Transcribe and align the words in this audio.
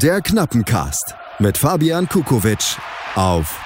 Der 0.00 0.22
Knappencast 0.22 1.14
mit 1.38 1.58
Fabian 1.58 2.08
Kukowitsch 2.08 2.78
auf 3.14 3.60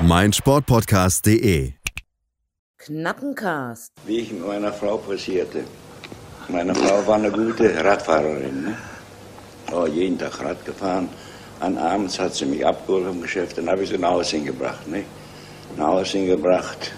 meinsportpodcast.de. 0.00 1.72
Knappencast. 2.78 3.92
Wie 4.06 4.20
ich 4.20 4.32
mit 4.32 4.46
meiner 4.46 4.72
Frau 4.72 4.96
passierte. 4.96 5.64
Meine 6.48 6.74
Frau 6.74 7.06
war 7.06 7.16
eine 7.16 7.30
gute 7.30 7.84
Radfahrerin. 7.84 8.62
Ne? 8.62 8.76
Oh, 9.70 9.86
jeden 9.86 10.18
Tag 10.18 10.40
Rad 10.40 10.64
gefahren. 10.64 11.10
An 11.60 11.76
abends 11.76 12.18
hat 12.18 12.34
sie 12.34 12.46
mich 12.46 12.64
abgeholt 12.64 13.06
vom 13.06 13.20
Geschäft, 13.20 13.58
dann 13.58 13.68
habe 13.68 13.82
ich 13.82 13.90
sie 13.90 13.98
nach 13.98 14.12
Hause 14.12 14.36
hingebracht. 14.36 14.88
Ne? 14.88 15.04
Nach 15.76 15.88
Hause 15.88 16.18
hingebracht, 16.18 16.92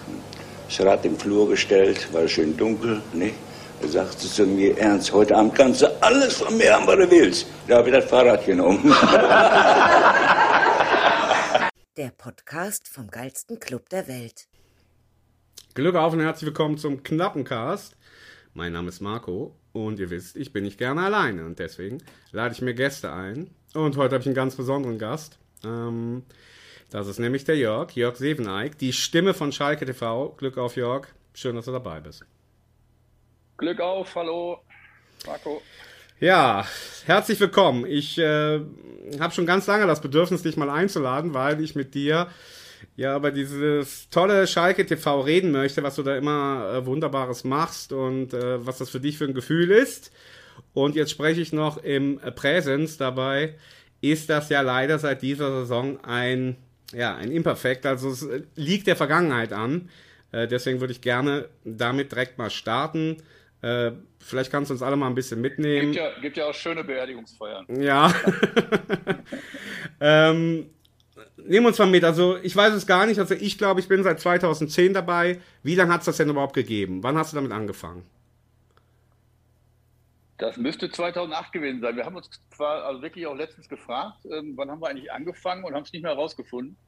das 0.69 0.87
Rad 0.87 1.05
im 1.05 1.19
Flur 1.19 1.49
gestellt, 1.49 2.13
war 2.13 2.29
schön 2.29 2.57
dunkel. 2.57 3.03
Ne? 3.13 3.33
Da 3.83 3.89
sagte 3.89 4.19
zu 4.19 4.45
mir, 4.45 4.77
Ernst, 4.79 5.11
heute 5.13 5.35
Abend 5.35 5.55
kannst 5.55 5.81
du 5.81 6.03
alles 6.03 6.37
von 6.37 6.57
mir 6.57 6.75
haben, 6.75 6.87
was 6.87 6.97
du 6.97 7.11
willst. 7.11 7.47
Da 7.67 7.79
habe 7.79 7.89
ich 7.89 7.95
das 7.95 8.05
Fahrrad 8.05 8.45
genommen. 8.45 8.85
Der 11.97 12.11
Podcast 12.11 12.89
vom 12.89 13.11
geilsten 13.11 13.59
Club 13.59 13.89
der 13.89 14.07
Welt. 14.07 14.47
Glück 15.75 15.97
auf 15.97 16.13
und 16.13 16.21
herzlich 16.21 16.47
willkommen 16.47 16.79
zum 16.79 17.03
Knappencast. 17.03 17.97
Mein 18.55 18.73
Name 18.73 18.89
ist 18.89 19.01
Marco 19.01 19.57
und 19.73 19.99
ihr 19.99 20.11
wisst, 20.11 20.37
ich 20.37 20.53
bin 20.53 20.65
nicht 20.65 20.79
gerne 20.79 21.03
alleine 21.03 21.45
und 21.45 21.59
deswegen 21.59 22.03
lade 22.33 22.55
ich 22.55 22.63
mir 22.63 22.75
Gäste 22.75 23.13
ein. 23.13 23.51
Und 23.75 23.97
heute 23.97 24.15
habe 24.15 24.23
ich 24.23 24.27
einen 24.27 24.35
ganz 24.35 24.57
besonderen 24.57 24.99
Gast. 24.99 25.39
Ähm, 25.65 26.25
das 26.91 27.07
ist 27.07 27.19
nämlich 27.19 27.45
der 27.45 27.57
Jörg, 27.57 27.93
Jörg 27.93 28.17
Seveneik, 28.17 28.79
die 28.79 28.93
Stimme 28.93 29.35
von 29.35 29.53
Schalke 29.53 29.87
TV. 29.87 30.35
Glück 30.37 30.59
auf, 30.59 30.77
Jörg. 30.77 31.09
Schön, 31.35 31.57
dass 31.57 31.65
du 31.67 31.73
dabei 31.73 32.01
bist. 32.01 32.25
Glück 33.61 33.81
auf, 33.81 34.15
hallo, 34.15 34.63
Marco. 35.27 35.61
Ja, 36.19 36.67
herzlich 37.05 37.39
willkommen. 37.41 37.85
Ich 37.85 38.17
äh, 38.17 38.59
habe 39.21 39.35
schon 39.35 39.45
ganz 39.45 39.67
lange 39.67 39.87
das 39.87 40.01
Bedürfnis, 40.01 40.41
dich 40.41 40.57
mal 40.57 40.71
einzuladen, 40.71 41.35
weil 41.35 41.63
ich 41.63 41.75
mit 41.75 41.95
dir 41.95 42.29
ja 42.97 43.15
über 43.15 43.31
dieses 43.31 44.09
tolle 44.09 44.47
Schalke 44.47 44.87
TV 44.87 45.21
reden 45.21 45.51
möchte, 45.51 45.83
was 45.83 45.97
du 45.97 46.03
da 46.03 46.17
immer 46.17 46.73
äh, 46.73 46.87
Wunderbares 46.87 47.45
machst 47.45 47.93
und 47.93 48.33
äh, 48.33 48.65
was 48.67 48.79
das 48.79 48.89
für 48.89 48.99
dich 48.99 49.19
für 49.19 49.27
ein 49.27 49.35
Gefühl 49.35 49.71
ist. 49.71 50.11
Und 50.73 50.97
jetzt 50.97 51.11
spreche 51.11 51.43
ich 51.43 51.53
noch 51.53 51.85
im 51.85 52.19
Präsens. 52.35 52.97
Dabei 52.97 53.57
ist 54.01 54.31
das 54.31 54.49
ja 54.49 54.63
leider 54.63 54.99
seit 54.99 55.21
dieser 55.21 55.51
Saison 55.51 56.03
ein, 56.03 56.57
ja, 56.95 57.15
ein 57.15 57.31
Imperfekt. 57.31 57.85
Also 57.85 58.09
es 58.09 58.27
liegt 58.57 58.87
der 58.87 58.97
Vergangenheit 58.97 59.53
an. 59.53 59.91
Äh, 60.33 60.49
deswegen 60.49 60.81
würde 60.81 60.95
ich 60.95 61.03
gerne 61.03 61.51
damit 61.63 62.13
direkt 62.13 62.39
mal 62.39 62.49
starten. 62.49 63.19
Äh, 63.63 63.93
vielleicht 64.19 64.51
kannst 64.51 64.71
du 64.71 64.75
uns 64.75 64.83
alle 64.83 64.97
mal 64.97 65.07
ein 65.07 65.15
bisschen 65.15 65.41
mitnehmen. 65.41 65.93
Gibt 65.93 65.97
ja, 65.97 66.21
gibt 66.21 66.37
ja 66.37 66.47
auch 66.47 66.55
schöne 66.55 66.83
Beerdigungsfeiern. 66.83 67.67
Ja. 67.81 68.13
ähm, 70.01 70.71
nehmen 71.37 71.65
wir 71.65 71.69
uns 71.69 71.79
mal 71.79 71.87
mit. 71.87 72.05
Also, 72.05 72.39
ich 72.43 72.57
weiß 72.57 72.73
es 72.73 72.87
gar 72.87 73.07
nicht. 73.07 73.19
Also, 73.19 73.35
ich 73.35 73.59
glaube, 73.59 73.81
ich 73.81 73.89
bin 73.89 74.03
seit 74.03 74.21
2010 74.21 74.95
dabei. 74.95 75.41
Wie 75.63 75.75
lange 75.75 75.93
hat 75.93 76.01
es 76.01 76.07
das 76.07 76.17
denn 76.17 76.31
überhaupt 76.31 76.55
gegeben? 76.55 77.03
Wann 77.03 77.19
hast 77.19 77.33
du 77.33 77.37
damit 77.37 77.53
angefangen? 77.53 78.05
Das 80.39 80.57
müsste 80.57 80.91
2008 80.91 81.53
gewesen 81.53 81.83
sein. 81.83 81.97
Wir 81.97 82.07
haben 82.07 82.17
uns 82.17 82.31
zwar 82.51 82.85
also 82.85 83.03
wirklich 83.03 83.27
auch 83.27 83.35
letztens 83.35 83.69
gefragt, 83.69 84.25
ähm, 84.25 84.55
wann 84.57 84.71
haben 84.71 84.81
wir 84.81 84.89
eigentlich 84.89 85.13
angefangen 85.13 85.65
und 85.65 85.75
haben 85.75 85.83
es 85.83 85.93
nicht 85.93 86.03
mehr 86.03 86.13
herausgefunden. 86.13 86.79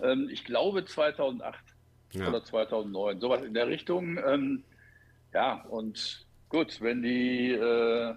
Ähm, 0.00 0.28
ich 0.30 0.44
glaube 0.44 0.84
2008 0.84 1.58
ja. 2.12 2.28
oder 2.28 2.44
2009, 2.44 3.18
sowas 3.18 3.42
in 3.42 3.54
der 3.54 3.66
Richtung. 3.66 4.18
Ähm, 4.24 4.62
ja, 5.34 5.64
und 5.68 6.26
gut, 6.48 6.80
wenn 6.80 7.02
die 7.02 7.52
äh, 7.52 8.14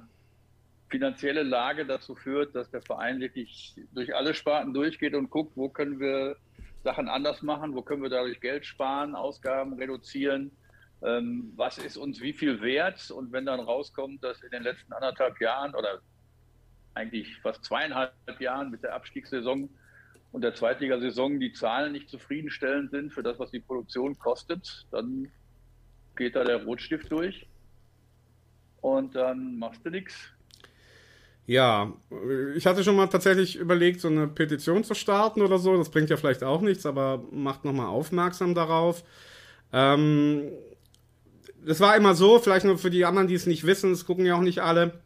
finanzielle 0.89 1.43
Lage 1.43 1.85
dazu 1.85 2.15
führt, 2.15 2.55
dass 2.55 2.69
der 2.69 2.81
Verein 2.81 3.19
wirklich 3.19 3.75
durch 3.93 4.15
alle 4.15 4.33
Sparten 4.33 4.73
durchgeht 4.73 5.13
und 5.13 5.29
guckt, 5.29 5.53
wo 5.55 5.69
können 5.69 5.99
wir 5.99 6.37
Sachen 6.83 7.09
anders 7.09 7.41
machen, 7.41 7.73
wo 7.73 7.81
können 7.81 8.03
wir 8.03 8.09
dadurch 8.09 8.39
Geld 8.39 8.65
sparen, 8.65 9.15
Ausgaben 9.15 9.73
reduzieren, 9.73 10.51
ähm, 11.01 11.51
was 11.55 11.77
ist 11.77 11.97
uns 11.97 12.21
wie 12.21 12.33
viel 12.33 12.61
wert? 12.61 13.11
Und 13.11 13.31
wenn 13.31 13.45
dann 13.45 13.59
rauskommt, 13.59 14.23
dass 14.23 14.41
in 14.43 14.51
den 14.51 14.63
letzten 14.63 14.93
anderthalb 14.93 15.39
Jahren 15.41 15.73
oder 15.75 15.99
eigentlich 16.93 17.37
fast 17.41 17.63
zweieinhalb 17.63 18.13
Jahren 18.39 18.71
mit 18.71 18.83
der 18.83 18.93
Abstiegssaison 18.95 19.69
und 20.31 20.41
der 20.41 20.53
Zweitligasaison 20.53 21.39
die 21.39 21.53
Zahlen 21.53 21.91
nicht 21.91 22.09
zufriedenstellend 22.09 22.91
sind 22.91 23.13
für 23.13 23.23
das, 23.23 23.39
was 23.39 23.51
die 23.51 23.59
Produktion 23.59 24.17
kostet, 24.17 24.85
dann 24.91 25.31
geht 26.15 26.35
da 26.35 26.43
der 26.43 26.63
Rotstift 26.63 27.11
durch 27.11 27.45
und 28.81 29.15
dann 29.15 29.57
machst 29.57 29.85
du 29.85 29.89
nichts. 29.89 30.13
Ja, 31.47 31.93
ich 32.55 32.65
hatte 32.65 32.83
schon 32.83 32.95
mal 32.95 33.07
tatsächlich 33.07 33.55
überlegt, 33.55 34.01
so 34.01 34.07
eine 34.07 34.27
Petition 34.27 34.83
zu 34.83 34.95
starten 34.95 35.41
oder 35.43 35.59
so. 35.59 35.77
Das 35.77 35.89
bringt 35.89 36.09
ja 36.09 36.17
vielleicht 36.17 36.43
auch 36.43 36.61
nichts, 36.61 36.85
aber 36.85 37.23
macht 37.31 37.65
nochmal 37.65 37.87
aufmerksam 37.87 38.55
darauf. 38.55 39.03
Ähm, 39.71 40.51
das 41.63 41.79
war 41.79 41.95
immer 41.95 42.15
so, 42.15 42.39
vielleicht 42.39 42.65
nur 42.65 42.77
für 42.77 42.89
die 42.89 43.05
anderen, 43.05 43.27
die 43.27 43.35
es 43.35 43.45
nicht 43.45 43.65
wissen, 43.65 43.91
es 43.91 44.05
gucken 44.05 44.25
ja 44.25 44.35
auch 44.35 44.41
nicht 44.41 44.59
alle, 44.59 44.99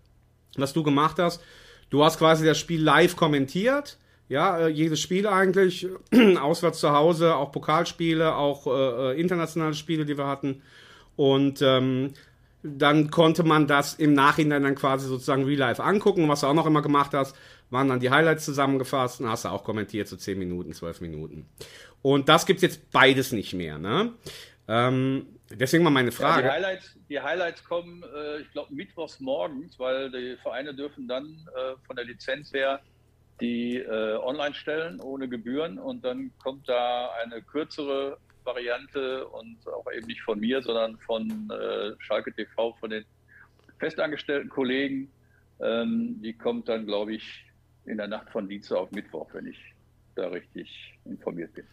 was 0.56 0.74
du 0.74 0.84
gemacht 0.84 1.20
hast. 1.20 1.42
Du 1.90 2.04
hast 2.04 2.20
quasi 2.20 2.46
das 2.46 2.58
Spiel 2.58 2.82
live 2.82 3.16
kommentiert. 3.16 3.98
Ja, 4.30 4.60
äh, 4.60 4.68
jedes 4.68 5.00
Spiel 5.00 5.26
eigentlich, 5.28 5.88
auswärts 6.40 6.80
zu 6.80 6.92
Hause, 6.92 7.36
auch 7.36 7.52
Pokalspiele, 7.52 8.36
auch 8.36 8.68
äh, 8.68 9.12
äh, 9.12 9.20
internationale 9.20 9.74
Spiele, 9.74 10.06
die 10.06 10.18
wir 10.18 10.28
hatten. 10.28 10.62
Und 11.20 11.62
ähm, 11.62 12.14
dann 12.64 13.12
konnte 13.12 13.44
man 13.44 13.68
das 13.68 13.96
im 13.96 14.14
Nachhinein 14.14 14.64
dann 14.64 14.76
quasi 14.76 15.06
sozusagen 15.06 15.44
real 15.44 15.60
life 15.60 15.84
angucken. 15.84 16.30
Was 16.30 16.40
du 16.40 16.48
auch 16.48 16.54
noch 16.54 16.66
immer 16.66 16.82
gemacht 16.82 17.14
hast, 17.14 17.36
waren 17.70 17.90
dann 17.90 18.00
die 18.00 18.10
Highlights 18.10 18.46
zusammengefasst 18.46 19.20
und 19.20 19.28
hast 19.28 19.44
du 19.44 19.50
auch 19.50 19.66
kommentiert, 19.66 20.08
so 20.08 20.16
10 20.16 20.40
Minuten, 20.40 20.72
12 20.72 21.02
Minuten. 21.02 21.46
Und 22.02 22.30
das 22.30 22.46
gibt's 22.46 22.62
jetzt 22.62 22.90
beides 22.94 23.34
nicht 23.34 23.54
mehr, 23.54 23.78
ne? 23.78 24.14
Ähm, 24.70 25.26
deswegen 25.50 25.84
mal 25.84 25.90
meine 25.90 26.14
Frage. 26.14 26.48
Ja, 26.48 26.54
die, 26.54 26.54
Highlights, 26.54 26.98
die, 27.10 27.20
Highlights, 27.20 27.64
kommen, 27.66 28.02
äh, 28.16 28.40
ich 28.40 28.52
glaube, 28.54 28.74
mittwochs 28.74 29.20
morgens, 29.20 29.78
weil 29.78 30.10
die 30.12 30.38
Vereine 30.42 30.74
dürfen 30.74 31.06
dann 31.06 31.26
äh, 31.54 31.76
von 31.86 31.98
der 31.98 32.06
Lizenz 32.06 32.54
her 32.54 32.80
die 33.42 33.76
äh, 33.76 34.16
online 34.16 34.56
stellen 34.56 35.02
ohne 35.02 35.28
Gebühren 35.28 35.80
und 35.80 36.06
dann 36.06 36.32
kommt 36.42 36.70
da 36.70 37.10
eine 37.22 37.42
kürzere 37.42 38.18
Variante 38.44 39.28
und 39.28 39.58
auch 39.68 39.92
eben 39.92 40.08
nicht 40.08 40.22
von 40.22 40.40
mir, 40.40 40.62
sondern 40.62 40.98
von 41.00 41.50
äh, 41.52 41.92
Schalke 42.00 42.34
TV, 42.34 42.74
von 42.80 42.90
den 42.90 43.06
festangestellten 43.80 44.50
Kollegen. 44.50 45.12
Ähm, 45.62 46.22
die 46.22 46.34
kommt 46.34 46.70
dann, 46.70 46.86
glaube 46.86 47.14
ich, 47.14 47.46
in 47.86 47.98
der 47.98 48.08
Nacht 48.08 48.30
von 48.30 48.48
Dienstag 48.48 48.78
auf 48.78 48.92
Mittwoch, 48.92 49.30
wenn 49.34 49.48
ich 49.48 49.60
da 50.16 50.28
richtig 50.28 50.98
informiert 51.06 51.54
bin. 51.54 51.66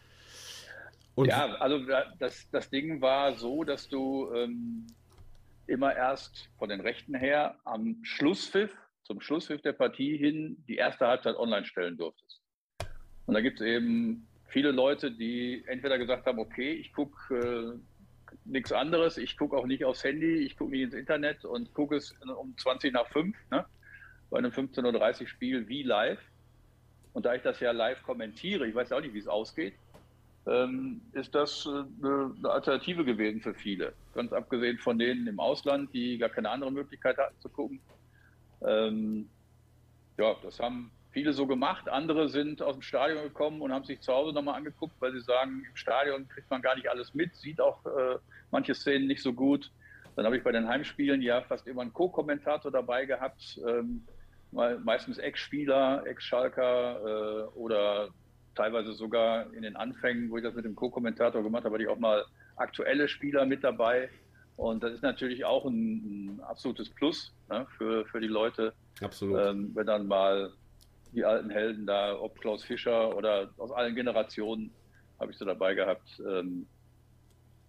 Und 1.15 1.29
ja, 1.29 1.55
also 1.55 1.79
das, 2.19 2.47
das 2.51 2.69
Ding 2.69 3.01
war 3.01 3.33
so, 3.33 3.63
dass 3.63 3.89
du 3.89 4.31
ähm, 4.35 4.85
immer 5.65 5.95
erst 5.95 6.49
von 6.57 6.69
den 6.69 6.79
Rechten 6.79 7.15
her 7.15 7.55
am 7.65 7.97
Schlusspfiff, 8.03 8.75
zum 9.03 9.21
Schlusspfiff 9.21 9.61
der 9.61 9.73
Partie 9.73 10.17
hin, 10.17 10.63
die 10.67 10.75
erste 10.75 11.07
Halbzeit 11.07 11.35
online 11.35 11.65
stellen 11.65 11.97
durftest. 11.97 12.41
Und 13.25 13.33
da 13.33 13.41
gibt 13.41 13.59
es 13.59 13.65
eben 13.65 14.27
viele 14.47 14.71
Leute, 14.71 15.11
die 15.11 15.63
entweder 15.67 15.97
gesagt 15.97 16.25
haben, 16.25 16.39
okay, 16.39 16.71
ich 16.73 16.93
gucke 16.93 17.35
äh, 17.35 17.79
nichts 18.45 18.71
anderes, 18.71 19.17
ich 19.17 19.37
gucke 19.37 19.57
auch 19.57 19.65
nicht 19.65 19.85
aufs 19.85 20.03
Handy, 20.03 20.39
ich 20.39 20.57
gucke 20.57 20.71
nicht 20.71 20.83
ins 20.83 20.93
Internet 20.93 21.45
und 21.45 21.73
gucke 21.73 21.95
es 21.95 22.15
um 22.39 22.57
20 22.57 22.93
nach 22.93 23.07
5, 23.07 23.35
ne? 23.51 23.65
bei 24.29 24.37
einem 24.37 24.51
15.30 24.51 25.21
Uhr 25.21 25.27
Spiel 25.27 25.67
wie 25.67 25.83
live. 25.83 26.19
Und 27.13 27.25
da 27.25 27.33
ich 27.33 27.41
das 27.41 27.59
ja 27.59 27.71
live 27.71 28.01
kommentiere, 28.03 28.67
ich 28.67 28.75
weiß 28.75 28.91
auch 28.91 29.01
nicht, 29.01 29.13
wie 29.13 29.19
es 29.19 29.27
ausgeht, 29.27 29.73
ähm, 30.45 31.01
ist 31.13 31.35
das 31.35 31.65
äh, 31.65 31.69
eine, 31.69 32.33
eine 32.37 32.49
Alternative 32.49 33.03
gewesen 33.03 33.41
für 33.41 33.53
viele. 33.53 33.93
Ganz 34.13 34.31
abgesehen 34.31 34.77
von 34.77 34.97
denen 34.97 35.27
im 35.27 35.39
Ausland, 35.39 35.93
die 35.93 36.17
gar 36.17 36.29
keine 36.29 36.49
andere 36.49 36.71
Möglichkeit 36.71 37.17
hatten 37.17 37.39
zu 37.39 37.49
gucken. 37.49 37.79
Ähm, 38.61 39.29
ja, 40.17 40.35
das 40.41 40.59
haben 40.59 40.91
viele 41.11 41.33
so 41.33 41.47
gemacht. 41.47 41.89
Andere 41.89 42.29
sind 42.29 42.61
aus 42.61 42.75
dem 42.75 42.81
Stadion 42.81 43.23
gekommen 43.23 43.61
und 43.61 43.71
haben 43.71 43.85
sich 43.85 44.01
zu 44.01 44.13
Hause 44.13 44.33
nochmal 44.33 44.55
angeguckt, 44.55 44.93
weil 44.99 45.13
sie 45.13 45.21
sagen, 45.21 45.63
im 45.67 45.75
Stadion 45.75 46.27
kriegt 46.27 46.49
man 46.49 46.61
gar 46.61 46.75
nicht 46.75 46.89
alles 46.89 47.13
mit, 47.13 47.35
sieht 47.35 47.59
auch 47.59 47.85
äh, 47.85 48.17
manche 48.51 48.75
Szenen 48.75 49.07
nicht 49.07 49.21
so 49.21 49.33
gut. 49.33 49.71
Dann 50.15 50.25
habe 50.25 50.37
ich 50.37 50.43
bei 50.43 50.51
den 50.51 50.67
Heimspielen 50.67 51.21
ja 51.21 51.41
fast 51.41 51.67
immer 51.67 51.81
einen 51.81 51.93
Co-Kommentator 51.93 52.71
dabei 52.71 53.05
gehabt, 53.05 53.59
ähm, 53.67 54.03
meistens 54.51 55.17
Ex-Spieler, 55.17 56.03
Ex-Schalker 56.07 57.01
äh, 57.05 57.57
oder 57.57 58.09
teilweise 58.55 58.93
sogar 58.93 59.53
in 59.53 59.61
den 59.61 59.75
Anfängen, 59.75 60.31
wo 60.31 60.37
ich 60.37 60.43
das 60.43 60.55
mit 60.55 60.65
dem 60.65 60.75
Co-Kommentator 60.75 61.43
gemacht 61.43 61.63
habe, 61.63 61.75
hatte 61.75 61.83
ich 61.83 61.89
auch 61.89 61.99
mal 61.99 62.25
aktuelle 62.55 63.07
Spieler 63.07 63.45
mit 63.45 63.63
dabei. 63.63 64.09
Und 64.55 64.81
das 64.81 64.93
ist 64.93 65.03
natürlich 65.03 65.45
auch 65.45 65.65
ein, 65.65 66.37
ein 66.37 66.41
absolutes 66.41 66.89
Plus 66.89 67.33
ne, 67.49 67.67
für, 67.77 68.05
für 68.07 68.19
die 68.19 68.27
Leute. 68.27 68.73
Absolut. 69.01 69.39
Ähm, 69.39 69.71
wenn 69.75 69.85
dann 69.85 70.07
mal 70.07 70.51
die 71.13 71.25
alten 71.25 71.49
Helden 71.49 71.85
da, 71.85 72.17
ob 72.19 72.39
Klaus 72.39 72.63
Fischer 72.63 73.15
oder 73.15 73.49
aus 73.57 73.71
allen 73.71 73.95
Generationen 73.95 74.71
habe 75.19 75.31
ich 75.31 75.37
sie 75.37 75.45
dabei 75.45 75.73
gehabt, 75.73 76.21
ähm, 76.27 76.67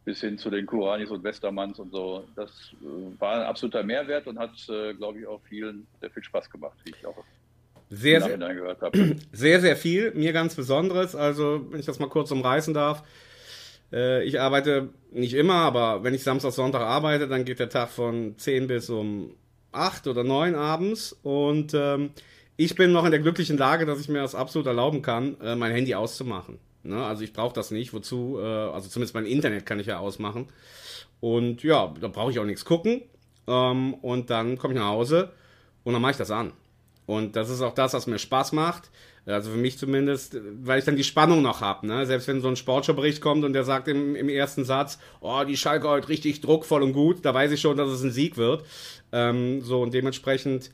bis 0.04 0.20
hin 0.20 0.38
zu 0.38 0.50
den 0.50 0.66
Kuranis 0.66 1.10
und 1.10 1.22
Westermanns 1.22 1.78
und 1.78 1.92
so. 1.92 2.24
Das 2.36 2.50
äh, 2.82 3.20
war 3.20 3.36
ein 3.36 3.46
absoluter 3.46 3.82
Mehrwert 3.82 4.26
und 4.26 4.38
hat, 4.38 4.52
äh, 4.68 4.94
glaube 4.94 5.20
ich, 5.20 5.26
auch 5.26 5.40
vielen 5.48 5.86
sehr 6.00 6.10
viel 6.10 6.24
Spaß 6.24 6.50
gemacht, 6.50 6.76
wie 6.84 6.90
ich 6.90 7.06
auch 7.06 7.16
sehr, 7.90 8.20
sehr, 8.20 8.36
gehört 8.36 8.82
habe. 8.82 9.16
Sehr, 9.32 9.60
sehr 9.60 9.74
viel. 9.74 10.12
Mir 10.12 10.34
ganz 10.34 10.54
Besonderes. 10.54 11.16
Also, 11.16 11.64
wenn 11.70 11.80
ich 11.80 11.86
das 11.86 11.98
mal 11.98 12.10
kurz 12.10 12.30
umreißen 12.30 12.74
darf. 12.74 13.02
Äh, 13.90 14.24
ich 14.24 14.40
arbeite 14.40 14.90
nicht 15.10 15.32
immer, 15.32 15.54
aber 15.54 16.04
wenn 16.04 16.12
ich 16.12 16.22
Samstag, 16.22 16.52
Sonntag 16.52 16.82
arbeite, 16.82 17.28
dann 17.28 17.46
geht 17.46 17.60
der 17.60 17.70
Tag 17.70 17.88
von 17.88 18.36
10 18.36 18.66
bis 18.66 18.90
um 18.90 19.34
8 19.72 20.06
oder 20.06 20.22
9 20.22 20.54
abends. 20.54 21.14
Und 21.22 21.72
ähm, 21.72 22.10
ich 22.58 22.74
bin 22.74 22.90
noch 22.92 23.04
in 23.04 23.12
der 23.12 23.20
glücklichen 23.20 23.56
Lage, 23.56 23.86
dass 23.86 24.00
ich 24.00 24.08
mir 24.08 24.20
das 24.20 24.34
absolut 24.34 24.66
erlauben 24.66 25.00
kann, 25.00 25.40
äh, 25.40 25.54
mein 25.54 25.72
Handy 25.72 25.94
auszumachen. 25.94 26.58
Ne? 26.82 27.02
Also 27.02 27.22
ich 27.22 27.32
brauche 27.32 27.54
das 27.54 27.70
nicht. 27.70 27.94
Wozu? 27.94 28.38
Äh, 28.40 28.44
also 28.44 28.88
zumindest 28.88 29.14
mein 29.14 29.26
Internet 29.26 29.64
kann 29.64 29.78
ich 29.78 29.86
ja 29.86 30.00
ausmachen. 30.00 30.48
Und 31.20 31.62
ja, 31.62 31.94
da 32.00 32.08
brauche 32.08 32.32
ich 32.32 32.38
auch 32.40 32.44
nichts 32.44 32.64
gucken. 32.64 33.02
Ähm, 33.46 33.94
und 33.94 34.30
dann 34.30 34.58
komme 34.58 34.74
ich 34.74 34.80
nach 34.80 34.88
Hause 34.88 35.30
und 35.84 35.92
dann 35.92 36.02
mache 36.02 36.12
ich 36.12 36.18
das 36.18 36.32
an. 36.32 36.52
Und 37.06 37.36
das 37.36 37.48
ist 37.48 37.62
auch 37.62 37.74
das, 37.74 37.94
was 37.94 38.08
mir 38.08 38.18
Spaß 38.18 38.52
macht. 38.52 38.90
Also 39.24 39.52
für 39.52 39.56
mich 39.56 39.78
zumindest, 39.78 40.36
weil 40.62 40.80
ich 40.80 40.84
dann 40.84 40.96
die 40.96 41.04
Spannung 41.04 41.42
noch 41.42 41.60
habe. 41.60 41.86
Ne? 41.86 42.06
Selbst 42.06 42.26
wenn 42.26 42.40
so 42.40 42.48
ein 42.48 42.56
Sportschau-Bericht 42.56 43.20
kommt 43.20 43.44
und 43.44 43.52
der 43.52 43.62
sagt 43.62 43.86
im, 43.86 44.16
im, 44.16 44.28
ersten 44.28 44.64
Satz, 44.64 44.98
oh, 45.20 45.44
die 45.46 45.56
Schalke 45.56 45.88
heute 45.88 46.08
richtig 46.08 46.40
druckvoll 46.40 46.82
und 46.82 46.92
gut, 46.92 47.24
da 47.24 47.32
weiß 47.32 47.52
ich 47.52 47.60
schon, 47.60 47.76
dass 47.76 47.88
es 47.88 48.02
ein 48.02 48.10
Sieg 48.10 48.36
wird. 48.36 48.64
Ähm, 49.12 49.60
so 49.62 49.80
und 49.82 49.94
dementsprechend, 49.94 50.70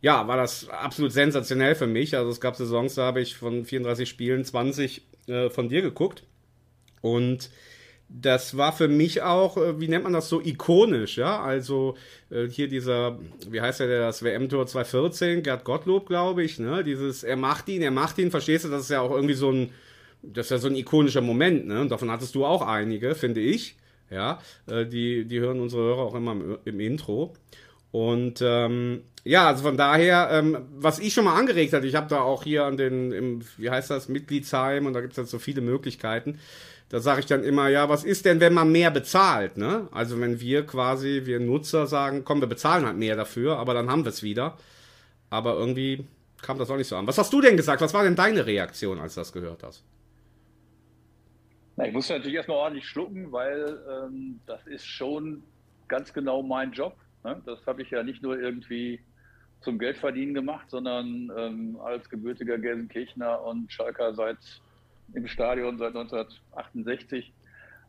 ja, 0.00 0.28
war 0.28 0.36
das 0.36 0.68
absolut 0.68 1.12
sensationell 1.12 1.74
für 1.74 1.86
mich. 1.86 2.16
Also 2.16 2.30
es 2.30 2.40
gab 2.40 2.56
Saisons, 2.56 2.94
da 2.94 3.06
habe 3.06 3.20
ich 3.20 3.36
von 3.36 3.64
34 3.64 4.08
Spielen 4.08 4.44
20 4.44 5.02
äh, 5.26 5.50
von 5.50 5.68
dir 5.68 5.82
geguckt. 5.82 6.24
Und 7.00 7.50
das 8.08 8.56
war 8.56 8.72
für 8.72 8.88
mich 8.88 9.22
auch, 9.22 9.56
äh, 9.56 9.80
wie 9.80 9.88
nennt 9.88 10.04
man 10.04 10.12
das 10.12 10.28
so, 10.28 10.40
ikonisch, 10.40 11.16
ja. 11.16 11.40
Also 11.42 11.96
äh, 12.30 12.46
hier 12.48 12.68
dieser, 12.68 13.18
wie 13.48 13.60
heißt 13.60 13.80
der, 13.80 14.00
das 14.00 14.22
WM-Tor 14.22 14.66
2014, 14.66 15.42
Gerd 15.42 15.64
Gottlob, 15.64 16.06
glaube 16.06 16.44
ich, 16.44 16.58
ne? 16.58 16.84
Dieses, 16.84 17.24
er 17.24 17.36
macht 17.36 17.68
ihn, 17.68 17.82
er 17.82 17.90
macht 17.90 18.18
ihn, 18.18 18.30
verstehst 18.30 18.64
du, 18.64 18.68
das 18.68 18.82
ist 18.82 18.90
ja 18.90 19.00
auch 19.00 19.10
irgendwie 19.10 19.34
so 19.34 19.50
ein, 19.50 19.70
das 20.22 20.46
ist 20.46 20.50
ja 20.50 20.58
so 20.58 20.68
ein 20.68 20.76
ikonischer 20.76 21.20
Moment, 21.20 21.66
ne? 21.66 21.80
Und 21.80 21.90
davon 21.90 22.10
hattest 22.10 22.34
du 22.34 22.44
auch 22.44 22.62
einige, 22.62 23.14
finde 23.14 23.40
ich. 23.40 23.76
Ja, 24.08 24.40
äh, 24.68 24.86
die, 24.86 25.24
die 25.24 25.40
hören 25.40 25.58
unsere 25.58 25.82
Hörer 25.82 26.02
auch 26.02 26.14
immer 26.14 26.32
im, 26.32 26.58
im 26.64 26.80
Intro. 26.80 27.34
Und 27.96 28.42
ähm, 28.42 29.04
ja, 29.24 29.46
also 29.46 29.62
von 29.62 29.78
daher, 29.78 30.28
ähm, 30.30 30.66
was 30.76 30.98
ich 30.98 31.14
schon 31.14 31.24
mal 31.24 31.38
angeregt 31.38 31.72
hatte, 31.72 31.86
ich 31.86 31.94
habe 31.94 32.08
da 32.10 32.20
auch 32.20 32.44
hier 32.44 32.66
an 32.66 32.76
den, 32.76 33.10
im, 33.10 33.40
wie 33.56 33.70
heißt 33.70 33.90
das, 33.90 34.10
Mitgliedsheim 34.10 34.84
und 34.84 34.92
da 34.92 35.00
gibt 35.00 35.14
es 35.14 35.16
jetzt 35.16 35.30
so 35.30 35.38
viele 35.38 35.62
Möglichkeiten. 35.62 36.38
Da 36.90 37.00
sage 37.00 37.20
ich 37.20 37.26
dann 37.26 37.42
immer, 37.42 37.68
ja, 37.68 37.88
was 37.88 38.04
ist 38.04 38.26
denn, 38.26 38.38
wenn 38.38 38.52
man 38.52 38.70
mehr 38.70 38.90
bezahlt? 38.90 39.56
Ne? 39.56 39.88
Also 39.92 40.20
wenn 40.20 40.40
wir 40.40 40.66
quasi, 40.66 41.22
wir 41.24 41.40
Nutzer 41.40 41.86
sagen, 41.86 42.22
komm, 42.22 42.40
wir 42.42 42.48
bezahlen 42.48 42.84
halt 42.84 42.98
mehr 42.98 43.16
dafür, 43.16 43.56
aber 43.56 43.72
dann 43.72 43.90
haben 43.90 44.04
wir 44.04 44.10
es 44.10 44.22
wieder. 44.22 44.58
Aber 45.30 45.54
irgendwie 45.54 46.04
kam 46.42 46.58
das 46.58 46.68
auch 46.68 46.76
nicht 46.76 46.88
so 46.88 46.96
an. 46.96 47.06
Was 47.06 47.16
hast 47.16 47.32
du 47.32 47.40
denn 47.40 47.56
gesagt? 47.56 47.80
Was 47.80 47.94
war 47.94 48.04
denn 48.04 48.14
deine 48.14 48.44
Reaktion, 48.44 49.00
als 49.00 49.14
du 49.14 49.22
das 49.22 49.32
gehört 49.32 49.62
hast? 49.62 49.82
Na, 51.76 51.86
ich 51.86 51.94
musste 51.94 52.12
natürlich 52.12 52.36
erstmal 52.36 52.58
ordentlich 52.58 52.86
schlucken, 52.86 53.32
weil 53.32 53.78
ähm, 53.90 54.40
das 54.44 54.66
ist 54.66 54.84
schon 54.84 55.42
ganz 55.88 56.12
genau 56.12 56.42
mein 56.42 56.72
Job. 56.72 56.94
Ne? 57.26 57.42
Das 57.44 57.66
habe 57.66 57.82
ich 57.82 57.90
ja 57.90 58.02
nicht 58.04 58.22
nur 58.22 58.38
irgendwie 58.38 59.00
zum 59.60 59.78
Geldverdienen 59.78 60.32
gemacht, 60.32 60.70
sondern 60.70 61.32
ähm, 61.36 61.76
als 61.82 62.08
gebürtiger 62.08 62.56
Gelsenkirchener 62.56 63.42
und 63.42 63.72
Schalker 63.72 64.14
seit 64.14 64.38
im 65.12 65.26
Stadion 65.26 65.76
seit 65.78 65.96
1968, 65.96 67.32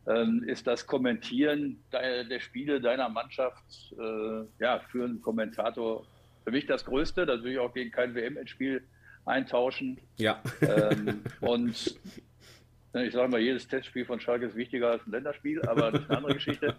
ähm, 0.06 0.42
ist 0.46 0.66
das 0.66 0.86
Kommentieren 0.86 1.78
der, 1.92 2.24
der 2.24 2.40
Spiele 2.40 2.80
deiner 2.80 3.08
Mannschaft 3.08 3.94
äh, 3.98 4.44
ja, 4.58 4.80
für 4.90 5.04
einen 5.04 5.20
Kommentator 5.20 6.04
für 6.44 6.50
mich 6.50 6.66
das 6.66 6.84
Größte. 6.84 7.26
Das 7.26 7.42
will 7.42 7.52
ich 7.52 7.58
auch 7.58 7.74
gegen 7.74 7.90
kein 7.90 8.14
WM-Endspiel 8.14 8.82
eintauschen. 9.24 10.00
Ja. 10.16 10.42
Ähm, 10.62 11.22
und 11.40 11.96
ne, 12.94 13.06
ich 13.06 13.12
sage 13.12 13.30
mal, 13.30 13.40
jedes 13.40 13.68
Testspiel 13.68 14.04
von 14.04 14.18
Schalke 14.18 14.46
ist 14.46 14.56
wichtiger 14.56 14.90
als 14.92 15.06
ein 15.06 15.12
Länderspiel, 15.12 15.62
aber 15.62 15.92
das 15.92 16.02
ist 16.02 16.08
eine 16.08 16.18
andere 16.18 16.34
Geschichte. 16.34 16.74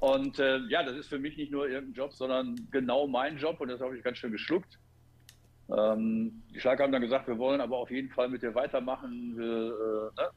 Und 0.00 0.38
äh, 0.38 0.58
ja, 0.68 0.82
das 0.82 0.96
ist 0.96 1.08
für 1.08 1.18
mich 1.18 1.36
nicht 1.36 1.52
nur 1.52 1.68
irgendein 1.68 1.94
Job, 1.94 2.12
sondern 2.14 2.56
genau 2.70 3.06
mein 3.06 3.36
Job 3.36 3.60
und 3.60 3.68
das 3.68 3.80
habe 3.80 3.96
ich 3.96 4.02
ganz 4.02 4.16
schön 4.16 4.32
geschluckt. 4.32 4.78
Ähm, 5.76 6.42
die 6.54 6.60
Schalke 6.60 6.82
haben 6.82 6.92
dann 6.92 7.02
gesagt, 7.02 7.28
wir 7.28 7.38
wollen 7.38 7.60
aber 7.60 7.76
auf 7.76 7.90
jeden 7.90 8.08
Fall 8.08 8.28
mit 8.28 8.42
dir 8.42 8.54
weitermachen. 8.54 9.34
Wir 9.36 9.46
äh, 9.46 10.22
ne, 10.22 10.30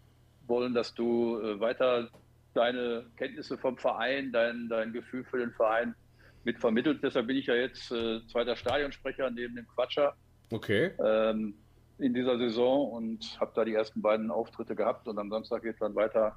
wollen, 0.48 0.74
dass 0.74 0.94
du 0.94 1.40
äh, 1.40 1.60
weiter 1.60 2.10
deine 2.54 3.06
Kenntnisse 3.16 3.58
vom 3.58 3.78
Verein, 3.78 4.32
dein, 4.32 4.68
dein 4.70 4.92
Gefühl 4.92 5.24
für 5.24 5.40
den 5.40 5.52
Verein 5.54 5.96
mit 6.44 6.60
vermittelt. 6.60 7.02
Deshalb 7.02 7.28
bin 7.28 7.38
ich 7.38 7.48
ja 7.48 7.56
jetzt 7.56 7.90
äh, 7.92 8.20
zweiter 8.28 8.58
Stadionsprecher 8.58 9.30
neben 9.32 9.56
dem 9.56 9.68
Quatscher. 9.68 10.14
Okay. 10.52 10.92
Ähm, 11.04 11.56
in 12.00 12.14
dieser 12.14 12.38
Saison 12.38 12.92
und 12.92 13.40
habe 13.40 13.54
da 13.56 13.64
die 13.64 13.74
ersten 13.74 14.02
beiden 14.02 14.30
Auftritte 14.30 14.76
gehabt 14.76 15.08
und 15.08 15.18
am 15.18 15.30
Samstag 15.30 15.64
geht 15.64 15.76
es 15.76 15.80
dann 15.80 15.96
weiter 15.96 16.36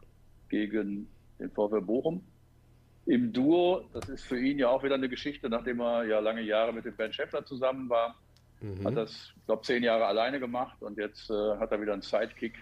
gegen 0.49 1.09
den 1.38 1.50
VfL 1.50 1.81
Bochum. 1.81 2.23
Im 3.06 3.33
Duo, 3.33 3.85
das 3.93 4.09
ist 4.09 4.25
für 4.25 4.38
ihn 4.38 4.59
ja 4.59 4.69
auch 4.69 4.83
wieder 4.83 4.97
eine 4.97 5.09
Geschichte, 5.09 5.49
nachdem 5.49 5.81
er 5.81 6.05
ja 6.05 6.19
lange 6.19 6.43
Jahre 6.43 6.73
mit 6.73 6.85
dem 6.85 6.97
Ben 6.97 7.12
Schäffler 7.12 7.44
zusammen 7.44 7.88
war, 7.88 8.17
Mhm. 8.61 8.85
Hat 8.85 8.97
das, 8.97 9.33
ich 9.37 9.47
glaube, 9.47 9.62
zehn 9.62 9.83
Jahre 9.83 10.06
alleine 10.06 10.41
gemacht 10.41 10.81
und 10.83 10.99
jetzt 10.99 11.31
äh, 11.31 11.56
hat 11.59 11.73
er 11.73 11.81
wieder 11.81 11.93
einen 11.93 12.03
Sidekick. 12.03 12.55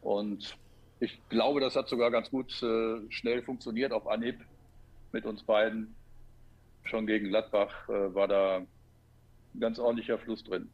Und 0.00 0.56
ich 1.00 1.20
glaube, 1.28 1.60
das 1.60 1.76
hat 1.76 1.88
sogar 1.88 2.10
ganz 2.10 2.30
gut 2.30 2.50
äh, 2.62 3.00
schnell 3.10 3.42
funktioniert 3.42 3.92
auf 3.92 4.06
Anhieb 4.06 4.40
mit 5.12 5.26
uns 5.26 5.42
beiden. 5.42 5.94
Schon 6.84 7.06
gegen 7.06 7.28
Gladbach 7.28 7.88
äh, 7.88 8.14
war 8.14 8.26
da 8.26 8.58
ein 8.58 9.60
ganz 9.60 9.78
ordentlicher 9.78 10.18
Fluss 10.18 10.42
drin. 10.42 10.70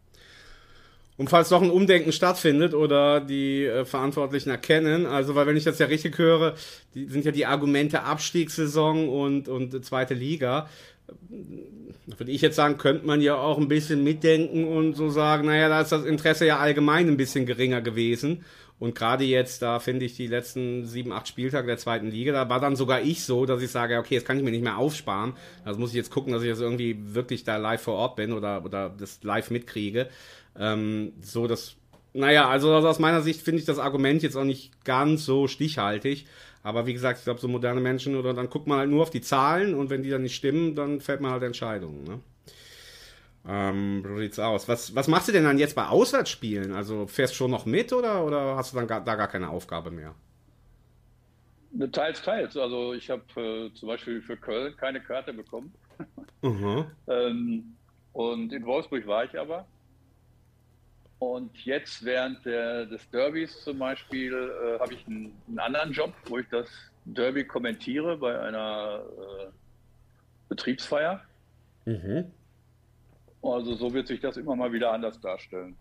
Und 1.18 1.28
falls 1.28 1.50
noch 1.50 1.60
ein 1.60 1.70
Umdenken 1.70 2.12
stattfindet 2.12 2.72
oder 2.72 3.20
die 3.20 3.64
äh, 3.64 3.84
Verantwortlichen 3.84 4.48
erkennen, 4.50 5.04
also 5.04 5.34
weil 5.34 5.46
wenn 5.46 5.56
ich 5.56 5.64
das 5.64 5.78
ja 5.78 5.86
richtig 5.86 6.16
höre, 6.16 6.54
die 6.94 7.06
sind 7.06 7.26
ja 7.26 7.32
die 7.32 7.44
Argumente 7.44 8.04
Abstiegssaison 8.04 9.08
und, 9.08 9.48
und 9.48 9.84
zweite 9.84 10.14
Liga 10.14 10.68
würde 12.16 12.32
ich 12.32 12.40
jetzt 12.40 12.56
sagen, 12.56 12.78
könnte 12.78 13.06
man 13.06 13.20
ja 13.20 13.36
auch 13.36 13.58
ein 13.58 13.68
bisschen 13.68 14.02
mitdenken 14.02 14.64
und 14.64 14.94
so 14.94 15.10
sagen, 15.10 15.46
naja, 15.46 15.68
da 15.68 15.80
ist 15.80 15.92
das 15.92 16.04
Interesse 16.04 16.46
ja 16.46 16.58
allgemein 16.58 17.08
ein 17.08 17.16
bisschen 17.16 17.46
geringer 17.46 17.80
gewesen. 17.80 18.44
Und 18.78 18.94
gerade 18.94 19.24
jetzt, 19.24 19.60
da 19.62 19.80
finde 19.80 20.04
ich 20.04 20.14
die 20.14 20.28
letzten 20.28 20.86
sieben, 20.86 21.12
acht 21.12 21.26
Spieltage 21.26 21.66
der 21.66 21.78
zweiten 21.78 22.10
Liga, 22.10 22.32
da 22.32 22.48
war 22.48 22.60
dann 22.60 22.76
sogar 22.76 23.00
ich 23.00 23.24
so, 23.24 23.44
dass 23.44 23.60
ich 23.60 23.70
sage, 23.70 23.98
okay, 23.98 24.14
jetzt 24.14 24.26
kann 24.26 24.38
ich 24.38 24.44
mir 24.44 24.52
nicht 24.52 24.62
mehr 24.62 24.78
aufsparen. 24.78 25.34
Also 25.64 25.80
muss 25.80 25.90
ich 25.90 25.96
jetzt 25.96 26.10
gucken, 26.10 26.32
dass 26.32 26.42
ich 26.42 26.48
jetzt 26.48 26.60
irgendwie 26.60 26.96
wirklich 27.14 27.42
da 27.42 27.56
live 27.56 27.82
vor 27.82 27.94
Ort 27.94 28.16
bin 28.16 28.32
oder, 28.32 28.64
oder 28.64 28.88
das 28.96 29.20
live 29.24 29.50
mitkriege. 29.50 30.08
Ähm, 30.58 31.12
so, 31.20 31.46
dass, 31.46 31.76
naja, 32.12 32.48
also 32.48 32.74
aus 32.74 32.98
meiner 32.98 33.22
Sicht 33.22 33.42
finde 33.42 33.60
ich 33.60 33.66
das 33.66 33.78
Argument 33.78 34.22
jetzt 34.22 34.36
auch 34.36 34.44
nicht 34.44 34.84
ganz 34.84 35.24
so 35.24 35.46
stichhaltig. 35.46 36.26
Aber 36.62 36.86
wie 36.86 36.92
gesagt, 36.92 37.18
ich 37.18 37.24
glaube, 37.24 37.40
so 37.40 37.48
moderne 37.48 37.80
Menschen 37.80 38.16
oder 38.16 38.34
dann 38.34 38.50
guckt 38.50 38.66
man 38.66 38.78
halt 38.78 38.90
nur 38.90 39.02
auf 39.02 39.10
die 39.10 39.20
Zahlen 39.20 39.74
und 39.74 39.90
wenn 39.90 40.02
die 40.02 40.10
dann 40.10 40.22
nicht 40.22 40.34
stimmen, 40.34 40.74
dann 40.74 41.00
fällt 41.00 41.20
man 41.20 41.30
halt 41.30 41.42
Entscheidungen. 41.42 42.04
Ne? 42.04 42.20
Ähm, 43.48 44.02
so 44.06 44.18
sieht's 44.18 44.38
aus. 44.38 44.68
Was, 44.68 44.94
was 44.94 45.08
machst 45.08 45.28
du 45.28 45.32
denn 45.32 45.44
dann 45.44 45.58
jetzt 45.58 45.76
bei 45.76 45.86
Auswärtsspielen? 45.86 46.72
Also 46.72 47.06
fährst 47.06 47.34
du 47.34 47.36
schon 47.36 47.50
noch 47.50 47.64
mit 47.64 47.92
oder, 47.92 48.24
oder 48.24 48.56
hast 48.56 48.72
du 48.72 48.76
dann 48.76 48.86
gar, 48.86 49.02
da 49.02 49.14
gar 49.14 49.28
keine 49.28 49.48
Aufgabe 49.48 49.90
mehr? 49.90 50.14
Teils, 51.92 52.20
teils. 52.22 52.56
Also 52.56 52.92
ich 52.92 53.08
habe 53.08 53.22
äh, 53.36 53.72
zum 53.74 53.88
Beispiel 53.88 54.20
für 54.20 54.36
Köln 54.36 54.76
keine 54.76 55.00
Karte 55.00 55.32
bekommen. 55.32 55.72
Mhm. 56.42 56.86
ähm, 57.08 57.76
und 58.12 58.52
in 58.52 58.66
Wolfsburg 58.66 59.06
war 59.06 59.24
ich 59.24 59.38
aber. 59.38 59.66
Und 61.18 61.56
jetzt 61.64 62.04
während 62.04 62.44
der, 62.44 62.86
des 62.86 63.08
Derbys 63.10 63.62
zum 63.64 63.78
Beispiel 63.78 64.32
äh, 64.32 64.78
habe 64.78 64.94
ich 64.94 65.06
einen, 65.06 65.32
einen, 65.48 65.58
anderen 65.58 65.92
Job, 65.92 66.14
wo 66.26 66.38
ich 66.38 66.46
das 66.48 66.68
Derby 67.04 67.44
kommentiere 67.44 68.16
bei 68.16 68.38
einer 68.40 69.02
äh, 69.02 69.46
Betriebsfeier. 70.48 71.20
Mhm. 71.86 72.30
Also 73.42 73.74
so 73.74 73.92
wird 73.92 74.06
sich 74.06 74.20
das 74.20 74.36
immer 74.36 74.54
mal 74.54 74.72
wieder 74.72 74.92
anders 74.92 75.20
darstellen. 75.20 75.76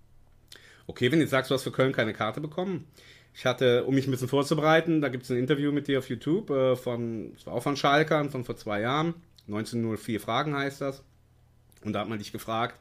Okay, 0.87 1.11
wenn 1.11 1.19
du 1.19 1.23
jetzt 1.23 1.31
sagst, 1.31 1.51
du 1.51 1.55
hast 1.55 1.63
für 1.63 1.71
Köln 1.71 1.91
keine 1.91 2.13
Karte 2.13 2.41
bekommen. 2.41 2.87
Ich 3.35 3.45
hatte, 3.45 3.85
um 3.85 3.93
mich 3.93 4.07
ein 4.07 4.11
bisschen 4.11 4.29
vorzubereiten, 4.29 5.01
da 5.01 5.09
gibt 5.09 5.25
es 5.25 5.29
ein 5.29 5.37
Interview 5.37 5.71
mit 5.71 5.87
dir 5.87 5.99
auf 5.99 6.09
YouTube 6.09 6.49
äh, 6.49 6.75
von, 6.75 7.33
das 7.33 7.45
war 7.45 7.53
auch 7.53 7.61
von 7.61 7.75
Schalkern 7.75 8.31
von 8.31 8.45
vor 8.45 8.55
zwei 8.55 8.81
Jahren. 8.81 9.13
1904 9.47 10.19
Fragen 10.19 10.55
heißt 10.55 10.81
das. 10.81 11.03
Und 11.83 11.93
da 11.93 11.99
hat 11.99 12.09
man 12.09 12.17
dich 12.17 12.31
gefragt, 12.31 12.79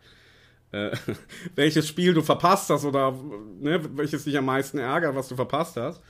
äh, 0.72 0.90
welches 1.54 1.88
Spiel 1.88 2.14
du 2.14 2.22
verpasst 2.22 2.70
hast 2.70 2.84
oder 2.84 3.12
ne, 3.60 3.80
welches 3.96 4.24
dich 4.24 4.36
am 4.36 4.46
meisten 4.46 4.78
ärgert, 4.78 5.14
was 5.14 5.28
du 5.28 5.36
verpasst 5.36 5.76
hast. 5.76 6.02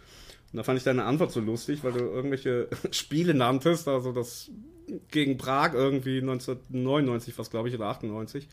Und 0.52 0.58
da 0.58 0.62
fand 0.62 0.78
ich 0.78 0.84
deine 0.84 1.04
Antwort 1.04 1.32
so 1.32 1.40
lustig, 1.40 1.82
weil 1.84 1.92
du 1.92 1.98
irgendwelche 1.98 2.68
Spiele 2.90 3.34
nanntest, 3.34 3.88
also 3.88 4.12
das 4.12 4.50
gegen 5.10 5.36
Prag 5.36 5.74
irgendwie 5.74 6.18
1999 6.20 7.36
was 7.38 7.50
glaube 7.50 7.68
ich 7.68 7.74
oder 7.74 7.86
98. 7.86 8.48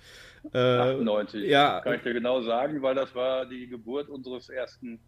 Äh, 0.52 0.58
98, 0.58 1.44
ja. 1.48 1.80
kann 1.82 1.96
ich 1.96 2.02
dir 2.02 2.14
genau 2.14 2.42
sagen, 2.42 2.82
weil 2.82 2.96
das 2.96 3.14
war 3.16 3.46
die 3.46 3.68
Geburt 3.68 4.10
unseres 4.10 4.50
ersten 4.50 5.00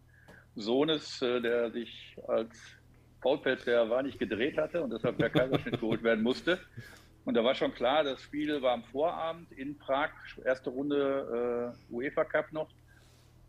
Sohnes, 0.54 1.20
äh, 1.22 1.40
der 1.40 1.70
sich 1.72 2.16
als 2.28 2.48
Faulpelz 3.20 3.64
der 3.64 3.90
war 3.90 4.02
nicht 4.02 4.18
gedreht 4.18 4.56
hatte 4.56 4.82
und 4.82 4.90
deshalb 4.90 5.18
per 5.18 5.30
Kaiserschnitt 5.30 5.80
geholt 5.80 6.02
werden 6.02 6.22
musste. 6.22 6.58
Und 7.26 7.34
da 7.34 7.42
war 7.42 7.56
schon 7.56 7.74
klar, 7.74 8.04
das 8.04 8.22
Spiel 8.22 8.62
war 8.62 8.72
am 8.72 8.84
Vorabend 8.84 9.50
in 9.50 9.76
Prag, 9.76 10.10
erste 10.44 10.70
Runde 10.70 11.74
äh, 11.90 11.92
UEFA 11.92 12.24
Cup 12.24 12.52
noch. 12.52 12.68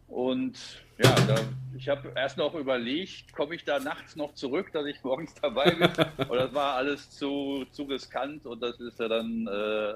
Und 0.08 0.82
ja, 0.98 1.14
da, 1.28 1.36
ich 1.78 1.88
habe 1.88 2.12
erst 2.16 2.38
noch 2.38 2.56
überlegt, 2.56 3.32
komme 3.34 3.54
ich 3.54 3.66
da 3.66 3.78
nachts 3.78 4.16
noch 4.16 4.34
zurück, 4.34 4.72
dass 4.74 4.88
ich 4.88 5.04
morgens 5.04 5.36
dabei 5.36 5.70
bin? 5.70 5.92
Oder 6.28 6.46
das 6.46 6.54
war 6.56 6.74
alles 6.74 7.12
zu, 7.12 7.66
zu 7.72 7.84
riskant 7.84 8.48
und 8.48 8.62
das 8.64 8.80
ist 8.80 9.00
ja 9.00 9.08
dann 9.10 9.46
äh, 9.46 9.94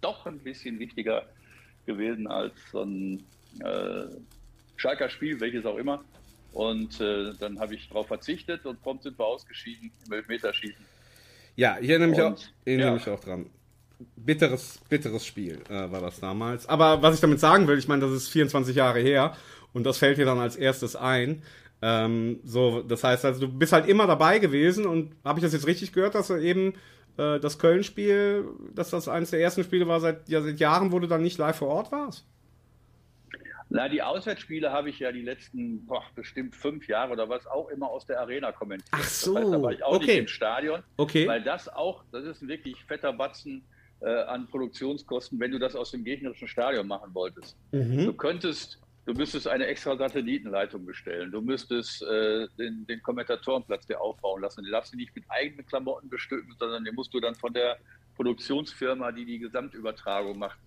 doch 0.00 0.24
ein 0.26 0.38
bisschen 0.38 0.78
wichtiger 0.78 1.26
gewesen 1.84 2.28
als 2.28 2.54
so 2.70 2.82
ein 2.82 3.24
äh, 3.58 4.04
Schalker 4.76 5.10
Spiel, 5.10 5.40
welches 5.40 5.66
auch 5.66 5.78
immer. 5.78 6.04
Und 6.52 7.00
äh, 7.00 7.32
dann 7.40 7.58
habe 7.58 7.74
ich 7.74 7.88
darauf 7.88 8.06
verzichtet 8.06 8.64
und 8.66 8.80
prompt 8.82 9.02
sind 9.02 9.18
wir 9.18 9.26
ausgeschieden 9.26 9.90
im 10.06 10.12
Elfmeterschießen. 10.12 10.95
Ja, 11.56 11.78
ich 11.80 11.88
erinnere 11.88 12.08
mich, 12.08 12.20
auch, 12.20 12.36
erinnere 12.64 12.88
ja. 12.88 12.94
mich 12.94 13.08
auch 13.08 13.20
dran. 13.20 13.46
Bitteres, 14.14 14.78
bitteres 14.88 15.24
Spiel 15.24 15.58
äh, 15.70 15.90
war 15.90 16.02
das 16.02 16.20
damals. 16.20 16.68
Aber 16.68 17.00
was 17.02 17.14
ich 17.14 17.20
damit 17.20 17.40
sagen 17.40 17.66
will, 17.66 17.78
ich 17.78 17.88
meine, 17.88 18.02
das 18.02 18.12
ist 18.12 18.28
24 18.28 18.76
Jahre 18.76 19.00
her 19.00 19.34
und 19.72 19.84
das 19.84 19.98
fällt 19.98 20.18
dir 20.18 20.26
dann 20.26 20.38
als 20.38 20.56
erstes 20.56 20.96
ein. 20.96 21.42
Ähm, 21.82 22.40
so, 22.44 22.82
das 22.82 23.04
heißt 23.04 23.24
also, 23.24 23.40
du 23.40 23.48
bist 23.48 23.72
halt 23.72 23.88
immer 23.88 24.06
dabei 24.06 24.38
gewesen 24.38 24.86
und 24.86 25.14
habe 25.24 25.38
ich 25.38 25.44
das 25.44 25.52
jetzt 25.52 25.66
richtig 25.66 25.92
gehört, 25.92 26.14
dass 26.14 26.28
du 26.28 26.36
eben 26.36 26.74
äh, 27.16 27.38
das 27.40 27.58
Köln-Spiel, 27.58 28.44
dass 28.74 28.90
das 28.90 29.08
eines 29.08 29.30
der 29.30 29.40
ersten 29.40 29.64
Spiele 29.64 29.86
war 29.86 30.00
seit, 30.00 30.28
ja, 30.28 30.42
seit 30.42 30.60
Jahren, 30.60 30.92
wo 30.92 30.98
du 30.98 31.06
dann 31.06 31.22
nicht 31.22 31.38
live 31.38 31.56
vor 31.56 31.68
Ort 31.68 31.92
warst? 31.92 32.26
Na, 33.68 33.88
die 33.88 34.00
Auswärtsspiele 34.00 34.70
habe 34.70 34.90
ich 34.90 35.00
ja 35.00 35.10
die 35.10 35.22
letzten 35.22 35.84
boah, 35.86 36.04
bestimmt 36.14 36.54
fünf 36.54 36.86
Jahre 36.86 37.12
oder 37.12 37.28
was 37.28 37.46
auch 37.46 37.68
immer 37.68 37.88
aus 37.88 38.06
der 38.06 38.20
Arena 38.20 38.52
kommentiert. 38.52 38.88
Ach 38.92 39.04
so, 39.04 39.34
das 39.34 39.42
heißt, 39.42 39.52
da 39.52 39.62
war 39.62 39.72
ich 39.72 39.82
auch 39.82 39.96
okay. 39.96 40.06
nicht 40.06 40.18
im 40.18 40.28
Stadion, 40.28 40.82
okay. 40.96 41.26
weil 41.26 41.42
das 41.42 41.68
auch, 41.68 42.04
das 42.12 42.24
ist 42.24 42.42
ein 42.42 42.48
wirklich 42.48 42.76
fetter 42.84 43.12
Batzen 43.12 43.64
äh, 44.00 44.08
an 44.08 44.46
Produktionskosten, 44.46 45.40
wenn 45.40 45.50
du 45.50 45.58
das 45.58 45.74
aus 45.74 45.90
dem 45.90 46.04
gegnerischen 46.04 46.46
Stadion 46.46 46.86
machen 46.86 47.12
wolltest. 47.12 47.56
Mhm. 47.72 48.04
Du 48.04 48.12
könntest, 48.12 48.80
du 49.04 49.14
müsstest 49.14 49.48
eine 49.48 49.66
extra 49.66 49.96
Satellitenleitung 49.96 50.86
bestellen, 50.86 51.32
du 51.32 51.40
müsstest 51.40 52.02
äh, 52.02 52.46
den, 52.58 52.86
den 52.86 53.02
Kommentatorenplatz 53.02 53.86
dir 53.86 54.00
aufbauen 54.00 54.42
lassen. 54.42 54.62
Den 54.62 54.72
darfst 54.72 54.92
du 54.92 54.96
nicht 54.96 55.14
mit 55.16 55.24
eigenen 55.28 55.66
Klamotten 55.66 56.08
bestücken, 56.08 56.54
sondern 56.56 56.84
den 56.84 56.94
musst 56.94 57.12
du 57.12 57.20
dann 57.20 57.34
von 57.34 57.52
der 57.52 57.78
Produktionsfirma, 58.14 59.10
die 59.10 59.24
die 59.24 59.40
Gesamtübertragung 59.40 60.38
macht, 60.38 60.58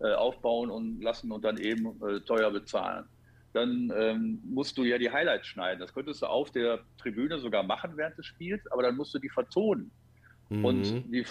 äh, 0.00 0.12
aufbauen 0.12 0.70
und 0.70 1.00
lassen 1.02 1.32
und 1.32 1.44
dann 1.44 1.58
eben 1.58 2.00
äh, 2.02 2.20
teuer 2.20 2.50
bezahlen. 2.50 3.04
Dann 3.52 3.92
ähm, 3.96 4.40
musst 4.44 4.76
du 4.76 4.84
ja 4.84 4.98
die 4.98 5.10
Highlights 5.10 5.46
schneiden. 5.46 5.80
Das 5.80 5.92
könntest 5.92 6.22
du 6.22 6.26
auf 6.26 6.50
der 6.50 6.80
Tribüne 6.98 7.38
sogar 7.38 7.62
machen 7.62 7.92
während 7.96 8.16
des 8.18 8.26
Spiels, 8.26 8.66
aber 8.70 8.82
dann 8.82 8.96
musst 8.96 9.14
du 9.14 9.18
die 9.18 9.30
vertonen. 9.30 9.90
Mhm. 10.50 10.64
Und 10.64 11.12
die, 11.12 11.24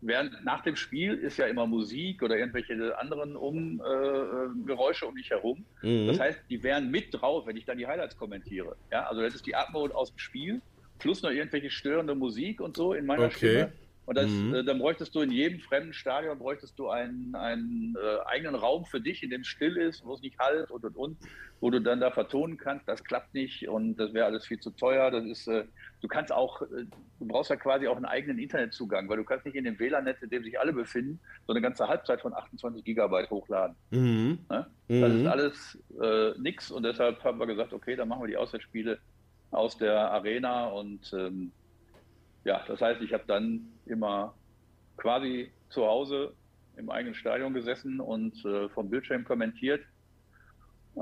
während, 0.00 0.44
nach 0.44 0.62
dem 0.62 0.76
Spiel 0.76 1.14
ist 1.14 1.38
ja 1.38 1.46
immer 1.46 1.66
Musik 1.66 2.22
oder 2.22 2.36
irgendwelche 2.36 2.98
anderen 2.98 3.36
um, 3.36 3.80
äh, 3.80 4.66
Geräusche 4.66 5.06
um 5.06 5.14
dich 5.14 5.30
herum. 5.30 5.64
Mhm. 5.82 6.08
Das 6.08 6.20
heißt, 6.20 6.40
die 6.50 6.62
wären 6.62 6.90
mit 6.90 7.08
drauf, 7.12 7.46
wenn 7.46 7.56
ich 7.56 7.64
dann 7.64 7.78
die 7.78 7.86
Highlights 7.86 8.16
kommentiere. 8.16 8.76
Ja, 8.90 9.04
also 9.04 9.22
das 9.22 9.34
ist 9.34 9.46
die 9.46 9.54
Atmo 9.54 9.86
aus 9.86 10.10
dem 10.10 10.18
Spiel 10.18 10.60
plus 11.02 11.22
noch 11.22 11.30
irgendwelche 11.30 11.70
störende 11.70 12.14
Musik 12.14 12.60
und 12.60 12.76
so 12.76 12.94
in 12.94 13.06
meiner 13.06 13.24
okay. 13.24 13.36
Stimme. 13.36 13.72
Und 14.12 14.16
das, 14.16 14.30
mhm. 14.30 14.54
äh, 14.54 14.62
dann 14.62 14.78
bräuchtest 14.78 15.14
du 15.14 15.22
in 15.22 15.30
jedem 15.30 15.58
fremden 15.58 15.94
Stadion 15.94 16.38
bräuchtest 16.38 16.78
du 16.78 16.90
einen, 16.90 17.34
einen 17.34 17.96
äh, 17.96 18.26
eigenen 18.26 18.54
Raum 18.54 18.84
für 18.84 19.00
dich, 19.00 19.22
in 19.22 19.30
dem 19.30 19.40
es 19.40 19.46
still 19.46 19.78
ist, 19.78 20.04
wo 20.04 20.12
es 20.12 20.20
nicht 20.20 20.38
halt 20.38 20.70
und 20.70 20.84
und 20.84 20.96
und, 20.96 21.16
wo 21.60 21.70
du 21.70 21.80
dann 21.80 21.98
da 21.98 22.10
vertonen 22.10 22.58
kannst. 22.58 22.86
Das 22.86 23.02
klappt 23.04 23.32
nicht 23.32 23.66
und 23.70 23.96
das 23.96 24.12
wäre 24.12 24.26
alles 24.26 24.46
viel 24.46 24.60
zu 24.60 24.70
teuer. 24.72 25.10
Das 25.10 25.24
ist, 25.24 25.48
äh, 25.48 25.64
du 26.02 26.08
kannst 26.08 26.30
auch, 26.30 26.60
äh, 26.60 26.84
du 27.20 27.26
brauchst 27.26 27.48
ja 27.48 27.56
quasi 27.56 27.88
auch 27.88 27.96
einen 27.96 28.04
eigenen 28.04 28.38
Internetzugang, 28.38 29.08
weil 29.08 29.16
du 29.16 29.24
kannst 29.24 29.46
nicht 29.46 29.54
in 29.54 29.64
dem 29.64 29.78
WLAN-Netz, 29.78 30.20
in 30.20 30.28
dem 30.28 30.44
sich 30.44 30.60
alle 30.60 30.74
befinden, 30.74 31.18
so 31.46 31.54
eine 31.54 31.62
ganze 31.62 31.88
Halbzeit 31.88 32.20
von 32.20 32.34
28 32.34 32.84
Gigabyte 32.84 33.30
hochladen. 33.30 33.76
Mhm. 33.92 34.40
Ne? 34.50 34.66
Das 34.88 35.10
ist 35.10 35.22
mhm. 35.22 35.26
alles 35.26 35.78
äh, 36.02 36.38
nix 36.38 36.70
und 36.70 36.82
deshalb 36.82 37.24
haben 37.24 37.38
wir 37.38 37.46
gesagt, 37.46 37.72
okay, 37.72 37.96
dann 37.96 38.08
machen 38.08 38.24
wir 38.24 38.28
die 38.28 38.36
Auswärtsspiele 38.36 38.98
aus 39.52 39.78
der 39.78 40.10
Arena 40.10 40.66
und 40.66 41.14
ähm, 41.14 41.50
ja, 42.44 42.64
das 42.66 42.80
heißt, 42.80 43.00
ich 43.02 43.12
habe 43.12 43.24
dann 43.26 43.72
immer 43.86 44.34
quasi 44.96 45.50
zu 45.68 45.86
Hause 45.86 46.34
im 46.76 46.90
eigenen 46.90 47.14
Stadion 47.14 47.54
gesessen 47.54 48.00
und 48.00 48.44
äh, 48.44 48.68
vom 48.70 48.90
Bildschirm 48.90 49.24
kommentiert. 49.24 49.82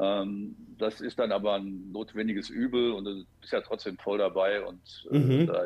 Ähm, 0.01 0.57
das 0.79 1.01
ist 1.01 1.19
dann 1.19 1.33
aber 1.33 1.55
ein 1.55 1.91
notwendiges 1.93 2.51
Übel 2.51 2.93
und 2.93 3.05
du 3.05 3.25
bist 3.41 3.53
ja 3.53 3.61
trotzdem 3.61 3.97
voll 3.99 4.19
dabei. 4.19 4.65
Und 4.65 5.09
äh, 5.11 5.19
mhm. 5.19 5.47
da, 5.47 5.63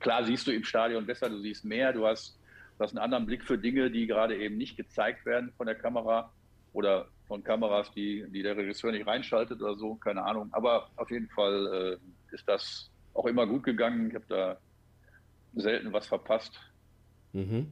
klar 0.00 0.24
siehst 0.24 0.46
du 0.46 0.52
im 0.52 0.64
Stadion 0.64 1.06
besser, 1.06 1.28
du 1.28 1.38
siehst 1.40 1.64
mehr, 1.64 1.92
du 1.92 2.06
hast, 2.06 2.38
du 2.78 2.84
hast 2.84 2.92
einen 2.92 3.04
anderen 3.04 3.26
Blick 3.26 3.44
für 3.44 3.58
Dinge, 3.58 3.90
die 3.90 4.06
gerade 4.06 4.36
eben 4.36 4.56
nicht 4.56 4.76
gezeigt 4.76 5.24
werden 5.26 5.52
von 5.56 5.66
der 5.66 5.76
Kamera 5.76 6.32
oder 6.72 7.08
von 7.26 7.42
Kameras, 7.42 7.90
die, 7.92 8.24
die 8.28 8.42
der 8.42 8.56
Regisseur 8.56 8.92
nicht 8.92 9.06
reinschaltet 9.06 9.60
oder 9.62 9.76
so, 9.76 9.94
keine 9.96 10.22
Ahnung. 10.22 10.48
Aber 10.52 10.90
auf 10.96 11.10
jeden 11.10 11.28
Fall 11.30 11.98
äh, 12.32 12.34
ist 12.34 12.46
das 12.48 12.90
auch 13.14 13.26
immer 13.26 13.46
gut 13.46 13.62
gegangen. 13.62 14.08
Ich 14.08 14.14
habe 14.14 14.26
da 14.28 14.58
selten 15.56 15.92
was 15.92 16.06
verpasst. 16.06 16.58
Mhm. 17.32 17.70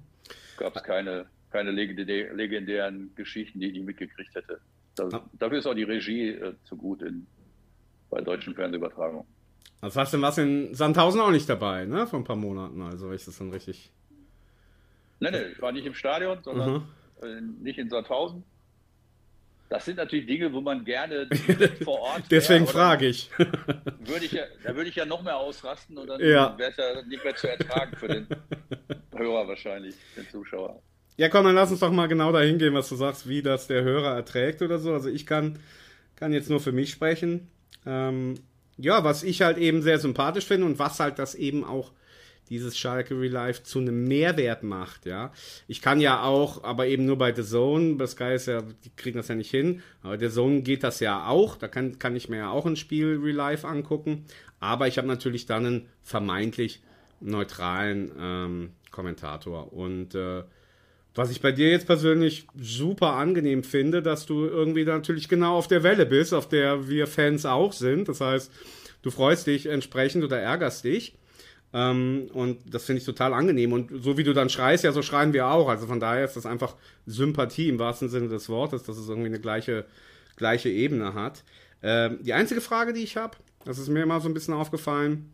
Gab 0.57 0.77
es 0.77 0.83
keine, 0.83 1.27
keine 1.51 1.71
legendären 1.71 3.15
Geschichten, 3.15 3.61
die 3.61 3.67
ich 3.67 3.73
nicht 3.75 3.87
mitgekriegt 3.87 4.35
hätte. 4.35 4.61
Das, 4.95 5.13
ah. 5.15 5.29
Dafür 5.39 5.59
ist 5.59 5.67
auch 5.67 5.75
die 5.75 5.85
Regie 5.85 6.31
äh, 6.31 6.55
zu 6.65 6.77
gut 6.77 7.03
in, 7.03 7.27
bei 8.11 8.21
deutschen 8.21 8.55
Fernsehübertragungen. 8.55 9.27
Also 9.81 10.01
hast 10.01 10.15
du 10.15 10.21
was 10.21 10.39
in 10.39 10.75
Sandhausen 10.75 11.21
auch 11.21 11.31
nicht 11.31 11.49
dabei, 11.49 11.87
ne? 11.87 12.07
Vor 12.07 12.21
ein 12.21 12.25
paar 12.25 12.37
Monaten, 12.37 12.83
also 12.83 13.09
wenn 13.09 13.17
ich 13.17 13.25
das 13.25 13.39
dann 13.39 13.51
richtig. 13.51 13.91
Nein, 15.19 15.33
nein, 15.33 15.47
ich 15.53 15.63
war 15.63 15.73
nicht 15.73 15.87
im 15.87 15.95
Stadion, 15.95 16.39
sondern 16.43 16.73
mhm. 16.73 16.85
äh, 17.23 17.41
nicht 17.63 17.79
in 17.79 17.89
Sandhausen. 17.89 18.45
Das 19.73 19.87
sind 19.87 19.97
natürlich 19.97 20.27
Dinge, 20.27 20.53
wo 20.53 20.61
man 20.61 20.85
gerne 20.85 21.27
vor 21.83 21.99
Ort. 21.99 22.25
Deswegen 22.31 22.67
frage 22.67 23.07
ich. 23.07 23.31
würde 23.39 24.27
ich 24.27 24.33
ja, 24.33 24.43
da 24.63 24.77
würde 24.77 24.91
ich 24.91 24.97
ja 24.97 25.07
noch 25.07 25.23
mehr 25.23 25.39
ausrasten 25.39 25.97
und 25.97 26.09
dann 26.09 26.21
ja. 26.21 26.59
wäre 26.59 26.73
es 26.73 26.77
ja 26.77 27.03
nicht 27.07 27.25
mehr 27.25 27.35
zu 27.35 27.49
ertragen 27.49 27.97
für 27.97 28.09
den 28.09 28.27
Hörer 29.17 29.49
wahrscheinlich, 29.49 29.95
den 30.15 30.29
Zuschauer. 30.29 30.83
Ja, 31.17 31.31
komm, 31.31 31.47
dann 31.47 31.55
lass 31.55 31.71
uns 31.71 31.81
doch 31.81 31.91
mal 31.91 32.07
genau 32.07 32.33
dahin 32.33 32.59
gehen, 32.59 32.75
was 32.75 32.91
du 32.91 32.97
sagst, 32.97 33.27
wie 33.27 33.41
das 33.41 33.67
der 33.67 33.83
Hörer 33.83 34.15
erträgt 34.15 34.61
oder 34.61 34.79
so. 34.79 34.93
Also 34.93 35.09
ich 35.09 35.25
kann, 35.25 35.59
kann 36.17 36.35
jetzt 36.35 36.51
nur 36.51 36.61
für 36.61 36.73
mich 36.73 36.91
sprechen. 36.91 37.49
Ähm, 37.87 38.35
ja, 38.77 39.05
was 39.05 39.23
ich 39.23 39.41
halt 39.41 39.57
eben 39.57 39.81
sehr 39.81 39.99
sympathisch 39.99 40.45
finde 40.45 40.67
und 40.67 40.79
was 40.79 41.01
halt 41.01 41.19
das 41.19 41.35
eben 41.35 41.65
auch 41.65 41.93
dieses 42.49 42.77
Schalke 42.79 43.19
Relive 43.19 43.63
zu 43.63 43.79
einem 43.79 44.05
Mehrwert 44.05 44.63
macht, 44.63 45.07
ja. 45.07 45.33
Ich 45.69 45.81
kann 45.81 46.01
ja 46.01 46.23
auch, 46.23 46.65
aber 46.65 46.87
eben 46.87 47.07
nur 47.07 47.17
bei 47.17 47.33
The 47.33 47.43
Zone, 47.43 47.95
bei 47.95 48.07
Sky 48.07 48.35
ist 48.35 48.47
ja, 48.47 48.63
die 48.63 48.91
kriegen 48.97 49.17
das 49.17 49.29
ja 49.29 49.35
nicht 49.35 49.51
hin, 49.51 49.83
aber 50.03 50.19
The 50.19 50.29
Zone 50.29 50.63
geht 50.63 50.83
das 50.83 51.01
ja 51.01 51.27
auch, 51.27 51.57
da 51.57 51.69
kann, 51.69 51.99
kann 51.99 52.17
ich 52.17 52.29
mir 52.29 52.39
ja 52.39 52.51
auch 52.51 52.67
ein 52.67 52.77
Spiel 52.77 53.19
Relive 53.23 53.67
angucken, 53.67 54.25
aber 54.61 54.89
ich 54.89 54.99
habe 54.99 55.09
natürlich 55.09 55.47
dann 55.47 55.67
einen 55.67 55.89
vermeintlich 56.03 56.83
neutralen 57.21 58.13
ähm, 58.19 58.71
Kommentator 58.91 59.73
und 59.73 60.15
äh, 60.15 60.43
was 61.15 61.31
ich 61.31 61.43
bei 61.43 61.53
dir 61.53 61.71
jetzt 61.71 61.87
persönlich 61.87 62.47
super 62.59 63.15
angenehm 63.15 63.65
finde, 63.65 64.03
dass 64.03 64.25
du 64.25 64.47
irgendwie 64.47 64.85
natürlich 64.85 65.29
genau 65.29 65.57
auf 65.57 65.69
der 65.69 65.83
Welle 65.83 66.07
bist, 66.07 66.33
auf 66.33 66.49
der 66.49 66.89
wir 66.89 67.07
Fans 67.07 67.45
auch 67.45 67.75
sind. 67.75 68.09
Das 68.09 68.23
heißt, 68.23 68.51
du 69.03 69.11
freust 69.11 69.47
dich 69.47 69.67
entsprechend 69.67 70.25
oder 70.25 70.39
ärgerst 70.39 70.85
dich. 70.85 71.15
Ähm, 71.75 72.29
und 72.33 72.59
das 72.73 72.85
finde 72.85 73.01
ich 73.01 73.07
total 73.07 73.33
angenehm. 73.33 73.73
Und 73.73 74.03
so 74.03 74.19
wie 74.19 74.25
du 74.25 74.33
dann 74.33 74.51
schreist, 74.51 74.85
ja, 74.85 74.93
so 74.93 75.03
schreien 75.03 75.33
wir 75.33 75.47
auch. 75.47 75.69
Also 75.69 75.87
von 75.87 76.01
daher 76.01 76.25
ist 76.25 76.37
das 76.37 76.47
einfach 76.47 76.77
Sympathie 77.07 77.69
im 77.69 77.79
wahrsten 77.79 78.09
Sinne 78.09 78.29
des 78.29 78.49
Wortes, 78.49 78.83
dass 78.83 78.99
es 78.99 79.09
irgendwie 79.09 79.29
eine 79.29 79.41
gleiche, 79.41 79.87
gleiche 80.37 80.69
Ebene 80.69 81.15
hat. 81.15 81.45
Ähm, 81.83 82.19
die 82.21 82.33
einzige 82.33 82.61
Frage, 82.61 82.93
die 82.93 83.03
ich 83.03 83.17
habe, 83.17 83.37
das 83.65 83.79
ist 83.79 83.89
mir 83.89 84.03
immer 84.03 84.21
so 84.21 84.29
ein 84.29 84.35
bisschen 84.35 84.55
aufgefallen, 84.55 85.33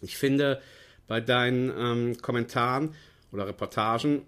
ich 0.00 0.16
finde 0.16 0.60
bei 1.06 1.20
deinen 1.20 1.72
ähm, 1.76 2.16
Kommentaren 2.20 2.94
oder 3.32 3.46
Reportagen, 3.46 4.22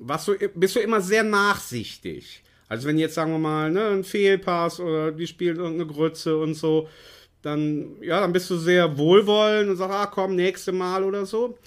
was 0.00 0.24
du, 0.24 0.34
bist 0.54 0.76
du 0.76 0.80
immer 0.80 1.00
sehr 1.00 1.22
nachsichtig. 1.22 2.42
Also 2.68 2.88
wenn 2.88 2.98
jetzt, 2.98 3.14
sagen 3.14 3.32
wir 3.32 3.38
mal, 3.38 3.70
ne, 3.70 3.88
ein 3.88 4.04
Fehlpass 4.04 4.80
oder 4.80 5.12
die 5.12 5.26
spielt 5.26 5.58
irgendeine 5.58 5.92
Grütze 5.92 6.38
und 6.38 6.54
so, 6.54 6.88
dann, 7.42 7.96
ja, 8.00 8.20
dann 8.20 8.32
bist 8.32 8.48
du 8.50 8.56
sehr 8.56 8.96
wohlwollend 8.98 9.70
und 9.70 9.76
sagst, 9.76 9.94
ah, 9.94 10.06
komm, 10.06 10.36
nächste 10.36 10.72
Mal 10.72 11.04
oder 11.04 11.26
so. 11.26 11.58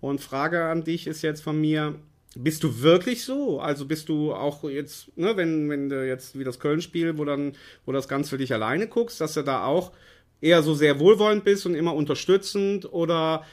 Und 0.00 0.20
Frage 0.20 0.64
an 0.64 0.84
dich 0.84 1.06
ist 1.06 1.22
jetzt 1.22 1.42
von 1.42 1.60
mir, 1.60 1.94
bist 2.34 2.64
du 2.64 2.80
wirklich 2.80 3.24
so? 3.24 3.60
Also 3.60 3.86
bist 3.86 4.08
du 4.08 4.32
auch 4.32 4.64
jetzt, 4.64 5.16
ne, 5.16 5.36
wenn, 5.36 5.68
wenn 5.70 5.88
du 5.88 6.06
jetzt 6.06 6.38
wie 6.38 6.44
das 6.44 6.58
Köln-Spiel, 6.58 7.18
wo 7.18 7.24
dann, 7.24 7.52
wo 7.84 7.92
das 7.92 8.08
ganz 8.08 8.28
für 8.28 8.38
dich 8.38 8.52
alleine 8.52 8.88
guckst, 8.88 9.20
dass 9.20 9.34
du 9.34 9.42
da 9.42 9.64
auch 9.64 9.92
eher 10.40 10.62
so 10.62 10.74
sehr 10.74 10.98
wohlwollend 10.98 11.44
bist 11.44 11.66
und 11.66 11.74
immer 11.74 11.94
unterstützend 11.94 12.92
oder 12.92 13.44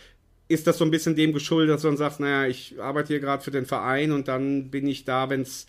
ist 0.48 0.66
das 0.66 0.80
so 0.80 0.86
ein 0.86 0.92
bisschen 0.92 1.16
dem 1.16 1.34
geschuldet, 1.34 1.76
dass 1.76 1.84
du 1.84 1.90
dann 1.90 1.98
sagst, 1.98 2.20
naja, 2.20 2.48
ich 2.50 2.82
arbeite 2.82 3.10
hier 3.10 3.20
gerade 3.20 3.44
für 3.44 3.52
den 3.52 3.66
Verein 3.66 4.12
und 4.12 4.28
dann 4.28 4.72
bin 4.72 4.88
ich 4.88 5.06
da, 5.06 5.30
wenn 5.30 5.42
es 5.42 5.68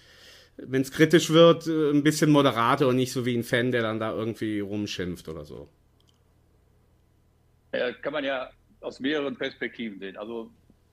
wenn 0.56 0.82
es 0.82 0.92
kritisch 0.92 1.30
wird, 1.30 1.66
äh, 1.66 1.90
ein 1.90 2.02
bisschen 2.02 2.30
moderater 2.30 2.88
und 2.88 2.96
nicht 2.96 3.12
so 3.12 3.24
wie 3.24 3.36
ein 3.36 3.44
Fan, 3.44 3.72
der 3.72 3.82
dann 3.82 4.00
da 4.00 4.14
irgendwie 4.14 4.60
rumschimpft 4.60 5.28
oder 5.28 5.44
so. 5.44 5.68
Ja, 7.72 7.92
kann 7.92 8.12
man 8.12 8.24
ja 8.24 8.50
aus 8.80 9.00
mehreren 9.00 9.36
Perspektiven 9.36 9.98
sehen. 9.98 10.16
Also 10.16 10.50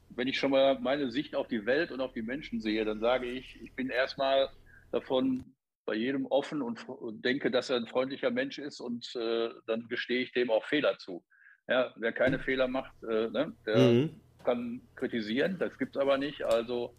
wenn 0.10 0.28
ich 0.28 0.38
schon 0.38 0.52
mal 0.52 0.80
meine 0.80 1.12
Sicht 1.12 1.36
auf 1.36 1.48
die 1.48 1.66
Welt 1.66 1.92
und 1.92 2.02
auf 2.02 2.14
die 2.14 2.22
Menschen 2.22 2.60
sehe, 2.60 2.84
dann 2.86 3.00
sage 3.00 3.28
ich, 3.28 3.62
ich 3.62 3.74
bin 3.74 3.90
erstmal 3.90 4.50
davon 4.92 5.46
bei 5.86 5.96
jedem 5.96 6.26
offen 6.26 6.62
und, 6.62 6.88
und 6.90 7.24
denke, 7.24 7.50
dass 7.50 7.70
er 7.70 7.78
ein 7.78 7.88
freundlicher 7.88 8.30
Mensch 8.30 8.60
ist 8.60 8.82
und 8.82 9.16
äh, 9.16 9.50
dann 9.68 9.88
gestehe 9.88 10.22
ich 10.22 10.34
dem 10.34 10.50
auch 10.50 10.66
Fehler 10.66 10.98
zu. 10.98 11.24
Ja, 11.68 11.94
wer 11.96 12.12
keine 12.12 12.40
Fehler 12.40 12.68
macht, 12.68 12.92
äh, 13.04 13.30
ne, 13.30 13.54
der 13.66 13.78
mhm. 13.78 14.22
kann 14.44 14.82
kritisieren, 14.96 15.58
das 15.60 15.78
gibt 15.78 15.96
es 15.96 16.02
aber 16.02 16.18
nicht. 16.18 16.44
Also 16.44 16.96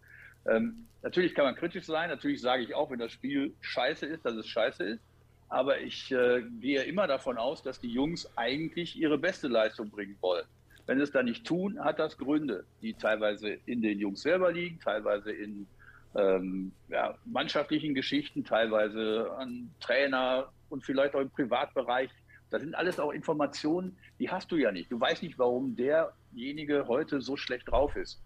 ähm, 0.47 0.87
natürlich 1.03 1.35
kann 1.35 1.45
man 1.45 1.55
kritisch 1.55 1.85
sein, 1.85 2.09
natürlich 2.09 2.41
sage 2.41 2.63
ich 2.63 2.73
auch, 2.73 2.89
wenn 2.89 2.99
das 2.99 3.11
Spiel 3.11 3.55
scheiße 3.61 4.05
ist, 4.05 4.25
dass 4.25 4.35
es 4.35 4.47
scheiße 4.47 4.83
ist. 4.83 5.03
Aber 5.49 5.79
ich 5.79 6.11
äh, 6.11 6.43
gehe 6.59 6.83
immer 6.83 7.07
davon 7.07 7.37
aus, 7.37 7.63
dass 7.63 7.79
die 7.79 7.91
Jungs 7.91 8.29
eigentlich 8.37 8.95
ihre 8.95 9.17
beste 9.17 9.47
Leistung 9.47 9.89
bringen 9.89 10.15
wollen. 10.21 10.45
Wenn 10.85 10.97
sie 10.97 11.03
es 11.03 11.11
dann 11.11 11.25
nicht 11.25 11.45
tun, 11.45 11.83
hat 11.83 11.99
das 11.99 12.17
Gründe, 12.17 12.65
die 12.81 12.93
teilweise 12.93 13.57
in 13.65 13.81
den 13.81 13.99
Jungs 13.99 14.21
selber 14.21 14.51
liegen, 14.51 14.79
teilweise 14.79 15.31
in 15.31 15.67
ähm, 16.15 16.71
ja, 16.87 17.15
mannschaftlichen 17.25 17.93
Geschichten, 17.93 18.43
teilweise 18.43 19.31
an 19.37 19.69
Trainer 19.79 20.51
und 20.69 20.83
vielleicht 20.83 21.15
auch 21.15 21.21
im 21.21 21.29
Privatbereich. 21.29 22.09
Das 22.49 22.61
sind 22.61 22.73
alles 22.73 22.99
auch 22.99 23.11
Informationen, 23.11 23.97
die 24.19 24.29
hast 24.29 24.51
du 24.51 24.55
ja 24.55 24.71
nicht. 24.71 24.91
Du 24.91 24.99
weißt 24.99 25.21
nicht, 25.21 25.37
warum 25.37 25.75
derjenige 25.75 26.87
heute 26.87 27.21
so 27.21 27.37
schlecht 27.37 27.69
drauf 27.69 27.95
ist. 27.95 28.21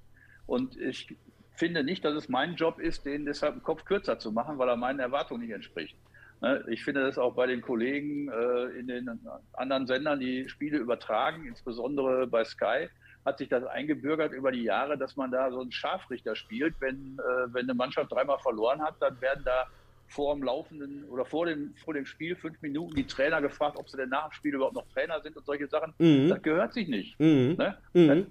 Und 0.46 0.77
ich 0.77 1.15
finde 1.56 1.84
nicht, 1.84 2.06
dass 2.06 2.15
es 2.15 2.30
mein 2.30 2.56
Job 2.56 2.80
ist, 2.80 3.06
den 3.06 3.25
deshalb 3.25 3.56
den 3.56 3.63
Kopf 3.63 3.86
kürzer 3.86 4.20
zu 4.20 4.32
machen, 4.32 4.58
weil 4.58 4.70
er 4.70 4.77
meinen 4.77 5.00
Erwartungen 5.00 5.42
nicht 5.42 5.53
entspricht. 5.53 5.96
Ne, 6.44 6.62
ich 6.68 6.84
finde 6.84 7.02
das 7.02 7.18
auch 7.18 7.36
bei 7.36 7.48
den 7.48 7.62
Kollegen 7.62 8.28
äh, 8.30 8.78
in 8.78 8.88
den 8.88 9.10
anderen 9.54 9.88
Sendern, 9.88 10.20
die 10.20 10.50
Spiele 10.50 10.78
übertragen, 10.78 11.48
insbesondere 11.48 12.28
bei 12.28 12.44
Sky, 12.44 12.90
hat 13.26 13.38
sich 13.38 13.48
das 13.48 13.64
eingebürgert 13.64 14.34
über 14.34 14.52
die 14.52 14.64
Jahre, 14.64 14.98
dass 14.98 15.16
man 15.16 15.32
da 15.32 15.50
so 15.52 15.62
einen 15.62 15.72
Scharfrichter 15.72 16.36
spielt. 16.36 16.76
Wenn, 16.82 17.18
äh, 17.18 17.54
wenn 17.54 17.64
eine 17.64 17.74
Mannschaft 17.74 18.12
dreimal 18.12 18.40
verloren 18.40 18.82
hat, 18.82 18.96
dann 19.00 19.22
werden 19.22 19.44
da 19.46 19.68
vor 20.10 20.36
dem 20.36 20.44
laufenden 20.44 21.06
oder 21.06 21.24
vor 21.24 21.46
dem, 21.46 21.74
vor 21.82 21.94
dem 21.94 22.06
Spiel 22.06 22.36
fünf 22.36 22.62
Minuten 22.62 22.94
die 22.94 23.08
Trainer 23.08 23.42
gefragt, 23.42 23.78
ob 23.80 23.90
sie 23.90 23.96
denn 23.96 24.10
nach 24.10 24.28
dem 24.28 24.34
Spiel 24.34 24.54
überhaupt 24.54 24.76
noch 24.76 24.88
Trainer 24.90 25.22
sind 25.22 25.38
und 25.38 25.46
solche 25.46 25.68
Sachen. 25.68 25.94
Mhm. 25.98 26.28
Das 26.28 26.42
gehört 26.42 26.74
sich 26.74 26.90
nicht. 26.90 27.18
Mhm. 27.22 27.56
Ne? 27.58 27.78
Mhm. 27.94 28.28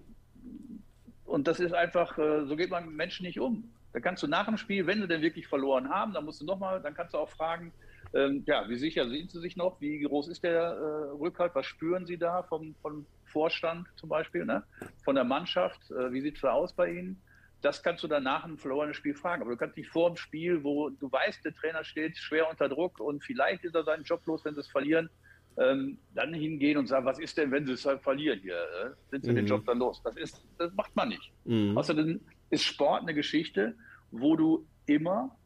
Und 1.24 1.48
das 1.48 1.60
ist 1.60 1.72
einfach, 1.72 2.18
äh, 2.18 2.44
so 2.44 2.56
geht 2.56 2.68
man 2.68 2.84
mit 2.84 2.94
Menschen 2.94 3.24
nicht 3.24 3.40
um. 3.40 3.72
Da 3.94 4.00
kannst 4.00 4.22
du 4.22 4.26
nach 4.26 4.44
dem 4.44 4.58
Spiel, 4.58 4.86
wenn 4.86 5.00
sie 5.00 5.08
denn 5.08 5.22
wirklich 5.22 5.46
verloren 5.46 5.88
haben, 5.88 6.12
dann 6.12 6.26
musst 6.26 6.42
du 6.42 6.44
nochmal, 6.44 6.82
dann 6.82 6.92
kannst 6.92 7.14
du 7.14 7.18
auch 7.18 7.30
fragen, 7.30 7.72
ähm, 8.14 8.42
ja, 8.46 8.68
wie 8.68 8.76
sicher 8.76 9.08
sind 9.08 9.30
Sie 9.30 9.40
sich 9.40 9.56
noch? 9.56 9.80
Wie 9.80 10.00
groß 10.00 10.28
ist 10.28 10.42
der 10.42 10.60
äh, 10.60 11.10
Rückhalt? 11.18 11.54
Was 11.54 11.66
spüren 11.66 12.06
Sie 12.06 12.18
da 12.18 12.42
vom, 12.42 12.74
vom 12.82 13.06
Vorstand 13.24 13.86
zum 13.96 14.08
Beispiel, 14.08 14.44
ne? 14.44 14.62
von 15.04 15.14
der 15.14 15.24
Mannschaft? 15.24 15.90
Äh, 15.90 16.12
wie 16.12 16.20
sieht 16.20 16.36
es 16.36 16.42
da 16.42 16.52
aus 16.52 16.72
bei 16.72 16.90
Ihnen? 16.90 17.20
Das 17.62 17.82
kannst 17.82 18.02
du 18.02 18.08
dann 18.08 18.24
nach 18.24 18.44
einem 18.44 18.58
verlorenen 18.58 18.92
Spiel 18.92 19.14
fragen. 19.14 19.42
Aber 19.42 19.52
du 19.52 19.56
kannst 19.56 19.76
nicht 19.76 19.88
vor 19.88 20.10
dem 20.10 20.16
Spiel, 20.16 20.62
wo 20.62 20.90
du 20.90 21.10
weißt, 21.10 21.44
der 21.44 21.54
Trainer 21.54 21.84
steht 21.84 22.18
schwer 22.18 22.50
unter 22.50 22.68
Druck 22.68 23.00
und 23.00 23.22
vielleicht 23.24 23.64
ist 23.64 23.74
er 23.74 23.84
seinen 23.84 24.02
Job 24.02 24.26
los, 24.26 24.44
wenn 24.44 24.54
sie 24.54 24.60
es 24.60 24.68
verlieren, 24.68 25.08
ähm, 25.56 25.98
dann 26.14 26.34
hingehen 26.34 26.76
und 26.78 26.88
sagen, 26.88 27.06
was 27.06 27.18
ist 27.18 27.38
denn, 27.38 27.50
wenn 27.50 27.66
sie 27.66 27.72
es 27.72 27.86
halt 27.86 28.02
verlieren 28.02 28.40
hier? 28.40 28.56
Äh? 28.56 28.90
Sind 29.10 29.24
sie 29.24 29.30
mhm. 29.30 29.36
den 29.36 29.46
Job 29.46 29.64
dann 29.64 29.78
los? 29.78 30.02
Das, 30.02 30.16
ist, 30.16 30.44
das 30.58 30.72
macht 30.74 30.94
man 30.96 31.10
nicht. 31.10 31.32
Mhm. 31.44 31.78
Außerdem 31.78 32.20
ist 32.50 32.64
Sport 32.64 33.02
eine 33.02 33.14
Geschichte, 33.14 33.74
wo 34.10 34.36
du 34.36 34.66
immer 34.86 35.36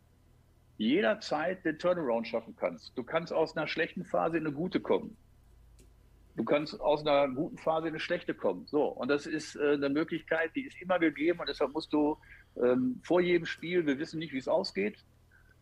jederzeit 0.79 1.65
den 1.65 1.79
Turnaround 1.79 2.27
schaffen 2.29 2.55
kannst. 2.57 2.97
Du 2.97 3.03
kannst 3.03 3.33
aus 3.33 3.57
einer 3.57 3.67
schlechten 3.67 4.05
Phase 4.05 4.37
in 4.37 4.47
eine 4.47 4.55
gute 4.55 4.81
kommen. 4.81 5.17
Du 6.37 6.45
kannst 6.45 6.79
aus 6.81 7.07
einer 7.07 7.29
guten 7.29 7.57
Phase 7.57 7.89
in 7.89 7.95
eine 7.95 8.01
schlechte 8.01 8.35
kommen. 8.35 8.67
So, 8.67 8.85
und 8.85 9.09
das 9.09 9.27
ist 9.27 9.57
äh, 9.57 9.73
eine 9.73 9.89
Möglichkeit, 9.89 10.55
die 10.55 10.67
ist 10.67 10.81
immer 10.83 10.99
gegeben 10.99 11.41
und 11.41 11.49
deshalb 11.49 11.73
musst 11.73 11.93
du 11.93 12.19
ähm, 12.63 13.01
vor 13.03 13.21
jedem 13.21 13.47
Spiel, 13.47 13.87
wir 13.87 13.99
wissen 13.99 14.19
nicht, 14.19 14.35
wie 14.35 14.39
es 14.39 14.49
ausgeht. 14.49 14.99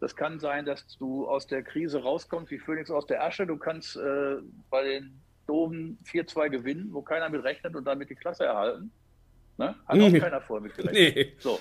Das 0.01 0.17
kann 0.17 0.41
sein, 0.41 0.65
dass 0.65 0.87
du 0.99 1.29
aus 1.29 1.47
der 1.47 1.63
Krise 1.63 2.03
rauskommst 2.03 2.51
wie 2.51 2.59
Phoenix 2.59 2.91
aus 2.91 3.07
der 3.07 3.23
Asche. 3.23 3.47
Du 3.47 3.57
kannst 3.57 3.97
äh, 3.97 4.37
bei 4.69 4.83
den 4.83 5.21
Domen 5.47 5.99
4-2 6.07 6.49
gewinnen, 6.51 6.89
wo 6.93 7.03
keiner 7.03 7.29
mit 7.29 7.45
rechnet 7.45 7.77
und 7.77 7.85
damit 7.85 8.11
die 8.11 8.17
Klasse 8.17 8.45
erhalten. 8.45 8.91
Ne? 9.57 9.75
Hat 9.87 10.01
auch 10.01 10.13
keiner 10.21 10.41
vorher 10.41 10.63
mitgerechnet. 10.63 11.17
Nee. 11.17 11.33
So. 11.39 11.61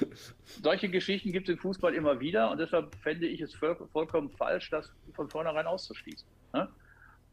Solche 0.63 0.89
Geschichten 0.89 1.31
gibt 1.31 1.47
es 1.47 1.53
im 1.53 1.59
Fußball 1.59 1.93
immer 1.93 2.19
wieder 2.19 2.49
und 2.49 2.59
deshalb 2.59 2.95
fände 2.95 3.27
ich 3.27 3.39
es 3.41 3.53
voll, 3.53 3.75
vollkommen 3.91 4.31
falsch, 4.31 4.69
das 4.71 4.91
von 5.13 5.29
vornherein 5.29 5.67
auszuschließen. 5.67 6.27
Ne? 6.53 6.67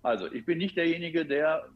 Also, 0.03 0.31
ich 0.31 0.45
bin 0.45 0.59
nicht 0.59 0.77
derjenige, 0.77 1.25
der, 1.25 1.67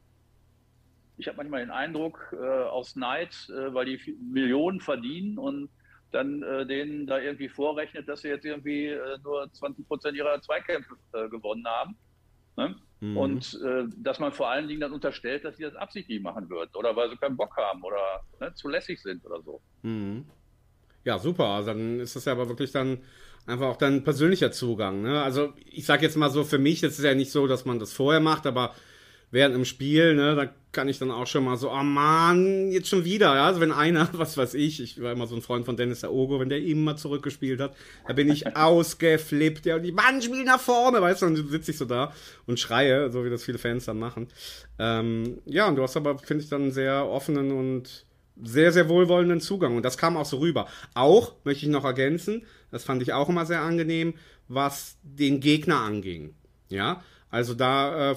ich 1.16 1.28
habe 1.28 1.38
manchmal 1.38 1.60
den 1.60 1.70
Eindruck, 1.70 2.34
äh, 2.38 2.44
aus 2.44 2.94
Neid, 2.94 3.48
äh, 3.48 3.72
weil 3.72 3.86
die 3.86 4.16
Millionen 4.20 4.80
verdienen 4.80 5.38
und 5.38 5.70
dann 6.12 6.42
äh, 6.42 6.66
denen 6.66 7.06
da 7.06 7.18
irgendwie 7.18 7.48
vorrechnet, 7.48 8.08
dass 8.08 8.20
sie 8.20 8.28
jetzt 8.28 8.44
irgendwie 8.44 8.86
äh, 8.86 9.18
nur 9.24 9.50
20 9.52 9.88
Prozent 9.88 10.16
ihrer 10.16 10.40
Zweikämpfe 10.40 10.94
äh, 11.12 11.28
gewonnen 11.28 11.66
haben. 11.66 11.96
Ne? 12.56 12.76
Mhm. 13.04 13.16
Und 13.18 13.60
äh, 13.62 13.84
dass 13.98 14.18
man 14.18 14.32
vor 14.32 14.48
allen 14.48 14.66
Dingen 14.66 14.80
dann 14.80 14.92
unterstellt, 14.92 15.44
dass 15.44 15.58
sie 15.58 15.64
das 15.64 15.76
absichtlich 15.76 16.22
machen 16.22 16.48
würden 16.48 16.70
oder 16.74 16.96
weil 16.96 17.10
sie 17.10 17.16
keinen 17.16 17.36
Bock 17.36 17.54
haben 17.58 17.82
oder 17.82 18.22
ne, 18.40 18.54
zu 18.54 18.68
lässig 18.68 19.02
sind 19.02 19.22
oder 19.26 19.42
so. 19.42 19.60
Mhm. 19.82 20.24
Ja, 21.04 21.18
super. 21.18 21.44
Also 21.44 21.70
dann 21.72 22.00
ist 22.00 22.16
das 22.16 22.24
ja 22.24 22.32
aber 22.32 22.48
wirklich 22.48 22.72
dann 22.72 23.02
einfach 23.46 23.66
auch 23.66 23.76
dann 23.76 24.04
persönlicher 24.04 24.52
Zugang. 24.52 25.02
Ne? 25.02 25.22
Also 25.22 25.52
ich 25.66 25.84
sage 25.84 26.02
jetzt 26.02 26.16
mal 26.16 26.30
so, 26.30 26.44
für 26.44 26.56
mich, 26.56 26.80
das 26.80 26.98
ist 26.98 27.04
ja 27.04 27.14
nicht 27.14 27.30
so, 27.30 27.46
dass 27.46 27.66
man 27.66 27.78
das 27.78 27.92
vorher 27.92 28.20
macht, 28.20 28.46
aber 28.46 28.74
während 29.34 29.56
im 29.56 29.64
Spiel, 29.64 30.14
ne, 30.14 30.36
da 30.36 30.48
kann 30.70 30.88
ich 30.88 31.00
dann 31.00 31.10
auch 31.10 31.26
schon 31.26 31.44
mal 31.44 31.56
so, 31.56 31.68
oh 31.72 31.82
Mann, 31.82 32.70
jetzt 32.70 32.88
schon 32.88 33.04
wieder, 33.04 33.34
ja, 33.34 33.46
also 33.46 33.60
wenn 33.60 33.72
einer, 33.72 34.08
was 34.12 34.36
weiß 34.36 34.54
ich, 34.54 34.80
ich 34.80 35.02
war 35.02 35.10
immer 35.10 35.26
so 35.26 35.34
ein 35.34 35.42
Freund 35.42 35.66
von 35.66 35.76
Dennis 35.76 36.04
Ogo, 36.04 36.38
wenn 36.38 36.48
der 36.48 36.62
immer 36.62 36.96
zurückgespielt 36.96 37.60
hat, 37.60 37.74
da 38.06 38.12
bin 38.12 38.30
ich 38.30 38.46
ausgeflippt, 38.56 39.66
ja, 39.66 39.74
und 39.74 39.82
die 39.82 39.90
Mann 39.90 40.22
spielen 40.22 40.44
nach 40.44 40.60
vorne, 40.60 41.02
weißt 41.02 41.22
du, 41.22 41.26
dann 41.26 41.48
sitze 41.48 41.72
ich 41.72 41.78
so 41.78 41.84
da 41.84 42.12
und 42.46 42.60
schreie, 42.60 43.10
so 43.10 43.24
wie 43.24 43.30
das 43.30 43.42
viele 43.42 43.58
Fans 43.58 43.86
dann 43.86 43.98
machen. 43.98 44.28
Ähm, 44.78 45.38
ja, 45.46 45.66
und 45.66 45.74
du 45.74 45.82
hast 45.82 45.96
aber, 45.96 46.16
finde 46.18 46.44
ich, 46.44 46.48
dann 46.48 46.62
einen 46.62 46.72
sehr 46.72 47.04
offenen 47.04 47.50
und 47.50 48.06
sehr, 48.40 48.70
sehr 48.70 48.88
wohlwollenden 48.88 49.40
Zugang 49.40 49.76
und 49.76 49.84
das 49.84 49.98
kam 49.98 50.16
auch 50.16 50.26
so 50.26 50.38
rüber. 50.38 50.68
Auch, 50.94 51.34
möchte 51.42 51.66
ich 51.66 51.72
noch 51.72 51.84
ergänzen, 51.84 52.46
das 52.70 52.84
fand 52.84 53.02
ich 53.02 53.12
auch 53.12 53.28
immer 53.28 53.46
sehr 53.46 53.62
angenehm, 53.62 54.14
was 54.46 54.96
den 55.02 55.40
Gegner 55.40 55.80
anging, 55.80 56.34
ja, 56.68 57.02
also 57.34 57.54
da, 57.54 58.12
äh, 58.12 58.16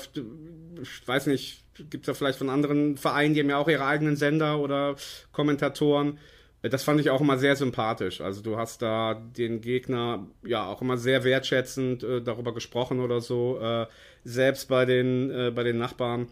ich 0.79 1.07
weiß 1.07 1.25
nicht, 1.25 1.63
gibt 1.89 2.03
es 2.03 2.07
ja 2.07 2.13
vielleicht 2.13 2.37
von 2.37 2.51
anderen 2.51 2.97
Vereinen, 2.97 3.33
die 3.33 3.39
haben 3.39 3.49
ja 3.49 3.57
auch 3.57 3.67
ihre 3.67 3.83
eigenen 3.83 4.15
Sender 4.15 4.59
oder 4.59 4.95
Kommentatoren. 5.31 6.19
Das 6.61 6.83
fand 6.83 6.99
ich 6.99 7.09
auch 7.09 7.19
immer 7.19 7.39
sehr 7.39 7.55
sympathisch. 7.55 8.21
Also 8.21 8.43
du 8.43 8.57
hast 8.57 8.83
da 8.83 9.15
den 9.15 9.61
Gegner 9.61 10.27
ja 10.43 10.67
auch 10.67 10.83
immer 10.83 10.97
sehr 10.97 11.23
wertschätzend 11.23 12.03
äh, 12.03 12.21
darüber 12.21 12.53
gesprochen 12.53 12.99
oder 12.99 13.19
so, 13.19 13.59
äh, 13.59 13.87
selbst 14.23 14.69
bei 14.69 14.85
den, 14.85 15.31
äh, 15.31 15.51
bei 15.51 15.63
den 15.63 15.79
Nachbarn. 15.79 16.27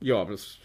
Ja, 0.00 0.26
das, 0.26 0.58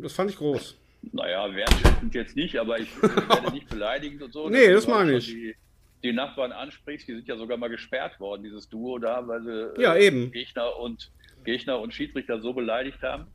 das 0.00 0.14
fand 0.14 0.30
ich 0.30 0.38
groß. 0.38 0.74
Naja, 1.12 1.54
wertschätzend 1.54 2.14
jetzt 2.14 2.34
nicht, 2.34 2.56
aber 2.56 2.78
ich 2.78 3.02
werde 3.02 3.52
nicht 3.52 3.68
beleidigend 3.68 4.22
und 4.22 4.32
so. 4.32 4.48
nee, 4.50 4.72
das 4.72 4.86
meine 4.86 5.18
ich. 5.18 5.26
Die, 5.26 5.54
die 6.02 6.12
Nachbarn 6.12 6.52
ansprichst, 6.52 7.08
die 7.08 7.14
sind 7.14 7.28
ja 7.28 7.36
sogar 7.36 7.56
mal 7.56 7.68
gesperrt 7.68 8.20
worden, 8.20 8.44
dieses 8.44 8.68
Duo 8.68 8.98
da, 8.98 9.26
weil 9.26 9.42
sie 9.42 9.82
ja, 9.82 9.96
äh, 9.96 10.26
Gegner 10.28 10.76
und 10.78 11.10
Gegner 11.44 11.80
und 11.80 11.92
Schiedsrichter 11.92 12.40
so 12.40 12.52
beleidigt 12.52 13.02
haben. 13.02 13.26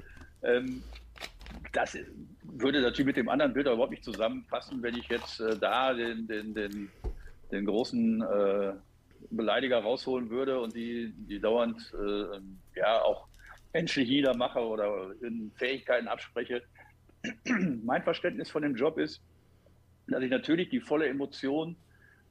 Ähm, 0.43 0.83
das 1.71 1.97
würde 2.43 2.81
natürlich 2.81 3.07
mit 3.07 3.17
dem 3.17 3.29
anderen 3.29 3.53
Bild 3.53 3.67
überhaupt 3.67 3.91
nicht 3.91 4.03
zusammenpassen, 4.03 4.81
wenn 4.81 4.95
ich 4.95 5.07
jetzt 5.09 5.39
äh, 5.39 5.57
da 5.57 5.93
den, 5.93 6.27
den, 6.27 6.53
den, 6.53 6.89
den 7.51 7.65
großen 7.65 8.21
äh, 8.21 8.73
Beleidiger 9.31 9.79
rausholen 9.79 10.29
würde 10.29 10.59
und 10.59 10.75
die, 10.75 11.13
die 11.15 11.39
dauernd 11.39 11.93
äh, 11.93 12.79
ja 12.79 13.01
auch 13.01 13.27
menschlich 13.73 14.07
niedermache 14.07 14.59
oder 14.59 15.11
in 15.21 15.51
Fähigkeiten 15.55 16.07
abspreche. 16.07 16.61
mein 17.83 18.03
Verständnis 18.03 18.51
von 18.51 18.61
dem 18.61 18.75
Job 18.75 18.97
ist, 18.97 19.21
dass 20.07 20.21
ich 20.21 20.29
natürlich 20.29 20.69
die 20.69 20.81
volle 20.81 21.07
Emotion 21.07 21.75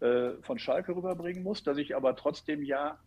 äh, 0.02 0.42
von 0.42 0.58
Schalke 0.58 0.96
rüberbringen 0.96 1.44
muss, 1.44 1.62
dass 1.62 1.78
ich 1.78 1.94
aber 1.94 2.16
trotzdem 2.16 2.64
ja 2.64 2.98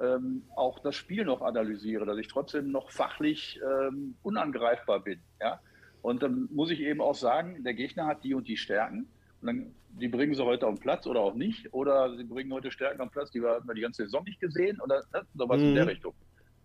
ähm, 0.00 0.44
auch 0.54 0.78
das 0.78 0.94
Spiel 0.94 1.24
noch 1.24 1.42
analysiere, 1.42 2.06
dass 2.06 2.18
ich 2.18 2.28
trotzdem 2.28 2.70
noch 2.70 2.92
fachlich 2.92 3.60
ähm, 3.62 4.14
unangreifbar 4.22 5.00
bin. 5.00 5.20
Ja? 5.40 5.60
Und 6.02 6.22
dann 6.22 6.48
muss 6.52 6.70
ich 6.70 6.80
eben 6.80 7.00
auch 7.00 7.16
sagen, 7.16 7.64
der 7.64 7.74
Gegner 7.74 8.06
hat 8.06 8.22
die 8.22 8.34
und 8.34 8.46
die 8.46 8.56
Stärken. 8.56 9.08
Und 9.40 9.46
dann, 9.46 9.74
die 9.90 10.06
bringen 10.06 10.34
sie 10.34 10.44
heute 10.44 10.68
auf 10.68 10.74
den 10.74 10.80
Platz 10.80 11.06
oder 11.08 11.20
auch 11.20 11.34
nicht. 11.34 11.72
Oder 11.74 12.16
sie 12.16 12.22
bringen 12.22 12.52
heute 12.52 12.70
Stärken 12.70 13.00
auf 13.00 13.08
den 13.08 13.12
Platz, 13.12 13.30
die 13.32 13.42
wir, 13.42 13.60
die 13.74 13.80
ganze 13.80 14.04
Saison 14.04 14.22
nicht 14.22 14.40
gesehen 14.40 14.80
oder 14.80 15.02
ne, 15.12 15.26
sowas 15.34 15.60
mhm. 15.60 15.66
in 15.66 15.74
der 15.74 15.84
mhm. 15.84 15.90
Richtung. 15.90 16.14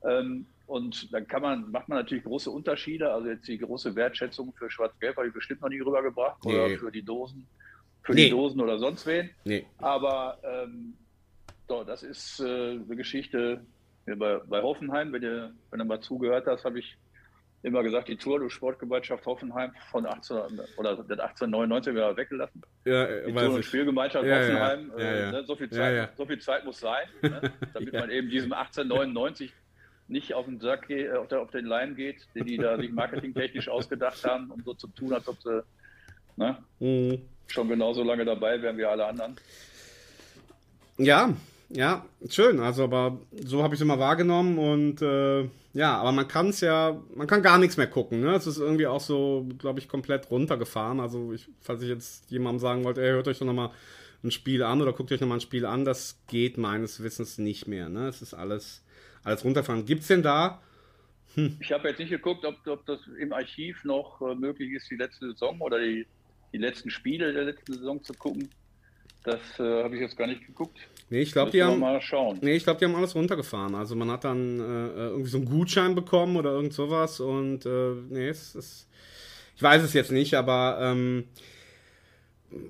Ähm, 0.04 0.46
und 0.68 1.12
dann 1.12 1.28
kann 1.28 1.42
man, 1.42 1.72
macht 1.72 1.90
man 1.90 1.98
natürlich 1.98 2.24
große 2.24 2.52
Unterschiede. 2.52 3.12
Also 3.12 3.30
jetzt 3.30 3.48
die 3.48 3.58
große 3.58 3.96
Wertschätzung 3.96 4.54
für 4.54 4.70
Schwarz-Gelb 4.70 5.18
habe 5.18 5.28
ich 5.28 5.34
bestimmt 5.34 5.62
noch 5.62 5.70
nie 5.70 5.80
rübergebracht. 5.80 6.46
Nee. 6.46 6.54
Oder 6.54 6.78
für 6.78 6.92
die 6.92 7.04
Dosen 7.04 7.48
für 8.04 8.14
nee. 8.14 8.26
die 8.26 8.30
Dosen 8.32 8.60
oder 8.62 8.78
sonst 8.80 9.06
wen. 9.06 9.30
Nee. 9.44 9.66
Aber 9.78 10.38
ähm, 10.44 10.94
so, 11.68 11.84
das 11.84 12.04
ist 12.04 12.40
äh, 12.40 12.44
eine 12.44 12.96
Geschichte 12.96 13.62
bei, 14.06 14.40
bei 14.46 14.62
Hoffenheim. 14.62 15.14
Wenn 15.14 15.22
du, 15.22 15.54
wenn 15.70 15.80
du 15.80 15.86
mal 15.86 16.02
zugehört 16.02 16.48
hast, 16.48 16.66
habe 16.66 16.80
ich 16.80 16.98
immer 17.64 17.84
gesagt, 17.84 18.08
die 18.08 18.18
Tour 18.18 18.40
durch 18.40 18.54
Sportgemeinschaft 18.54 19.26
Hoffenheim 19.26 19.72
von 19.92 20.06
18 20.06 20.38
oder 20.78 20.92
1899 20.92 21.94
wieder 21.94 22.18
weggelassen. 22.18 22.62
Ja, 22.86 23.06
die 23.06 23.34
Tour- 23.34 23.54
und 23.54 23.66
Spielgemeinschaft 23.66 24.26
ja, 24.26 24.40
Hoffenheim, 24.40 24.92
ja, 24.98 25.04
äh, 25.04 25.32
ne, 25.32 25.44
so, 25.46 25.56
viel 25.56 25.70
Zeit, 25.70 26.18
so 26.18 26.26
viel 26.26 26.40
Zeit 26.40 26.66
muss 26.66 26.80
sein, 26.80 27.08
ne, 27.22 27.42
damit 27.74 27.94
man 27.94 28.10
eben 28.10 28.30
diesem 28.30 28.52
1899 28.54 29.54
nicht 30.08 30.34
auf 30.34 30.46
den 30.46 30.60
Sack 30.60 30.88
geht, 30.88 31.08
äh, 31.08 31.14
auf, 31.14 31.32
auf, 31.32 31.52
den 31.52 31.66
Leim 31.66 31.96
geht, 31.96 32.28
den 32.36 32.46
die 32.46 32.58
da 32.58 32.78
sich 32.78 32.92
marketingtechnisch 32.92 33.70
ausgedacht 33.70 34.24
haben, 34.24 34.50
um 34.50 34.62
so 34.64 34.74
zu 34.74 34.88
tun, 34.88 35.14
als 35.14 35.28
ob 35.28 35.42
sie 35.42 35.64
ne, 36.38 36.58
mhm. 36.80 37.22
Schon 37.52 37.70
genauso 37.70 38.04
lange 38.04 38.26
dabei 38.26 38.62
wären 38.62 38.78
wie 38.78 38.86
alle 38.86 39.06
anderen. 39.06 39.36
Ja, 40.98 41.34
ja, 41.70 42.06
schön. 42.30 42.60
Also, 42.60 42.84
aber 42.84 43.20
so 43.32 43.64
habe 43.64 43.74
ich 43.74 43.80
es 43.80 43.84
immer 43.84 44.00
wahrgenommen 44.00 44.58
und 44.58 45.02
äh, 45.02 45.48
ja, 45.74 45.98
aber 45.98 46.12
man 46.12 46.28
kann 46.28 46.50
es 46.50 46.62
ja, 46.62 47.00
man 47.16 47.28
kann 47.28 47.42
gar 47.42 47.58
nichts 47.58 47.78
mehr 47.78 47.88
gucken. 47.88 48.22
Ne? 48.22 48.36
Es 48.36 48.46
ist 48.46 48.58
irgendwie 48.58 48.88
auch 48.88 49.00
so, 49.00 49.48
glaube 49.58 49.80
ich, 49.80 49.88
komplett 49.88 50.30
runtergefahren. 50.30 51.00
Also, 51.00 51.32
ich, 51.32 51.48
falls 51.62 51.82
ich 51.82 51.90
jetzt 51.90 52.30
jemandem 52.30 52.60
sagen 52.60 52.84
wollte, 52.84 53.02
ey, 53.02 53.12
hört 53.12 53.28
euch 53.28 53.40
doch 53.40 53.46
nochmal 53.46 53.72
ein 54.24 54.32
Spiel 54.32 54.64
an 54.64 54.82
oder 54.82 54.94
guckt 54.94 55.12
euch 55.12 55.22
nochmal 55.22 55.38
ein 55.38 55.42
Spiel 55.42 55.66
an, 55.66 55.86
das 55.86 56.20
geht 56.28 56.58
meines 56.58 57.02
Wissens 57.02 57.38
nicht 57.38 57.68
mehr. 57.68 57.90
Ne? 57.90 58.08
Es 58.08 58.22
ist 58.22 58.34
alles, 58.34 58.84
alles 59.24 59.44
runterfahren. 59.44 59.86
Gibt 59.86 60.02
es 60.02 60.08
denn 60.08 60.24
da? 60.24 60.62
Hm. 61.36 61.58
Ich 61.62 61.72
habe 61.72 61.88
jetzt 61.90 62.00
nicht 62.00 62.10
geguckt, 62.10 62.46
ob, 62.46 62.56
ob, 62.68 62.86
das 62.86 63.00
im 63.18 63.32
Archiv 63.32 63.84
noch 63.86 64.22
äh, 64.22 64.36
möglich 64.36 64.74
ist, 64.74 64.92
die 64.92 64.96
letzte 64.96 65.32
Saison 65.32 65.60
oder 65.62 65.80
die, 65.80 66.06
die 66.54 66.58
letzten 66.58 66.90
Spiele 66.90 67.34
der 67.34 67.44
letzten 67.44 67.74
Saison 67.74 68.04
zu 68.04 68.14
gucken. 68.14 68.50
Das 69.24 69.40
äh, 69.60 69.84
habe 69.84 69.96
ich 69.96 70.02
jetzt 70.02 70.18
gar 70.18 70.28
nicht 70.28 70.46
geguckt. 70.46 70.80
Nee, 71.10 71.22
ich 71.22 71.32
glaube, 71.32 71.52
die 71.52 71.62
haben. 71.62 71.80
Mal 71.80 72.02
schauen. 72.02 72.40
Nee, 72.42 72.56
ich 72.56 72.64
glaube, 72.64 72.80
die 72.80 72.86
haben 72.86 72.96
alles 72.96 73.14
runtergefahren. 73.14 73.76
Also 73.76 73.96
man 73.96 74.10
hat 74.10 74.24
dann 74.24 74.60
äh, 74.60 74.64
äh, 74.64 75.08
irgendwie 75.10 75.30
so 75.30 75.38
einen 75.38 75.46
Gutschein 75.46 75.94
bekommen 75.94 76.38
oder 76.38 76.52
irgend 76.52 76.74
sowas 76.74 77.20
und 77.20 77.66
äh, 77.66 77.94
nee, 78.10 78.30
es 78.30 78.56
ist. 78.56 78.88
Ich 79.56 79.62
weiß 79.62 79.84
es 79.84 79.94
jetzt 79.94 80.12
nicht, 80.12 80.34
aber 80.34 80.80
ähm, 80.82 81.26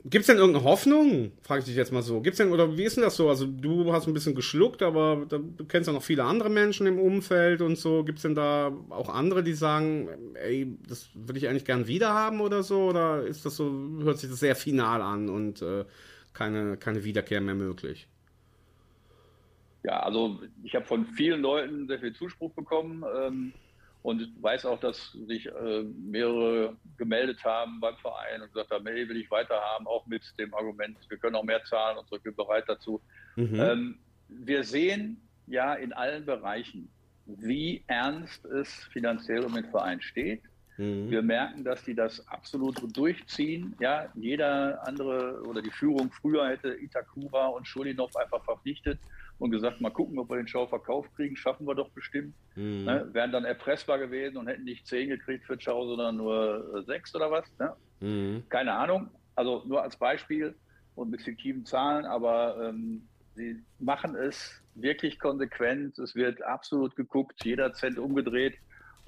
Gibt 0.06 0.22
es 0.22 0.28
denn 0.28 0.38
irgendeine 0.38 0.66
Hoffnung? 0.66 1.32
Frage 1.42 1.60
ich 1.60 1.66
dich 1.66 1.76
jetzt 1.76 1.92
mal 1.92 2.04
so. 2.04 2.22
Gibt's 2.22 2.38
denn, 2.38 2.52
oder 2.52 2.78
wie 2.78 2.84
ist 2.84 2.98
denn 2.98 3.04
das 3.04 3.16
so? 3.16 3.30
Also, 3.30 3.48
du 3.48 3.92
hast 3.92 4.08
ein 4.08 4.14
bisschen 4.14 4.36
geschluckt, 4.36 4.84
aber 4.84 5.26
da, 5.28 5.40
du 5.40 5.66
kennst 5.66 5.88
ja 5.88 5.94
noch 5.94 6.04
viele 6.04 6.24
andere 6.24 6.50
Menschen 6.50 6.86
im 6.86 7.00
Umfeld 7.00 7.62
und 7.62 7.78
so. 7.78 8.04
Gibt 8.04 8.20
es 8.20 8.24
denn 8.24 8.36
da 8.36 8.72
auch 8.90 9.10
andere, 9.10 9.44
die 9.44 9.54
sagen, 9.54 10.08
ey, 10.36 10.78
das 10.88 11.10
würde 11.16 11.40
ich 11.40 11.48
eigentlich 11.48 11.66
gern 11.66 11.88
wieder 11.88 12.14
haben 12.14 12.42
oder 12.42 12.62
so? 12.62 12.90
Oder 12.90 13.26
ist 13.26 13.46
das 13.46 13.56
so, 13.56 13.72
hört 14.04 14.20
sich 14.20 14.30
das 14.30 14.40
sehr 14.40 14.56
final 14.56 15.02
an 15.02 15.30
und 15.30 15.62
äh, 15.64 15.86
keine, 16.34 16.78
keine 16.78 17.04
Wiederkehr 17.04 17.42
mehr 17.42 17.56
möglich? 17.56 18.08
Ja, 19.84 20.02
also 20.02 20.40
ich 20.64 20.76
habe 20.76 20.86
von 20.86 21.06
vielen 21.06 21.42
Leuten 21.42 21.88
sehr 21.88 22.00
viel 22.00 22.14
Zuspruch 22.14 22.52
bekommen 22.52 23.04
ähm, 23.20 23.54
und 24.04 24.30
weiß 24.42 24.66
auch, 24.66 24.80
dass 24.80 25.12
sich 25.28 25.46
äh, 25.48 25.84
mehrere 25.84 26.76
gemeldet 26.98 27.44
haben 27.44 27.80
beim 27.80 27.96
Verein 27.98 28.42
und 28.42 28.52
gesagt 28.52 28.72
haben, 28.72 28.86
hey, 28.88 29.08
will 29.08 29.18
ich 29.18 29.30
weiterhaben, 29.30 29.86
auch 29.86 30.06
mit 30.08 30.24
dem 30.40 30.54
Argument, 30.54 30.98
wir 31.08 31.18
können 31.18 31.36
auch 31.36 31.44
mehr 31.44 31.64
zahlen 31.66 31.98
und 31.98 32.10
so, 32.10 32.16
ich 32.16 32.24
bin 32.24 32.36
bereit 32.36 32.64
dazu. 32.68 33.02
Mhm. 33.36 33.60
Ähm, 33.60 34.00
wir 34.28 34.64
sehen 34.64 35.22
ja 35.46 35.76
in 35.76 35.94
allen 35.94 36.26
Bereichen, 36.26 36.90
wie 37.26 37.84
ernst 37.88 38.46
es 38.46 38.74
finanziell 38.92 39.44
um 39.44 39.54
den 39.54 39.70
Verein 39.70 40.02
steht. 40.02 40.42
Mhm. 40.78 41.12
Wir 41.12 41.22
merken, 41.22 41.64
dass 41.64 41.84
die 41.84 41.94
das 41.94 42.28
absolut 42.28 42.98
durchziehen. 42.98 43.76
Ja, 43.80 44.12
jeder 44.16 44.86
andere 44.88 45.44
oder 45.44 45.62
die 45.62 45.70
Führung 45.70 46.12
früher 46.12 46.48
hätte 46.48 46.74
Itakura 46.74 47.48
und 47.48 47.68
Schulinov 47.68 48.16
einfach 48.16 48.44
verpflichtet 48.44 49.00
und 49.42 49.50
gesagt, 49.50 49.82
mal 49.82 49.90
gucken, 49.90 50.20
ob 50.20 50.30
wir 50.30 50.36
den 50.36 50.48
Schau 50.48 50.68
verkauft 50.68 51.10
kriegen, 51.16 51.36
schaffen 51.36 51.66
wir 51.66 51.74
doch 51.74 51.90
bestimmt. 51.90 52.36
Mhm. 52.56 52.84
Ne? 52.86 53.10
Wären 53.12 53.32
dann 53.32 53.44
erpressbar 53.44 53.98
gewesen 53.98 54.38
und 54.38 54.46
hätten 54.46 54.66
nicht 54.66 54.86
zehn 54.86 55.10
gekriegt 55.10 55.46
für 55.46 55.60
Schau, 55.60 55.88
sondern 55.88 56.18
nur 56.18 56.76
äh, 56.76 56.84
sechs 56.84 57.16
oder 57.16 57.32
was. 57.32 57.52
Ne? 57.58 57.74
Mhm. 58.02 58.44
Keine 58.50 58.74
Ahnung. 58.74 59.10
Also 59.36 59.64
nur 59.66 59.82
als 59.82 59.98
Beispiel 59.98 60.54
und 60.94 61.10
mit 61.10 61.24
fiktiven 61.24 61.66
Zahlen, 61.66 62.06
aber 62.06 62.70
ähm, 62.70 63.02
sie 63.34 63.60
machen 63.80 64.14
es 64.14 64.62
wirklich 64.76 65.18
konsequent. 65.18 65.98
Es 65.98 66.14
wird 66.14 66.44
absolut 66.44 66.96
geguckt, 66.96 67.44
jeder 67.44 67.74
Cent 67.74 67.98
umgedreht. 67.98 68.60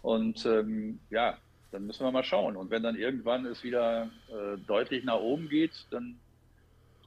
Und 0.02 0.48
ähm, 0.48 1.00
ja, 1.12 1.38
dann 1.72 1.86
müssen 1.86 2.04
wir 2.04 2.12
mal 2.12 2.24
schauen. 2.24 2.58
Und 2.58 2.72
wenn 2.72 2.82
dann 2.82 2.96
irgendwann 2.96 3.46
es 3.46 3.63
wieder 3.63 4.10
äh, 4.30 4.58
deutlich 4.65 5.04
nach 5.04 5.19
oben 5.19 5.48
geht, 5.48 5.86
dann 5.91 6.17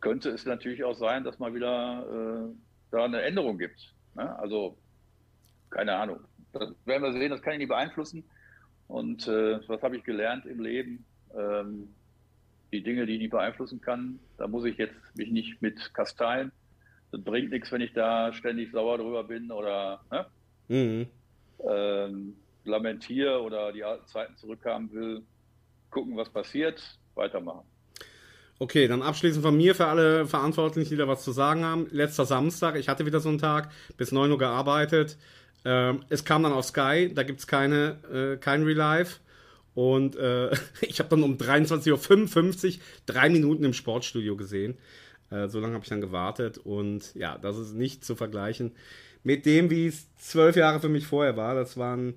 könnte 0.00 0.30
es 0.30 0.44
natürlich 0.44 0.84
auch 0.84 0.94
sein, 0.94 1.24
dass 1.24 1.40
mal 1.40 1.52
wieder 1.52 2.52
äh, 2.52 2.65
da 2.90 3.04
eine 3.04 3.22
Änderung 3.22 3.58
gibt. 3.58 3.94
Ne? 4.14 4.38
Also, 4.38 4.76
keine 5.70 5.94
Ahnung. 5.94 6.20
Das 6.52 6.72
werden 6.84 7.02
wir 7.02 7.12
sehen, 7.12 7.30
das 7.30 7.42
kann 7.42 7.54
ich 7.54 7.58
nicht 7.60 7.68
beeinflussen. 7.68 8.24
Und 8.88 9.26
äh, 9.26 9.60
was 9.68 9.82
habe 9.82 9.96
ich 9.96 10.04
gelernt 10.04 10.46
im 10.46 10.60
Leben? 10.60 11.04
Ähm, 11.36 11.88
die 12.72 12.82
Dinge, 12.82 13.06
die 13.06 13.14
ich 13.14 13.20
nicht 13.20 13.30
beeinflussen 13.30 13.80
kann, 13.80 14.18
da 14.38 14.46
muss 14.46 14.64
ich 14.64 14.76
jetzt 14.76 14.94
mich 15.14 15.30
nicht 15.30 15.60
mit 15.62 15.94
kasteien. 15.94 16.52
Das 17.12 17.22
bringt 17.22 17.50
nichts, 17.50 17.70
wenn 17.72 17.80
ich 17.80 17.92
da 17.92 18.32
ständig 18.32 18.72
sauer 18.72 18.98
drüber 18.98 19.24
bin 19.24 19.50
oder 19.50 20.00
ne? 20.10 20.26
mhm. 20.68 21.06
ähm, 21.68 22.36
lamentiere 22.64 23.42
oder 23.42 23.72
die 23.72 23.84
alten 23.84 24.06
Zeiten 24.06 24.36
zurückhaben 24.36 24.92
will. 24.92 25.22
Gucken, 25.90 26.16
was 26.16 26.28
passiert, 26.28 26.82
weitermachen. 27.14 27.64
Okay, 28.58 28.88
dann 28.88 29.02
abschließend 29.02 29.44
von 29.44 29.54
mir 29.54 29.74
für 29.74 29.86
alle 29.86 30.26
Verantwortlichen, 30.26 30.88
die 30.88 30.96
da 30.96 31.06
was 31.06 31.22
zu 31.22 31.32
sagen 31.32 31.62
haben. 31.64 31.88
Letzter 31.90 32.24
Samstag, 32.24 32.76
ich 32.76 32.88
hatte 32.88 33.04
wieder 33.04 33.20
so 33.20 33.28
einen 33.28 33.38
Tag, 33.38 33.70
bis 33.98 34.12
9 34.12 34.30
Uhr 34.30 34.38
gearbeitet. 34.38 35.18
Ähm, 35.66 36.04
es 36.08 36.24
kam 36.24 36.42
dann 36.42 36.52
auf 36.52 36.64
Sky, 36.64 37.12
da 37.14 37.22
gibt 37.22 37.40
es 37.40 37.46
keine, 37.46 37.98
äh, 38.10 38.36
kein 38.38 38.62
Relive. 38.62 39.08
Und 39.74 40.16
äh, 40.16 40.50
ich 40.80 41.00
habe 41.00 41.10
dann 41.10 41.22
um 41.22 41.36
23.55 41.36 42.76
Uhr 42.76 42.80
drei 43.04 43.28
Minuten 43.28 43.62
im 43.64 43.74
Sportstudio 43.74 44.36
gesehen. 44.36 44.78
Äh, 45.30 45.48
so 45.48 45.60
lange 45.60 45.74
habe 45.74 45.84
ich 45.84 45.90
dann 45.90 46.00
gewartet. 46.00 46.56
Und 46.56 47.14
ja, 47.14 47.36
das 47.36 47.58
ist 47.58 47.74
nicht 47.74 48.06
zu 48.06 48.16
vergleichen 48.16 48.72
mit 49.22 49.44
dem, 49.44 49.70
wie 49.70 49.88
es 49.88 50.06
zwölf 50.18 50.54
Jahre 50.56 50.80
für 50.80 50.88
mich 50.88 51.06
vorher 51.06 51.36
war. 51.36 51.54
Das 51.54 51.76
waren 51.76 52.14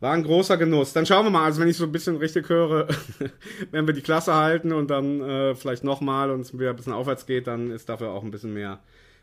war 0.00 0.12
ein 0.12 0.24
großer 0.24 0.56
Genuss. 0.56 0.92
Dann 0.92 1.06
schauen 1.06 1.24
wir 1.24 1.30
mal, 1.30 1.44
also 1.44 1.60
wenn 1.60 1.68
ich 1.68 1.76
so 1.76 1.84
ein 1.84 1.92
bisschen 1.92 2.16
richtig 2.16 2.48
höre, 2.48 2.88
wenn 3.70 3.86
wir 3.86 3.94
die 3.94 4.02
Klasse 4.02 4.34
halten 4.34 4.72
und 4.72 4.90
dann 4.90 5.20
äh, 5.20 5.54
vielleicht 5.54 5.84
nochmal 5.84 6.30
und 6.30 6.40
es 6.40 6.58
wieder 6.58 6.70
ein 6.70 6.76
bisschen 6.76 6.92
aufwärts 6.92 7.26
geht, 7.26 7.46
dann 7.46 7.70
ist 7.70 7.88
dafür 7.88 8.10
auch 8.10 8.22
ein 8.22 8.30
bisschen 8.30 8.52
mehr, 8.52 8.80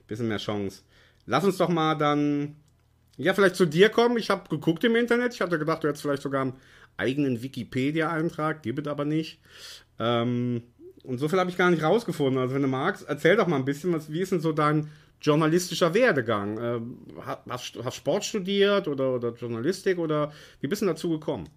bisschen 0.08 0.28
mehr 0.28 0.38
Chance. 0.38 0.82
Lass 1.26 1.44
uns 1.44 1.58
doch 1.58 1.70
mal 1.70 1.96
dann, 1.96 2.56
ja, 3.18 3.34
vielleicht 3.34 3.56
zu 3.56 3.66
dir 3.66 3.90
kommen. 3.90 4.18
Ich 4.18 4.30
habe 4.30 4.50
geguckt 4.50 4.84
im 4.84 4.96
Internet. 4.96 5.34
Ich 5.34 5.42
hatte 5.42 5.60
gedacht, 5.60 5.84
du 5.84 5.88
hättest 5.88 6.02
vielleicht 6.02 6.24
sogar 6.24 6.42
einen 6.42 6.54
eigenen 6.98 7.42
Wikipedia-Eintrag, 7.42 8.64
gibt 8.64 8.80
es 8.80 8.88
aber 8.88 9.06
nicht. 9.06 9.40
Ähm, 10.00 10.64
und 11.04 11.18
so 11.20 11.28
viel 11.28 11.40
habe 11.40 11.50
ich 11.50 11.58
gar 11.58 11.70
nicht 11.70 11.84
rausgefunden. 11.84 12.40
Also, 12.40 12.56
wenn 12.56 12.62
du 12.62 12.68
magst, 12.68 13.08
erzähl 13.08 13.36
doch 13.36 13.48
mal 13.48 13.58
ein 13.58 13.66
bisschen, 13.66 13.94
was, 13.94 14.12
wie 14.12 14.22
ist 14.22 14.32
denn 14.32 14.40
so 14.40 14.52
dein 14.54 14.90
journalistischer 15.24 15.94
Werdegang? 15.94 16.58
Äh, 16.58 17.22
hast, 17.50 17.78
hast 17.84 17.96
Sport 17.96 18.26
studiert 18.26 18.88
oder, 18.88 19.16
oder 19.16 19.34
Journalistik 19.34 19.98
oder 19.98 20.32
wie 20.62 20.68
bist 20.68 20.82
du 20.82 20.86
dazu 20.86 21.10
gekommen? 21.10 21.50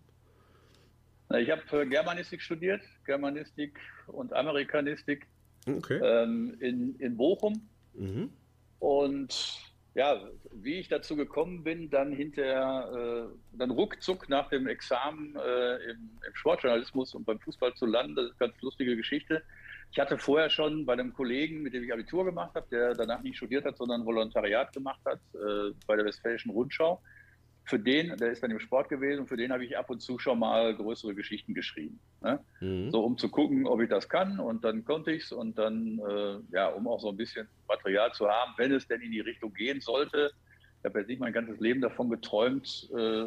Ich 1.39 1.51
habe 1.51 1.63
äh, 1.73 1.87
Germanistik 1.87 2.41
studiert, 2.41 2.83
Germanistik 3.05 3.79
und 4.07 4.33
Amerikanistik 4.33 5.27
okay. 5.67 5.99
ähm, 6.03 6.57
in, 6.61 6.95
in 7.01 7.17
Bochum. 7.17 7.69
Mhm. 7.95 8.31
Und 8.79 9.59
ja, 9.95 10.21
wie 10.53 10.75
ich 10.75 10.89
dazu 10.89 11.17
gekommen 11.17 11.65
bin, 11.65 11.89
dann 11.91 12.13
hinterher, 12.13 13.29
äh, 13.33 13.57
dann 13.59 13.71
ruckzuck 13.71 14.29
nach 14.29 14.49
dem 14.51 14.69
Examen 14.69 15.35
äh, 15.37 15.77
im, 15.91 16.11
im, 16.27 16.35
Sportjournalismus 16.35 17.15
und 17.15 17.25
beim 17.25 17.41
Fußball 17.41 17.75
zu 17.75 17.87
landen, 17.87 18.15
das 18.15 18.27
ist 18.27 18.41
eine 18.41 18.51
ganz 18.51 18.63
lustige 18.63 18.95
Geschichte. 18.95 19.43
Ich 19.93 19.99
hatte 19.99 20.19
vorher 20.19 20.51
schon 20.51 20.85
bei 20.85 20.93
einem 20.93 21.13
Kollegen, 21.13 21.63
mit 21.63 21.73
dem 21.73 21.85
ich 21.85 21.93
Abitur 21.93 22.25
gemacht 22.25 22.55
habe, 22.55 22.67
der 22.71 22.95
danach 22.95 23.23
nicht 23.23 23.37
studiert 23.37 23.65
hat, 23.65 23.79
sondern 23.79 24.05
Volontariat 24.05 24.73
gemacht 24.73 25.01
hat 25.05 25.21
äh, 25.35 25.73
bei 25.87 25.97
der 25.97 26.05
Westfälischen 26.05 26.51
Rundschau. 26.51 27.01
Für 27.65 27.81
den, 27.81 28.17
der 28.17 28.31
ist 28.31 28.43
dann 28.43 28.53
im 28.53 28.61
Sport 28.61 28.89
gewesen, 28.89 29.21
und 29.21 29.27
für 29.27 29.37
den 29.37 29.53
habe 29.53 29.65
ich 29.65 29.77
ab 29.77 29.91
und 29.91 30.01
zu 30.01 30.21
schon 30.21 30.39
mal 30.39 30.75
größere 30.77 31.15
Geschichten 31.15 31.53
geschrieben. 31.53 31.99
Ne? 32.21 32.39
Mhm. 32.61 32.91
So, 32.91 33.05
um 33.05 33.19
zu 33.19 33.29
gucken, 33.29 33.67
ob 33.67 33.81
ich 33.81 33.89
das 33.89 34.09
kann. 34.09 34.39
Und 34.39 34.65
dann 34.65 34.85
konnte 34.85 35.11
ich 35.11 35.25
es. 35.25 35.33
Und 35.33 35.59
dann, 35.59 35.99
äh, 36.09 36.39
ja, 36.53 36.69
um 36.69 36.87
auch 36.87 37.01
so 37.01 37.09
ein 37.09 37.17
bisschen 37.17 37.49
Material 37.67 38.13
zu 38.13 38.29
haben, 38.29 38.53
wenn 38.57 38.73
es 38.73 38.87
denn 38.87 39.01
in 39.01 39.11
die 39.11 39.21
Richtung 39.21 39.53
gehen 39.53 39.81
sollte. 39.81 40.31
Ich 40.79 40.85
habe 40.85 41.01
jetzt 41.01 41.09
nicht 41.09 41.19
mein 41.19 41.33
ganzes 41.33 41.59
Leben 41.59 41.81
davon 41.81 42.09
geträumt, 42.09 42.89
äh, 42.97 43.27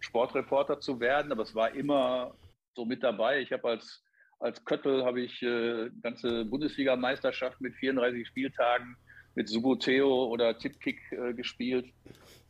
Sportreporter 0.00 0.80
zu 0.80 1.00
werden, 1.00 1.32
aber 1.32 1.42
es 1.42 1.54
war 1.54 1.74
immer 1.74 2.34
so 2.74 2.84
mit 2.84 3.02
dabei. 3.02 3.40
Ich 3.40 3.52
habe 3.52 3.68
als 3.68 4.02
als 4.40 4.64
Köttel 4.64 5.04
habe 5.04 5.20
ich 5.20 5.42
äh, 5.42 5.90
ganze 6.02 6.44
Bundesligameisterschaft 6.46 7.60
mit 7.60 7.74
34 7.76 8.26
Spieltagen 8.26 8.96
mit 9.34 9.48
Suboteo 9.48 10.24
oder 10.24 10.58
Tipkick 10.58 11.00
äh, 11.12 11.34
gespielt. 11.34 11.86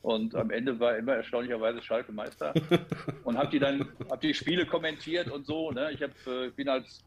Und 0.03 0.35
am 0.35 0.51
Ende 0.51 0.81
war 0.81 0.97
immer 0.97 1.15
erstaunlicherweise 1.15 1.83
Schalke 1.83 2.13
Meister. 2.13 2.55
Und 3.25 3.37
habe 3.37 3.51
die 3.51 3.59
dann, 3.59 3.87
habe 4.09 4.27
die 4.27 4.33
Spiele 4.33 4.65
kommentiert 4.65 5.31
und 5.31 5.45
so. 5.45 5.73
Ne? 5.73 5.93
Ich 5.93 6.03
hab, 6.03 6.11
äh, 6.27 6.49
bin 6.51 6.71
als 6.71 7.05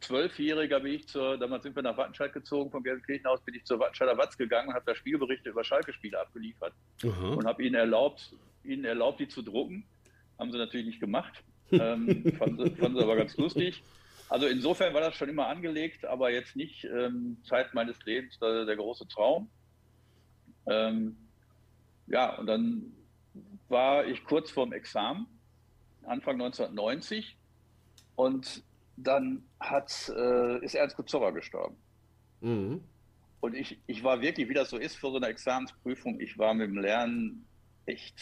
Zwölfjähriger, 0.00 0.80
bin 0.80 0.94
ich 0.94 1.06
zur, 1.06 1.38
damals 1.38 1.62
sind 1.62 1.76
wir 1.76 1.82
nach 1.82 1.96
Wattenscheid 1.96 2.32
gezogen, 2.32 2.70
vom 2.70 2.82
Gelsenkirchen 2.82 3.26
aus, 3.26 3.40
bin 3.42 3.54
ich 3.54 3.64
zur 3.64 3.78
Wattenscheider 3.78 4.18
Watz 4.18 4.36
gegangen 4.36 4.68
und 4.68 4.74
habe 4.74 4.84
da 4.86 4.94
Spielberichte 4.94 5.50
über 5.50 5.62
Schalke-Spiele 5.62 6.18
abgeliefert. 6.18 6.72
Aha. 7.04 7.28
Und 7.34 7.46
habe 7.46 7.62
ihnen 7.62 7.76
erlaubt, 7.76 8.34
ihnen 8.64 8.84
erlaubt, 8.84 9.20
die 9.20 9.28
zu 9.28 9.42
drucken 9.42 9.84
Haben 10.38 10.50
sie 10.50 10.58
natürlich 10.58 10.86
nicht 10.86 11.00
gemacht. 11.00 11.44
Ähm, 11.70 12.32
fanden, 12.38 12.64
sie, 12.64 12.70
fanden 12.76 12.98
sie 12.98 13.02
aber 13.02 13.16
ganz 13.16 13.36
lustig. 13.36 13.82
Also 14.28 14.46
insofern 14.46 14.92
war 14.92 15.00
das 15.00 15.14
schon 15.14 15.28
immer 15.28 15.46
angelegt, 15.46 16.04
aber 16.04 16.30
jetzt 16.30 16.54
nicht 16.54 16.84
ähm, 16.84 17.38
Zeit 17.44 17.72
meines 17.72 18.04
Lebens 18.04 18.38
der, 18.38 18.66
der 18.66 18.76
große 18.76 19.08
Traum. 19.08 19.48
Ähm, 20.66 21.16
ja, 22.08 22.36
und 22.36 22.46
dann 22.46 22.92
war 23.68 24.06
ich 24.06 24.24
kurz 24.24 24.50
vorm 24.50 24.72
Examen, 24.72 25.26
Anfang 26.04 26.34
1990, 26.34 27.36
und 28.16 28.62
dann 28.96 29.44
hat, 29.60 30.10
äh, 30.14 30.64
ist 30.64 30.74
Ernst 30.74 30.96
Kuzorra 30.96 31.30
gestorben. 31.30 31.76
Mhm. 32.40 32.82
Und 33.40 33.54
ich, 33.54 33.78
ich 33.86 34.02
war 34.02 34.20
wirklich, 34.20 34.48
wie 34.48 34.54
das 34.54 34.70
so 34.70 34.76
ist 34.76 34.96
für 34.96 35.10
so 35.10 35.16
eine 35.16 35.28
Examensprüfung, 35.28 36.20
ich 36.20 36.36
war 36.38 36.52
mit 36.54 36.68
dem 36.68 36.78
Lernen 36.78 37.46
echt 37.86 38.20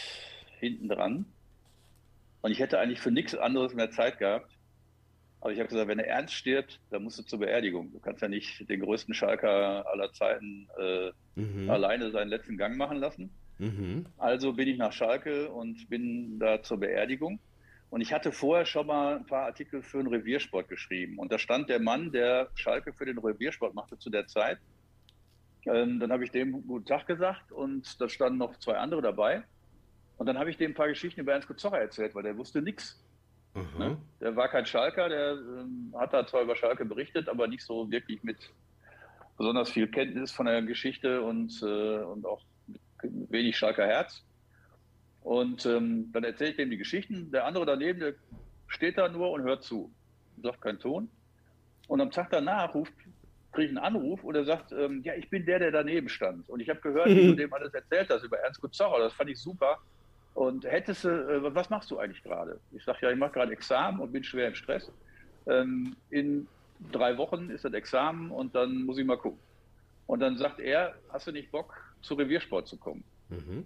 hinten 0.59 0.89
dran. 0.89 1.25
Und 2.47 2.53
ich 2.53 2.61
hätte 2.61 2.79
eigentlich 2.79 3.01
für 3.01 3.11
nichts 3.11 3.35
anderes 3.35 3.75
mehr 3.75 3.91
Zeit 3.91 4.21
gehabt. 4.21 4.57
Aber 5.41 5.51
ich 5.51 5.59
habe 5.59 5.69
gesagt, 5.69 5.89
wenn 5.89 5.99
er 5.99 6.07
ernst 6.07 6.33
stirbt, 6.33 6.79
dann 6.91 7.03
musst 7.03 7.19
du 7.19 7.25
zur 7.25 7.41
Beerdigung. 7.41 7.91
Du 7.91 7.99
kannst 7.99 8.23
ja 8.23 8.29
nicht 8.29 8.71
den 8.71 8.83
größten 8.83 9.15
Schalker 9.15 9.85
aller 9.91 10.13
Zeiten 10.13 10.69
äh, 10.79 11.11
mhm. 11.35 11.69
alleine 11.69 12.13
seinen 12.13 12.29
letzten 12.29 12.57
Gang 12.57 12.77
machen 12.77 12.99
lassen. 12.99 13.31
Mhm. 13.59 14.07
Also 14.17 14.53
bin 14.53 14.69
ich 14.69 14.79
nach 14.79 14.93
Schalke 14.93 15.51
und 15.51 15.89
bin 15.89 16.39
da 16.39 16.63
zur 16.63 16.79
Beerdigung. 16.79 17.41
Und 17.91 18.01
ich 18.01 18.13
hatte 18.13 18.31
vorher 18.31 18.65
schon 18.65 18.87
mal 18.87 19.17
ein 19.17 19.27
paar 19.27 19.47
Artikel 19.47 19.83
für 19.83 19.99
den 19.99 20.07
Reviersport 20.07 20.69
geschrieben. 20.69 21.19
Und 21.19 21.33
da 21.33 21.41
stand 21.41 21.69
der 21.69 21.81
Mann, 21.81 22.13
der 22.13 22.51
Schalke 22.55 22.93
für 22.93 23.07
den 23.07 23.19
Reviersport 23.19 23.75
machte 23.75 23.99
zu 23.99 24.09
der 24.09 24.29
Zeit. 24.29 24.59
Ähm, 25.65 25.99
dann 25.99 26.13
habe 26.13 26.23
ich 26.23 26.31
dem 26.31 26.65
guten 26.65 26.85
Tag 26.85 27.09
gesagt 27.09 27.51
und 27.51 28.01
da 28.01 28.09
standen 28.09 28.39
noch 28.39 28.57
zwei 28.61 28.77
andere 28.77 29.03
dabei. 29.03 29.43
Und 30.17 30.27
dann 30.27 30.39
habe 30.39 30.51
ich 30.51 30.57
dem 30.57 30.71
ein 30.71 30.75
paar 30.75 30.89
Geschichten 30.89 31.21
über 31.21 31.33
Ernst 31.33 31.49
Kuzorra 31.49 31.79
erzählt, 31.79 32.15
weil 32.15 32.23
der 32.23 32.37
wusste 32.37 32.63
nichts. 32.63 32.99
Ne? 33.79 33.97
Der 34.21 34.37
war 34.37 34.49
kein 34.49 34.67
Schalker, 34.67 35.09
der 35.09 35.33
ähm, 35.33 35.95
hat 35.99 36.13
da 36.13 36.27
zwar 36.27 36.43
über 36.43 36.57
Schalke 36.57 36.85
berichtet, 36.85 37.29
aber 37.29 37.47
nicht 37.49 37.65
so 37.65 37.91
wirklich 37.91 38.23
mit 38.23 38.53
besonders 39.39 39.71
viel 39.71 39.89
Kenntnis 39.89 40.31
von 40.31 40.47
der 40.47 40.61
Geschichte 40.63 41.23
und, 41.23 41.63
äh, 41.63 41.99
und 41.99 42.27
auch 42.27 42.43
wenig 43.03 43.57
Schalker 43.57 43.87
Herz. 43.87 44.23
Und 45.23 45.67
ähm, 45.67 46.11
dann 46.13 46.25
erzähle 46.25 46.51
ich 46.51 46.57
dem 46.57 46.71
die 46.71 46.77
Geschichten. 46.77 47.31
Der 47.33 47.47
andere 47.47 47.67
daneben, 47.67 48.01
der 48.01 48.15
steht 48.69 48.99
da 48.99 49.09
nur 49.09 49.31
und 49.31 49.43
hört 49.43 49.65
zu. 49.65 49.91
Sagt 50.43 50.61
keinen 50.61 50.79
Ton. 50.79 51.09
Und 51.89 52.01
am 52.01 52.11
Tag 52.11 52.31
danach 52.31 52.75
ruft, 52.75 52.93
kriege 53.53 53.71
ich 53.71 53.77
einen 53.77 53.85
Anruf 53.85 54.23
und 54.23 54.35
er 54.35 54.45
sagt, 54.45 54.73
ähm, 54.73 55.03
ja, 55.03 55.15
ich 55.15 55.31
bin 55.31 55.47
der, 55.47 55.59
der 55.59 55.71
daneben 55.71 56.09
stand. 56.09 56.49
Und 56.49 56.61
ich 56.61 56.69
habe 56.69 56.81
gehört, 56.81 57.09
wie 57.09 57.27
du 57.27 57.35
dem 57.37 57.53
alles 57.53 57.73
erzählt 57.73 58.11
hast 58.11 58.23
über 58.23 58.39
Ernst 58.39 58.61
Kuzorra. 58.61 58.99
Das 58.99 59.15
fand 59.15 59.31
ich 59.31 59.39
super. 59.39 59.79
Und 60.37 60.67
hättest 60.67 61.05
du, 61.05 61.09
äh, 61.09 61.55
was 61.55 61.71
machst 61.71 61.91
du 61.91 61.99
eigentlich 61.99 62.23
gerade? 62.23 62.61
Ich 62.73 62.85
sage, 62.85 62.99
ja, 63.01 63.11
ich 63.11 63.17
mache 63.17 63.33
gerade 63.33 63.53
Examen 63.53 64.01
und 64.01 64.13
bin 64.13 64.23
schwer 64.23 64.49
im 64.49 64.55
Stress. 64.55 64.93
Ähm, 65.47 65.97
in 66.11 66.47
drei 66.93 67.17
Wochen 67.17 67.49
ist 67.49 67.65
das 67.65 67.73
Examen 67.73 68.31
und 68.31 68.55
dann 68.55 68.83
muss 68.83 68.99
ich 68.99 69.07
mal 69.07 69.17
gucken. 69.17 69.41
Und 70.07 70.21
dann 70.21 70.37
sagt 70.37 70.61
er, 70.61 70.95
hast 71.09 71.27
du 71.27 71.33
nicht 71.33 71.51
Bock, 71.51 71.75
zu 72.03 72.15
Reviersport 72.15 72.69
zu 72.69 72.77
kommen? 72.77 73.03
Mhm. 73.31 73.65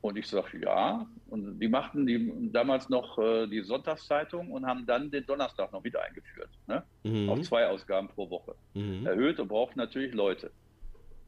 Und 0.00 0.16
ich 0.16 0.28
sage, 0.28 0.60
ja. 0.60 1.06
Und 1.28 1.60
die 1.60 1.68
machten 1.68 2.06
die, 2.06 2.50
damals 2.50 2.88
noch 2.88 3.18
äh, 3.18 3.46
die 3.46 3.60
Sonntagszeitung 3.60 4.50
und 4.52 4.64
haben 4.64 4.86
dann 4.86 5.10
den 5.10 5.26
Donnerstag 5.26 5.72
noch 5.72 5.84
wieder 5.84 6.02
eingeführt. 6.02 6.48
Ne? 6.68 6.82
Mhm. 7.02 7.28
Auf 7.28 7.42
zwei 7.42 7.66
Ausgaben 7.66 8.08
pro 8.08 8.30
Woche. 8.30 8.54
Mhm. 8.72 9.06
Erhöht 9.06 9.38
und 9.38 9.48
braucht 9.48 9.76
natürlich 9.76 10.14
Leute. 10.14 10.50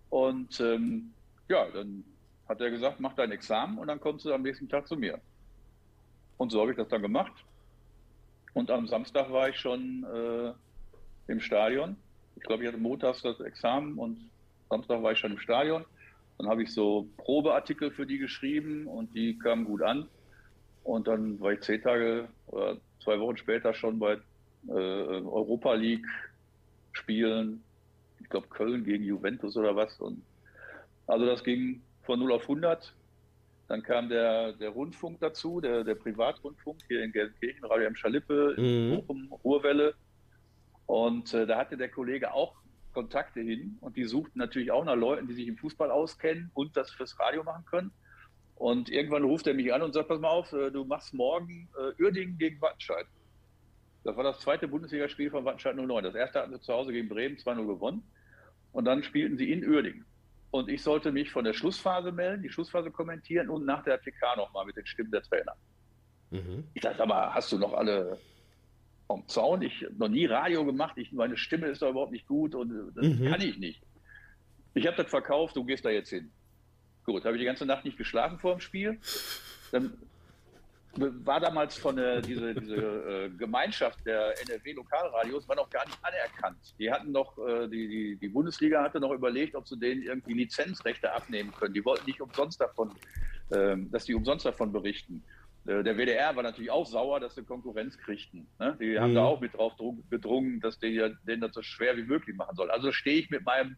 Und 0.08 0.58
ähm, 0.58 1.12
ja, 1.50 1.66
dann 1.70 2.02
hat 2.52 2.60
er 2.60 2.70
gesagt, 2.70 3.00
mach 3.00 3.14
dein 3.14 3.32
Examen 3.32 3.78
und 3.78 3.88
dann 3.88 3.98
kommst 3.98 4.26
du 4.26 4.32
am 4.32 4.42
nächsten 4.42 4.68
Tag 4.68 4.86
zu 4.86 4.94
mir. 4.96 5.18
Und 6.36 6.52
so 6.52 6.60
habe 6.60 6.70
ich 6.70 6.76
das 6.76 6.88
dann 6.88 7.00
gemacht. 7.00 7.32
Und 8.52 8.70
am 8.70 8.86
Samstag 8.86 9.32
war 9.32 9.48
ich 9.48 9.56
schon 9.56 10.04
äh, 10.04 11.32
im 11.32 11.40
Stadion. 11.40 11.96
Ich 12.36 12.42
glaube, 12.42 12.62
ich 12.62 12.68
hatte 12.68 12.78
montags 12.78 13.22
das 13.22 13.40
Examen 13.40 13.98
und 13.98 14.28
Samstag 14.68 15.02
war 15.02 15.12
ich 15.12 15.18
schon 15.18 15.32
im 15.32 15.38
Stadion. 15.38 15.86
Dann 16.36 16.48
habe 16.48 16.62
ich 16.62 16.74
so 16.74 17.08
Probeartikel 17.16 17.90
für 17.90 18.06
die 18.06 18.18
geschrieben 18.18 18.86
und 18.86 19.14
die 19.14 19.38
kamen 19.38 19.64
gut 19.64 19.80
an. 19.80 20.08
Und 20.84 21.08
dann 21.08 21.40
war 21.40 21.52
ich 21.52 21.60
zehn 21.60 21.80
Tage 21.80 22.28
oder 22.48 22.76
zwei 23.02 23.18
Wochen 23.18 23.38
später 23.38 23.72
schon 23.72 23.98
bei 23.98 24.18
äh, 24.68 24.72
Europa 24.72 25.72
League 25.72 26.06
Spielen. 26.92 27.62
Ich 28.20 28.28
glaube 28.28 28.48
Köln 28.48 28.84
gegen 28.84 29.04
Juventus 29.04 29.56
oder 29.56 29.74
was. 29.74 29.98
Und 30.00 30.22
also 31.06 31.24
das 31.24 31.42
ging 31.44 31.80
von 32.02 32.18
0 32.18 32.32
auf 32.32 32.42
100. 32.42 32.94
Dann 33.68 33.82
kam 33.82 34.08
der, 34.08 34.52
der 34.52 34.70
Rundfunk 34.70 35.20
dazu, 35.20 35.60
der, 35.60 35.84
der 35.84 35.94
Privatrundfunk 35.94 36.80
hier 36.88 37.02
in 37.02 37.12
Gelsenkirchen, 37.12 37.64
Radio 37.64 37.86
M. 37.86 37.96
Schalippe, 37.96 38.54
mhm. 38.58 38.96
Bochum, 38.96 39.32
Ruhrwelle. 39.44 39.94
Und 40.86 41.32
äh, 41.32 41.46
da 41.46 41.56
hatte 41.58 41.76
der 41.76 41.88
Kollege 41.88 42.34
auch 42.34 42.54
Kontakte 42.92 43.40
hin 43.40 43.78
und 43.80 43.96
die 43.96 44.04
suchten 44.04 44.38
natürlich 44.38 44.70
auch 44.70 44.84
nach 44.84 44.96
Leuten, 44.96 45.26
die 45.26 45.34
sich 45.34 45.48
im 45.48 45.56
Fußball 45.56 45.90
auskennen 45.90 46.50
und 46.54 46.76
das 46.76 46.90
fürs 46.90 47.18
Radio 47.18 47.42
machen 47.42 47.64
können. 47.64 47.92
Und 48.56 48.90
irgendwann 48.90 49.24
ruft 49.24 49.46
er 49.46 49.54
mich 49.54 49.72
an 49.72 49.82
und 49.82 49.92
sagt, 49.94 50.08
pass 50.08 50.20
mal 50.20 50.28
auf, 50.28 50.52
äh, 50.52 50.70
du 50.70 50.84
machst 50.84 51.14
morgen 51.14 51.68
äh, 51.76 52.02
Uerdingen 52.02 52.38
gegen 52.38 52.60
Wattenscheid. 52.60 53.06
Das 54.04 54.16
war 54.16 54.24
das 54.24 54.40
zweite 54.40 54.68
Bundesligaspiel 54.68 55.30
von 55.30 55.44
Wattenscheid 55.44 55.76
09. 55.76 56.04
Das 56.04 56.14
erste 56.14 56.40
hatten 56.40 56.52
sie 56.52 56.60
zu 56.60 56.72
Hause 56.72 56.92
gegen 56.92 57.08
Bremen 57.08 57.36
2-0 57.36 57.66
gewonnen. 57.66 58.02
Und 58.72 58.84
dann 58.84 59.02
spielten 59.02 59.36
sie 59.36 59.50
in 59.50 59.66
Uerdingen. 59.68 60.04
Und 60.52 60.68
ich 60.68 60.82
sollte 60.82 61.12
mich 61.12 61.30
von 61.30 61.44
der 61.44 61.54
Schlussphase 61.54 62.12
melden, 62.12 62.42
die 62.42 62.50
Schlussphase 62.50 62.90
kommentieren 62.90 63.48
und 63.48 63.64
nach 63.64 63.82
der 63.84 63.96
PK 63.96 64.36
nochmal 64.36 64.66
mit 64.66 64.76
den 64.76 64.84
Stimmen 64.84 65.10
der 65.10 65.22
Trainer. 65.22 65.56
Mhm. 66.30 66.64
Ich 66.74 66.82
dachte, 66.82 67.02
aber 67.02 67.34
hast 67.34 67.50
du 67.52 67.58
noch 67.58 67.72
alle 67.72 68.18
vom 69.06 69.26
Zaun? 69.28 69.62
Ich 69.62 69.82
habe 69.82 69.94
noch 69.94 70.08
nie 70.08 70.26
Radio 70.26 70.62
gemacht, 70.66 70.98
ich, 70.98 71.10
meine 71.10 71.38
Stimme 71.38 71.68
ist 71.68 71.80
da 71.80 71.88
überhaupt 71.88 72.12
nicht 72.12 72.26
gut 72.26 72.54
und 72.54 72.92
das 72.94 73.06
mhm. 73.06 73.30
kann 73.30 73.40
ich 73.40 73.58
nicht. 73.58 73.82
Ich 74.74 74.86
habe 74.86 74.96
das 74.96 75.08
verkauft, 75.08 75.56
du 75.56 75.64
gehst 75.64 75.86
da 75.86 75.90
jetzt 75.90 76.10
hin. 76.10 76.30
Gut, 77.06 77.24
habe 77.24 77.34
ich 77.36 77.40
die 77.40 77.46
ganze 77.46 77.64
Nacht 77.64 77.86
nicht 77.86 77.96
geschlafen 77.96 78.38
vor 78.38 78.52
dem 78.52 78.60
Spiel. 78.60 79.00
Dann 79.70 79.94
war 80.96 81.40
damals 81.40 81.76
von 81.76 81.96
der, 81.96 82.20
diese, 82.20 82.54
diese 82.54 82.76
äh, 82.76 83.30
Gemeinschaft 83.30 84.04
der 84.04 84.34
NRW-Lokalradios 84.42 85.48
war 85.48 85.56
noch 85.56 85.70
gar 85.70 85.86
nicht 85.86 85.98
anerkannt. 86.02 86.74
Die 86.78 86.90
hatten 86.90 87.12
noch, 87.12 87.38
äh, 87.38 87.68
die, 87.68 87.88
die, 87.88 88.16
die, 88.16 88.28
Bundesliga 88.28 88.82
hatte 88.82 89.00
noch 89.00 89.12
überlegt, 89.12 89.54
ob 89.54 89.66
sie 89.66 89.78
denen 89.78 90.02
irgendwie 90.02 90.34
Lizenzrechte 90.34 91.12
abnehmen 91.12 91.52
können. 91.52 91.72
Die 91.72 91.84
wollten 91.84 92.04
nicht 92.06 92.20
umsonst 92.20 92.60
davon, 92.60 92.90
äh, 93.50 93.76
dass 93.90 94.04
die 94.04 94.14
umsonst 94.14 94.44
davon 94.44 94.70
berichten. 94.70 95.22
Äh, 95.66 95.82
der 95.82 95.96
WDR 95.96 96.36
war 96.36 96.42
natürlich 96.42 96.70
auch 96.70 96.86
sauer, 96.86 97.20
dass 97.20 97.36
sie 97.36 97.42
Konkurrenz 97.42 97.96
kriegten. 97.96 98.46
Ne? 98.58 98.76
Die 98.78 98.92
mhm. 98.96 99.00
haben 99.00 99.14
da 99.14 99.24
auch 99.24 99.40
mit 99.40 99.54
drauf 99.54 99.72
gedrungen, 100.10 100.60
dass 100.60 100.78
denen, 100.78 101.18
denen 101.26 101.40
das 101.40 101.54
so 101.54 101.62
schwer 101.62 101.96
wie 101.96 102.04
möglich 102.04 102.36
machen 102.36 102.54
soll. 102.54 102.70
Also 102.70 102.92
stehe 102.92 103.18
ich 103.18 103.30
mit 103.30 103.44
meinem 103.44 103.76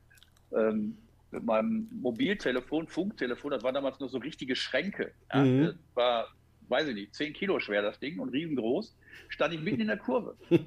ähm, 0.52 0.98
mit 1.30 1.44
meinem 1.44 1.88
Mobiltelefon, 2.00 2.86
Funktelefon, 2.86 3.50
das 3.50 3.62
waren 3.64 3.74
damals 3.74 3.98
nur 3.98 4.08
so 4.08 4.18
richtige 4.18 4.54
Schränke. 4.54 5.12
Ja, 5.32 5.44
mhm. 5.44 5.64
Das 5.64 5.74
war 5.94 6.28
weiß 6.68 6.88
ich 6.88 6.94
nicht, 6.94 7.14
10 7.14 7.32
Kilo 7.32 7.60
schwer 7.60 7.82
das 7.82 7.98
Ding 7.98 8.18
und 8.18 8.30
riesengroß, 8.30 8.96
stand 9.28 9.54
ich 9.54 9.60
mitten 9.60 9.82
in 9.82 9.86
der 9.88 9.98
Kurve. 9.98 10.36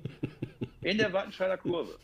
In 0.81 0.97
der 0.97 1.11
Wattenscheider 1.11 1.57
Kurve. 1.57 1.97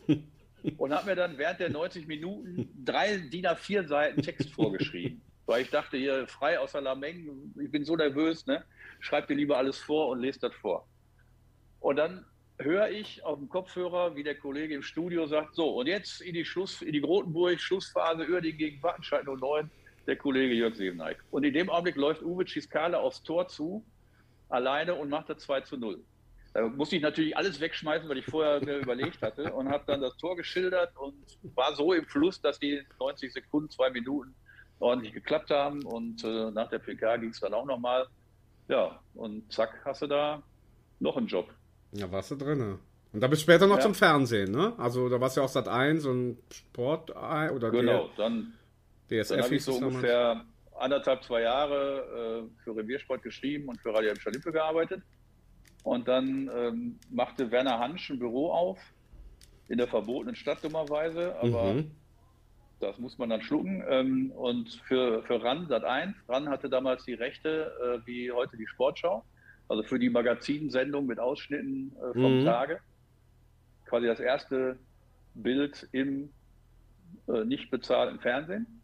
Und 0.76 0.92
habe 0.92 1.10
mir 1.10 1.16
dann 1.16 1.38
während 1.38 1.60
der 1.60 1.70
90 1.70 2.06
Minuten 2.06 2.68
drei 2.84 3.16
DIN 3.16 3.46
A4 3.46 3.86
Seiten 3.86 4.20
Text 4.20 4.50
vorgeschrieben. 4.50 5.22
Weil 5.46 5.62
ich 5.62 5.70
dachte, 5.70 5.96
hier 5.96 6.26
frei 6.26 6.58
aus 6.58 6.72
der 6.72 6.80
Lameng, 6.80 7.54
ich 7.58 7.70
bin 7.70 7.84
so 7.84 7.96
nervös, 7.96 8.46
ne? 8.46 8.64
Schreib 9.00 9.26
dir 9.28 9.34
lieber 9.34 9.56
alles 9.58 9.78
vor 9.78 10.08
und 10.08 10.20
lese 10.20 10.40
das 10.40 10.54
vor. 10.54 10.86
Und 11.80 11.96
dann 11.96 12.24
höre 12.58 12.88
ich 12.88 13.24
auf 13.24 13.38
dem 13.38 13.48
Kopfhörer, 13.48 14.16
wie 14.16 14.22
der 14.22 14.36
Kollege 14.36 14.74
im 14.74 14.82
Studio 14.82 15.26
sagt, 15.26 15.54
so, 15.54 15.68
und 15.70 15.86
jetzt 15.86 16.20
in 16.20 16.34
die 16.34 16.44
Schluss, 16.44 16.82
in 16.82 16.92
die 16.92 17.00
Grotenburg, 17.00 17.60
Schlussphase, 17.60 18.26
Uerdingen 18.26 18.58
gegen 18.58 18.82
Wattenscheid 18.82 19.24
09 19.26 19.70
der 20.06 20.16
Kollege 20.16 20.54
Jörg 20.54 20.74
Seveneik. 20.74 21.22
Und 21.30 21.44
in 21.44 21.54
dem 21.54 21.70
Augenblick 21.70 21.96
läuft 21.96 22.22
Uwe 22.22 22.46
Ciskala 22.46 22.98
aufs 22.98 23.22
Tor 23.22 23.48
zu, 23.48 23.84
alleine 24.48 24.94
und 24.94 25.10
macht 25.10 25.28
das 25.28 25.38
2 25.38 25.62
zu 25.62 25.76
0. 25.76 26.02
Da 26.52 26.68
musste 26.68 26.96
ich 26.96 27.02
natürlich 27.02 27.36
alles 27.36 27.60
wegschmeißen, 27.60 28.08
weil 28.08 28.18
ich 28.18 28.26
vorher 28.26 28.64
mir 28.64 28.76
überlegt 28.82 29.20
hatte 29.22 29.52
und 29.52 29.68
habe 29.68 29.84
dann 29.86 30.00
das 30.00 30.16
Tor 30.16 30.36
geschildert 30.36 30.96
und 30.96 31.14
war 31.54 31.74
so 31.74 31.92
im 31.92 32.06
Fluss, 32.06 32.40
dass 32.40 32.58
die 32.58 32.82
90 33.00 33.32
Sekunden, 33.32 33.70
zwei 33.70 33.90
Minuten 33.90 34.34
ordentlich 34.78 35.12
geklappt 35.12 35.50
haben 35.50 35.84
und 35.84 36.22
äh, 36.24 36.50
nach 36.50 36.68
der 36.68 36.78
PK 36.78 37.16
ging 37.16 37.30
es 37.30 37.40
dann 37.40 37.54
auch 37.54 37.64
nochmal. 37.64 38.06
Ja, 38.68 39.00
und 39.14 39.52
zack, 39.52 39.80
hast 39.84 40.02
du 40.02 40.06
da 40.06 40.42
noch 41.00 41.16
einen 41.16 41.26
Job. 41.26 41.48
Ja, 41.92 42.10
warst 42.10 42.30
du 42.30 42.36
drin. 42.36 42.78
Und 43.12 43.20
da 43.20 43.28
bist 43.28 43.42
du 43.42 43.44
später 43.44 43.66
noch 43.66 43.76
ja. 43.76 43.82
zum 43.82 43.94
Fernsehen, 43.94 44.50
ne? 44.50 44.72
Also 44.78 45.08
da 45.08 45.20
warst 45.20 45.36
du 45.36 45.40
ja 45.40 45.44
auch 45.44 45.50
seit 45.50 45.68
1 45.68 46.04
und 46.06 46.38
Sport 46.52 47.10
oder 47.10 47.70
Genau, 47.70 48.10
dann 48.16 48.54
DSF 49.08 49.28
Dann 49.28 49.44
habe 49.44 49.54
ich 49.54 49.64
so 49.64 49.74
ungefähr 49.74 50.44
anderthalb, 50.78 51.22
zwei 51.22 51.42
Jahre 51.42 52.48
äh, 52.48 52.62
für 52.62 52.76
Reviersport 52.76 53.22
geschrieben 53.22 53.68
und 53.68 53.80
für 53.80 53.94
Radio 53.94 54.10
M. 54.10 54.16
Schalippe 54.18 54.52
gearbeitet. 54.52 55.02
Und 55.82 56.08
dann 56.08 56.50
ähm, 56.54 56.98
machte 57.10 57.50
Werner 57.50 57.78
Hansch 57.78 58.10
ein 58.10 58.18
Büro 58.18 58.50
auf, 58.50 58.78
in 59.68 59.78
der 59.78 59.86
verbotenen 59.86 60.34
Stadt 60.34 60.64
dummerweise, 60.64 61.36
aber 61.36 61.74
mhm. 61.74 61.90
das 62.80 62.98
muss 62.98 63.18
man 63.18 63.30
dann 63.30 63.42
schlucken. 63.42 63.84
Ähm, 63.88 64.30
und 64.32 64.80
für, 64.86 65.22
für 65.24 65.42
RAN, 65.42 65.68
Sat 65.68 65.84
1, 65.84 66.16
RAN 66.28 66.48
hatte 66.48 66.68
damals 66.68 67.04
die 67.04 67.14
Rechte, 67.14 67.72
äh, 67.82 68.06
wie 68.06 68.32
heute 68.32 68.56
die 68.56 68.66
Sportschau. 68.66 69.24
also 69.68 69.82
für 69.82 69.98
die 69.98 70.10
Magazinsendung 70.10 71.06
mit 71.06 71.18
Ausschnitten 71.18 71.92
äh, 71.96 72.12
vom 72.12 72.40
Mhm. 72.40 72.44
Tage. 72.44 72.80
Quasi 73.86 74.06
das 74.06 74.20
erste 74.20 74.78
Bild 75.34 75.88
im 75.92 76.30
äh, 77.28 77.44
nicht 77.44 77.70
bezahlten 77.70 78.20
Fernsehen. 78.20 78.82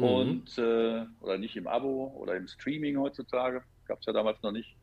Mhm. 0.00 0.06
Und 0.06 0.58
äh, 0.58 1.04
oder 1.20 1.38
nicht 1.38 1.56
im 1.56 1.66
Abo 1.66 2.14
oder 2.16 2.36
im 2.36 2.48
Streaming 2.48 2.98
heutzutage, 2.98 3.62
gab 3.86 4.00
es 4.00 4.06
ja 4.06 4.12
damals 4.12 4.42
noch 4.42 4.52
nicht. 4.52 4.74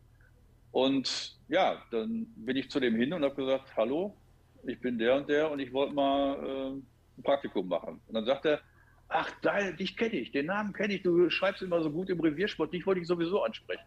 Und 0.71 1.37
ja, 1.47 1.81
dann 1.91 2.27
bin 2.35 2.55
ich 2.55 2.69
zu 2.69 2.79
dem 2.79 2.95
hin 2.95 3.13
und 3.13 3.23
habe 3.23 3.35
gesagt, 3.35 3.75
hallo, 3.75 4.15
ich 4.63 4.79
bin 4.79 4.97
der 4.97 5.15
und 5.15 5.29
der 5.29 5.49
und 5.49 5.59
ich 5.59 5.73
wollte 5.73 5.93
mal 5.93 6.35
äh, 6.35 6.67
ein 7.17 7.23
Praktikum 7.23 7.67
machen. 7.67 7.99
Und 8.07 8.13
dann 8.13 8.25
sagt 8.25 8.45
er, 8.45 8.61
ach, 9.09 9.31
da, 9.41 9.71
dich 9.71 9.95
kenne 9.97 10.15
ich, 10.15 10.31
den 10.31 10.47
Namen 10.47 10.73
kenne 10.73 10.93
ich, 10.93 11.03
du 11.03 11.29
schreibst 11.29 11.61
immer 11.61 11.81
so 11.81 11.89
gut 11.89 12.09
im 12.09 12.19
Reviersport, 12.19 12.73
dich 12.73 12.85
wollte 12.85 13.01
ich 13.01 13.07
sowieso 13.07 13.41
ansprechen. 13.43 13.85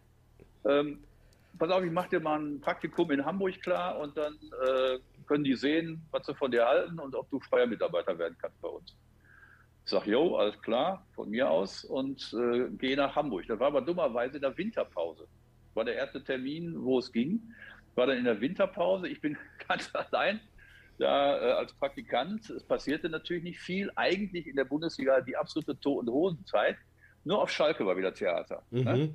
Ähm, 0.64 1.04
pass 1.58 1.70
auf, 1.70 1.84
ich 1.84 1.92
mache 1.92 2.08
dir 2.08 2.20
mal 2.20 2.40
ein 2.40 2.60
Praktikum 2.60 3.10
in 3.10 3.24
Hamburg 3.24 3.60
klar 3.60 3.98
und 3.98 4.16
dann 4.16 4.34
äh, 4.66 4.98
können 5.26 5.44
die 5.44 5.54
sehen, 5.54 6.02
was 6.10 6.26
sie 6.26 6.34
von 6.34 6.50
dir 6.50 6.66
halten 6.66 6.98
und 6.98 7.14
ob 7.14 7.30
du 7.30 7.38
freier 7.40 7.66
Mitarbeiter 7.66 8.18
werden 8.18 8.36
kannst 8.40 8.60
bei 8.60 8.68
uns. 8.68 8.96
Ich 9.90 9.92
sag, 9.92 10.06
jo, 10.06 10.36
alles 10.36 10.62
klar, 10.62 11.04
von 11.16 11.30
mir 11.30 11.50
aus 11.50 11.84
und 11.84 12.32
äh, 12.32 12.68
gehe 12.78 12.96
nach 12.96 13.16
Hamburg. 13.16 13.46
Das 13.48 13.58
war 13.58 13.66
aber 13.66 13.80
dummerweise 13.80 14.36
in 14.36 14.42
der 14.42 14.56
Winterpause. 14.56 15.26
War 15.74 15.84
der 15.84 15.96
erste 15.96 16.22
Termin, 16.22 16.76
wo 16.84 17.00
es 17.00 17.10
ging. 17.10 17.42
War 17.96 18.06
dann 18.06 18.18
in 18.18 18.24
der 18.24 18.40
Winterpause. 18.40 19.08
Ich 19.08 19.20
bin 19.20 19.36
ganz 19.68 19.92
allein 19.92 20.38
da 21.00 21.40
äh, 21.40 21.52
als 21.54 21.72
Praktikant. 21.72 22.48
Es 22.50 22.62
passierte 22.62 23.08
natürlich 23.08 23.42
nicht 23.42 23.58
viel. 23.58 23.90
Eigentlich 23.96 24.46
in 24.46 24.54
der 24.54 24.64
Bundesliga 24.64 25.22
die 25.22 25.36
absolute 25.36 25.76
To- 25.80 25.98
und 25.98 26.08
Hosenzeit. 26.08 26.76
Nur 27.24 27.42
auf 27.42 27.50
Schalke 27.50 27.84
war 27.84 27.96
wieder 27.96 28.14
Theater. 28.14 28.62
Ne? 28.70 28.94
Mhm. 28.94 29.14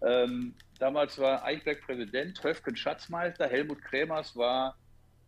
Ähm, 0.00 0.54
damals 0.78 1.18
war 1.18 1.44
Eichberg 1.44 1.82
Präsident, 1.82 2.42
Höfken 2.42 2.76
Schatzmeister, 2.76 3.46
Helmut 3.46 3.82
Kremers 3.82 4.34
war 4.34 4.74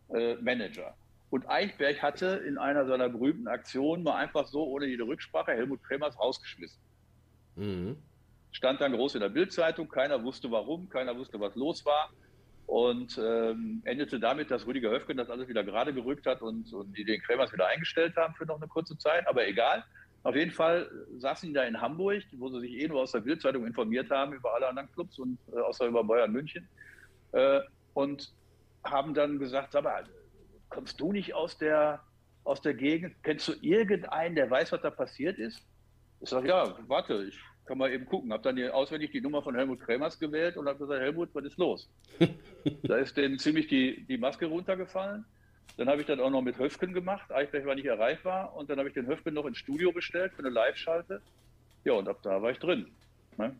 äh, 0.09 0.37
Manager. 0.37 0.97
Und 1.31 1.49
Eichberg 1.49 2.03
hatte 2.03 2.43
in 2.47 2.57
einer 2.57 2.87
seiner 2.87 3.09
berühmten 3.09 3.49
Aktionen 3.49 4.03
mal 4.03 4.17
einfach 4.17 4.47
so, 4.47 4.65
ohne 4.65 4.87
jede 4.87 5.05
Rücksprache, 5.05 5.53
Helmut 5.53 5.83
Kremers 5.83 6.19
rausgeschmissen. 6.19 6.81
Mhm. 7.57 7.97
Stand 8.53 8.81
dann 8.81 8.93
groß 8.93 9.17
in 9.17 9.21
der 9.21 9.29
Bildzeitung, 9.29 9.89
keiner 9.89 10.23
wusste 10.23 10.51
warum, 10.51 10.89
keiner 10.89 11.17
wusste, 11.17 11.41
was 11.41 11.55
los 11.57 11.85
war. 11.85 12.11
Und 12.67 13.19
ähm, 13.19 13.83
endete 13.85 14.19
damit, 14.19 14.51
dass 14.51 14.67
Rüdiger 14.67 14.91
Höfgen 14.91 15.17
das 15.17 15.31
alles 15.31 15.49
wieder 15.49 15.63
gerade 15.63 15.93
gerückt 15.93 16.27
hat 16.27 16.43
und, 16.43 16.73
und 16.73 16.97
die 16.97 17.05
den 17.05 17.21
Kremers 17.23 17.53
wieder 17.53 17.67
eingestellt 17.69 18.17
haben 18.17 18.35
für 18.35 18.47
noch 18.47 18.57
eine 18.57 18.69
kurze 18.69 18.97
Zeit. 18.99 19.27
Aber 19.29 19.47
egal. 19.47 19.85
Auf 20.23 20.35
jeden 20.35 20.51
Fall 20.51 20.91
saßen 21.19 21.49
die 21.49 21.53
da 21.55 21.63
in 21.63 21.81
Hamburg, 21.81 22.25
wo 22.33 22.49
sie 22.49 22.61
sich 22.61 22.73
eh 22.73 22.89
nur 22.89 23.03
aus 23.03 23.13
der 23.13 23.21
Bildzeitung 23.21 23.65
informiert 23.65 24.11
haben 24.11 24.33
über 24.33 24.53
alle 24.55 24.67
anderen 24.67 24.91
Clubs 24.91 25.21
und 25.21 25.39
äh, 25.53 25.61
außer 25.61 25.87
über 25.87 26.03
Bayern 26.03 26.33
München. 26.33 26.69
Äh, 27.31 27.61
und 27.95 28.33
haben 28.83 29.15
dann 29.15 29.39
gesagt, 29.39 29.71
sag 29.71 29.85
mal, 29.85 30.05
kommst 30.69 31.01
du 31.01 31.13
nicht 31.13 31.35
aus 31.35 31.59
der, 31.59 32.01
aus 32.45 32.61
der 32.61 32.75
Gegend? 32.75 33.15
Kennst 33.23 33.49
du 33.49 33.53
irgendeinen, 33.61 34.35
der 34.35 34.51
weiß, 34.51 34.73
was 34.73 34.83
da 34.83 34.91
passiert 34.91 35.39
ist? 35.39 35.63
Ich 36.21 36.31
sage, 36.31 36.49
ja, 36.49 36.77
warte, 36.87 37.25
ich 37.25 37.39
kann 37.67 37.79
mal 37.79 37.91
eben 37.93 38.07
gucken. 38.07 38.33
Habe 38.33 38.43
dann 38.43 38.57
die, 38.57 38.69
auswendig 38.69 39.11
die 39.13 39.21
Nummer 39.21 39.43
von 39.43 39.55
Helmut 39.55 39.81
Kremers 39.81 40.19
gewählt 40.19 40.57
und 40.57 40.67
habe 40.67 40.79
gesagt, 40.79 41.01
Helmut, 41.01 41.31
was 41.35 41.45
ist 41.45 41.59
los? 41.59 41.89
da 42.83 42.97
ist 42.97 43.17
denen 43.17 43.39
ziemlich 43.39 43.67
die, 43.67 44.05
die 44.07 44.19
Maske 44.19 44.47
runtergefallen. 44.47 45.25
Dann 45.77 45.89
habe 45.89 46.01
ich 46.01 46.07
das 46.07 46.19
auch 46.19 46.31
noch 46.31 46.43
mit 46.43 46.59
Höfken 46.59 46.95
gemacht. 46.95 47.31
Eichberg 47.31 47.67
war 47.67 47.75
nicht 47.75 47.87
erreichbar. 47.87 48.57
Und 48.57 48.71
dann 48.71 48.79
habe 48.79 48.89
ich 48.89 48.95
den 48.95 49.07
Höfken 49.07 49.35
noch 49.35 49.45
ins 49.45 49.59
Studio 49.59 49.93
bestellt 49.93 50.33
für 50.33 50.39
eine 50.39 50.51
Live-Schalte. 50.51 51.21
Ja, 51.85 51.93
und 51.93 52.09
ab 52.09 52.21
da 52.23 52.41
war 52.41 52.51
ich 52.51 52.59
drin. 52.59 52.87
Ne? 53.37 53.55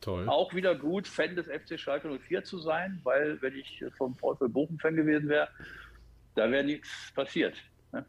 Toll. 0.00 0.28
Auch 0.28 0.54
wieder 0.54 0.74
gut, 0.74 1.08
Fan 1.08 1.34
des 1.34 1.46
FC 1.46 1.80
Schalke 1.80 2.08
04 2.08 2.44
zu 2.44 2.58
sein, 2.58 3.00
weil 3.02 3.40
wenn 3.42 3.56
ich 3.56 3.82
vom 3.96 4.14
VfL 4.14 4.48
Bochum 4.48 4.78
Fan 4.78 4.94
gewesen 4.94 5.28
wäre, 5.28 5.48
da 6.36 6.50
wäre 6.50 6.64
nichts 6.64 6.88
passiert. 7.14 7.56
Ne? 7.92 8.04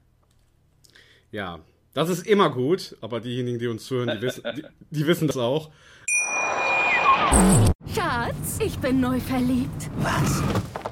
Ja, 1.32 1.60
das 1.94 2.10
ist 2.10 2.28
immer 2.28 2.50
gut, 2.50 2.96
aber 3.02 3.20
diejenigen, 3.20 3.58
die 3.58 3.68
uns 3.68 3.86
zuhören, 3.86 4.18
die 4.18 4.22
wissen, 4.22 4.44
die, 4.56 4.64
die 4.92 5.08
wissen 5.08 5.28
das 5.28 5.38
auch. 5.38 5.72
Schatz, 7.94 8.60
ich 8.64 8.78
bin 8.80 9.00
neu 9.00 9.20
verliebt. 9.20 9.90
Was? 9.98 10.44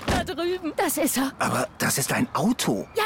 Da 0.07 0.23
drüben. 0.23 0.73
Das 0.77 0.97
ist 0.97 1.17
er. 1.17 1.31
Aber 1.39 1.67
das 1.77 1.97
ist 1.97 2.11
ein 2.13 2.27
Auto. 2.33 2.87
Ja, 2.95 3.03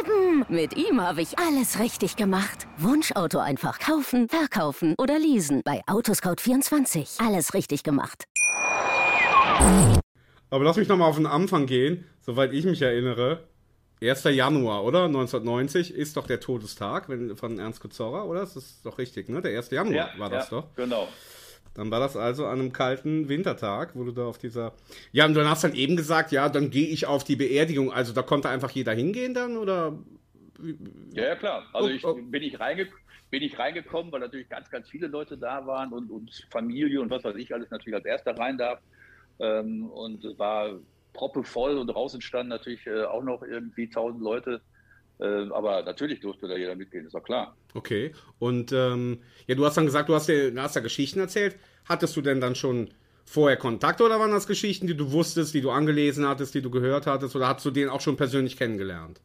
eben. 0.00 0.44
Mit 0.48 0.76
ihm 0.76 1.00
habe 1.00 1.22
ich 1.22 1.38
alles 1.38 1.78
richtig 1.78 2.16
gemacht. 2.16 2.66
Wunschauto 2.78 3.38
einfach 3.38 3.78
kaufen, 3.78 4.28
verkaufen 4.28 4.94
oder 4.98 5.18
leasen. 5.18 5.62
Bei 5.64 5.82
Autoscout24. 5.86 7.24
Alles 7.24 7.54
richtig 7.54 7.82
gemacht. 7.84 8.24
Aber 10.50 10.64
lass 10.64 10.76
mich 10.76 10.88
nochmal 10.88 11.08
auf 11.10 11.16
den 11.16 11.26
Anfang 11.26 11.66
gehen, 11.66 12.04
soweit 12.22 12.52
ich 12.52 12.64
mich 12.64 12.82
erinnere. 12.82 13.44
1. 14.02 14.24
Januar, 14.24 14.84
oder? 14.84 15.04
1990 15.04 15.94
ist 15.94 16.16
doch 16.16 16.26
der 16.26 16.40
Todestag 16.40 17.08
wenn, 17.08 17.36
von 17.36 17.58
Ernst 17.58 17.80
Kuzorra, 17.80 18.24
oder? 18.24 18.40
Das 18.40 18.56
ist 18.56 18.84
doch 18.84 18.98
richtig, 18.98 19.28
ne? 19.28 19.40
Der 19.40 19.56
1. 19.56 19.70
Januar 19.70 20.10
war 20.18 20.30
das 20.30 20.50
ja, 20.50 20.60
doch. 20.60 20.74
Genau. 20.76 21.08
Dann 21.74 21.90
war 21.90 22.00
das 22.00 22.16
also 22.16 22.46
an 22.46 22.58
einem 22.58 22.72
kalten 22.72 23.28
Wintertag, 23.28 23.94
wo 23.94 24.02
du 24.04 24.10
da 24.10 24.24
auf 24.24 24.38
dieser. 24.38 24.72
Ja, 25.12 25.26
und 25.26 25.34
du 25.34 25.48
hast 25.48 25.62
dann 25.62 25.74
eben 25.74 25.96
gesagt, 25.96 26.32
ja, 26.32 26.48
dann 26.48 26.70
gehe 26.70 26.88
ich 26.88 27.06
auf 27.06 27.22
die 27.22 27.36
Beerdigung. 27.36 27.92
Also 27.92 28.12
da 28.12 28.22
konnte 28.22 28.48
einfach 28.48 28.70
jeder 28.70 28.92
hingehen 28.92 29.32
dann, 29.32 29.56
oder? 29.56 29.96
Ja, 31.12 31.22
ja 31.22 31.36
klar. 31.36 31.66
Also 31.72 31.88
Oh, 31.88 31.92
ich 31.92 32.04
oh. 32.04 32.14
bin 32.14 32.42
ich 32.42 32.58
reinge 32.58 32.88
bin 33.30 33.42
ich 33.42 33.58
reingekommen, 33.58 34.10
weil 34.10 34.20
natürlich 34.20 34.48
ganz, 34.48 34.70
ganz 34.70 34.88
viele 34.88 35.06
Leute 35.06 35.36
da 35.36 35.66
waren 35.66 35.92
und, 35.92 36.10
und 36.10 36.30
Familie 36.50 37.00
und 37.00 37.10
was 37.10 37.24
weiß 37.24 37.36
ich 37.36 37.52
alles 37.52 37.70
natürlich 37.70 37.96
als 37.96 38.06
erster 38.06 38.36
rein 38.36 38.56
darf. 38.56 38.80
Ähm, 39.38 39.90
und 39.90 40.24
es 40.24 40.38
war 40.38 40.80
proppevoll 41.12 41.78
und 41.78 41.88
draußen 41.88 42.20
standen 42.20 42.50
natürlich 42.50 42.86
äh, 42.86 43.04
auch 43.04 43.22
noch 43.22 43.42
irgendwie 43.42 43.88
tausend 43.88 44.22
Leute. 44.22 44.60
Äh, 45.20 45.50
aber 45.50 45.82
natürlich 45.82 46.20
durfte 46.20 46.46
da 46.46 46.56
jeder 46.56 46.76
mitgehen, 46.76 47.06
ist 47.06 47.14
doch 47.14 47.22
klar. 47.22 47.56
Okay. 47.74 48.12
Und 48.38 48.72
ähm, 48.72 49.20
ja, 49.46 49.54
du 49.54 49.64
hast 49.64 49.76
dann 49.76 49.86
gesagt, 49.86 50.08
du 50.08 50.14
hast, 50.14 50.28
dir, 50.28 50.52
hast 50.56 50.76
ja 50.76 50.80
Geschichten 50.80 51.18
erzählt. 51.18 51.56
Hattest 51.84 52.16
du 52.16 52.20
denn 52.20 52.40
dann 52.40 52.54
schon 52.54 52.90
vorher 53.24 53.56
Kontakt 53.56 54.00
oder 54.00 54.18
waren 54.18 54.30
das 54.30 54.46
Geschichten, 54.46 54.86
die 54.86 54.96
du 54.96 55.12
wusstest, 55.12 55.54
die 55.54 55.60
du 55.60 55.70
angelesen 55.70 56.26
hattest, 56.26 56.54
die 56.54 56.62
du 56.62 56.70
gehört 56.70 57.06
hattest 57.06 57.36
oder 57.36 57.48
hast 57.48 57.64
du 57.64 57.70
den 57.70 57.88
auch 57.88 58.00
schon 58.00 58.16
persönlich 58.16 58.56
kennengelernt? 58.56 59.20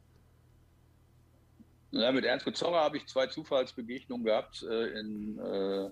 Ja, 1.91 2.11
mit 2.11 2.25
Ernst 2.25 2.45
Kuzorra 2.45 2.83
habe 2.83 2.97
ich 2.97 3.05
zwei 3.05 3.27
Zufallsbegegnungen 3.27 4.25
gehabt 4.25 4.63
äh, 4.63 4.99
in, 4.99 5.37
äh, 5.37 5.89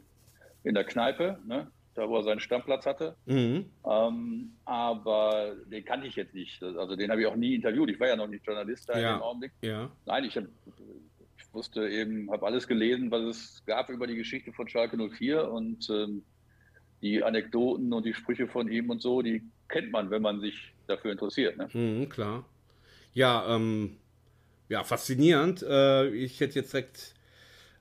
in 0.63 0.73
der 0.73 0.84
Kneipe, 0.84 1.38
ne? 1.45 1.71
Da 1.93 2.08
wo 2.08 2.17
er 2.17 2.23
seinen 2.23 2.39
Stammplatz 2.39 2.86
hatte. 2.86 3.15
Mhm. 3.25 3.65
Ähm, 3.89 4.51
aber 4.65 5.56
den 5.65 5.84
kannte 5.84 6.08
ich 6.08 6.15
jetzt 6.15 6.34
nicht. 6.34 6.62
Also 6.63 6.95
den 6.95 7.12
habe 7.12 7.21
ich 7.21 7.27
auch 7.27 7.36
nie 7.36 7.56
interviewt. 7.56 7.89
Ich 7.89 7.99
war 7.99 8.08
ja 8.08 8.15
noch 8.15 8.27
nicht 8.27 8.45
Journalist 8.45 8.88
da 8.89 8.93
in 8.93 9.01
Ja. 9.01 9.17
dem 9.17 9.21
Augenblick. 9.21 9.51
Ja. 9.62 9.91
Nein, 10.06 10.23
ich, 10.23 10.38
hab, 10.38 10.45
ich 11.38 11.54
wusste 11.54 11.88
eben, 11.89 12.32
habe 12.32 12.45
alles 12.45 12.67
gelesen, 12.67 13.12
was 13.12 13.23
es 13.23 13.63
gab 13.65 13.89
über 13.89 14.08
die 14.08 14.15
Geschichte 14.15 14.54
von 14.54 14.67
Schalke 14.67 14.97
04 14.97 15.51
und 15.51 15.89
ähm, 15.89 16.23
die 17.01 17.23
Anekdoten 17.23 17.91
und 17.91 18.06
die 18.06 18.13
Sprüche 18.13 18.47
von 18.47 18.71
ihm 18.71 18.89
und 18.89 19.01
so, 19.01 19.21
die 19.21 19.43
kennt 19.67 19.91
man, 19.91 20.10
wenn 20.12 20.21
man 20.21 20.39
sich 20.39 20.73
dafür 20.88 21.12
interessiert. 21.12 21.58
Ne? 21.58 21.67
Mhm, 21.73 22.10
klar. 22.10 22.45
Ja, 23.13 23.56
ähm, 23.56 23.97
ja, 24.69 24.84
faszinierend. 24.84 25.63
Äh, 25.63 26.10
ich 26.10 26.39
hätte 26.39 26.60
jetzt 26.60 26.73
direkt. 26.73 27.15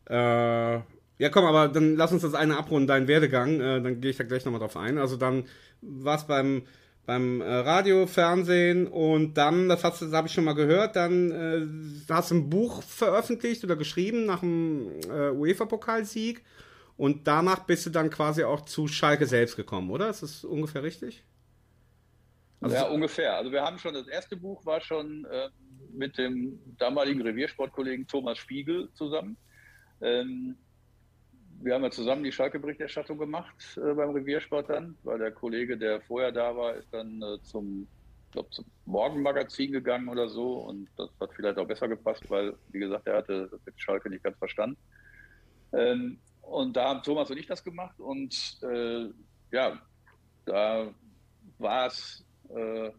Äh, 0.06 0.80
ja, 1.20 1.28
komm, 1.28 1.44
aber 1.44 1.68
dann 1.68 1.96
lass 1.96 2.12
uns 2.12 2.22
das 2.22 2.34
eine 2.34 2.56
abrunden, 2.56 2.86
deinen 2.88 3.06
Werdegang. 3.08 3.60
Äh, 3.60 3.82
dann 3.82 4.00
gehe 4.00 4.10
ich 4.10 4.16
da 4.16 4.24
gleich 4.24 4.44
nochmal 4.44 4.60
drauf 4.60 4.76
ein. 4.76 4.98
Also 4.98 5.16
dann 5.16 5.44
warst 5.82 6.26
beim 6.28 6.62
beim 7.06 7.40
äh, 7.40 7.44
Radio, 7.44 8.06
Fernsehen 8.06 8.86
und 8.86 9.34
dann, 9.34 9.68
das, 9.68 9.82
hast 9.82 10.00
du- 10.00 10.04
das 10.04 10.14
habe 10.14 10.28
ich 10.28 10.34
schon 10.34 10.44
mal 10.44 10.54
gehört, 10.54 10.94
dann 10.96 11.30
äh, 11.32 12.12
hast 12.12 12.30
du 12.30 12.36
ein 12.36 12.50
Buch 12.50 12.82
veröffentlicht 12.82 13.64
oder 13.64 13.74
geschrieben 13.74 14.26
nach 14.26 14.40
dem 14.40 14.90
äh, 15.10 15.30
UEFA-Pokalsieg 15.30 16.44
und 16.96 17.26
danach 17.26 17.60
bist 17.60 17.86
du 17.86 17.90
dann 17.90 18.10
quasi 18.10 18.44
auch 18.44 18.60
zu 18.60 18.86
Schalke 18.86 19.26
selbst 19.26 19.56
gekommen, 19.56 19.90
oder? 19.90 20.08
Ist 20.10 20.22
das 20.22 20.44
ungefähr 20.44 20.82
richtig? 20.84 21.24
Also- 22.60 22.76
ja, 22.76 22.88
ungefähr. 22.88 23.36
Also 23.36 23.50
wir 23.50 23.62
haben 23.62 23.78
schon, 23.78 23.94
das 23.94 24.06
erste 24.06 24.36
Buch 24.36 24.64
war 24.66 24.80
schon 24.80 25.24
äh, 25.24 25.48
mit 25.92 26.16
dem 26.18 26.60
damaligen 26.78 27.22
Reviersportkollegen 27.22 28.06
Thomas 28.06 28.38
Spiegel 28.38 28.90
zusammen. 28.92 29.36
Ähm, 30.02 30.56
wir 31.62 31.74
haben 31.74 31.84
ja 31.84 31.90
zusammen 31.90 32.24
die 32.24 32.32
Schalke-Berichterstattung 32.32 33.18
gemacht 33.18 33.78
äh, 33.78 33.94
beim 33.94 34.10
Reviersport 34.10 34.70
dann, 34.70 34.96
weil 35.02 35.18
der 35.18 35.30
Kollege, 35.30 35.76
der 35.76 36.00
vorher 36.00 36.32
da 36.32 36.56
war, 36.56 36.74
ist 36.74 36.92
dann 36.92 37.20
äh, 37.22 37.42
zum, 37.42 37.86
glaub, 38.32 38.52
zum 38.52 38.64
Morgenmagazin 38.86 39.72
gegangen 39.72 40.08
oder 40.08 40.28
so 40.28 40.54
und 40.60 40.88
das 40.96 41.10
hat 41.20 41.30
vielleicht 41.34 41.58
auch 41.58 41.66
besser 41.66 41.88
gepasst, 41.88 42.28
weil, 42.28 42.54
wie 42.68 42.78
gesagt, 42.78 43.06
er 43.06 43.18
hatte 43.18 43.50
mit 43.64 43.80
Schalke 43.80 44.08
nicht 44.08 44.24
ganz 44.24 44.38
verstanden. 44.38 44.76
Ähm, 45.72 46.18
und 46.42 46.76
da 46.76 46.88
haben 46.88 47.02
Thomas 47.02 47.30
und 47.30 47.36
ich 47.36 47.46
das 47.46 47.62
gemacht 47.62 47.98
und 48.00 48.58
äh, 48.62 49.08
ja, 49.52 49.80
da 50.46 50.92
war 51.58 51.86
es 51.86 52.24
äh, 52.48 52.90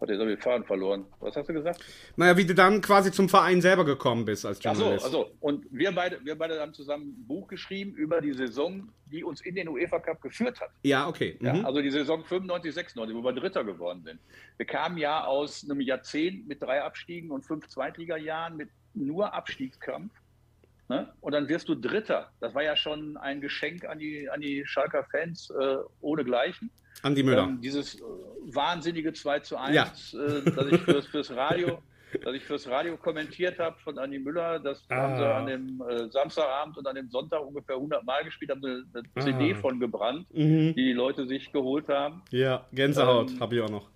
Hat 0.00 0.08
jetzt 0.10 0.20
den 0.20 0.38
Faden 0.38 0.64
verloren. 0.64 1.06
Was 1.18 1.34
hast 1.34 1.48
du 1.48 1.52
gesagt? 1.52 1.84
Naja, 2.16 2.36
wie 2.36 2.46
du 2.46 2.54
dann 2.54 2.80
quasi 2.80 3.10
zum 3.10 3.28
Verein 3.28 3.60
selber 3.60 3.84
gekommen 3.84 4.24
bist 4.24 4.46
als 4.46 4.58
Ach 4.64 4.74
so, 4.74 4.82
Journalist. 4.82 5.04
also 5.06 5.30
und 5.40 5.66
wir 5.72 5.90
beide, 5.92 6.24
wir 6.24 6.36
beide 6.36 6.60
haben 6.60 6.72
zusammen 6.72 7.08
ein 7.18 7.26
Buch 7.26 7.48
geschrieben 7.48 7.94
über 7.94 8.20
die 8.20 8.32
Saison, 8.32 8.88
die 9.10 9.24
uns 9.24 9.40
in 9.40 9.56
den 9.56 9.68
UEFA 9.68 9.98
Cup 9.98 10.20
geführt 10.22 10.60
hat. 10.60 10.70
Ja, 10.84 11.08
okay. 11.08 11.36
Ja, 11.40 11.52
Mhm. 11.54 11.64
also 11.66 11.82
die 11.82 11.90
Saison 11.90 12.24
95, 12.24 12.72
96, 12.74 13.16
wo 13.16 13.22
wir 13.24 13.32
Dritter 13.32 13.64
geworden 13.64 14.02
sind. 14.04 14.20
Wir 14.56 14.66
kamen 14.66 14.98
ja 14.98 15.24
aus 15.24 15.64
einem 15.68 15.80
Jahrzehnt 15.80 16.46
mit 16.46 16.62
drei 16.62 16.80
Abstiegen 16.82 17.30
und 17.32 17.42
fünf 17.44 17.66
Zweitligajahren 17.66 18.56
mit 18.56 18.68
nur 18.94 19.34
Abstiegskampf. 19.34 20.12
Ne? 20.88 21.12
Und 21.20 21.32
dann 21.32 21.48
wirst 21.48 21.68
du 21.68 21.74
Dritter. 21.74 22.30
Das 22.40 22.54
war 22.54 22.62
ja 22.62 22.74
schon 22.76 23.16
ein 23.16 23.40
Geschenk 23.40 23.84
an 23.84 23.98
die, 23.98 24.30
an 24.30 24.40
die 24.40 24.64
Schalker 24.64 25.04
Fans 25.10 25.50
äh, 25.50 25.76
ohnegleichen. 26.00 26.70
Andi 27.02 27.22
Müller. 27.22 27.44
Ähm, 27.44 27.60
dieses 27.60 27.94
äh, 27.96 28.02
wahnsinnige 28.52 29.12
2 29.12 29.40
zu 29.40 29.56
1, 29.56 29.74
Ja. 29.74 29.84
äh, 30.20 30.42
das 30.50 30.66
ich 30.66 30.80
fürs, 30.82 31.06
fürs 31.06 31.30
Radio, 31.34 31.78
dass 32.24 32.34
ich 32.34 32.42
fürs 32.44 32.66
Radio 32.68 32.96
kommentiert 32.96 33.58
habe 33.58 33.76
von 33.84 33.98
Andi 33.98 34.18
Müller, 34.18 34.58
das 34.58 34.82
haben 34.90 35.16
sie 35.16 35.22
Ah. 35.24 35.38
an 35.38 35.46
dem 35.46 35.82
äh, 35.88 36.08
Samstagabend 36.10 36.76
und 36.78 36.86
an 36.86 36.94
dem 36.96 37.08
Sonntag 37.10 37.40
ungefähr 37.46 37.76
100 37.76 38.04
Mal 38.04 38.24
gespielt, 38.24 38.50
haben 38.50 38.64
eine 38.64 38.84
CD 39.22 39.52
Ah. 39.54 39.56
von 39.60 39.78
gebrannt, 39.78 40.26
Mhm. 40.34 40.74
die 40.74 40.84
die 40.84 40.92
Leute 40.92 41.26
sich 41.26 41.52
geholt 41.52 41.88
haben. 41.88 42.22
Ja, 42.30 42.66
Gänsehaut 42.72 43.30
Ähm, 43.32 43.40
habe 43.40 43.54
ich 43.56 43.60
auch 43.62 43.70
noch. 43.70 43.88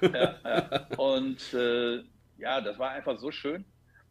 Ja, 0.00 0.34
ja. 0.44 0.86
Und 0.96 1.54
äh, 1.54 2.02
ja, 2.38 2.60
das 2.60 2.78
war 2.78 2.90
einfach 2.90 3.18
so 3.18 3.30
schön. 3.30 3.64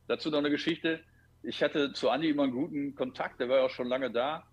Dazu 0.07 0.29
noch 0.29 0.37
eine 0.39 0.49
Geschichte. 0.49 0.99
Ich 1.43 1.61
hatte 1.63 1.91
zu 1.93 2.09
Andi 2.09 2.29
immer 2.29 2.43
einen 2.43 2.51
guten 2.53 2.95
Kontakt, 2.95 3.39
der 3.39 3.49
war 3.49 3.57
ja 3.57 3.63
auch 3.65 3.69
schon 3.71 3.87
lange 3.87 4.11
da. 4.11 4.43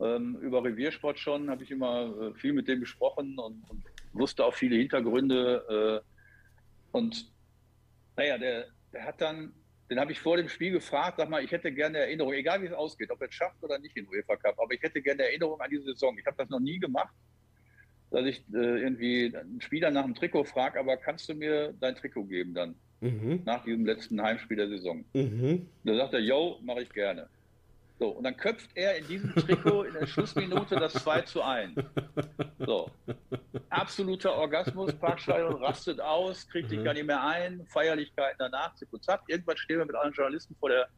Ähm, 0.00 0.36
über 0.40 0.62
Reviersport 0.64 1.18
schon 1.18 1.50
habe 1.50 1.64
ich 1.64 1.70
immer 1.70 2.14
äh, 2.20 2.34
viel 2.34 2.52
mit 2.52 2.68
dem 2.68 2.80
gesprochen 2.80 3.38
und, 3.38 3.68
und 3.68 3.82
wusste 4.12 4.44
auch 4.44 4.54
viele 4.54 4.76
Hintergründe. 4.76 6.02
Äh, 6.04 6.96
und 6.96 7.30
naja, 8.16 8.38
der, 8.38 8.66
der 8.92 9.04
hat 9.04 9.20
dann, 9.20 9.52
den 9.90 9.98
habe 9.98 10.12
ich 10.12 10.20
vor 10.20 10.36
dem 10.36 10.48
Spiel 10.48 10.72
gefragt, 10.72 11.18
sag 11.18 11.28
mal, 11.28 11.42
ich 11.42 11.50
hätte 11.50 11.72
gerne 11.72 11.98
Erinnerung, 11.98 12.32
egal 12.32 12.62
wie 12.62 12.66
es 12.66 12.72
ausgeht, 12.72 13.10
ob 13.10 13.20
er 13.20 13.28
es 13.28 13.34
schafft 13.34 13.62
oder 13.62 13.78
nicht 13.78 13.96
in 13.96 14.06
UEFA 14.08 14.36
Cup, 14.36 14.58
aber 14.58 14.72
ich 14.72 14.82
hätte 14.82 15.02
gerne 15.02 15.24
Erinnerung 15.24 15.60
an 15.60 15.70
diese 15.70 15.84
Saison. 15.84 16.16
Ich 16.18 16.26
habe 16.26 16.36
das 16.36 16.48
noch 16.48 16.60
nie 16.60 16.78
gemacht, 16.78 17.14
dass 18.10 18.24
ich 18.24 18.38
äh, 18.54 18.82
irgendwie 18.82 19.36
einen 19.36 19.60
Spieler 19.60 19.90
nach 19.90 20.04
dem 20.04 20.14
Trikot 20.14 20.44
frage, 20.44 20.78
aber 20.78 20.96
kannst 20.96 21.28
du 21.28 21.34
mir 21.34 21.74
dein 21.80 21.96
Trikot 21.96 22.24
geben 22.24 22.54
dann, 22.54 22.74
Mhm. 23.00 23.42
nach 23.44 23.64
diesem 23.64 23.86
letzten 23.86 24.20
Heimspiel 24.20 24.56
der 24.56 24.68
Saison? 24.68 25.04
Mhm. 25.12 25.68
Da 25.84 25.94
sagt 25.94 26.14
er, 26.14 26.20
yo, 26.20 26.58
mache 26.62 26.82
ich 26.82 26.90
gerne. 26.90 27.28
So, 27.98 28.10
und 28.10 28.22
dann 28.24 28.36
köpft 28.36 28.70
er 28.74 28.96
in 28.96 29.08
diesem 29.08 29.34
Trikot 29.34 29.82
in 29.82 29.94
der 29.94 30.06
Schlussminute 30.06 30.76
das 30.76 30.92
2 30.94 31.22
zu 31.22 31.42
1. 31.42 31.72
So. 32.64 32.90
Absoluter 33.70 34.34
Orgasmus, 34.34 34.92
Parkstadion 34.92 35.62
rastet 35.62 36.00
aus, 36.00 36.48
kriegt 36.48 36.70
sich 36.70 36.82
gar 36.84 36.94
nicht 36.94 37.06
mehr 37.06 37.22
ein, 37.24 37.66
Feierlichkeiten 37.66 38.36
danach, 38.38 38.74
zipp 38.76 38.92
und 38.92 39.02
zapp. 39.02 39.24
Irgendwann 39.26 39.56
stehen 39.56 39.78
wir 39.78 39.86
mit 39.86 39.96
allen 39.96 40.12
Journalisten 40.12 40.54
vor 40.60 40.68
der 40.68 40.88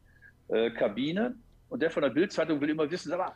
äh, 0.49 0.69
Kabine 0.69 1.35
und 1.69 1.81
der 1.81 1.89
von 1.89 2.03
der 2.03 2.11
Bildzeitung 2.11 2.61
will 2.61 2.69
immer 2.69 2.89
wissen, 2.91 3.09
sag 3.09 3.17
mal, 3.17 3.33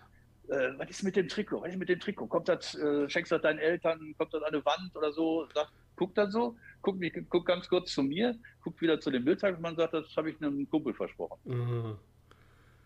äh, 0.49 0.77
was 0.77 0.89
ist 0.91 1.03
mit 1.03 1.15
dem 1.15 1.27
Trikot? 1.27 1.61
Was 1.61 1.69
ist 1.69 1.77
mit 1.77 1.89
dem 1.89 1.99
Trikot? 1.99 2.27
Kommt 2.27 2.47
das, 2.47 2.75
äh, 2.75 3.09
schenkst 3.09 3.31
du 3.31 3.35
das 3.35 3.41
deinen 3.41 3.59
Eltern, 3.59 4.13
kommt 4.17 4.31
das 4.31 4.43
an 4.43 4.53
eine 4.53 4.63
Wand 4.63 4.95
oder 4.95 5.11
so? 5.11 5.47
Sagt, 5.55 5.71
guckt 5.95 6.17
dann 6.17 6.29
so, 6.29 6.55
guckt, 6.83 6.99
mich, 6.99 7.13
guckt 7.29 7.47
ganz 7.47 7.67
kurz 7.67 7.93
zu 7.93 8.03
mir, 8.03 8.37
guckt 8.63 8.79
wieder 8.81 8.99
zu 8.99 9.09
dem 9.09 9.25
Bildzeitungsmann, 9.25 9.75
sagt, 9.75 9.93
das 9.95 10.15
habe 10.15 10.29
ich 10.29 10.39
einem 10.39 10.69
Kumpel 10.69 10.93
versprochen. 10.93 11.39
Mhm. 11.45 11.97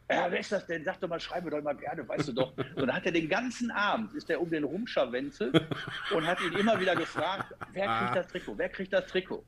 Ja, 0.09 0.31
wer 0.31 0.39
ist 0.39 0.51
das 0.51 0.65
denn? 0.65 0.83
Sag 0.83 0.99
doch 0.99 1.07
mal, 1.07 1.19
schreib 1.19 1.43
mir 1.43 1.51
doch 1.51 1.61
mal 1.61 1.75
gerne, 1.75 2.07
weißt 2.07 2.29
du 2.29 2.33
doch. 2.33 2.57
Und 2.57 2.77
dann 2.77 2.93
hat 2.93 3.05
er 3.05 3.11
den 3.11 3.29
ganzen 3.29 3.69
Abend, 3.69 4.13
ist 4.15 4.29
er 4.29 4.41
um 4.41 4.49
den 4.49 4.63
rumscharwenzelt 4.63 5.67
und 6.15 6.25
hat 6.25 6.41
ihn 6.41 6.53
immer 6.53 6.79
wieder 6.79 6.95
gefragt, 6.95 7.53
wer 7.73 7.87
kriegt 7.87 8.15
das 8.15 8.27
Trikot? 8.27 8.57
Wer 8.57 8.69
kriegt 8.69 8.91
das 8.91 9.05
Trikot? 9.05 9.43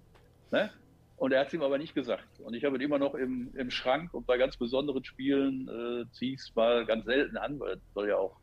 Ne? 0.51 0.70
Und 1.18 1.32
er 1.32 1.41
hat 1.41 1.47
es 1.47 1.53
ihm 1.53 1.64
aber 1.64 1.80
nicht 1.80 1.95
gesagt. 1.95 2.39
Und 2.39 2.53
ich 2.53 2.64
habe 2.64 2.76
ihn 2.76 2.82
immer 2.82 2.99
noch 2.99 3.16
im, 3.16 3.51
im 3.55 3.72
Schrank 3.72 4.14
und 4.14 4.28
bei 4.28 4.38
ganz 4.38 4.57
besonderen 4.57 5.03
Spielen 5.03 5.68
äh, 5.68 6.12
ziehe 6.12 6.34
ich 6.34 6.41
es 6.41 6.55
mal 6.55 6.86
ganz 6.86 7.05
selten 7.05 7.38
an, 7.38 7.59
weil 7.59 7.74
es 7.74 7.93
soll 7.93 8.09
ja 8.09 8.18
auch 8.18 8.38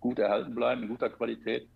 gut 0.00 0.18
erhalten 0.18 0.54
bleiben, 0.54 0.82
in 0.82 0.88
guter 0.88 1.08
Qualität. 1.08 1.66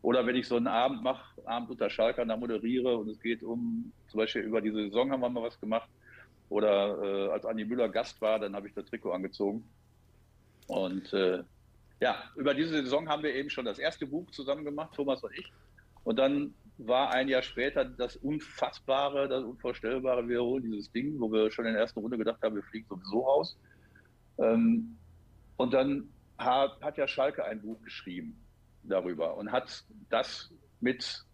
Oder 0.00 0.26
wenn 0.26 0.36
ich 0.36 0.46
so 0.46 0.56
einen 0.56 0.66
Abend 0.68 1.02
mache, 1.02 1.40
Abend 1.44 1.70
unter 1.70 1.90
Schalker, 1.90 2.24
da 2.24 2.36
moderiere 2.36 2.96
und 2.96 3.08
es 3.08 3.18
geht 3.20 3.42
um, 3.42 3.92
zum 4.08 4.18
Beispiel 4.18 4.42
über 4.42 4.60
die 4.60 4.70
Saison 4.70 5.10
haben 5.10 5.20
wir 5.20 5.28
mal 5.30 5.42
was 5.42 5.58
gemacht. 5.58 5.88
Oder 6.48 7.02
äh, 7.02 7.30
als 7.30 7.46
Andi 7.46 7.64
Müller 7.64 7.88
Gast 7.88 8.20
war, 8.20 8.38
dann 8.38 8.54
habe 8.54 8.68
ich 8.68 8.74
das 8.74 8.84
Trikot 8.86 9.12
angezogen. 9.12 9.64
Und 10.66 11.12
äh, 11.12 11.42
ja, 12.00 12.22
über 12.36 12.54
diese 12.54 12.82
Saison 12.82 13.08
haben 13.08 13.22
wir 13.22 13.34
eben 13.34 13.50
schon 13.50 13.64
das 13.64 13.78
erste 13.78 14.06
Buch 14.06 14.30
zusammen 14.30 14.64
gemacht, 14.64 14.94
Thomas 14.94 15.22
und 15.22 15.32
ich. 15.36 15.52
Und 16.04 16.18
dann 16.18 16.54
war 16.78 17.12
ein 17.12 17.28
Jahr 17.28 17.42
später 17.42 17.84
das 17.84 18.16
Unfassbare, 18.16 19.28
das 19.28 19.44
Unvorstellbare, 19.44 20.28
wir 20.28 20.42
holen 20.42 20.64
dieses 20.64 20.90
Ding, 20.90 21.18
wo 21.20 21.30
wir 21.30 21.50
schon 21.50 21.66
in 21.66 21.72
der 21.72 21.82
ersten 21.82 22.00
Runde 22.00 22.18
gedacht 22.18 22.42
haben, 22.42 22.56
wir 22.56 22.62
fliegen 22.64 22.86
sowieso 22.88 23.20
raus. 23.20 23.56
Ähm, 24.38 24.96
und 25.56 25.72
dann 25.72 26.08
hat, 26.36 26.80
hat 26.80 26.98
ja 26.98 27.06
Schalke 27.06 27.44
ein 27.44 27.62
Buch 27.62 27.80
geschrieben 27.82 28.36
darüber 28.82 29.36
und 29.36 29.52
hat 29.52 29.84
das 30.10 30.52
mit 30.80 31.24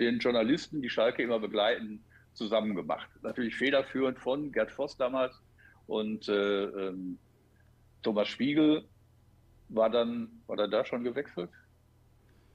den 0.00 0.18
Journalisten, 0.18 0.82
die 0.82 0.90
Schalke 0.90 1.22
immer 1.22 1.38
begleiten, 1.38 2.04
zusammen 2.38 2.74
gemacht. 2.74 3.08
Natürlich 3.22 3.56
federführend 3.56 4.18
von 4.18 4.52
Gerd 4.52 4.70
Voss 4.70 4.96
damals 4.96 5.34
und 5.86 6.28
äh, 6.28 6.64
ähm, 6.64 7.18
Thomas 8.02 8.28
Spiegel 8.28 8.84
war 9.68 9.90
dann, 9.90 10.30
war 10.46 10.58
er 10.58 10.68
da 10.68 10.84
schon 10.84 11.04
gewechselt? 11.04 11.50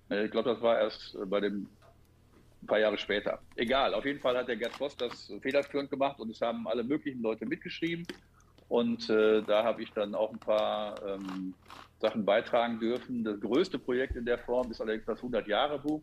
Äh, 0.09 0.25
Ich 0.25 0.31
glaube, 0.31 0.49
das 0.49 0.61
war 0.61 0.79
erst 0.79 1.15
äh, 1.15 1.25
bei 1.25 1.39
dem 1.39 1.67
ein 2.61 2.67
paar 2.67 2.79
Jahre 2.79 2.97
später. 2.97 3.39
Egal, 3.55 3.93
auf 3.93 4.05
jeden 4.05 4.21
Fall 4.21 4.37
hat 4.37 4.47
der 4.47 4.55
Gerd 4.55 4.73
Voss 4.73 4.95
das 4.95 5.31
federführend 5.41 5.89
gemacht 5.89 6.19
und 6.19 6.29
es 6.29 6.39
haben 6.41 6.65
alle 6.67 6.83
möglichen 6.83 7.21
Leute 7.21 7.45
mitgeschrieben. 7.45 8.07
Und 8.69 9.09
äh, 9.09 9.41
da 9.43 9.63
habe 9.63 9.83
ich 9.83 9.91
dann 9.91 10.15
auch 10.15 10.31
ein 10.31 10.39
paar 10.39 10.95
ähm, 11.05 11.53
Sachen 11.99 12.23
beitragen 12.25 12.79
dürfen. 12.79 13.23
Das 13.23 13.39
größte 13.39 13.77
Projekt 13.77 14.15
in 14.15 14.25
der 14.25 14.39
Form 14.39 14.71
ist 14.71 14.79
allerdings 14.79 15.05
das 15.05 15.19
100-Jahre-Buch, 15.19 16.01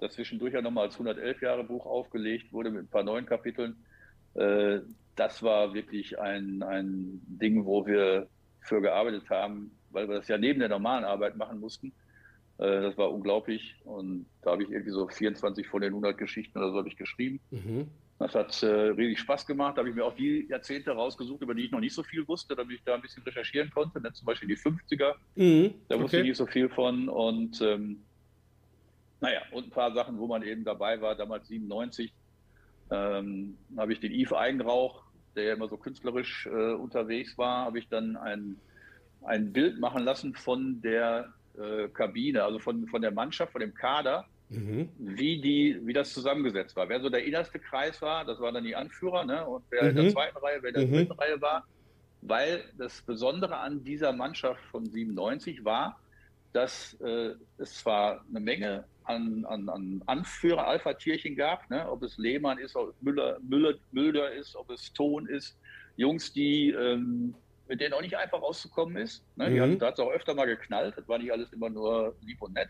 das 0.00 0.14
zwischendurch 0.14 0.54
ja 0.54 0.62
nochmal 0.62 0.86
als 0.86 0.98
111-Jahre-Buch 0.98 1.86
aufgelegt 1.86 2.52
wurde 2.52 2.70
mit 2.70 2.82
ein 2.84 2.88
paar 2.88 3.02
neuen 3.04 3.26
Kapiteln. 3.26 3.76
Äh, 4.34 4.80
das 5.16 5.42
war 5.42 5.74
wirklich 5.74 6.18
ein, 6.18 6.62
ein 6.62 7.20
Ding, 7.26 7.64
wo 7.66 7.86
wir 7.86 8.28
für 8.60 8.80
gearbeitet 8.80 9.28
haben, 9.30 9.72
weil 9.90 10.08
wir 10.08 10.16
das 10.16 10.28
ja 10.28 10.38
neben 10.38 10.60
der 10.60 10.68
normalen 10.68 11.04
Arbeit 11.04 11.36
machen 11.36 11.60
mussten. 11.60 11.88
Äh, 12.58 12.82
das 12.82 12.96
war 12.96 13.12
unglaublich 13.12 13.74
und 13.84 14.26
da 14.42 14.52
habe 14.52 14.62
ich 14.62 14.70
irgendwie 14.70 14.92
so 14.92 15.08
24 15.08 15.66
von 15.66 15.80
den 15.82 15.90
100 15.90 16.16
Geschichten 16.16 16.58
oder 16.58 16.70
so 16.70 16.78
habe 16.78 16.88
ich 16.88 16.96
geschrieben. 16.96 17.40
Mhm. 17.50 17.88
Das 18.18 18.34
hat 18.34 18.62
äh, 18.62 18.66
riesig 18.66 19.18
Spaß 19.20 19.46
gemacht. 19.46 19.76
Da 19.76 19.80
habe 19.80 19.88
ich 19.88 19.94
mir 19.94 20.04
auch 20.04 20.14
die 20.14 20.46
Jahrzehnte 20.50 20.90
rausgesucht, 20.90 21.40
über 21.40 21.54
die 21.54 21.64
ich 21.64 21.70
noch 21.70 21.80
nicht 21.80 21.94
so 21.94 22.02
viel 22.02 22.28
wusste, 22.28 22.54
damit 22.54 22.76
ich 22.76 22.84
da 22.84 22.94
ein 22.94 23.00
bisschen 23.00 23.22
recherchieren 23.22 23.70
konnte. 23.70 23.98
Ne? 23.98 24.12
Zum 24.12 24.26
Beispiel 24.26 24.46
die 24.48 24.58
50er, 24.58 25.14
Mhm. 25.36 25.72
da 25.88 25.98
wusste 25.98 26.18
ich 26.18 26.20
Okay. 26.20 26.28
nicht 26.28 26.36
so 26.36 26.44
viel 26.46 26.68
von. 26.68 27.08
Und 27.08 27.62
ähm, 27.62 28.02
naja, 29.20 29.42
und 29.52 29.66
ein 29.66 29.70
paar 29.70 29.92
Sachen, 29.94 30.18
wo 30.18 30.26
man 30.26 30.42
eben 30.42 30.64
dabei 30.64 31.00
war, 31.00 31.16
damals 31.16 31.48
97, 31.48 32.14
ähm, 32.90 33.58
habe 33.76 33.92
ich 33.92 34.00
den 34.00 34.12
Yves 34.12 34.32
Eigenrauch, 34.32 35.04
der 35.36 35.44
ja 35.44 35.52
immer 35.54 35.68
so 35.68 35.76
künstlerisch 35.76 36.46
äh, 36.46 36.72
unterwegs 36.74 37.38
war, 37.38 37.64
habe 37.66 37.78
ich 37.78 37.88
dann 37.88 38.16
ein, 38.16 38.60
ein 39.24 39.52
Bild 39.52 39.78
machen 39.78 40.04
lassen 40.04 40.34
von 40.34 40.80
der 40.82 41.32
äh, 41.58 41.88
Kabine, 41.88 42.44
also 42.44 42.58
von, 42.58 42.86
von 42.88 43.02
der 43.02 43.12
Mannschaft, 43.12 43.52
von 43.52 43.60
dem 43.60 43.74
Kader 43.74 44.26
Mhm. 44.48 44.90
wie 44.98 45.40
die, 45.40 45.80
wie 45.84 45.92
das 45.92 46.12
zusammengesetzt 46.12 46.74
war. 46.76 46.88
Wer 46.88 47.00
so 47.00 47.08
der 47.08 47.24
innerste 47.24 47.60
Kreis 47.60 48.02
war, 48.02 48.24
das 48.24 48.40
waren 48.40 48.54
dann 48.54 48.64
die 48.64 48.74
Anführer, 48.76 49.24
ne? 49.24 49.46
Und 49.46 49.64
wer 49.70 49.88
in 49.90 49.94
der 49.96 50.04
Mhm. 50.04 50.08
zweiten 50.08 50.38
Reihe, 50.38 50.58
wer 50.62 50.70
in 50.70 50.74
der 50.74 50.86
Mhm. 50.86 50.92
dritten 50.94 51.12
Reihe 51.12 51.40
war. 51.40 51.66
Weil 52.20 52.70
das 52.76 53.02
Besondere 53.02 53.58
an 53.58 53.84
dieser 53.84 54.12
Mannschaft 54.12 54.62
von 54.66 54.84
97 54.84 55.64
war, 55.64 56.00
dass 56.52 56.94
äh, 57.00 57.34
es 57.58 57.74
zwar 57.76 58.24
eine 58.28 58.40
Menge 58.40 58.88
an, 59.10 59.44
an, 59.46 59.68
an 59.68 60.02
Anführer, 60.06 60.66
Alpha-Tierchen 60.66 61.36
gab, 61.36 61.68
ne? 61.70 61.88
ob 61.90 62.02
es 62.02 62.16
Lehmann 62.18 62.58
ist, 62.58 62.76
ob 62.76 62.90
es 62.90 63.02
Müller, 63.02 63.38
Müller, 63.42 63.74
Müller 63.90 64.32
ist, 64.32 64.56
ob 64.56 64.70
es 64.70 64.92
Ton 64.92 65.26
ist, 65.26 65.58
Jungs, 65.96 66.32
die 66.32 66.70
ähm, 66.70 67.34
mit 67.68 67.80
denen 67.80 67.94
auch 67.94 68.02
nicht 68.02 68.16
einfach 68.16 68.42
rauszukommen 68.42 68.96
ist. 68.96 69.24
Ne? 69.36 69.50
Die 69.50 69.56
Mhm. 69.56 69.60
haben, 69.60 69.78
da 69.78 69.86
hat 69.88 69.94
es 69.94 70.00
auch 70.00 70.10
öfter 70.10 70.34
mal 70.34 70.46
geknallt, 70.46 70.94
das 70.96 71.06
war 71.08 71.18
nicht 71.18 71.32
alles 71.32 71.52
immer 71.52 71.70
nur 71.70 72.16
lieb 72.22 72.40
und 72.42 72.54
nett. 72.54 72.68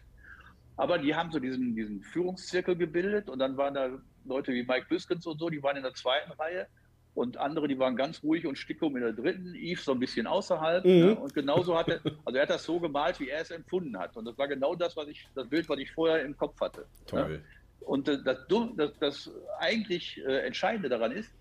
Aber 0.76 0.99
die 0.99 1.14
haben 1.14 1.30
so 1.30 1.38
diesen, 1.38 1.74
diesen 1.76 2.03
Führungszirkel 2.03 2.76
gebildet 2.76 3.28
und 3.28 3.38
dann 3.38 3.57
waren 3.57 3.74
da 3.74 3.99
Leute 4.24 4.53
wie 4.53 4.62
Mike 4.64 4.86
Biskens 4.88 5.26
und 5.26 5.38
so, 5.38 5.49
die 5.51 5.62
waren 5.62 5.76
in 5.76 5.82
der 5.82 5.95
zweiten 5.95 6.32
Reihe 6.32 6.66
und 7.15 7.37
andere, 7.37 7.69
die 7.69 7.79
waren 7.79 7.97
ganz 7.97 8.23
ruhig 8.23 8.47
und 8.47 8.57
Stickum 8.57 8.97
in 8.97 9.03
der 9.03 9.13
dritten, 9.13 9.55
Yves 9.55 9.85
so 9.85 9.93
ein 9.93 9.99
bisschen 9.99 10.27
außerhalb. 10.27 10.85
Mhm. 10.85 10.91
Ne? 10.91 11.15
Und 11.17 11.35
genauso 11.35 11.77
hat 11.77 11.89
er, 11.89 12.01
also 12.25 12.37
er 12.37 12.43
hat 12.43 12.51
das 12.51 12.65
so 12.65 12.79
gemalt, 12.79 13.19
wie 13.21 13.29
er 13.29 13.41
es 13.41 13.51
empfunden 13.51 13.99
hat. 13.99 14.17
Und 14.17 14.25
das 14.25 14.39
war 14.39 14.49
genau 14.49 14.75
das, 14.75 14.97
was 14.97 15.09
ich, 15.09 15.27
das 15.35 15.49
Bild, 15.49 15.69
was 15.69 15.79
ich 15.79 15.91
vorher 15.91 16.25
im 16.25 16.37
Kopf 16.37 16.61
hatte. 16.61 16.81
Ne? 16.81 16.87
Toll. 17.07 17.45
Und 17.81 18.09
äh, 18.09 18.23
das, 18.23 18.47
das, 18.77 18.91
das 19.01 19.31
eigentlich 19.59 20.21
äh, 20.25 20.47
Entscheidende 20.47 20.89
daran 20.89 21.13
ist, 21.13 21.33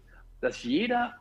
dass 0.41 0.63
jeder 0.63 1.15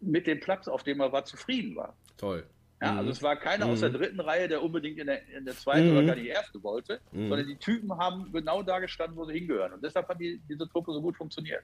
mit 0.00 0.26
dem 0.26 0.40
Platz, 0.40 0.66
auf 0.68 0.82
dem 0.82 1.00
er 1.00 1.12
war, 1.12 1.24
zufrieden 1.24 1.76
war. 1.76 1.94
Toll. 2.16 2.44
Ja, 2.82 2.96
also 2.96 3.10
es 3.10 3.22
war 3.22 3.36
keiner 3.36 3.66
aus 3.66 3.80
der 3.80 3.90
dritten 3.90 4.20
Reihe, 4.20 4.48
der 4.48 4.62
unbedingt 4.62 4.98
in 4.98 5.06
der, 5.06 5.28
in 5.28 5.44
der 5.44 5.54
zweiten 5.54 5.92
oder 5.92 6.02
gar 6.02 6.16
die 6.16 6.28
erste 6.28 6.62
wollte, 6.62 6.98
sondern 7.12 7.46
die 7.46 7.56
Typen 7.56 7.92
haben 7.98 8.32
genau 8.32 8.62
da 8.62 8.78
gestanden, 8.78 9.18
wo 9.18 9.26
sie 9.26 9.34
hingehören. 9.34 9.74
Und 9.74 9.84
deshalb 9.84 10.08
hat 10.08 10.18
die, 10.18 10.40
diese 10.48 10.66
Truppe 10.66 10.94
so 10.94 11.02
gut 11.02 11.14
funktioniert. 11.14 11.62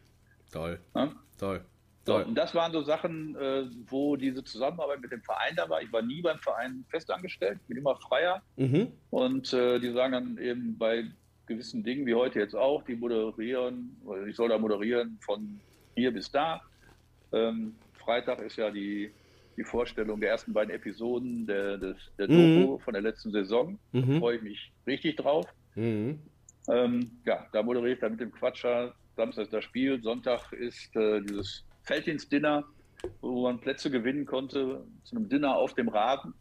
Toll. 0.53 0.79
Ja? 0.95 1.11
Toll. 1.39 1.65
So, 2.07 2.17
und 2.17 2.37
das 2.37 2.55
waren 2.55 2.73
so 2.73 2.83
Sachen, 2.83 3.35
äh, 3.37 3.65
wo 3.89 4.15
diese 4.17 4.45
Zusammenarbeit 4.45 5.01
mit 5.01 5.11
dem 5.11 5.23
Verein 5.23 5.57
da 5.57 5.69
war. 5.69 5.83
Ich 5.83 5.93
war 5.93 6.03
nie 6.03 6.23
beim 6.23 6.39
Verein 6.39 6.85
festangestellt, 6.89 7.59
bin 7.67 7.79
immer 7.79 7.97
freier. 7.97 8.43
Mhm. 8.57 8.93
Und 9.11 9.53
äh, 9.53 9.81
die 9.81 9.91
sagen 9.91 10.13
dann 10.13 10.39
eben 10.39 10.79
bei 10.79 11.05
gewissen 11.47 11.83
Dingen, 11.83 12.07
wie 12.07 12.15
heute 12.15 12.39
jetzt 12.39 12.55
auch, 12.55 12.85
die 12.85 12.95
moderieren, 12.95 13.97
oder 14.05 14.25
ich 14.27 14.37
soll 14.37 14.49
da 14.51 14.59
moderieren 14.59 15.19
von 15.25 15.61
hier 15.97 16.13
bis 16.13 16.31
da. 16.31 16.61
Ähm, 17.33 17.75
Freitag 17.95 18.41
ist 18.41 18.57
ja 18.57 18.71
die, 18.71 19.11
die 19.57 19.65
Vorstellung 19.65 20.21
der 20.21 20.31
ersten 20.31 20.53
beiden 20.53 20.73
Episoden 20.73 21.45
der, 21.47 21.77
des, 21.77 21.97
der 22.19 22.29
Mhm. 22.29 22.55
Doku 22.55 22.79
von 22.79 22.93
der 22.95 23.03
letzten 23.03 23.33
Saison. 23.33 23.79
Da 23.93 24.01
Mhm. 24.01 24.19
freue 24.21 24.37
ich 24.37 24.43
mich 24.43 24.73
richtig 24.87 25.17
drauf. 25.17 25.47
Mhm. 25.75 26.21
Ähm, 26.69 27.11
ja, 27.25 27.47
da 27.53 27.65
moderiere 27.65 27.95
ich 27.95 28.01
dann 28.01 28.13
mit 28.13 28.21
dem 28.21 28.31
Quatscher. 28.33 28.95
Samstag 29.17 29.45
ist 29.45 29.53
das 29.53 29.65
Spiel, 29.65 30.01
Sonntag 30.03 30.53
ist 30.53 30.95
äh, 30.95 31.21
dieses 31.23 31.65
Felddienst-Dinner, 31.87 32.65
wo 33.21 33.43
man 33.43 33.61
Plätze 33.61 33.91
gewinnen 33.91 34.27
konnte 34.27 34.85
zu 35.05 35.17
einem 35.17 35.29
Dinner 35.29 35.57
auf 35.57 35.75
dem 35.75 35.89
Rasen. 35.89 36.35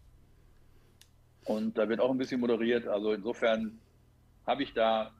Und 1.46 1.78
da 1.78 1.88
wird 1.88 2.00
auch 2.00 2.10
ein 2.10 2.18
bisschen 2.18 2.42
moderiert. 2.42 2.88
Also 2.88 3.14
insofern 3.14 3.80
habe 4.48 4.64
ich 4.64 4.74
da, 4.74 5.12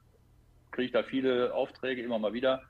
kriege 0.72 0.86
ich 0.86 0.92
da 0.92 1.02
viele 1.04 1.54
Aufträge 1.54 2.02
immer 2.02 2.18
mal 2.18 2.32
wieder. 2.32 2.62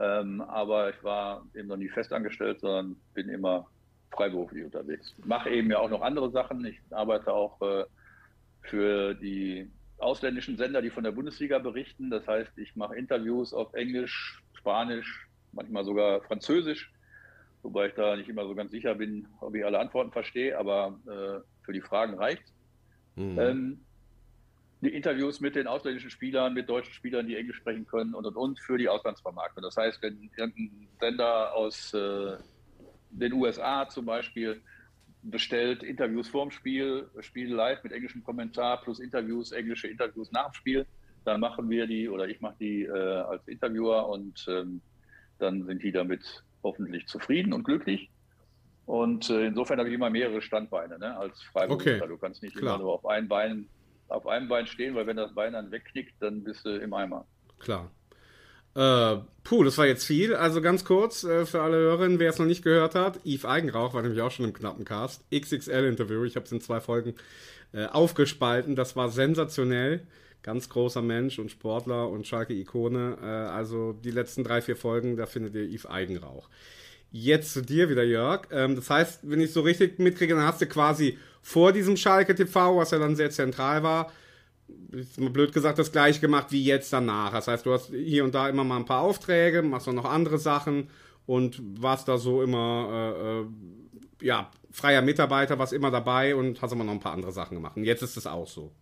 Ähm, 0.00 0.40
aber 0.40 0.90
ich 0.90 1.02
war 1.04 1.44
eben 1.54 1.68
noch 1.68 1.76
nie 1.76 1.88
festangestellt, 1.88 2.60
sondern 2.60 2.96
bin 3.14 3.28
immer 3.28 3.66
freiberuflich 4.12 4.64
unterwegs. 4.64 5.14
Mache 5.24 5.50
eben 5.50 5.70
ja 5.70 5.78
auch 5.78 5.90
noch 5.90 6.02
andere 6.02 6.30
Sachen. 6.30 6.64
Ich 6.64 6.80
arbeite 6.90 7.32
auch 7.32 7.60
äh, 7.62 7.84
für 8.62 9.14
die 9.14 9.70
ausländischen 9.98 10.56
Sender, 10.56 10.82
die 10.82 10.90
von 10.90 11.04
der 11.04 11.12
Bundesliga 11.12 11.58
berichten. 11.58 12.10
Das 12.10 12.26
heißt, 12.26 12.56
ich 12.58 12.76
mache 12.76 12.96
Interviews 12.96 13.52
auf 13.52 13.74
Englisch, 13.74 14.42
Spanisch, 14.54 15.28
manchmal 15.54 15.84
sogar 15.84 16.20
Französisch, 16.22 16.92
wobei 17.62 17.88
ich 17.88 17.94
da 17.94 18.16
nicht 18.16 18.28
immer 18.28 18.46
so 18.46 18.54
ganz 18.54 18.70
sicher 18.70 18.94
bin, 18.94 19.26
ob 19.40 19.54
ich 19.54 19.64
alle 19.64 19.78
Antworten 19.78 20.12
verstehe, 20.12 20.58
aber 20.58 20.98
äh, 21.06 21.64
für 21.64 21.72
die 21.72 21.80
Fragen 21.80 22.14
reicht. 22.14 22.44
Mhm. 23.16 23.38
Ähm, 23.38 23.80
die 24.80 24.94
Interviews 24.94 25.40
mit 25.40 25.56
den 25.56 25.66
ausländischen 25.66 26.10
Spielern, 26.10 26.52
mit 26.52 26.68
deutschen 26.68 26.92
Spielern, 26.92 27.26
die 27.26 27.36
Englisch 27.36 27.56
sprechen 27.56 27.86
können 27.86 28.14
und 28.14 28.26
und 28.26 28.36
und 28.36 28.60
für 28.60 28.76
die 28.76 28.88
Auslandsvermarktung. 28.88 29.62
Das 29.62 29.76
heißt, 29.76 30.02
wenn 30.02 30.30
irgendein 30.36 30.88
Sender 31.00 31.54
aus 31.54 31.94
äh, 31.94 32.36
den 33.10 33.32
USA 33.32 33.88
zum 33.88 34.04
Beispiel 34.04 34.60
bestellt 35.22 35.82
Interviews 35.82 36.28
vorm 36.28 36.50
Spiel, 36.50 37.08
Spiel 37.20 37.54
live 37.54 37.82
mit 37.82 37.92
englischem 37.92 38.22
Kommentar 38.22 38.82
plus 38.82 39.00
Interviews, 39.00 39.52
englische 39.52 39.88
Interviews 39.88 40.30
nach 40.32 40.50
dem 40.50 40.54
Spiel, 40.54 40.86
dann 41.24 41.40
machen 41.40 41.70
wir 41.70 41.86
die 41.86 42.08
oder 42.08 42.28
ich 42.28 42.40
mache 42.40 42.56
die 42.60 42.82
äh, 42.82 42.90
als 42.90 43.48
Interviewer 43.48 44.08
und 44.08 44.44
ähm, 44.48 44.82
dann 45.38 45.64
sind 45.66 45.82
die 45.82 45.92
damit 45.92 46.44
hoffentlich 46.62 47.06
zufrieden 47.06 47.52
und 47.52 47.64
glücklich. 47.64 48.10
Und 48.86 49.30
äh, 49.30 49.46
insofern 49.46 49.78
habe 49.78 49.88
ich 49.88 49.94
immer 49.94 50.10
mehrere 50.10 50.42
Standbeine 50.42 50.98
ne, 50.98 51.16
als 51.16 51.42
Freiberufler. 51.42 51.96
Okay, 51.96 52.08
Du 52.08 52.18
kannst 52.18 52.42
nicht 52.42 52.56
klar. 52.56 52.74
immer 52.76 52.84
nur 52.84 52.92
auf 52.94 53.06
ein 53.06 53.28
Bein 53.28 53.68
auf 54.08 54.26
einem 54.26 54.48
Bein 54.48 54.66
stehen, 54.66 54.94
weil 54.94 55.06
wenn 55.06 55.16
das 55.16 55.34
Bein 55.34 55.54
dann 55.54 55.70
wegknickt, 55.70 56.14
dann 56.20 56.44
bist 56.44 56.64
du 56.64 56.70
im 56.78 56.92
Eimer. 56.92 57.26
Klar. 57.58 57.90
Äh, 58.74 59.18
puh, 59.44 59.62
das 59.62 59.78
war 59.78 59.86
jetzt 59.86 60.04
viel. 60.04 60.34
Also 60.34 60.60
ganz 60.60 60.84
kurz 60.84 61.24
äh, 61.24 61.46
für 61.46 61.62
alle 61.62 61.76
Hörerinnen, 61.76 62.18
wer 62.18 62.30
es 62.30 62.38
noch 62.38 62.46
nicht 62.46 62.64
gehört 62.64 62.94
hat, 62.94 63.20
Yves 63.24 63.44
Eigenrauch 63.44 63.94
war 63.94 64.02
nämlich 64.02 64.20
auch 64.20 64.30
schon 64.30 64.44
im 64.44 64.52
knappen 64.52 64.84
Cast. 64.84 65.24
XXL-Interview, 65.32 66.24
ich 66.24 66.36
habe 66.36 66.44
es 66.44 66.52
in 66.52 66.60
zwei 66.60 66.80
Folgen 66.80 67.14
äh, 67.72 67.86
aufgespalten. 67.86 68.74
Das 68.74 68.96
war 68.96 69.10
sensationell. 69.10 70.06
Ganz 70.44 70.68
großer 70.68 71.00
Mensch 71.00 71.38
und 71.38 71.50
Sportler 71.50 72.10
und 72.10 72.26
Schalke-Ikone. 72.26 73.16
Äh, 73.22 73.24
also 73.24 73.94
die 73.94 74.10
letzten 74.10 74.44
drei, 74.44 74.60
vier 74.60 74.76
Folgen, 74.76 75.16
da 75.16 75.24
findet 75.24 75.54
ihr 75.54 75.64
Yves 75.64 75.86
Eigenrauch. 75.86 76.50
Jetzt 77.10 77.54
zu 77.54 77.62
dir 77.62 77.88
wieder, 77.88 78.04
Jörg. 78.04 78.48
Ähm, 78.50 78.76
das 78.76 78.90
heißt, 78.90 79.20
wenn 79.22 79.40
ich 79.40 79.54
so 79.54 79.62
richtig 79.62 79.98
mitkriege, 79.98 80.34
dann 80.34 80.44
hast 80.44 80.60
du 80.60 80.66
quasi 80.66 81.18
vor 81.40 81.72
diesem 81.72 81.96
Schalke 81.96 82.34
TV, 82.34 82.76
was 82.76 82.90
ja 82.90 82.98
dann 82.98 83.16
sehr 83.16 83.30
zentral 83.30 83.82
war, 83.82 84.12
blöd 85.16 85.54
gesagt, 85.54 85.78
das 85.78 85.92
gleiche 85.92 86.20
gemacht 86.20 86.48
wie 86.50 86.62
jetzt 86.62 86.92
danach. 86.92 87.32
Das 87.32 87.48
heißt, 87.48 87.64
du 87.64 87.72
hast 87.72 87.86
hier 87.88 88.22
und 88.24 88.34
da 88.34 88.46
immer 88.50 88.64
mal 88.64 88.76
ein 88.76 88.84
paar 88.84 89.00
Aufträge, 89.00 89.62
machst 89.62 89.88
auch 89.88 89.94
noch 89.94 90.04
andere 90.04 90.38
Sachen 90.38 90.90
und 91.24 91.58
warst 91.80 92.06
da 92.06 92.18
so 92.18 92.42
immer, 92.42 93.46
äh, 94.20 94.24
äh, 94.24 94.26
ja, 94.26 94.50
freier 94.70 95.00
Mitarbeiter, 95.00 95.58
warst 95.58 95.72
immer 95.72 95.90
dabei 95.90 96.36
und 96.36 96.60
hast 96.60 96.72
immer 96.72 96.84
noch 96.84 96.92
ein 96.92 97.00
paar 97.00 97.14
andere 97.14 97.32
Sachen 97.32 97.54
gemacht. 97.54 97.78
Und 97.78 97.84
jetzt 97.84 98.02
ist 98.02 98.18
es 98.18 98.26
auch 98.26 98.46
so. 98.46 98.72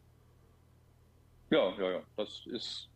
Ja, 1.53 1.71
ja, 1.79 1.91
ja. 1.91 2.03
Das 2.17 2.47
ist 2.47 2.89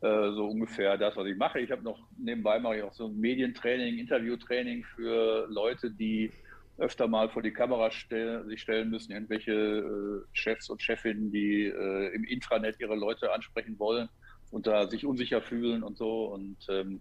äh, 0.00 0.32
so 0.32 0.48
ungefähr 0.48 0.98
das, 0.98 1.14
was 1.14 1.26
ich 1.28 1.36
mache. 1.36 1.60
Ich 1.60 1.70
habe 1.70 1.82
noch 1.84 1.98
nebenbei 2.18 2.58
mache 2.58 2.78
ich 2.78 2.82
auch 2.82 2.92
so 2.92 3.06
ein 3.06 3.16
Medientraining, 3.20 3.98
Interviewtraining 3.98 4.82
für 4.82 5.46
Leute, 5.48 5.92
die 5.92 6.32
öfter 6.78 7.06
mal 7.06 7.28
vor 7.28 7.42
die 7.42 7.52
Kamera 7.52 7.92
stell, 7.92 8.44
sich 8.46 8.62
stellen 8.62 8.90
müssen, 8.90 9.12
irgendwelche 9.12 9.52
äh, 9.52 10.26
Chefs 10.32 10.70
und 10.70 10.82
Chefinnen, 10.82 11.30
die 11.30 11.66
äh, 11.66 12.12
im 12.12 12.24
Intranet 12.24 12.80
ihre 12.80 12.96
Leute 12.96 13.32
ansprechen 13.32 13.78
wollen 13.78 14.08
und 14.50 14.66
da 14.66 14.88
sich 14.88 15.06
unsicher 15.06 15.40
fühlen 15.40 15.84
und 15.84 15.96
so. 15.96 16.24
Und, 16.32 16.56
ähm, 16.68 17.00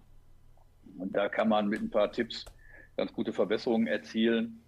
und 0.99 1.15
da 1.15 1.27
kann 1.27 1.49
man 1.49 1.69
mit 1.69 1.81
ein 1.81 1.89
paar 1.89 2.11
Tipps 2.11 2.45
ganz 2.97 3.11
gute 3.13 3.33
Verbesserungen 3.33 3.87
erzielen. 3.87 4.61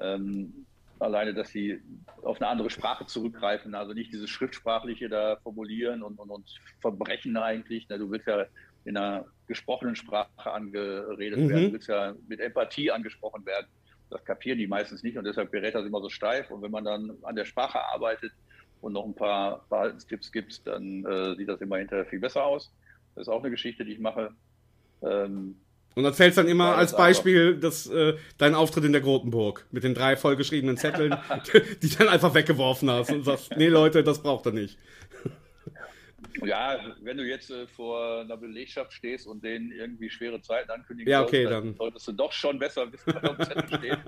Ähm, 0.00 0.63
alleine, 1.04 1.34
dass 1.34 1.50
sie 1.50 1.80
auf 2.22 2.40
eine 2.40 2.48
andere 2.48 2.70
Sprache 2.70 3.06
zurückgreifen, 3.06 3.74
also 3.74 3.92
nicht 3.92 4.12
dieses 4.12 4.30
Schriftsprachliche 4.30 5.08
da 5.08 5.36
formulieren 5.42 6.02
und, 6.02 6.18
und, 6.18 6.30
und 6.30 6.48
verbrechen 6.80 7.36
eigentlich. 7.36 7.86
Na, 7.88 7.98
du 7.98 8.10
willst 8.10 8.26
ja 8.26 8.46
in 8.84 8.96
einer 8.96 9.26
gesprochenen 9.46 9.96
Sprache 9.96 10.28
angeredet 10.50 11.38
Mhm. 11.38 11.48
werden, 11.48 11.64
du 11.66 11.72
willst 11.72 11.88
ja 11.88 12.14
mit 12.28 12.40
Empathie 12.40 12.90
angesprochen 12.90 13.44
werden. 13.46 13.66
Das 14.10 14.24
kapieren 14.24 14.58
die 14.58 14.66
meistens 14.66 15.02
nicht 15.02 15.16
und 15.16 15.24
deshalb 15.24 15.50
berät 15.50 15.74
das 15.74 15.86
immer 15.86 16.00
so 16.00 16.08
steif. 16.08 16.50
Und 16.50 16.62
wenn 16.62 16.70
man 16.70 16.84
dann 16.84 17.12
an 17.22 17.36
der 17.36 17.44
Sprache 17.44 17.80
arbeitet 17.92 18.32
und 18.80 18.92
noch 18.92 19.04
ein 19.04 19.14
paar 19.14 19.64
Verhaltenstipps 19.68 20.30
gibt, 20.30 20.66
dann 20.66 21.04
äh, 21.04 21.34
sieht 21.36 21.48
das 21.48 21.60
immer 21.60 21.78
hinterher 21.78 22.06
viel 22.06 22.20
besser 22.20 22.44
aus. 22.44 22.72
Das 23.14 23.22
ist 23.22 23.28
auch 23.28 23.40
eine 23.40 23.50
Geschichte, 23.50 23.84
die 23.84 23.92
ich 23.92 23.98
mache. 23.98 24.30
Ähm, 25.02 25.56
Und 25.94 26.04
erzählst 26.04 26.38
dann 26.38 26.48
immer 26.48 26.76
als 26.76 26.96
Beispiel 26.96 27.56
das, 27.56 27.86
äh, 27.86 28.14
deinen 28.38 28.54
Auftritt 28.56 28.84
in 28.84 28.92
der 28.92 29.00
Grotenburg 29.00 29.64
mit 29.70 29.84
den 29.84 29.94
drei 29.94 30.16
vollgeschriebenen 30.16 30.76
Zetteln, 30.76 31.16
die 31.82 31.88
dann 31.90 32.08
einfach 32.08 32.34
weggeworfen 32.34 32.90
hast 32.90 33.10
und 33.10 33.24
sagst, 33.24 33.56
nee 33.56 33.68
Leute, 33.68 34.02
das 34.02 34.22
braucht 34.22 34.46
er 34.46 34.52
nicht. 34.52 34.78
Ja, 36.44 36.78
wenn 37.02 37.16
du 37.16 37.24
jetzt 37.24 37.50
äh, 37.50 37.66
vor 37.68 38.20
einer 38.22 38.36
Belegschaft 38.36 38.92
stehst 38.92 39.26
und 39.26 39.44
denen 39.44 39.70
irgendwie 39.70 40.10
schwere 40.10 40.40
Zeiten 40.40 40.70
ankündigen 40.70 41.10
Ja, 41.10 41.22
okay, 41.22 41.44
sollst, 41.44 41.52
dann- 41.52 41.74
solltest 41.76 42.08
du 42.08 42.12
doch 42.12 42.32
schon 42.32 42.58
besser 42.58 42.92
wissen, 42.92 43.14
was 43.14 43.24
auf 43.24 43.36
dem 43.36 43.46
Zettel 43.46 43.78
steht. 43.78 43.98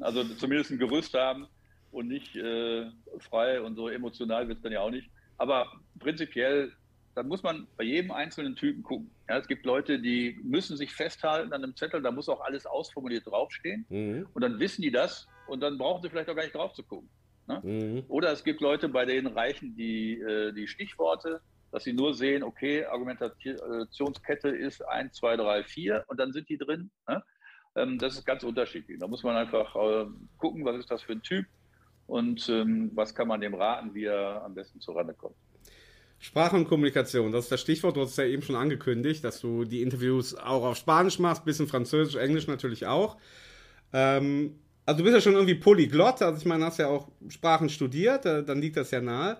Also 0.00 0.24
zumindest 0.36 0.70
ein 0.70 0.78
Gerüst 0.78 1.14
haben 1.14 1.46
und 1.90 2.08
nicht 2.08 2.36
äh, 2.36 2.86
frei 3.18 3.60
und 3.60 3.74
so 3.76 3.88
emotional 3.88 4.46
wird 4.46 4.58
es 4.58 4.62
dann 4.62 4.72
ja 4.72 4.80
auch 4.80 4.90
nicht. 4.90 5.10
Aber 5.36 5.66
prinzipiell, 5.98 6.72
da 7.14 7.22
muss 7.22 7.42
man 7.42 7.66
bei 7.76 7.84
jedem 7.84 8.10
einzelnen 8.10 8.56
Typen 8.56 8.82
gucken. 8.82 9.10
Ja, 9.28 9.38
es 9.38 9.46
gibt 9.46 9.64
Leute, 9.64 10.00
die 10.00 10.38
müssen 10.42 10.76
sich 10.76 10.92
festhalten 10.92 11.52
an 11.52 11.62
einem 11.62 11.76
Zettel, 11.76 12.02
da 12.02 12.10
muss 12.10 12.28
auch 12.28 12.40
alles 12.40 12.66
ausformuliert 12.66 13.26
draufstehen. 13.26 13.86
Mhm. 13.88 14.26
Und 14.34 14.42
dann 14.42 14.58
wissen 14.58 14.82
die 14.82 14.90
das 14.90 15.28
und 15.46 15.60
dann 15.60 15.78
brauchen 15.78 16.02
sie 16.02 16.10
vielleicht 16.10 16.28
auch 16.28 16.34
gar 16.34 16.42
nicht 16.42 16.54
drauf 16.54 16.72
zu 16.74 16.82
gucken. 16.82 17.08
Mhm. 17.46 18.04
Oder 18.08 18.32
es 18.32 18.42
gibt 18.42 18.60
Leute, 18.60 18.88
bei 18.88 19.04
denen 19.04 19.26
reichen 19.28 19.76
die, 19.76 20.20
äh, 20.20 20.52
die 20.52 20.66
Stichworte, 20.66 21.40
dass 21.70 21.84
sie 21.84 21.92
nur 21.92 22.14
sehen, 22.14 22.42
okay, 22.42 22.84
Argumentationskette 22.84 24.48
ist 24.48 24.80
1, 24.82 25.14
2, 25.14 25.36
3, 25.36 25.64
4 25.64 26.04
und 26.08 26.18
dann 26.18 26.32
sind 26.32 26.48
die 26.48 26.56
drin. 26.56 26.90
Ne? 27.08 27.22
Ähm, 27.76 27.98
das 27.98 28.14
ist 28.14 28.24
ganz 28.24 28.44
unterschiedlich. 28.44 28.98
Da 28.98 29.06
muss 29.06 29.22
man 29.22 29.36
einfach 29.36 29.74
äh, 29.76 30.06
gucken, 30.38 30.64
was 30.64 30.78
ist 30.78 30.90
das 30.90 31.02
für 31.02 31.12
ein 31.12 31.22
Typ 31.22 31.46
und 32.06 32.48
ähm, 32.48 32.90
was 32.94 33.14
kann 33.14 33.28
man 33.28 33.40
dem 33.40 33.54
raten, 33.54 33.94
wie 33.94 34.04
er 34.04 34.42
am 34.44 34.54
besten 34.54 34.80
zurande 34.80 35.14
kommt. 35.14 35.36
Sprache 36.24 36.56
und 36.56 36.66
Kommunikation, 36.66 37.32
das 37.32 37.44
ist 37.44 37.52
das 37.52 37.60
Stichwort. 37.60 37.96
Du 37.96 38.00
hast 38.00 38.12
es 38.12 38.16
ja 38.16 38.24
eben 38.24 38.40
schon 38.40 38.56
angekündigt, 38.56 39.22
dass 39.22 39.42
du 39.42 39.66
die 39.66 39.82
Interviews 39.82 40.34
auch 40.34 40.64
auf 40.64 40.78
Spanisch 40.78 41.18
machst, 41.18 41.44
bisschen 41.44 41.66
Französisch, 41.68 42.14
Englisch 42.14 42.46
natürlich 42.46 42.86
auch. 42.86 43.18
Ähm, 43.92 44.54
also 44.86 44.98
du 44.98 45.04
bist 45.04 45.16
ja 45.16 45.20
schon 45.20 45.34
irgendwie 45.34 45.56
Polyglott, 45.56 46.22
also 46.22 46.38
ich 46.38 46.46
meine, 46.46 46.64
hast 46.64 46.78
ja 46.78 46.86
auch 46.86 47.08
Sprachen 47.28 47.68
studiert, 47.68 48.24
äh, 48.24 48.42
dann 48.42 48.62
liegt 48.62 48.78
das 48.78 48.90
ja 48.90 49.02
nahe. 49.02 49.36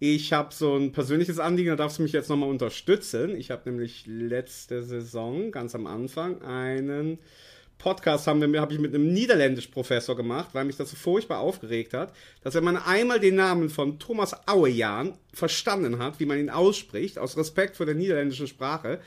Ich 0.00 0.32
habe 0.32 0.52
so 0.52 0.76
ein 0.76 0.90
persönliches 0.90 1.38
Anliegen, 1.38 1.70
da 1.70 1.76
darfst 1.76 1.98
du 1.98 2.02
mich 2.02 2.12
jetzt 2.12 2.28
nochmal 2.28 2.50
unterstützen. 2.50 3.36
Ich 3.36 3.52
habe 3.52 3.70
nämlich 3.70 4.04
letzte 4.08 4.82
Saison, 4.82 5.52
ganz 5.52 5.76
am 5.76 5.86
Anfang, 5.86 6.42
einen 6.42 7.20
Podcast 7.78 8.26
haben 8.26 8.40
wir, 8.40 8.60
habe 8.60 8.72
ich 8.72 8.78
mit 8.78 8.94
einem 8.94 9.12
Niederländisch-Professor 9.12 10.16
gemacht, 10.16 10.50
weil 10.52 10.64
mich 10.64 10.76
das 10.76 10.90
so 10.90 10.96
furchtbar 10.96 11.40
aufgeregt 11.40 11.94
hat, 11.94 12.12
dass 12.42 12.54
wenn 12.54 12.64
man 12.64 12.76
einmal 12.76 13.20
den 13.20 13.34
Namen 13.34 13.68
von 13.68 13.98
Thomas 13.98 14.34
Auejan 14.48 15.14
verstanden 15.32 15.98
hat, 15.98 16.18
wie 16.18 16.26
man 16.26 16.38
ihn 16.38 16.50
ausspricht, 16.50 17.18
aus 17.18 17.36
Respekt 17.36 17.76
vor 17.76 17.86
der 17.86 17.94
niederländischen 17.94 18.46
Sprache, 18.46 19.00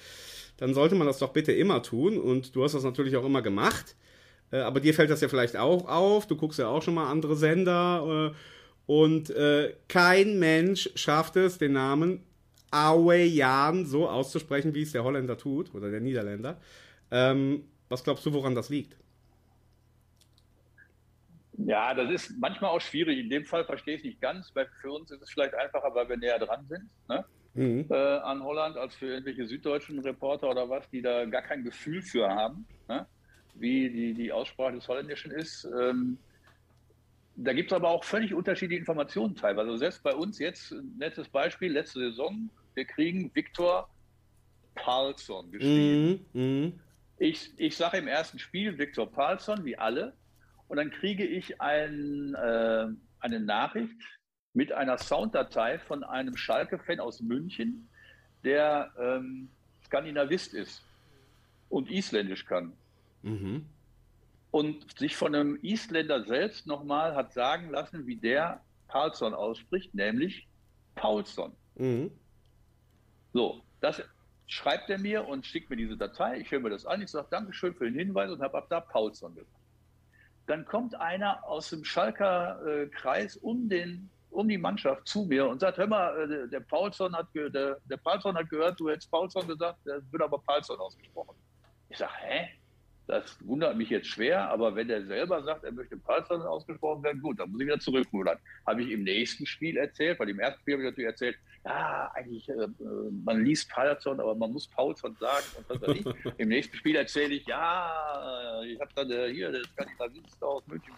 dann 0.57 0.73
sollte 0.73 0.95
man 0.95 1.07
das 1.07 1.19
doch 1.19 1.33
bitte 1.33 1.51
immer 1.51 1.81
tun. 1.81 2.17
Und 2.17 2.55
du 2.55 2.63
hast 2.63 2.73
das 2.73 2.83
natürlich 2.83 3.15
auch 3.15 3.25
immer 3.25 3.41
gemacht. 3.41 3.95
Äh, 4.51 4.57
aber 4.57 4.79
dir 4.79 4.93
fällt 4.93 5.09
das 5.09 5.21
ja 5.21 5.29
vielleicht 5.29 5.57
auch 5.57 5.87
auf. 5.87 6.27
Du 6.27 6.35
guckst 6.35 6.59
ja 6.59 6.67
auch 6.67 6.81
schon 6.81 6.93
mal 6.93 7.09
andere 7.09 7.35
Sender. 7.35 8.33
Äh, 8.33 8.91
und 8.91 9.29
äh, 9.29 9.73
kein 9.87 10.39
Mensch 10.39 10.89
schafft 10.95 11.35
es, 11.35 11.57
den 11.57 11.73
Namen 11.73 12.23
Auejan 12.71 13.85
so 13.85 14.07
auszusprechen, 14.07 14.73
wie 14.73 14.83
es 14.83 14.91
der 14.91 15.03
Holländer 15.03 15.37
tut 15.37 15.73
oder 15.73 15.89
der 15.89 16.01
Niederländer. 16.01 16.59
Was 17.89 18.03
glaubst 18.03 18.25
du, 18.25 18.33
woran 18.33 18.55
das 18.55 18.69
liegt? 18.69 18.95
Ja, 21.65 21.93
das 21.93 22.09
ist 22.09 22.37
manchmal 22.39 22.71
auch 22.71 22.79
schwierig. 22.79 23.19
In 23.19 23.29
dem 23.29 23.45
Fall 23.45 23.65
verstehe 23.65 23.95
ich 23.95 24.01
es 24.01 24.05
nicht 24.05 24.21
ganz, 24.21 24.51
weil 24.55 24.67
für 24.79 24.91
uns 24.91 25.11
ist 25.11 25.21
es 25.21 25.29
vielleicht 25.29 25.53
einfacher, 25.55 25.93
weil 25.93 26.07
wir 26.07 26.17
näher 26.17 26.39
dran 26.39 26.65
sind 26.69 26.89
ne? 27.09 27.25
mhm. 27.53 27.85
äh, 27.89 27.95
an 27.95 28.41
Holland, 28.43 28.77
als 28.77 28.95
für 28.95 29.07
irgendwelche 29.07 29.45
süddeutschen 29.45 29.99
Reporter 29.99 30.49
oder 30.49 30.69
was, 30.69 30.89
die 30.89 31.01
da 31.01 31.25
gar 31.25 31.41
kein 31.41 31.63
Gefühl 31.63 32.01
für 32.01 32.29
haben, 32.29 32.65
ne? 32.87 33.05
wie 33.55 33.89
die, 33.89 34.13
die 34.13 34.31
Aussprache 34.31 34.73
des 34.73 34.87
Holländischen 34.87 35.31
ist. 35.31 35.67
Ähm, 35.79 36.17
da 37.35 37.53
gibt 37.53 37.71
es 37.71 37.75
aber 37.75 37.89
auch 37.89 38.03
völlig 38.03 38.33
unterschiedliche 38.33 38.79
Informationen 38.79 39.35
teilweise. 39.35 39.67
Also 39.67 39.77
selbst 39.77 40.03
bei 40.03 40.13
uns 40.13 40.39
jetzt, 40.39 40.73
nettes 40.97 41.27
Beispiel, 41.27 41.71
letzte 41.71 41.99
Saison, 41.99 42.49
wir 42.73 42.85
kriegen 42.85 43.31
Viktor 43.33 43.89
Palsson 44.75 45.51
geschrieben. 45.51 46.25
Mm, 46.33 46.39
mm. 46.39 46.73
Ich, 47.19 47.51
ich 47.57 47.75
sage 47.75 47.97
im 47.97 48.07
ersten 48.07 48.39
Spiel 48.39 48.77
Viktor 48.77 49.11
Palsson, 49.11 49.65
wie 49.65 49.77
alle, 49.77 50.13
und 50.69 50.77
dann 50.77 50.89
kriege 50.89 51.25
ich 51.25 51.59
ein, 51.59 52.33
äh, 52.35 52.87
eine 53.19 53.39
Nachricht 53.39 53.99
mit 54.53 54.71
einer 54.71 54.97
Sounddatei 54.97 55.79
von 55.79 56.03
einem 56.03 56.37
Schalke-Fan 56.37 56.99
aus 56.99 57.21
München, 57.21 57.89
der 58.43 58.91
ähm, 58.97 59.49
Skandinavist 59.85 60.53
ist 60.53 60.83
und 61.69 61.91
Isländisch 61.91 62.45
kann. 62.45 62.73
Mhm. 63.21 63.65
Und 64.51 64.97
sich 64.97 65.15
von 65.15 65.35
einem 65.35 65.59
Isländer 65.61 66.23
selbst 66.23 66.67
nochmal 66.67 67.15
hat 67.15 67.33
sagen 67.33 67.69
lassen, 67.69 68.07
wie 68.07 68.15
der 68.15 68.61
Paulson 68.87 69.33
ausspricht, 69.33 69.93
nämlich 69.93 70.47
Paulson. 70.95 71.55
Mhm. 71.75 72.11
So, 73.33 73.61
das 73.81 74.01
schreibt 74.49 74.89
er 74.89 74.97
mir 74.97 75.27
und 75.27 75.45
schickt 75.45 75.69
mir 75.69 75.75
diese 75.75 75.95
Datei. 75.95 76.39
Ich 76.39 76.51
höre 76.51 76.59
mir 76.59 76.71
das 76.71 76.85
an. 76.85 77.01
Ich 77.01 77.11
sage 77.11 77.27
Dankeschön 77.29 77.73
für 77.75 77.85
den 77.85 77.93
Hinweis 77.93 78.31
und 78.31 78.41
habe 78.41 78.57
ab 78.57 78.65
da 78.69 78.81
Paulson 78.81 79.35
gesagt. 79.35 79.55
Dann 80.47 80.65
kommt 80.65 80.95
einer 80.95 81.43
aus 81.45 81.69
dem 81.69 81.85
Schalker 81.85 82.59
äh, 82.65 82.87
Kreis 82.87 83.37
um, 83.37 83.69
den, 83.69 84.09
um 84.31 84.49
die 84.49 84.57
Mannschaft 84.57 85.07
zu 85.07 85.25
mir 85.25 85.47
und 85.47 85.59
sagt: 85.59 85.77
Hör 85.77 85.85
mal, 85.85 86.31
äh, 86.31 86.49
der, 86.49 86.61
Paulson 86.61 87.15
hat, 87.15 87.27
der, 87.35 87.77
der 87.79 87.97
Paulson 87.97 88.35
hat 88.35 88.49
gehört, 88.49 88.79
du 88.79 88.89
hättest 88.89 89.11
Paulson 89.11 89.47
gesagt, 89.47 89.85
der 89.85 90.01
wird 90.11 90.23
aber 90.23 90.39
Paulson 90.39 90.79
ausgesprochen. 90.79 91.35
Ich 91.89 91.97
sage: 91.97 92.11
Hä? 92.17 92.49
Das 93.05 93.37
wundert 93.43 93.75
mich 93.75 93.89
jetzt 93.89 94.07
schwer, 94.07 94.47
aber 94.51 94.75
wenn 94.75 94.87
er 94.87 95.03
selber 95.03 95.41
sagt, 95.41 95.63
er 95.63 95.71
möchte 95.71 95.97
Palsson 95.97 96.43
ausgesprochen 96.43 97.01
werden, 97.01 97.19
gut, 97.23 97.39
dann 97.39 97.49
muss 97.49 97.59
ich 97.59 97.65
wieder 97.65 97.79
zurückrudern. 97.79 98.37
Habe 98.67 98.83
ich 98.83 98.91
im 98.91 99.01
nächsten 99.01 99.47
Spiel 99.47 99.77
erzählt, 99.77 100.19
weil 100.19 100.29
im 100.29 100.39
ersten 100.39 100.61
Spiel 100.61 100.75
habe 100.75 100.83
ich 100.83 100.89
natürlich 100.91 101.09
erzählt, 101.09 101.35
ja, 101.65 102.11
eigentlich, 102.13 102.47
äh, 102.49 102.67
man 103.23 103.43
liest 103.43 103.69
Palsson, 103.69 104.19
aber 104.19 104.33
man 104.33 104.53
muss 104.53 104.67
Paulson 104.67 105.15
sagen 105.19 105.45
und 105.57 105.69
was 105.69 105.81
weiß 105.81 105.97
ich. 105.97 106.33
Im 106.37 106.49
nächsten 106.49 106.75
Spiel 106.77 106.95
erzähle 106.95 107.35
ich, 107.35 107.45
ja, 107.47 108.61
ich 108.65 108.79
habe 108.79 108.91
dann 108.95 109.11
äh, 109.11 109.33
hier, 109.33 109.51
der 109.51 109.63
Skandinavist 109.65 110.41
aus 110.41 110.65
München 110.67 110.93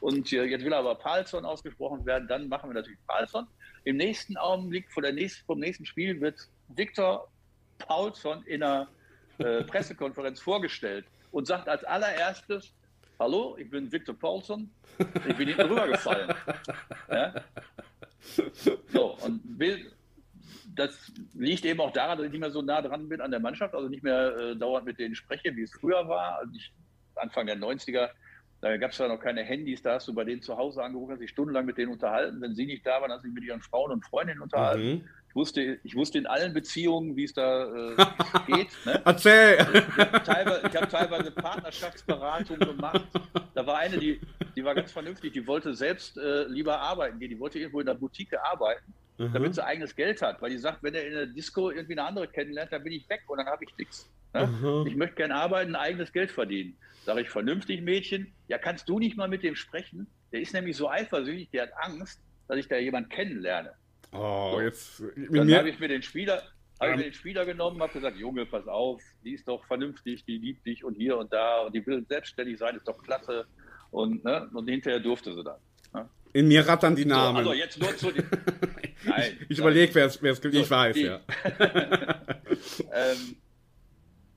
und 0.00 0.32
äh, 0.32 0.44
jetzt 0.44 0.64
will 0.64 0.74
aber 0.74 0.94
Palsson 0.94 1.44
ausgesprochen 1.44 2.04
werden, 2.04 2.28
dann 2.28 2.48
machen 2.48 2.70
wir 2.70 2.74
natürlich 2.74 2.98
Palsson. 3.06 3.46
Im 3.84 3.96
nächsten 3.96 4.36
Augenblick, 4.36 4.90
vor 4.92 5.02
der 5.02 5.12
nächsten, 5.12 5.44
vom 5.46 5.58
nächsten 5.58 5.86
Spiel 5.86 6.20
wird 6.20 6.48
Viktor 6.68 7.28
Paulson 7.78 8.42
in 8.44 8.62
einer 8.62 8.88
äh, 9.38 9.64
Pressekonferenz 9.64 10.40
vorgestellt 10.40 11.06
und 11.30 11.46
sagt 11.46 11.68
als 11.68 11.82
allererstes, 11.84 12.74
hallo, 13.18 13.56
ich 13.58 13.70
bin 13.70 13.90
Victor 13.90 14.14
Paulson, 14.14 14.70
ich 14.98 15.36
bin 15.36 15.48
hinten 15.48 15.62
rübergefallen. 15.62 16.34
Ja? 17.10 17.32
So, 18.88 19.16
und 19.24 19.40
will, 19.58 19.92
das 20.74 21.12
liegt 21.34 21.64
eben 21.64 21.80
auch 21.80 21.92
daran, 21.92 22.18
dass 22.18 22.26
ich 22.26 22.32
nicht 22.32 22.40
mehr 22.40 22.50
so 22.50 22.62
nah 22.62 22.82
dran 22.82 23.08
bin 23.08 23.20
an 23.20 23.30
der 23.30 23.40
Mannschaft, 23.40 23.74
also 23.74 23.88
nicht 23.88 24.02
mehr 24.02 24.36
äh, 24.36 24.56
dauernd 24.56 24.86
mit 24.86 24.98
denen 24.98 25.14
spreche, 25.14 25.54
wie 25.56 25.62
es 25.62 25.72
früher 25.72 26.08
war. 26.08 26.38
Also 26.38 26.54
ich, 26.54 26.72
Anfang 27.14 27.46
der 27.46 27.56
90er, 27.56 28.10
da 28.60 28.76
gab 28.76 28.90
es 28.90 28.98
ja 28.98 29.08
noch 29.08 29.20
keine 29.20 29.42
Handys, 29.42 29.82
da 29.82 29.94
hast 29.94 30.08
du 30.08 30.14
bei 30.14 30.24
denen 30.24 30.42
zu 30.42 30.56
Hause 30.56 30.82
angerufen, 30.82 31.12
hast 31.12 31.20
dich 31.20 31.30
stundenlang 31.30 31.66
mit 31.66 31.78
denen 31.78 31.92
unterhalten. 31.92 32.40
Wenn 32.40 32.54
sie 32.54 32.66
nicht 32.66 32.86
da 32.86 33.00
waren, 33.00 33.10
hast 33.12 33.22
du 33.22 33.28
dich 33.28 33.34
mit 33.34 33.44
ihren 33.44 33.60
Frauen 33.60 33.92
und 33.92 34.04
Freundinnen 34.04 34.42
unterhalten. 34.42 34.94
Mhm 34.94 35.08
wusste, 35.34 35.78
ich 35.84 35.94
wusste 35.94 36.18
in 36.18 36.26
allen 36.26 36.52
Beziehungen, 36.52 37.16
wie 37.16 37.24
es 37.24 37.32
da 37.32 37.64
äh, 37.64 37.96
geht. 38.46 38.68
Ne? 38.84 39.00
Erzähl! 39.04 39.58
Ich 39.58 39.98
habe 39.98 40.22
teilweise, 40.22 40.62
hab 40.62 40.90
teilweise 40.90 41.30
Partnerschaftsberatung 41.30 42.58
gemacht. 42.58 43.04
Da 43.54 43.66
war 43.66 43.78
eine, 43.78 43.98
die, 43.98 44.20
die 44.56 44.64
war 44.64 44.74
ganz 44.74 44.92
vernünftig, 44.92 45.32
die 45.32 45.46
wollte 45.46 45.74
selbst 45.74 46.16
äh, 46.16 46.44
lieber 46.44 46.80
arbeiten 46.80 47.18
gehen. 47.18 47.30
Die 47.30 47.40
wollte 47.40 47.58
irgendwo 47.58 47.80
in 47.80 47.86
der 47.86 47.94
Boutique 47.94 48.38
arbeiten, 48.38 48.92
mhm. 49.18 49.32
damit 49.32 49.54
sie 49.54 49.64
eigenes 49.64 49.94
Geld 49.94 50.22
hat. 50.22 50.40
Weil 50.40 50.50
die 50.50 50.58
sagt, 50.58 50.82
wenn 50.82 50.94
er 50.94 51.06
in 51.06 51.12
der 51.12 51.26
Disco 51.26 51.70
irgendwie 51.70 51.92
eine 51.92 52.04
andere 52.04 52.28
kennenlernt, 52.28 52.72
dann 52.72 52.82
bin 52.82 52.92
ich 52.92 53.08
weg 53.08 53.22
und 53.26 53.38
dann 53.38 53.46
habe 53.46 53.64
ich 53.64 53.76
nichts. 53.76 54.08
Ne? 54.34 54.46
Mhm. 54.46 54.86
Ich 54.86 54.96
möchte 54.96 55.16
gerne 55.16 55.34
arbeiten, 55.34 55.74
eigenes 55.74 56.12
Geld 56.12 56.30
verdienen. 56.30 56.76
Sage 57.04 57.22
ich, 57.22 57.30
vernünftig 57.30 57.80
Mädchen, 57.80 58.32
ja, 58.48 58.58
kannst 58.58 58.88
du 58.88 58.98
nicht 58.98 59.16
mal 59.16 59.28
mit 59.28 59.42
dem 59.42 59.54
sprechen? 59.54 60.06
Der 60.32 60.40
ist 60.40 60.52
nämlich 60.52 60.76
so 60.76 60.90
eifersüchtig, 60.90 61.50
der 61.50 61.62
hat 61.62 61.72
Angst, 61.76 62.20
dass 62.48 62.58
ich 62.58 62.68
da 62.68 62.76
jemanden 62.76 63.08
kennenlerne. 63.08 63.72
Oh, 64.12 64.52
so. 64.52 64.60
jetzt. 64.60 65.02
Dann 65.30 65.54
habe 65.54 65.70
ich 65.70 65.78
mir 65.78 65.88
den 65.88 66.02
Spieler, 66.02 66.42
habe 66.80 66.92
ähm, 66.92 66.98
den 66.98 67.12
Spieler 67.12 67.44
genommen, 67.44 67.80
habe 67.80 67.92
gesagt, 67.92 68.16
Junge, 68.16 68.46
pass 68.46 68.66
auf, 68.66 69.02
die 69.24 69.34
ist 69.34 69.46
doch 69.48 69.64
vernünftig, 69.66 70.24
die 70.24 70.38
liebt 70.38 70.66
dich 70.66 70.84
und 70.84 70.94
hier 70.94 71.18
und 71.18 71.32
da 71.32 71.62
und 71.62 71.74
die 71.74 71.86
will 71.86 72.04
selbstständig 72.08 72.58
sein, 72.58 72.76
ist 72.76 72.88
doch 72.88 73.02
klasse. 73.02 73.46
Und, 73.90 74.24
ne, 74.24 74.48
und 74.52 74.68
hinterher 74.68 75.00
durfte 75.00 75.34
sie 75.34 75.42
dann. 75.42 75.60
Ne? 75.94 76.08
In 76.32 76.48
mir 76.48 76.66
rattern 76.66 76.94
die 76.94 77.06
Namen. 77.06 77.44
So, 77.44 77.50
also 77.50 77.62
jetzt 77.62 77.80
nur 77.80 77.96
zu 77.96 78.10
den. 78.10 78.26
Nein, 79.04 79.38
ich 79.48 79.58
überlege, 79.58 79.94
wer 79.94 80.06
es 80.06 80.40
gibt. 80.40 80.54
Ich 80.54 80.70
weiß, 80.70 80.94
die, 80.94 81.02
ja. 81.04 81.20
ähm, 82.92 83.36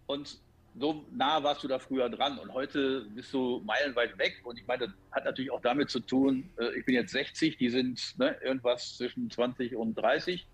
und 0.06 0.40
so 0.80 1.04
nah 1.12 1.44
warst 1.44 1.64
du 1.64 1.68
da 1.68 1.80
früher 1.80 2.10
dran 2.10 2.38
und 2.38 2.54
heute 2.54 3.06
bist 3.14 3.34
du 3.34 3.62
meilenweit 3.66 4.18
weg. 4.18 4.42
Und 4.44 4.58
ich 4.58 4.66
meine, 4.68 4.88
das 4.88 4.96
hat 5.12 5.26
natürlich 5.26 5.52
auch 5.52 5.62
damit 5.62 5.90
zu 5.90 6.00
tun, 6.00 6.50
äh, 6.58 6.78
ich 6.78 6.86
bin 6.86 6.96
jetzt 6.96 7.12
60, 7.12 7.58
die 7.58 7.70
sind 7.70 8.18
ne, 8.18 8.36
irgendwas 8.44 8.98
zwischen 8.98 9.30
20 9.30 9.76
und 9.76 9.96
30. 9.96 10.48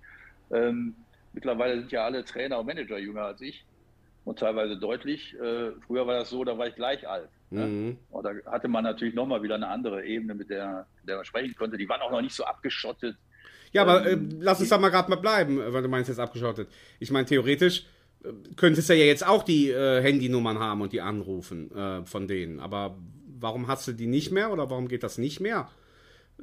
Ähm, 0.52 0.96
mittlerweile 1.34 1.80
sind 1.80 1.92
ja 1.92 2.06
alle 2.06 2.26
Trainer 2.26 2.60
und 2.60 2.66
Manager 2.66 2.98
jünger 2.98 3.24
als 3.24 3.42
ich 3.42 3.64
und 4.26 4.40
teilweise 4.40 4.78
deutlich. 4.78 5.36
Äh, 5.36 5.72
früher 5.86 6.08
war 6.08 6.20
das 6.20 6.30
so, 6.30 6.44
da 6.44 6.58
war 6.58 6.68
ich 6.68 6.76
gleich 6.76 7.08
alt. 7.08 7.30
Ne? 7.50 7.66
Mhm. 7.66 7.98
Und 8.10 8.24
da 8.24 8.32
hatte 8.52 8.68
man 8.68 8.84
natürlich 8.84 9.14
nochmal 9.14 9.42
wieder 9.44 9.56
eine 9.56 9.68
andere 9.68 10.04
Ebene, 10.04 10.34
mit 10.34 10.50
der, 10.50 10.88
der 11.08 11.18
man 11.18 11.26
sprechen 11.26 11.56
konnte. 11.56 11.78
Die 11.78 11.88
waren 11.88 12.02
auch 12.02 12.12
noch 12.12 12.22
nicht 12.22 12.36
so 12.36 12.44
abgeschottet. 12.44 13.16
Ja, 13.72 13.84
aber 13.84 14.06
äh, 14.06 14.14
ähm, 14.14 14.38
lass 14.40 14.60
uns 14.60 14.70
da 14.70 14.78
mal 14.78 14.90
gerade 14.90 15.10
mal 15.10 15.18
bleiben, 15.18 15.62
weil 15.72 15.82
du 15.82 15.90
meinst 15.90 16.10
jetzt 16.10 16.20
abgeschottet. 16.20 16.70
Ich 17.00 17.12
meine, 17.12 17.26
theoretisch 17.26 17.86
könntest 18.56 18.90
du 18.90 18.94
ja 18.94 19.06
jetzt 19.06 19.26
auch 19.26 19.44
die 19.44 19.70
äh, 19.70 20.02
Handynummern 20.02 20.60
haben 20.60 20.82
und 20.82 20.94
die 20.94 21.02
anrufen 21.02 21.72
äh, 21.76 22.06
von 22.06 22.28
denen. 22.28 22.60
Aber 22.60 22.98
warum 23.40 23.68
hast 23.68 23.88
du 23.88 23.94
die 23.94 24.08
nicht 24.08 24.32
mehr 24.32 24.52
oder 24.52 24.70
warum 24.70 24.88
geht 24.88 25.04
das 25.04 25.18
nicht 25.18 25.40
mehr? 25.40 25.70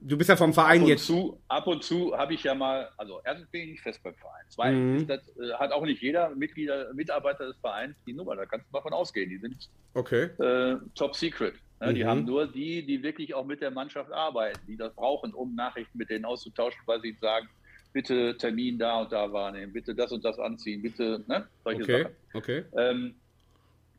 Du 0.00 0.18
bist 0.18 0.28
ja 0.28 0.36
vom 0.36 0.52
Verein 0.52 0.82
ab 0.82 0.88
jetzt. 0.88 1.06
Zu, 1.06 1.40
ab 1.46 1.66
und 1.68 1.84
zu 1.84 2.16
habe 2.16 2.34
ich 2.34 2.42
ja 2.42 2.54
mal, 2.54 2.90
also 2.96 3.20
erstens 3.24 3.48
bin 3.50 3.62
ich 3.62 3.68
nicht 3.70 3.82
fest 3.82 4.02
beim 4.02 4.14
Verein. 4.14 4.44
Zweitens 4.48 5.02
mhm. 5.02 5.06
das, 5.06 5.20
äh, 5.36 5.52
hat 5.54 5.70
auch 5.70 5.84
nicht 5.84 6.02
jeder 6.02 6.34
Mitglieder, 6.34 6.92
Mitarbeiter 6.94 7.46
des 7.46 7.56
Vereins 7.58 7.94
die 8.06 8.12
Nummer. 8.12 8.34
Da 8.34 8.44
kannst 8.44 8.66
du 8.66 8.72
mal 8.72 8.82
von 8.82 8.92
ausgehen. 8.92 9.30
Die 9.30 9.38
sind 9.38 9.68
okay. 9.94 10.24
äh, 10.38 10.76
top 10.94 11.14
secret. 11.14 11.54
Ja, 11.80 11.90
mhm. 11.90 11.94
Die 11.94 12.04
haben 12.04 12.24
nur 12.24 12.46
die, 12.46 12.84
die 12.84 13.02
wirklich 13.02 13.34
auch 13.34 13.44
mit 13.44 13.60
der 13.60 13.70
Mannschaft 13.70 14.10
arbeiten, 14.10 14.60
die 14.66 14.76
das 14.76 14.92
brauchen, 14.94 15.32
um 15.32 15.54
Nachrichten 15.54 15.96
mit 15.96 16.10
denen 16.10 16.24
auszutauschen, 16.24 16.80
weil 16.86 17.00
sie 17.00 17.16
sagen, 17.20 17.48
bitte 17.94 18.36
Termin 18.36 18.76
da 18.76 19.00
und 19.00 19.12
da 19.12 19.32
wahrnehmen, 19.32 19.72
bitte 19.72 19.94
das 19.94 20.12
und 20.12 20.24
das 20.24 20.38
anziehen, 20.38 20.82
bitte, 20.82 21.24
ne? 21.28 21.46
Solche 21.62 21.82
okay, 21.82 22.02
Sachen. 22.02 22.14
Okay. 22.34 22.64
Ähm, 22.76 23.14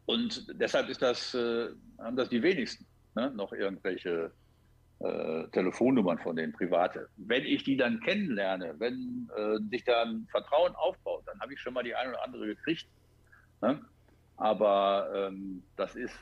und 0.05 0.47
deshalb 0.61 0.89
ist 0.89 1.01
das, 1.01 1.33
äh, 1.33 1.69
haben 1.97 2.15
das 2.15 2.29
die 2.29 2.43
wenigsten 2.43 2.85
ne? 3.15 3.31
noch 3.31 3.53
irgendwelche 3.53 4.31
äh, 4.99 5.47
Telefonnummern 5.47 6.19
von 6.19 6.35
den 6.35 6.51
private. 6.51 7.07
Wenn 7.15 7.43
ich 7.45 7.63
die 7.63 7.77
dann 7.77 8.01
kennenlerne, 8.01 8.75
wenn 8.77 9.29
äh, 9.35 9.57
sich 9.71 9.85
dann 9.85 10.27
Vertrauen 10.29 10.75
aufbaut, 10.75 11.23
dann 11.25 11.39
habe 11.39 11.53
ich 11.53 11.59
schon 11.61 11.73
mal 11.73 11.83
die 11.83 11.95
eine 11.95 12.09
oder 12.11 12.23
andere 12.23 12.47
gekriegt. 12.47 12.85
Ne? 13.61 13.81
Aber 14.35 15.09
ähm, 15.15 15.63
das 15.77 15.95
ist 15.95 16.13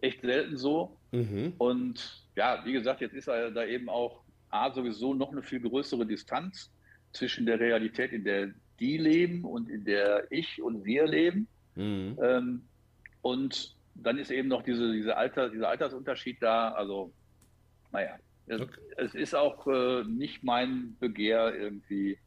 echt 0.00 0.22
selten 0.22 0.56
so. 0.56 0.96
Mhm. 1.10 1.54
Und 1.58 2.24
ja, 2.36 2.64
wie 2.64 2.72
gesagt, 2.72 3.00
jetzt 3.00 3.14
ist 3.14 3.26
da 3.26 3.64
eben 3.64 3.88
auch 3.88 4.22
A, 4.50 4.70
sowieso 4.70 5.14
noch 5.14 5.32
eine 5.32 5.42
viel 5.42 5.60
größere 5.60 6.06
Distanz 6.06 6.70
zwischen 7.12 7.46
der 7.46 7.58
Realität, 7.60 8.12
in 8.12 8.24
der 8.24 8.50
die 8.80 8.96
leben 8.96 9.44
und 9.44 9.68
in 9.68 9.84
der 9.84 10.30
ich 10.30 10.62
und 10.62 10.84
wir 10.84 11.06
leben. 11.06 11.48
Mhm. 11.74 12.18
Ähm, 12.22 12.62
und 13.22 13.74
dann 13.94 14.18
ist 14.18 14.30
eben 14.30 14.48
noch 14.48 14.62
diese, 14.62 14.92
diese 14.92 15.16
Alter, 15.16 15.48
dieser 15.50 15.68
Altersunterschied 15.68 16.40
da. 16.40 16.70
Also, 16.70 17.12
naja, 17.92 18.16
es, 18.46 18.60
okay. 18.60 18.80
es 18.96 19.14
ist 19.14 19.34
auch 19.34 19.66
äh, 19.66 20.04
nicht 20.04 20.44
mein 20.44 20.96
Begehr, 21.00 21.54
irgendwie 21.54 22.18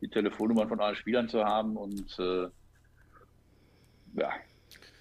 die 0.00 0.08
Telefonnummern 0.08 0.68
von 0.68 0.80
allen 0.80 0.96
Spielern 0.96 1.28
zu 1.28 1.44
haben. 1.44 1.76
Und 1.76 2.18
äh, 2.18 2.48
ja, 4.14 4.32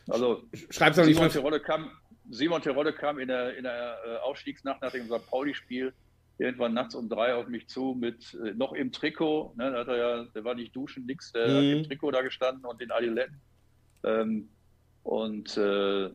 also 0.08 0.44
schreib's 0.70 1.00
auch 1.00 1.06
nicht 1.06 1.38
Rolle 1.38 1.60
kam, 1.60 1.90
Simon 2.30 2.62
Terodde 2.62 2.94
kam 2.94 3.20
in 3.20 3.28
der, 3.28 3.58
in 3.58 3.64
der 3.64 3.98
äh, 4.06 4.18
Aufstiegsnacht 4.18 4.82
nach 4.82 4.92
dem 4.92 5.08
St. 5.08 5.26
Pauli-Spiel 5.30 5.94
irgendwann 6.40 6.74
nachts 6.74 6.96
um 6.96 7.10
drei 7.10 7.36
auf 7.36 7.48
mich 7.48 7.68
zu 7.68 7.96
mit 8.00 8.34
äh, 8.44 8.54
noch 8.54 8.74
im 8.74 8.92
Trikot. 8.92 9.54
Ne, 9.58 9.72
da 9.72 9.80
hat 9.80 9.88
er 9.90 9.98
ja, 9.98 10.24
der 10.24 10.44
war 10.44 10.56
nicht 10.56 10.76
duschen, 10.76 11.06
nix, 11.06 11.32
der 11.34 11.48
mhm. 11.48 11.56
hat 11.56 11.64
im 11.64 11.84
Trikot 11.84 12.12
da 12.12 12.22
gestanden 12.22 12.66
und 12.66 12.82
den 12.82 12.92
Adiletten. 12.92 13.42
Ähm, 14.04 14.50
und 15.04 15.58
äh, 15.58 16.10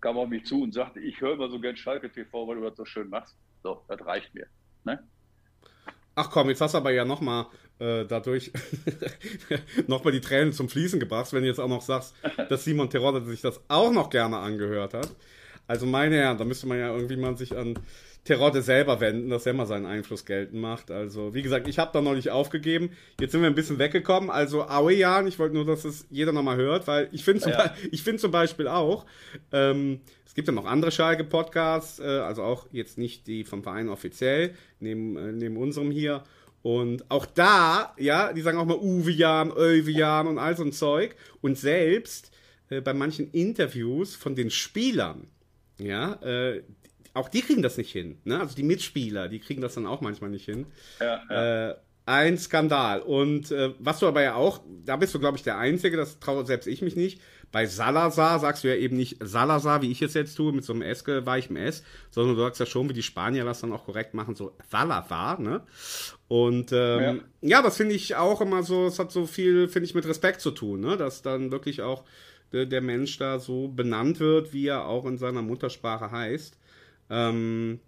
kam 0.00 0.18
auf 0.18 0.28
mich 0.28 0.44
zu 0.44 0.62
und 0.62 0.72
sagte, 0.72 1.00
ich 1.00 1.20
höre 1.20 1.34
immer 1.34 1.48
so 1.48 1.60
gern 1.60 1.76
Schalke 1.76 2.10
TV, 2.10 2.46
weil 2.46 2.56
du 2.56 2.62
das 2.62 2.76
so 2.76 2.84
schön 2.84 3.08
machst. 3.08 3.36
So, 3.62 3.82
das 3.88 4.04
reicht 4.04 4.34
mir. 4.34 4.46
Ne? 4.84 5.02
Ach 6.14 6.30
komm, 6.30 6.48
jetzt 6.48 6.60
hast 6.60 6.74
du 6.74 6.78
aber 6.78 6.90
ja 6.90 7.04
nochmal 7.04 7.46
äh, 7.78 8.04
dadurch 8.04 8.52
nochmal 9.86 10.12
die 10.12 10.20
Tränen 10.20 10.52
zum 10.52 10.68
Fließen 10.68 10.98
gebracht, 10.98 11.32
wenn 11.32 11.42
du 11.42 11.48
jetzt 11.48 11.60
auch 11.60 11.68
noch 11.68 11.82
sagst, 11.82 12.14
dass 12.48 12.64
Simon 12.64 12.90
Terodde 12.90 13.24
sich 13.24 13.40
das 13.40 13.60
auch 13.68 13.92
noch 13.92 14.10
gerne 14.10 14.38
angehört 14.38 14.94
hat. 14.94 15.10
Also 15.68 15.86
meine 15.86 16.16
Herren, 16.16 16.38
da 16.38 16.44
müsste 16.44 16.66
man 16.66 16.78
ja 16.78 16.92
irgendwie 16.92 17.16
mal 17.16 17.36
sich 17.36 17.56
an 17.56 17.78
Terodde 18.24 18.62
selber 18.62 19.00
wenden, 19.00 19.30
dass 19.30 19.46
er 19.46 19.52
mal 19.52 19.66
seinen 19.66 19.86
Einfluss 19.86 20.24
geltend 20.24 20.60
macht. 20.60 20.90
Also, 20.90 21.34
wie 21.34 21.42
gesagt, 21.42 21.68
ich 21.68 21.78
habe 21.78 21.90
da 21.92 22.00
noch 22.00 22.14
nicht 22.14 22.30
aufgegeben. 22.30 22.90
Jetzt 23.20 23.32
sind 23.32 23.40
wir 23.40 23.48
ein 23.48 23.54
bisschen 23.54 23.78
weggekommen. 23.78 24.30
Also, 24.30 24.64
Auejan, 24.64 25.26
ich 25.26 25.38
wollte 25.38 25.54
nur, 25.54 25.64
dass 25.64 25.84
es 25.84 26.06
jeder 26.10 26.32
nochmal 26.32 26.56
hört, 26.56 26.86
weil 26.86 27.08
ich 27.12 27.24
finde 27.24 27.40
zum, 27.40 27.52
ja. 27.52 27.72
find 27.94 28.20
zum 28.20 28.30
Beispiel 28.30 28.66
auch, 28.68 29.06
ähm, 29.52 30.00
es 30.26 30.34
gibt 30.34 30.48
ja 30.48 30.52
noch 30.52 30.66
andere 30.66 30.90
Schalke-Podcasts, 30.90 32.00
äh, 32.00 32.04
also 32.04 32.42
auch 32.42 32.66
jetzt 32.70 32.98
nicht 32.98 33.26
die 33.26 33.44
vom 33.44 33.62
Verein 33.62 33.88
offiziell, 33.88 34.54
neben, 34.80 35.16
äh, 35.16 35.32
neben 35.32 35.56
unserem 35.56 35.90
hier. 35.90 36.22
Und 36.62 37.10
auch 37.10 37.24
da, 37.24 37.94
ja, 37.98 38.32
die 38.32 38.40
sagen 38.40 38.58
auch 38.58 38.66
mal 38.66 38.78
Uwejan, 38.78 39.52
Öwejan 39.52 40.26
und 40.26 40.38
all 40.38 40.56
so 40.56 40.64
ein 40.64 40.72
Zeug. 40.72 41.14
Und 41.40 41.56
selbst 41.56 42.30
äh, 42.68 42.80
bei 42.80 42.92
manchen 42.92 43.30
Interviews 43.30 44.16
von 44.16 44.34
den 44.34 44.50
Spielern, 44.50 45.28
ja, 45.78 46.14
äh, 46.22 46.62
auch 47.14 47.28
die 47.28 47.42
kriegen 47.42 47.62
das 47.62 47.76
nicht 47.76 47.92
hin. 47.92 48.18
Ne? 48.24 48.38
Also 48.40 48.54
die 48.54 48.62
Mitspieler, 48.62 49.28
die 49.28 49.40
kriegen 49.40 49.60
das 49.60 49.74
dann 49.74 49.86
auch 49.86 50.00
manchmal 50.00 50.30
nicht 50.30 50.44
hin. 50.44 50.66
Ja, 51.00 51.22
ja. 51.28 51.70
Äh, 51.70 51.74
ein 52.08 52.38
Skandal. 52.38 53.02
Und 53.02 53.50
äh, 53.50 53.74
was 53.78 53.98
du 53.98 54.06
aber 54.06 54.22
ja 54.22 54.34
auch, 54.34 54.62
da 54.84 54.96
bist 54.96 55.14
du, 55.14 55.18
glaube 55.18 55.36
ich, 55.36 55.42
der 55.42 55.58
Einzige, 55.58 55.96
das 55.96 56.18
traue 56.20 56.46
selbst 56.46 56.66
ich 56.66 56.80
mich 56.80 56.96
nicht. 56.96 57.20
Bei 57.52 57.66
Salazar 57.66 58.40
sagst 58.40 58.64
du 58.64 58.68
ja 58.68 58.74
eben 58.74 58.96
nicht 58.96 59.18
Salazar, 59.20 59.82
wie 59.82 59.90
ich 59.90 60.00
es 60.00 60.14
jetzt 60.14 60.34
tue, 60.34 60.52
mit 60.52 60.64
so 60.64 60.72
einem 60.72 60.82
S, 60.82 61.06
weichem 61.06 61.56
S, 61.56 61.82
sondern 62.10 62.36
du 62.36 62.42
sagst 62.42 62.60
ja 62.60 62.66
schon, 62.66 62.88
wie 62.88 62.94
die 62.94 63.02
Spanier 63.02 63.44
das 63.44 63.60
dann 63.60 63.72
auch 63.72 63.84
korrekt 63.84 64.14
machen, 64.14 64.34
so 64.34 64.54
Salazar, 64.70 65.40
ne? 65.40 65.62
Und 66.28 66.72
ähm, 66.72 67.22
ja. 67.40 67.58
ja. 67.58 67.62
das 67.62 67.78
finde 67.78 67.94
ich 67.94 68.16
auch 68.16 68.40
immer 68.42 68.62
so, 68.62 68.86
es 68.86 68.98
hat 68.98 69.12
so 69.12 69.26
viel, 69.26 69.68
finde 69.68 69.86
ich, 69.86 69.94
mit 69.94 70.06
Respekt 70.06 70.40
zu 70.42 70.50
tun, 70.50 70.80
ne? 70.80 70.98
Dass 70.98 71.22
dann 71.22 71.50
wirklich 71.50 71.80
auch 71.80 72.04
der, 72.52 72.80
Mensch 72.80 73.18
da 73.18 73.38
so 73.38 73.68
benannt 73.68 74.20
wird, 74.20 74.52
wie 74.52 74.66
er 74.66 74.86
auch 74.86 75.06
in 75.06 75.18
seiner 75.18 75.42
Muttersprache 75.42 76.10
heißt. 76.10 76.58
Ähm, 77.10 77.80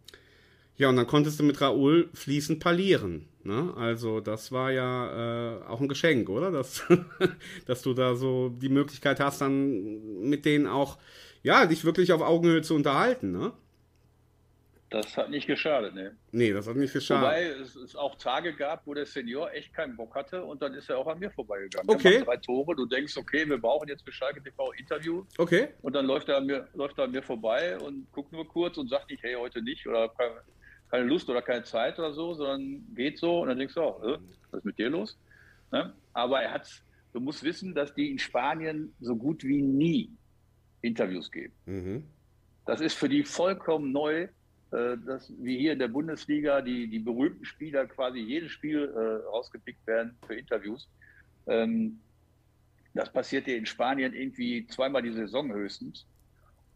ja, 0.77 0.89
und 0.89 0.97
dann 0.97 1.07
konntest 1.07 1.39
du 1.39 1.45
mit 1.45 1.61
Raoul 1.61 2.09
fließend 2.15 2.61
parlieren. 2.61 3.27
Ne? 3.43 3.73
Also 3.77 4.21
das 4.21 4.53
war 4.53 4.71
ja 4.71 5.59
äh, 5.59 5.65
auch 5.65 5.81
ein 5.81 5.89
Geschenk, 5.89 6.29
oder? 6.29 6.51
Dass, 6.53 6.83
dass 7.67 7.83
du 7.83 7.95
da 7.95 8.15
so 8.15 8.51
die 8.51 8.69
Möglichkeit 8.69 9.21
hast, 9.21 9.41
dann 9.41 10.29
mit 10.29 10.45
denen 10.45 10.67
auch, 10.67 10.99
ja, 11.43 11.67
dich 11.67 11.85
wirklich 11.85 12.13
auf 12.13 12.21
Augenhöhe 12.21 12.63
zu 12.63 12.75
unterhalten, 12.75 13.33
ne? 13.33 13.53
Das 14.91 15.17
hat 15.17 15.31
nicht 15.31 15.47
geschadet, 15.47 15.95
ne? 15.95 16.17
Nee, 16.33 16.53
das 16.53 16.67
hat 16.67 16.75
nicht 16.75 16.93
geschadet. 16.93 17.23
Wobei 17.23 17.45
es, 17.45 17.77
es, 17.77 17.95
auch 17.95 18.17
Tage 18.17 18.53
gab, 18.53 18.85
wo 18.89 18.93
der 18.93 19.07
Senior 19.07 19.53
echt 19.53 19.73
keinen 19.73 19.97
Bock 19.97 20.17
hatte 20.17 20.45
und 20.45 20.61
dann 20.61 20.75
ist 20.75 20.91
er 20.91 20.99
auch 20.99 21.07
an 21.07 21.21
mir 21.21 21.31
vorbeigegangen. 21.31 21.89
Okay. 21.89 22.25
Drei 22.25 22.37
Tore, 22.39 22.75
du 22.75 22.87
denkst, 22.87 23.17
okay, 23.17 23.49
wir 23.49 23.59
brauchen 23.59 23.89
jetzt 23.89 24.05
für 24.05 24.11
Schalke 24.11 24.43
TV 24.43 24.73
Interview. 24.73 25.25
Okay. 25.39 25.69
Und 25.83 25.95
dann 25.95 26.07
läuft 26.07 26.29
er 26.29 26.39
an 26.39 26.47
mir, 26.47 26.67
läuft 26.75 26.99
er 26.99 27.05
an 27.05 27.13
mir 27.13 27.23
vorbei 27.23 27.79
und 27.79 28.11
guckt 28.11 28.33
nur 28.33 28.49
kurz 28.49 28.79
und 28.79 28.89
sagt 28.91 29.11
nicht, 29.11 29.23
hey, 29.23 29.37
heute 29.39 29.63
nicht 29.63 29.87
oder 29.87 30.09
keine, 30.09 30.41
keine 30.91 31.05
Lust 31.05 31.31
oder 31.31 31.41
keine 31.41 31.63
Zeit 31.63 31.97
oder 32.01 32.13
so, 32.13 32.35
sondern 32.35 32.85
geht 32.93 33.17
so 33.17 33.43
und 33.43 33.49
dann 33.49 33.59
denkst 33.59 33.75
du 33.75 33.83
auch, 33.83 34.03
äh, 34.03 34.19
was 34.51 34.59
ist 34.59 34.65
mit 34.65 34.77
dir 34.77 34.91
los? 34.91 35.17
Ne? 35.71 35.95
Aber 36.15 36.43
er 36.43 36.51
hat, 36.51 36.69
du 37.13 37.21
musst 37.21 37.45
wissen, 37.45 37.77
dass 37.77 37.95
die 37.95 38.11
in 38.11 38.19
Spanien 38.19 38.93
so 39.01 39.15
gut 39.15 39.45
wie 39.45 39.63
nie 39.63 40.11
Interviews 40.83 41.31
geben. 41.31 41.55
Mhm. 41.67 42.05
Das 42.67 42.81
ist 42.81 42.95
für 42.95 43.09
die 43.09 43.23
vollkommen 43.23 43.93
neu 43.93 44.29
dass 44.71 45.33
wie 45.39 45.59
hier 45.59 45.73
in 45.73 45.79
der 45.79 45.89
Bundesliga 45.89 46.61
die, 46.61 46.89
die 46.89 47.01
berühmten 47.01 47.45
Spieler 47.45 47.87
quasi 47.87 48.21
jedes 48.21 48.53
Spiel 48.53 48.85
äh, 48.95 49.27
rausgepickt 49.29 49.87
werden 49.87 50.17
für 50.27 50.35
Interviews. 50.35 50.89
Ähm, 51.47 52.01
das 52.95 53.13
passiert 53.13 53.47
hier 53.47 53.57
in 53.57 53.67
Spanien 53.67 54.15
irgendwie 54.15 54.67
zweimal 54.67 55.03
die 55.03 55.13
Saison 55.13 55.53
höchstens. 55.53 56.07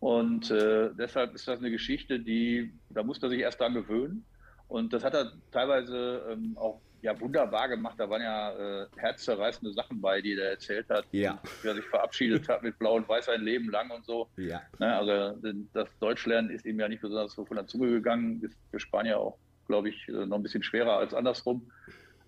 Und 0.00 0.50
äh, 0.50 0.90
deshalb 0.98 1.34
ist 1.34 1.48
das 1.48 1.60
eine 1.60 1.70
Geschichte, 1.70 2.20
die, 2.20 2.72
da 2.90 3.02
muss 3.02 3.20
man 3.20 3.30
sich 3.30 3.40
erst 3.40 3.60
dran 3.60 3.74
gewöhnen. 3.74 4.24
Und 4.68 4.92
das 4.92 5.04
hat 5.04 5.14
er 5.14 5.32
teilweise 5.50 6.26
ähm, 6.30 6.56
auch 6.56 6.80
ja 7.04 7.20
wunderbar 7.20 7.68
gemacht. 7.68 7.94
Da 7.98 8.08
waren 8.08 8.22
ja 8.22 8.82
äh, 8.82 8.86
herzzerreißende 8.96 9.74
Sachen 9.74 10.00
bei, 10.00 10.22
die 10.22 10.32
er 10.32 10.52
erzählt 10.52 10.88
hat. 10.88 11.04
Ja. 11.12 11.38
Wie 11.62 11.68
er 11.68 11.74
sich 11.74 11.84
verabschiedet 11.84 12.48
hat 12.48 12.62
mit 12.62 12.78
Blau 12.78 12.96
und 12.96 13.06
Weiß 13.08 13.28
ein 13.28 13.42
Leben 13.42 13.70
lang 13.70 13.90
und 13.90 14.06
so. 14.06 14.28
Ja. 14.38 14.62
Ne, 14.78 14.96
also 14.96 15.38
das 15.74 15.88
Deutschlernen 16.00 16.50
ist 16.50 16.64
ihm 16.64 16.80
ja 16.80 16.88
nicht 16.88 17.02
besonders 17.02 17.34
so 17.34 17.44
von 17.44 17.58
der 17.58 17.66
Zunge 17.66 17.90
gegangen. 17.90 18.42
Ist 18.42 18.56
für 18.70 18.80
Spanier 18.80 19.18
auch, 19.18 19.36
glaube 19.66 19.90
ich, 19.90 20.08
äh, 20.08 20.12
noch 20.26 20.38
ein 20.38 20.42
bisschen 20.42 20.62
schwerer 20.62 20.96
als 20.96 21.12
andersrum, 21.12 21.70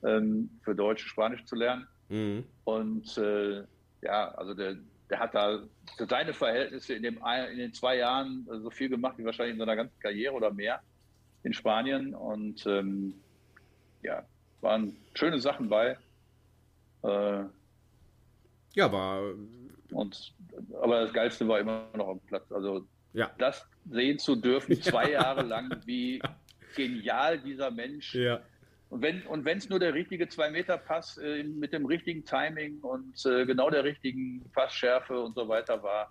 ähm, 0.04 0.50
für 0.62 0.74
Deutsche 0.74 1.08
Spanisch 1.08 1.44
zu 1.46 1.56
lernen. 1.56 1.88
Mhm. 2.10 2.44
Und 2.64 3.16
äh, 3.16 3.64
ja, 4.02 4.28
also 4.32 4.52
der, 4.52 4.76
der 5.08 5.18
hat 5.18 5.34
da 5.34 5.62
für 5.96 6.06
seine 6.06 6.34
Verhältnisse 6.34 6.92
in, 6.92 7.02
dem, 7.02 7.18
in 7.50 7.58
den 7.58 7.72
zwei 7.72 7.96
Jahren 7.96 8.46
so 8.60 8.68
viel 8.68 8.90
gemacht 8.90 9.16
wie 9.16 9.24
wahrscheinlich 9.24 9.54
in 9.54 9.58
seiner 9.58 9.76
ganzen 9.76 9.98
Karriere 10.00 10.34
oder 10.34 10.52
mehr 10.52 10.82
in 11.44 11.54
Spanien. 11.54 12.14
Und 12.14 12.66
ähm, 12.66 13.14
ja, 14.02 14.26
waren 14.60 14.96
schöne 15.14 15.38
Sachen 15.38 15.68
bei. 15.68 15.96
Äh, 17.02 17.44
ja, 18.74 18.92
war. 18.92 19.22
Und, 19.92 20.34
aber 20.80 21.02
das 21.02 21.12
Geilste 21.12 21.46
war 21.48 21.60
immer 21.60 21.88
noch 21.94 22.08
am 22.08 22.20
Platz. 22.20 22.50
Also 22.52 22.86
ja. 23.12 23.30
das 23.38 23.66
sehen 23.88 24.18
zu 24.18 24.36
dürfen, 24.36 24.74
zwei 24.82 25.12
Jahre 25.12 25.42
lang, 25.42 25.80
wie 25.84 26.20
genial 26.74 27.38
dieser 27.38 27.70
Mensch. 27.70 28.14
Ja. 28.14 28.40
Und 28.88 29.02
wenn 29.02 29.26
und 29.26 29.44
wenn 29.44 29.58
es 29.58 29.68
nur 29.68 29.80
der 29.80 29.94
richtige 29.94 30.28
Zwei-Meter-Pass 30.28 31.18
äh, 31.18 31.42
mit 31.42 31.72
dem 31.72 31.86
richtigen 31.86 32.24
Timing 32.24 32.78
und 32.80 33.24
äh, 33.26 33.44
genau 33.44 33.68
der 33.68 33.82
richtigen 33.82 34.48
Passschärfe 34.52 35.18
und 35.20 35.34
so 35.34 35.48
weiter 35.48 35.82
war, 35.82 36.10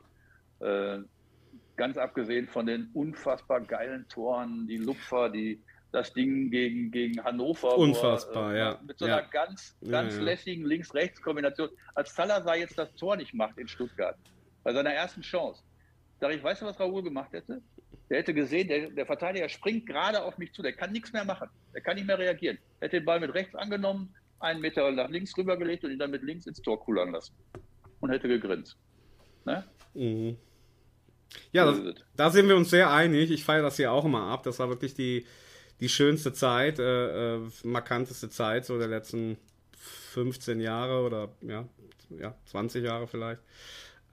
äh, 0.60 1.02
ganz 1.78 1.98
abgesehen 1.98 2.48
von 2.48 2.66
den 2.66 2.89
unfassbar 2.93 3.62
geilen 3.62 4.08
Toren, 4.10 4.68
die 4.68 4.78
Lupfer, 4.78 5.30
die 5.30 5.62
das 5.96 6.14
Ding 6.14 6.52
gegen, 6.52 6.91
gegen 6.91 7.24
Hannover. 7.24 7.78
Unfassbar, 7.78 8.54
er, 8.54 8.56
äh, 8.56 8.60
ja. 8.60 8.80
Mit 8.86 9.00
so 9.00 9.06
einer 9.06 9.22
ja. 9.22 9.28
ganz, 9.32 9.76
ganz 9.89 10.18
ja, 10.18 10.22
lässigen 10.22 10.66
Links-Rechts-Kombination. 10.66 11.70
Als 11.96 12.14
Salazar 12.14 12.58
jetzt 12.58 12.78
das 12.78 12.93
Tor 12.96 13.16
nicht 13.16 13.34
macht 13.34 13.58
in 13.58 13.68
Stuttgart, 13.68 14.18
bei 14.64 14.74
seiner 14.74 14.91
ersten 14.91 15.22
Chance, 15.22 15.64
sag 16.20 16.34
ich, 16.34 16.43
weißt 16.43 16.62
du, 16.62 16.66
was 16.66 16.80
Raoul 16.80 17.04
gemacht 17.04 17.32
hätte? 17.32 17.62
Der 18.10 18.20
hätte 18.20 18.34
gesehen, 18.34 18.68
der, 18.68 18.89
der 18.91 19.06
Verteidiger 19.06 19.50
springt 19.50 19.88
gerade 19.88 20.24
auf 20.24 20.38
mich 20.38 20.54
zu, 20.54 20.62
der 20.62 20.74
kann 20.74 20.91
nichts 20.91 21.12
mehr 21.14 21.26
machen, 21.26 21.50
der 21.74 21.82
kann 21.82 21.96
nicht 21.96 22.06
mehr 22.06 22.20
reagieren. 22.20 22.58
Er 22.80 22.88
hätte 22.88 22.98
den 22.98 23.06
Ball 23.06 23.20
mit 23.20 23.34
rechts 23.34 23.56
angenommen, 23.56 24.14
einen 24.39 24.62
Meter 24.62 24.91
nach 24.91 25.10
links 25.10 25.36
rübergelegt 25.38 25.84
und 25.84 25.91
ihn 25.91 26.00
dann 26.00 26.12
mit 26.12 26.22
links 26.22 26.46
ins 26.46 26.62
Tor 26.62 26.80
kullern 26.80 27.12
lassen. 27.12 27.34
Und 28.02 28.12
hätte 28.12 28.28
gegrinst. 28.28 28.78
Ne? 29.46 29.64
Mhm. 29.93 30.38
Ja, 31.52 31.66
das, 31.66 31.96
da 32.16 32.30
sind 32.30 32.48
wir 32.48 32.56
uns 32.56 32.70
sehr 32.70 32.91
einig. 32.91 33.32
Ich 33.32 33.43
feiere 33.43 33.64
das 33.64 33.78
hier 33.78 33.91
auch 33.91 34.06
immer 34.06 34.28
ab. 34.28 34.43
Das 34.43 34.60
war 34.60 34.70
wirklich 34.70 34.93
die, 34.93 35.26
die 35.80 35.90
schönste 35.90 36.34
Zeit, 36.34 36.80
äh, 36.80 37.36
äh, 37.36 37.42
markanteste 37.64 38.30
Zeit 38.30 38.66
so 38.66 38.78
der 38.78 38.88
letzten 38.88 39.38
15 40.14 40.60
Jahre 40.60 41.06
oder 41.06 41.30
ja, 41.42 41.68
ja 42.10 42.36
20 42.46 42.84
Jahre 42.84 43.08
vielleicht. 43.08 43.42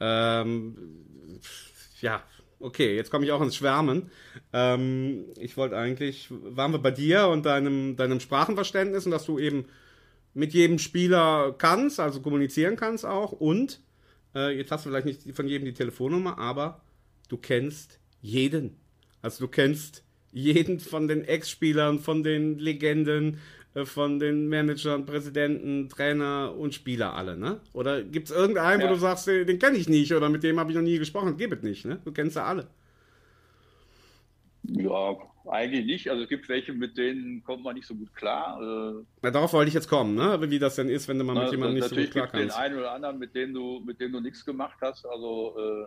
Ähm, 0.00 0.76
ja, 2.00 2.22
okay, 2.58 2.96
jetzt 2.96 3.10
komme 3.10 3.24
ich 3.24 3.32
auch 3.32 3.40
ins 3.40 3.56
Schwärmen. 3.56 4.10
Ähm, 4.52 5.26
ich 5.36 5.56
wollte 5.56 5.76
eigentlich, 5.76 6.28
waren 6.30 6.72
wir 6.72 6.78
bei 6.78 6.90
dir 6.90 7.28
und 7.28 7.46
deinem, 7.46 7.96
deinem 7.96 8.20
Sprachenverständnis 8.20 9.06
und 9.06 9.12
dass 9.12 9.26
du 9.26 9.38
eben 9.38 9.66
mit 10.34 10.54
jedem 10.54 10.78
Spieler 10.78 11.54
kannst, 11.56 12.00
also 12.00 12.20
kommunizieren 12.20 12.76
kannst 12.76 13.04
auch 13.04 13.32
und 13.32 13.80
äh, 14.34 14.56
jetzt 14.56 14.72
hast 14.72 14.86
du 14.86 14.90
vielleicht 14.90 15.06
nicht 15.06 15.36
von 15.36 15.46
jedem 15.46 15.66
die 15.66 15.74
Telefonnummer, 15.74 16.38
aber 16.38 16.80
du 17.28 17.36
kennst 17.36 18.00
jeden. 18.20 18.76
Also 19.20 19.44
du 19.44 19.50
kennst 19.50 20.04
jeden 20.32 20.80
von 20.80 21.08
den 21.08 21.24
Ex-Spielern, 21.24 21.98
von 21.98 22.22
den 22.22 22.58
Legenden, 22.58 23.38
äh, 23.74 23.84
von 23.84 24.18
den 24.18 24.48
Managern, 24.48 25.06
Präsidenten, 25.06 25.88
Trainer 25.88 26.54
und 26.56 26.74
Spieler 26.74 27.14
alle, 27.14 27.36
ne? 27.36 27.60
Oder 27.72 28.02
gibt 28.02 28.28
es 28.30 28.34
irgendeinen, 28.34 28.80
ja. 28.80 28.88
wo 28.88 28.94
du 28.94 28.98
sagst, 28.98 29.26
den 29.26 29.58
kenne 29.58 29.76
ich 29.76 29.88
nicht 29.88 30.12
oder 30.12 30.28
mit 30.28 30.42
dem 30.42 30.58
habe 30.58 30.70
ich 30.70 30.76
noch 30.76 30.82
nie 30.82 30.98
gesprochen? 30.98 31.36
Gibt 31.36 31.54
es 31.54 31.62
nicht, 31.62 31.84
ne? 31.84 32.00
Du 32.04 32.12
kennst 32.12 32.36
ja 32.36 32.44
alle. 32.44 32.68
Ja, 34.64 35.16
eigentlich 35.50 35.86
nicht. 35.86 36.08
Also 36.08 36.22
es 36.22 36.28
gibt 36.28 36.48
welche, 36.48 36.72
mit 36.72 36.96
denen 36.96 37.42
kommt 37.42 37.64
man 37.64 37.74
nicht 37.74 37.86
so 37.86 37.94
gut 37.94 38.14
klar. 38.14 38.60
Äh, 38.60 39.04
Na, 39.22 39.30
darauf 39.30 39.52
wollte 39.52 39.68
ich 39.68 39.74
jetzt 39.74 39.88
kommen, 39.88 40.14
ne? 40.14 40.38
Wie 40.50 40.58
das 40.58 40.76
denn 40.76 40.88
ist, 40.88 41.08
wenn 41.08 41.18
du 41.18 41.24
mal 41.24 41.34
mit 41.34 41.50
jemandem 41.50 41.76
nicht 41.76 41.88
so 41.88 41.96
gut 41.96 42.10
klar 42.10 42.28
kannst. 42.28 42.34
Natürlich 42.34 42.54
gibt 42.54 42.60
den 42.60 42.72
einen 42.72 42.78
oder 42.78 42.92
anderen, 42.92 43.18
mit 43.18 43.34
dem 43.34 43.52
du, 43.52 43.80
mit 43.84 44.00
dem 44.00 44.12
du 44.12 44.20
nichts 44.20 44.44
gemacht 44.44 44.78
hast. 44.80 45.04
Also 45.06 45.56
äh, 45.58 45.86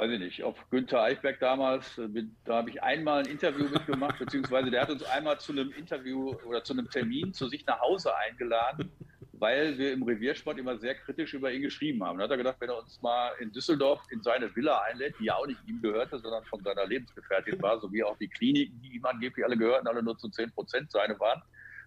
weiß 0.00 0.12
ich 0.12 0.18
nicht, 0.18 0.42
auf 0.42 0.56
Günther 0.70 1.02
Eichberg 1.02 1.38
damals, 1.40 1.98
äh, 1.98 2.08
da 2.46 2.56
habe 2.56 2.70
ich 2.70 2.82
einmal 2.82 3.20
ein 3.20 3.26
Interview 3.26 3.68
mitgemacht, 3.68 4.18
beziehungsweise 4.18 4.70
der 4.70 4.82
hat 4.82 4.90
uns 4.90 5.02
einmal 5.02 5.38
zu 5.38 5.52
einem 5.52 5.70
Interview 5.72 6.34
oder 6.46 6.64
zu 6.64 6.72
einem 6.72 6.88
Termin 6.88 7.34
zu 7.34 7.48
sich 7.48 7.66
nach 7.66 7.80
Hause 7.80 8.16
eingeladen, 8.16 8.90
weil 9.32 9.76
wir 9.76 9.92
im 9.92 10.02
Reviersport 10.02 10.58
immer 10.58 10.78
sehr 10.78 10.94
kritisch 10.94 11.34
über 11.34 11.52
ihn 11.52 11.60
geschrieben 11.60 12.02
haben. 12.02 12.18
Da 12.18 12.24
hat 12.24 12.30
er 12.30 12.38
gedacht, 12.38 12.56
wenn 12.60 12.70
er 12.70 12.78
uns 12.78 13.00
mal 13.02 13.32
in 13.40 13.52
Düsseldorf 13.52 14.00
in 14.10 14.22
seine 14.22 14.54
Villa 14.56 14.80
einlädt, 14.90 15.16
die 15.20 15.26
ja 15.26 15.34
auch 15.34 15.46
nicht 15.46 15.60
ihm 15.66 15.82
gehörte, 15.82 16.18
sondern 16.18 16.44
von 16.44 16.62
seiner 16.62 16.86
Lebensgefährtin 16.86 17.60
war, 17.60 17.78
so 17.78 17.92
wie 17.92 18.02
auch 18.02 18.16
die 18.16 18.28
Kliniken, 18.28 18.80
die 18.80 18.94
ihm 18.96 19.04
angeblich 19.04 19.44
alle 19.44 19.58
gehörten, 19.58 19.86
alle 19.86 20.02
nur 20.02 20.16
zu 20.16 20.30
10 20.30 20.50
Prozent 20.52 20.90
seine 20.90 21.20
waren, 21.20 21.42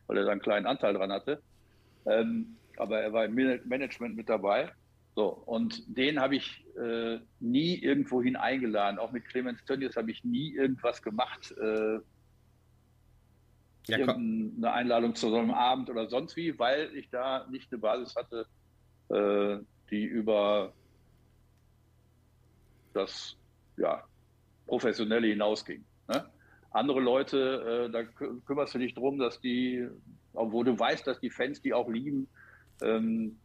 weil 0.05 0.17
er 0.17 0.25
da 0.25 0.31
einen 0.31 0.41
kleinen 0.41 0.67
Anteil 0.67 0.93
dran 0.93 1.11
hatte. 1.11 1.41
Ähm, 2.05 2.57
aber 2.77 3.01
er 3.01 3.11
war 3.11 3.25
im 3.25 3.33
Management 3.33 4.15
mit 4.15 4.29
dabei. 4.29 4.71
So, 5.15 5.27
und 5.27 5.83
den 5.95 6.19
habe 6.19 6.35
ich 6.35 6.65
äh, 6.75 7.19
nie 7.39 7.75
irgendwohin 7.75 8.35
eingeladen. 8.35 8.97
Auch 8.97 9.11
mit 9.11 9.25
Clemens 9.25 9.63
Tönnies 9.65 9.95
habe 9.95 10.09
ich 10.09 10.23
nie 10.23 10.53
irgendwas 10.53 11.03
gemacht. 11.03 11.53
Äh, 11.57 11.99
ja, 13.87 13.97
eine 13.97 14.71
Einladung 14.71 15.13
zu 15.13 15.29
so 15.29 15.37
einem 15.37 15.51
Abend 15.51 15.89
oder 15.89 16.07
sonst 16.07 16.35
wie, 16.35 16.57
weil 16.57 16.95
ich 16.95 17.09
da 17.09 17.45
nicht 17.49 17.71
eine 17.71 17.79
Basis 17.79 18.15
hatte, 18.15 18.47
äh, 19.09 19.63
die 19.91 20.03
über 20.03 20.73
das 22.93 23.35
ja, 23.77 24.03
Professionelle 24.65 25.27
hinausging. 25.27 25.83
Ne? 26.07 26.25
Andere 26.71 27.01
Leute, 27.01 27.87
äh, 27.87 27.91
da 27.91 28.03
kümmerst 28.45 28.73
du 28.73 28.79
dich 28.79 28.93
drum, 28.93 29.19
dass 29.19 29.39
die, 29.41 29.87
obwohl 30.33 30.65
du 30.65 30.79
weißt, 30.79 31.05
dass 31.05 31.19
die 31.19 31.29
Fans 31.29 31.61
die 31.61 31.73
auch 31.73 31.89
lieben, 31.89 32.27
ähm, 32.81 33.37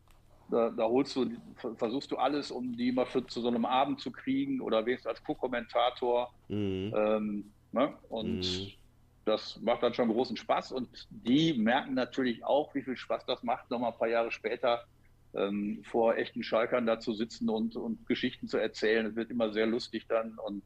da, 0.51 0.71
da, 0.71 0.85
holst 0.85 1.17
du, 1.17 1.31
versuchst 1.77 2.11
du 2.11 2.17
alles, 2.17 2.51
um 2.51 2.77
die 2.77 2.93
mal 2.93 3.07
für, 3.07 3.27
zu 3.27 3.41
so 3.41 3.49
einem 3.49 3.65
Abend 3.65 4.01
zu 4.01 4.11
kriegen 4.11 4.61
oder 4.61 4.85
wenigstens 4.87 5.11
als 5.11 5.25
Co-Kommentator. 5.25 6.33
Mhm. 6.49 6.95
Ähm, 6.97 7.53
ne? 7.73 7.95
Und 8.09 8.41
mhm. 8.41 8.73
das 9.25 9.61
macht 9.63 9.83
dann 9.83 9.95
schon 9.95 10.09
großen 10.09 10.37
Spaß. 10.37 10.73
Und 10.73 10.89
die 11.11 11.55
merken 11.55 11.95
natürlich 11.95 12.45
auch, 12.45 12.75
wie 12.75 12.83
viel 12.83 12.97
Spaß 12.97 13.27
das 13.27 13.43
macht, 13.43 13.71
nochmal 13.71 13.93
ein 13.93 13.99
paar 13.99 14.09
Jahre 14.09 14.31
später 14.31 14.85
ähm, 15.35 15.83
vor 15.85 16.17
echten 16.17 16.43
Schalkern 16.43 16.87
da 16.87 16.99
zu 16.99 17.13
sitzen 17.13 17.49
und, 17.49 17.77
und 17.77 18.07
Geschichten 18.07 18.49
zu 18.49 18.59
erzählen. 18.59 19.07
Es 19.07 19.17
wird 19.17 19.31
immer 19.31 19.53
sehr 19.53 19.67
lustig 19.67 20.07
dann 20.09 20.39
und 20.39 20.63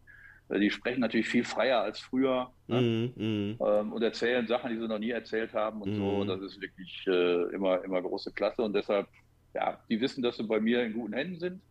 äh, 0.49 0.59
die 0.59 0.71
sprechen 0.71 1.01
natürlich 1.01 1.29
viel 1.29 1.45
freier 1.45 1.81
als 1.81 1.99
früher 1.99 2.51
ne? 2.69 2.81
mm, 2.81 3.21
mm. 3.21 3.59
Ähm, 3.61 3.93
und 3.93 4.03
erzählen 4.03 4.47
Sachen, 4.47 4.71
die 4.71 4.79
sie 4.79 4.89
noch 4.89 4.99
nie 4.99 5.11
erzählt 5.11 5.53
haben 5.55 5.83
und 5.83 5.97
so. 5.97 6.09
Und 6.09 6.29
das 6.29 6.41
ist 6.41 6.61
wirklich 6.61 7.05
äh, 7.07 7.55
immer, 7.55 7.83
immer 7.85 8.01
große 8.01 8.33
Klasse. 8.33 8.63
Und 8.63 8.75
deshalb 8.75 9.09
ja, 9.55 9.79
die 9.89 10.01
wissen, 10.01 10.23
dass 10.23 10.37
sie 10.37 10.45
bei 10.45 10.61
mir 10.61 10.83
in 10.83 10.95
guten 10.95 11.15
Händen 11.15 11.39
sind. 11.39 11.63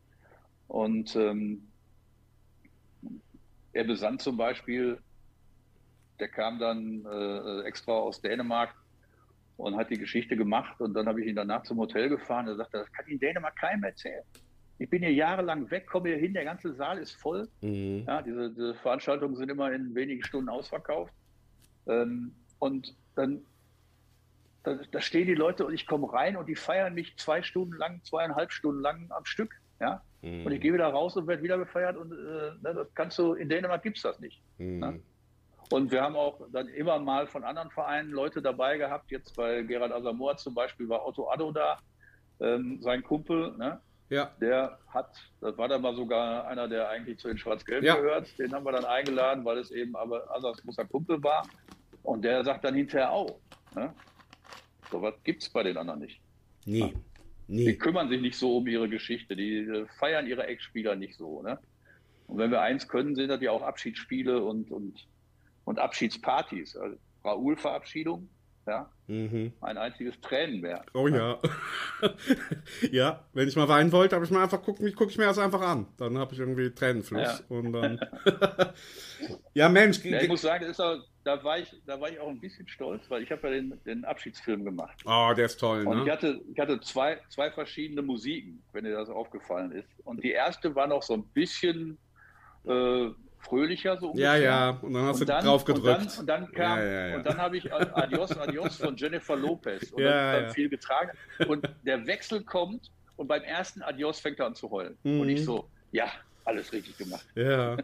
Und 0.68 1.16
ähm, 1.16 1.68
er 3.74 3.84
besandt 3.84 4.22
zum 4.22 4.38
Beispiel, 4.38 5.00
der 6.20 6.30
kam 6.30 6.60
dann 6.60 7.06
äh, 7.06 7.62
extra 7.64 7.94
aus 7.94 8.22
Dänemark 8.22 8.74
und 9.58 9.76
hat 9.76 9.90
die 9.90 9.98
Geschichte 9.98 10.36
gemacht. 10.38 10.80
Und 10.80 10.94
dann 10.94 11.08
habe 11.08 11.22
ich 11.22 11.28
ihn 11.28 11.36
danach 11.36 11.64
zum 11.64 11.80
Hotel 11.80 12.10
gefahren. 12.10 12.48
Er 12.48 12.56
sagte, 12.56 12.78
das 12.78 12.92
kann 12.92 13.08
in 13.08 13.20
Dänemark 13.20 13.56
keinem 13.56 13.84
erzählen. 13.84 14.24
Ich 14.78 14.90
bin 14.90 15.04
hier 15.04 15.14
jahrelang 15.14 15.70
weg, 15.70 15.86
komme 15.86 16.10
hier 16.10 16.18
hin, 16.18 16.34
der 16.34 16.44
ganze 16.44 16.74
Saal 16.74 16.98
ist 16.98 17.14
voll. 17.14 17.48
Mhm. 17.62 18.04
Ja, 18.08 18.22
diese, 18.22 18.50
diese, 18.50 18.74
Veranstaltungen 18.76 19.36
sind 19.36 19.50
immer 19.50 19.72
in 19.72 19.94
wenigen 19.94 20.24
Stunden 20.24 20.50
ausverkauft. 20.50 21.14
Ähm, 21.88 22.34
und 22.60 22.96
dann 23.16 23.42
da, 24.64 24.76
da, 24.92 25.02
stehen 25.02 25.28
die 25.28 25.36
Leute 25.36 25.66
und 25.66 25.74
ich 25.74 25.88
komme 25.88 26.12
rein 26.12 26.38
und 26.38 26.48
die 26.48 26.56
feiern 26.56 26.94
mich 26.94 27.18
zwei 27.18 27.42
Stunden 27.42 27.76
lang, 27.76 28.02
zweieinhalb 28.04 28.52
Stunden 28.52 28.82
lang 28.82 29.08
am 29.10 29.26
Stück. 29.26 29.56
Ja? 29.80 30.04
Mhm. 30.22 30.46
Und 30.46 30.52
ich 30.52 30.62
gehe 30.62 30.74
wieder 30.74 30.88
raus 30.88 31.18
und 31.18 31.28
werde 31.28 31.44
wieder 31.44 31.58
gefeiert 31.58 31.98
und 31.98 32.12
äh, 32.12 32.16
ne, 32.16 32.74
das 32.76 32.94
kannst 32.94 33.18
du, 33.18 33.34
in 33.34 33.50
Dänemark 33.50 33.82
gibt 33.84 33.98
es 33.98 34.04
das 34.04 34.20
nicht. 34.20 34.42
Mhm. 34.58 34.80
Ne? 34.80 35.00
Und 35.72 35.92
wir 35.92 36.02
haben 36.02 36.16
auch 36.16 36.42
dann 36.52 36.68
immer 36.68 37.00
mal 37.00 37.28
von 37.28 37.44
anderen 37.44 37.72
Vereinen 37.72 38.12
Leute 38.12 38.42
dabei 38.42 38.78
gehabt. 38.78 39.10
Jetzt 39.10 39.36
bei 39.36 39.62
Gerald 39.64 39.94
Asamoah 39.94 40.36
zum 40.36 40.54
Beispiel 40.54 40.90
war 40.90 41.06
Otto 41.06 41.30
Addo 41.30 41.52
da, 41.52 41.80
ähm, 42.42 42.80
sein 42.82 43.02
Kumpel. 43.02 43.56
Ne? 43.58 43.80
Ja. 44.10 44.32
Der 44.42 44.78
hat, 44.90 45.16
das 45.40 45.58
war 45.58 45.70
dann 45.70 45.82
mal 45.82 45.96
sogar 45.96 46.46
einer, 46.46 46.68
der 46.68 46.90
eigentlich 46.90 47.20
zu 47.20 47.30
den 47.30 47.38
Schwarz-Gelben 47.38 47.86
ja. 47.86 47.96
gehört. 47.96 48.38
Den 48.38 48.54
haben 48.54 48.66
wir 48.66 48.74
dann 48.74 48.84
eingeladen, 48.84 49.46
weil 49.46 49.60
es 49.60 49.72
eben 49.72 49.96
aber 49.96 50.30
Asas 50.36 50.62
großer 50.62 50.86
Kumpel 50.86 51.24
war. 51.24 51.48
Und 52.04 52.24
der 52.24 52.44
sagt 52.44 52.66
dann 52.66 52.76
hinterher 52.76 53.12
auch. 53.12 53.40
Ne? 53.74 53.94
So 54.92 55.02
was 55.02 55.16
gibt 55.24 55.42
es 55.42 55.50
bei 55.50 55.64
den 55.64 55.78
anderen 55.78 56.02
nicht. 56.02 56.20
Nee. 56.66 56.94
nee. 57.48 57.66
Die 57.66 57.78
kümmern 57.78 58.10
sich 58.10 58.22
nicht 58.22 58.38
so 58.38 58.58
um 58.58 58.68
ihre 58.68 58.90
Geschichte, 58.90 59.36
die 59.36 59.60
äh, 59.60 59.88
feiern 60.00 60.28
ihre 60.28 60.46
Ex-Spieler 60.48 60.96
nicht 60.96 61.16
so. 61.16 61.42
Ne? 61.42 61.60
Und 62.28 62.38
wenn 62.38 62.52
wir 62.52 62.62
eins 62.62 62.88
können, 62.88 63.16
sind 63.16 63.30
das 63.30 63.42
ja 63.42 63.52
auch 63.52 63.62
Abschiedsspiele 63.62 64.44
und, 64.44 64.72
und, 64.72 65.08
und 65.66 65.80
Abschiedspartys. 65.80 66.76
Also 66.76 66.98
Raoul-Verabschiedung, 67.24 68.30
ja. 68.68 68.90
Mhm. 69.12 69.52
Ein 69.60 69.78
einziges 69.78 70.22
Tränenmeer. 70.22 70.86
Oh 70.94 71.06
ja. 71.10 71.38
ja, 72.92 73.26
wenn 73.34 73.46
ich 73.46 73.58
mal 73.58 73.68
weinen 73.68 73.92
wollte, 73.92 74.16
habe 74.16 74.24
ich 74.24 74.32
mir 74.32 74.40
einfach 74.40 74.62
guck, 74.64 74.78
guck 74.96 75.10
ich 75.10 75.18
mir 75.18 75.26
das 75.26 75.38
einfach 75.38 75.60
an. 75.60 75.86
Dann 75.98 76.18
habe 76.18 76.34
ich 76.34 76.40
irgendwie 76.40 76.74
Tränenfluss. 76.74 77.44
Ja. 77.50 77.58
Und 77.58 77.74
dann. 77.74 78.00
ja, 79.54 79.68
Mensch. 79.68 80.06
Ja, 80.06 80.22
ich 80.22 80.30
muss 80.30 80.44
sagen, 80.44 80.74
auch, 80.78 81.00
da, 81.26 81.44
war 81.44 81.60
ich, 81.60 81.76
da 81.86 82.00
war 82.00 82.10
ich 82.10 82.22
auch 82.22 82.30
ein 82.30 82.40
bisschen 82.40 82.66
stolz, 82.70 83.04
weil 83.10 83.22
ich 83.22 83.32
habe 83.32 83.50
ja 83.50 83.56
den, 83.56 83.78
den 83.86 84.06
Abschiedsfilm 84.06 84.64
gemacht. 84.64 85.04
Oh, 85.06 85.34
der 85.36 85.48
ist 85.48 85.60
toll, 85.60 85.86
Und 85.86 85.98
ne? 85.98 86.04
ich 86.06 86.10
hatte, 86.10 86.42
ich 86.50 86.58
hatte 86.58 86.80
zwei, 86.80 87.20
zwei 87.28 87.52
verschiedene 87.52 88.02
Musiken, 88.02 88.64
wenn 88.72 88.86
dir 88.86 88.96
das 88.96 89.10
aufgefallen 89.10 89.74
ist. 89.74 89.90
Und 90.06 90.24
die 90.24 90.32
erste 90.32 90.74
war 90.74 90.88
noch 90.88 91.04
so 91.04 91.16
ein 91.16 91.26
bisschen. 91.34 91.98
Äh, 92.66 93.10
fröhlicher 93.42 93.98
so 93.98 94.12
ungefähr. 94.12 94.38
Ja, 94.38 94.70
ja, 94.70 94.70
und 94.82 94.94
dann 94.94 95.04
hast 95.04 95.16
und 95.16 95.22
du 95.22 95.26
dann, 95.26 95.46
drauf 95.46 95.66
gedrückt. 95.66 96.20
Und 96.20 96.30
dann, 96.30 96.44
und 96.44 96.50
dann 96.50 96.52
kam, 96.52 96.80
ja, 96.80 96.86
ja, 96.86 97.08
ja. 97.08 97.18
und 97.18 97.26
dann 97.26 97.38
habe 97.38 97.58
ich 97.58 97.74
Adios, 97.74 98.38
Adios 98.38 98.76
von 98.78 98.96
Jennifer 98.96 99.36
Lopez 99.36 99.92
und 99.92 100.04
dann, 100.04 100.44
dann 100.44 100.54
viel 100.54 100.70
getragen. 100.70 101.12
Und 101.48 101.68
der 101.84 102.06
Wechsel 102.08 102.44
kommt 102.44 102.92
und 103.18 103.28
beim 103.28 103.44
ersten 103.44 103.82
Adios 103.82 104.20
fängt 104.20 104.40
er 104.40 104.48
an 104.48 104.56
zu 104.56 104.70
heulen. 104.70 104.98
Mhm. 105.04 105.22
Und 105.22 105.30
ich 105.30 105.44
so, 105.44 105.68
ja, 105.92 106.08
alles 106.46 106.72
richtig 106.72 106.98
gemacht. 106.98 107.26
Ja. 107.36 107.78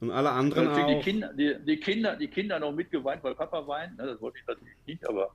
Und 0.00 0.10
alle 0.10 0.30
anderen 0.30 0.68
auch. 0.68 0.86
Die 0.86 1.00
Kinder, 1.00 1.32
die, 1.32 1.56
die, 1.64 1.80
Kinder, 1.80 2.16
die 2.16 2.28
Kinder 2.28 2.58
noch 2.58 2.72
mitgeweint, 2.72 3.24
weil 3.24 3.34
Papa 3.34 3.66
weint. 3.66 3.96
Ne, 3.96 4.06
das 4.06 4.20
wollte 4.20 4.38
ich 4.38 4.46
natürlich 4.46 4.76
nicht, 4.86 5.08
aber 5.08 5.30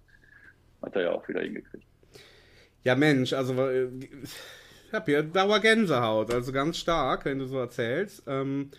hat 0.82 0.96
er 0.96 1.02
ja 1.04 1.12
auch 1.12 1.28
wieder 1.28 1.42
hingekriegt. 1.42 1.86
Ja, 2.84 2.96
Mensch, 2.96 3.34
also 3.34 3.54
ich 3.70 4.94
habe 4.94 5.12
hier 5.12 5.24
Dauergänsehaut, 5.24 6.34
also 6.34 6.52
ganz 6.52 6.78
stark, 6.78 7.26
wenn 7.26 7.40
du 7.40 7.46
so 7.46 7.60
erzählst. 7.60 8.24
Ähm, 8.28 8.72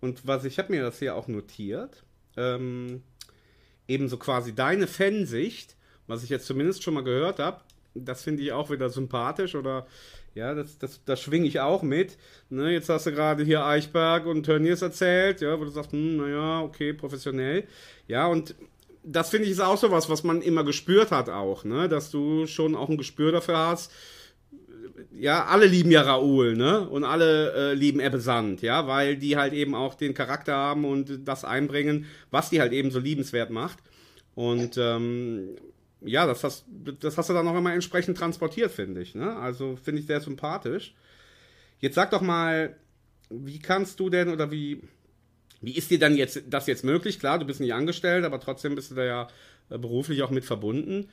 und 0.00 0.26
was 0.26 0.44
ich 0.44 0.58
habe 0.58 0.72
mir 0.72 0.82
das 0.82 0.98
hier 0.98 1.14
auch 1.14 1.28
notiert, 1.28 2.04
ähm, 2.36 3.02
ebenso 3.86 4.16
quasi 4.16 4.54
deine 4.54 4.86
Fansicht, 4.86 5.76
was 6.06 6.22
ich 6.22 6.30
jetzt 6.30 6.46
zumindest 6.46 6.82
schon 6.82 6.94
mal 6.94 7.04
gehört 7.04 7.38
habe, 7.38 7.60
das 7.94 8.22
finde 8.22 8.42
ich 8.42 8.52
auch 8.52 8.70
wieder 8.70 8.88
sympathisch 8.88 9.54
oder 9.54 9.86
ja, 10.34 10.54
das, 10.54 10.78
das, 10.78 11.04
das 11.04 11.20
schwinge 11.20 11.48
ich 11.48 11.58
auch 11.58 11.82
mit. 11.82 12.16
Ne, 12.50 12.70
jetzt 12.72 12.88
hast 12.88 13.06
du 13.06 13.12
gerade 13.12 13.42
hier 13.44 13.64
Eichberg 13.64 14.26
und 14.26 14.44
Tönnies 14.44 14.80
erzählt, 14.80 15.40
ja, 15.40 15.58
wo 15.58 15.64
du 15.64 15.70
sagst, 15.70 15.92
hm, 15.92 16.18
naja, 16.18 16.60
okay, 16.62 16.92
professionell. 16.92 17.66
Ja, 18.06 18.26
und 18.26 18.54
das 19.02 19.30
finde 19.30 19.46
ich 19.46 19.52
ist 19.52 19.60
auch 19.60 19.78
sowas, 19.78 20.08
was 20.08 20.22
man 20.22 20.42
immer 20.42 20.62
gespürt 20.62 21.10
hat 21.10 21.28
auch, 21.28 21.64
ne, 21.64 21.88
dass 21.88 22.10
du 22.10 22.46
schon 22.46 22.76
auch 22.76 22.88
ein 22.88 22.98
Gespür 22.98 23.32
dafür 23.32 23.58
hast, 23.58 23.92
ja, 25.12 25.44
alle 25.46 25.66
lieben 25.66 25.90
ja 25.90 26.02
Raoul, 26.02 26.56
ne? 26.56 26.88
Und 26.88 27.04
alle 27.04 27.52
äh, 27.52 27.74
lieben 27.74 28.00
Ebbe 28.00 28.20
Sand, 28.20 28.62
ja, 28.62 28.86
weil 28.86 29.16
die 29.16 29.36
halt 29.36 29.52
eben 29.52 29.74
auch 29.74 29.94
den 29.94 30.14
Charakter 30.14 30.54
haben 30.54 30.84
und 30.84 31.26
das 31.26 31.44
einbringen, 31.44 32.06
was 32.30 32.50
die 32.50 32.60
halt 32.60 32.72
eben 32.72 32.90
so 32.90 32.98
liebenswert 32.98 33.50
macht. 33.50 33.78
Und 34.34 34.76
ähm, 34.78 35.56
ja, 36.00 36.26
das 36.26 36.44
hast, 36.44 36.64
das 37.00 37.18
hast 37.18 37.28
du 37.28 37.34
dann 37.34 37.48
auch 37.48 37.56
immer 37.56 37.74
entsprechend 37.74 38.16
transportiert, 38.16 38.70
finde 38.70 39.02
ich. 39.02 39.14
Ne? 39.14 39.36
Also 39.36 39.76
finde 39.76 40.00
ich 40.00 40.06
sehr 40.06 40.20
sympathisch. 40.20 40.94
Jetzt 41.78 41.94
sag 41.94 42.10
doch 42.10 42.22
mal, 42.22 42.76
wie 43.28 43.58
kannst 43.58 44.00
du 44.00 44.10
denn 44.10 44.28
oder 44.28 44.50
wie, 44.50 44.80
wie 45.60 45.76
ist 45.76 45.90
dir 45.90 45.98
dann 45.98 46.16
jetzt 46.16 46.42
das 46.48 46.66
jetzt 46.66 46.84
möglich? 46.84 47.18
Klar, 47.18 47.38
du 47.38 47.44
bist 47.44 47.60
nicht 47.60 47.74
angestellt, 47.74 48.24
aber 48.24 48.40
trotzdem 48.40 48.74
bist 48.74 48.90
du 48.90 48.94
da 48.94 49.04
ja 49.04 49.28
äh, 49.68 49.78
beruflich 49.78 50.22
auch 50.22 50.30
mit 50.30 50.44
verbunden 50.44 51.08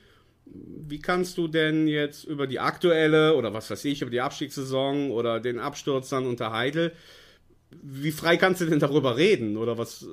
wie 0.52 1.00
kannst 1.00 1.38
du 1.38 1.48
denn 1.48 1.86
jetzt 1.86 2.24
über 2.24 2.46
die 2.46 2.60
aktuelle 2.60 3.34
oder 3.34 3.52
was 3.52 3.70
weiß 3.70 3.84
ich, 3.84 4.02
über 4.02 4.10
die 4.10 4.20
Abstiegssaison 4.20 5.10
oder 5.10 5.40
den 5.40 5.58
Absturz 5.58 6.08
dann 6.08 6.26
unter 6.26 6.52
Heidel, 6.52 6.92
wie 7.70 8.12
frei 8.12 8.36
kannst 8.36 8.60
du 8.60 8.66
denn 8.66 8.78
darüber 8.78 9.16
reden? 9.16 9.56
Oder 9.56 9.76
was, 9.76 10.06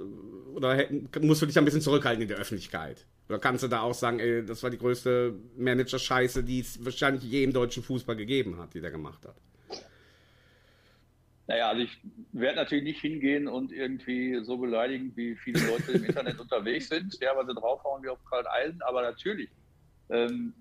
oder 0.54 0.86
musst 1.22 1.42
du 1.42 1.46
dich 1.46 1.58
ein 1.58 1.66
bisschen 1.66 1.82
zurückhalten 1.82 2.22
in 2.22 2.28
der 2.28 2.38
Öffentlichkeit? 2.38 3.06
Oder 3.30 3.40
kannst 3.40 3.64
du 3.64 3.68
da 3.68 3.82
auch 3.82 3.94
sagen, 3.94 4.20
ey, 4.20 4.46
das 4.46 4.62
war 4.62 4.70
die 4.70 4.78
größte 4.78 5.34
Manager-Scheiße, 5.58 6.44
die 6.44 6.60
es 6.60 6.84
wahrscheinlich 6.84 7.24
je 7.24 7.44
im 7.44 7.54
deutschen 7.54 7.82
Fußball 7.82 8.16
gegeben 8.16 8.58
hat, 8.58 8.74
die 8.74 8.82
der 8.82 8.92
gemacht 8.92 9.26
hat? 9.26 9.36
Naja, 11.48 11.70
also 11.70 11.84
ich 11.84 11.98
werde 12.32 12.58
natürlich 12.58 12.84
nicht 12.84 13.02
hingehen 13.02 13.48
und 13.48 13.72
irgendwie 13.72 14.44
so 14.44 14.58
beleidigen, 14.58 15.12
wie 15.16 15.36
viele 15.36 15.66
Leute 15.68 15.92
im 15.94 16.04
Internet 16.04 16.40
unterwegs 16.42 16.90
sind, 16.90 17.18
weil 17.22 17.46
sie 17.46 17.54
draufhauen 17.54 18.04
wie 18.04 18.10
auf 18.10 18.24
Karl 18.26 18.48
Eisen, 18.48 18.82
aber 18.82 19.04
natürlich 19.04 19.50
ähm, 20.10 20.54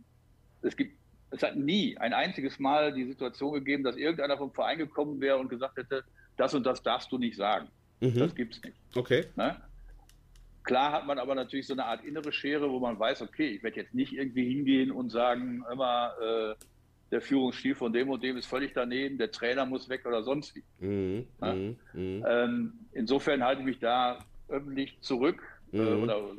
es 0.62 0.76
gibt, 0.76 0.96
es 1.30 1.42
hat 1.42 1.56
nie 1.56 1.96
ein 1.98 2.12
einziges 2.12 2.58
Mal 2.58 2.92
die 2.92 3.04
Situation 3.04 3.54
gegeben, 3.54 3.82
dass 3.84 3.96
irgendeiner 3.96 4.36
vom 4.38 4.52
Verein 4.52 4.78
gekommen 4.78 5.20
wäre 5.20 5.38
und 5.38 5.48
gesagt 5.48 5.76
hätte, 5.76 6.04
das 6.36 6.54
und 6.54 6.64
das 6.64 6.82
darfst 6.82 7.10
du 7.12 7.18
nicht 7.18 7.36
sagen. 7.36 7.68
Mhm. 8.00 8.14
Das 8.18 8.34
gibt's 8.34 8.62
nicht. 8.62 8.76
Okay. 8.94 9.24
Ne? 9.36 9.56
Klar 10.62 10.92
hat 10.92 11.06
man 11.06 11.18
aber 11.18 11.34
natürlich 11.34 11.66
so 11.66 11.74
eine 11.74 11.84
Art 11.84 12.04
innere 12.04 12.32
Schere, 12.32 12.70
wo 12.70 12.78
man 12.80 12.98
weiß, 12.98 13.22
okay, 13.22 13.48
ich 13.48 13.62
werde 13.62 13.76
jetzt 13.76 13.94
nicht 13.94 14.12
irgendwie 14.12 14.48
hingehen 14.48 14.90
und 14.90 15.10
sagen, 15.10 15.62
immer, 15.70 16.12
äh, 16.22 16.54
der 17.10 17.20
Führungsstil 17.20 17.74
von 17.74 17.92
dem 17.92 18.08
und 18.08 18.22
dem 18.22 18.36
ist 18.36 18.46
völlig 18.46 18.72
daneben, 18.72 19.18
der 19.18 19.30
Trainer 19.30 19.66
muss 19.66 19.88
weg 19.88 20.06
oder 20.06 20.22
sonst 20.22 20.54
wie. 20.56 20.64
Mhm. 20.80 21.26
Ja. 21.40 21.52
Mhm. 21.54 21.76
Mhm. 21.92 22.24
Ähm, 22.26 22.72
insofern 22.92 23.44
halte 23.44 23.60
ich 23.60 23.66
mich 23.66 23.78
da 23.78 24.18
öffentlich 24.48 24.98
zurück 25.00 25.42
äh, 25.72 25.76
Mhm. 25.78 26.02
oder 26.02 26.30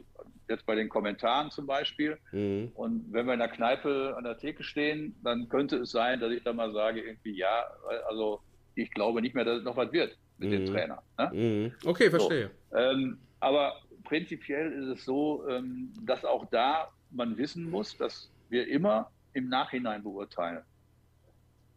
jetzt 0.50 0.66
bei 0.66 0.76
den 0.76 0.90
Kommentaren 0.90 1.52
zum 1.52 1.66
Beispiel. 1.66 2.18
Mhm. 2.32 2.72
Und 2.74 3.12
wenn 3.12 3.26
wir 3.26 3.34
in 3.34 3.40
der 3.40 3.50
Kneipe 3.50 4.14
an 4.18 4.24
der 4.24 4.38
Theke 4.38 4.64
stehen, 4.64 5.16
dann 5.24 5.50
könnte 5.50 5.78
es 5.78 5.92
sein, 5.92 6.20
dass 6.20 6.32
ich 6.32 6.44
dann 6.44 6.56
mal 6.56 6.72
sage, 6.74 7.02
irgendwie, 7.02 7.38
ja, 7.38 7.66
also 8.08 8.42
ich 8.76 8.92
glaube 8.92 9.22
nicht 9.22 9.36
mehr, 9.36 9.46
dass 9.46 9.60
es 9.60 9.64
noch 9.64 9.78
was 9.78 9.92
wird 9.92 10.18
mit 10.38 10.52
dem 10.52 10.64
Mhm. 10.64 10.68
Trainer. 10.68 11.04
Ne? 11.18 11.32
Mhm. 11.34 11.90
Okay, 11.90 12.10
verstehe. 12.10 12.52
Ähm, 12.74 13.18
aber 13.40 13.76
prinzipiell 14.04 14.72
ist 14.72 15.00
es 15.00 15.06
so, 15.06 15.48
ähm, 15.50 15.94
dass 16.02 16.26
auch 16.26 16.46
da 16.52 16.90
man 17.12 17.38
wissen 17.38 17.70
muss, 17.70 17.96
dass 17.98 18.32
wir 18.50 18.68
immer 18.68 19.10
im 19.34 19.50
Nachhinein 19.50 20.04
beurteilen. 20.04 20.64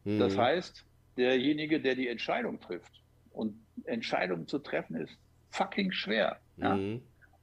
Mhm. 0.05 0.19
Das 0.19 0.37
heißt, 0.37 0.85
derjenige, 1.16 1.81
der 1.81 1.95
die 1.95 2.09
Entscheidung 2.09 2.61
trifft, 2.61 2.99
und 3.39 3.55
Entscheidungen 3.85 4.49
zu 4.49 4.59
treffen 4.59 4.97
ist 4.97 5.16
fucking 5.51 5.93
schwer. 5.93 6.39
Ja? 6.57 6.77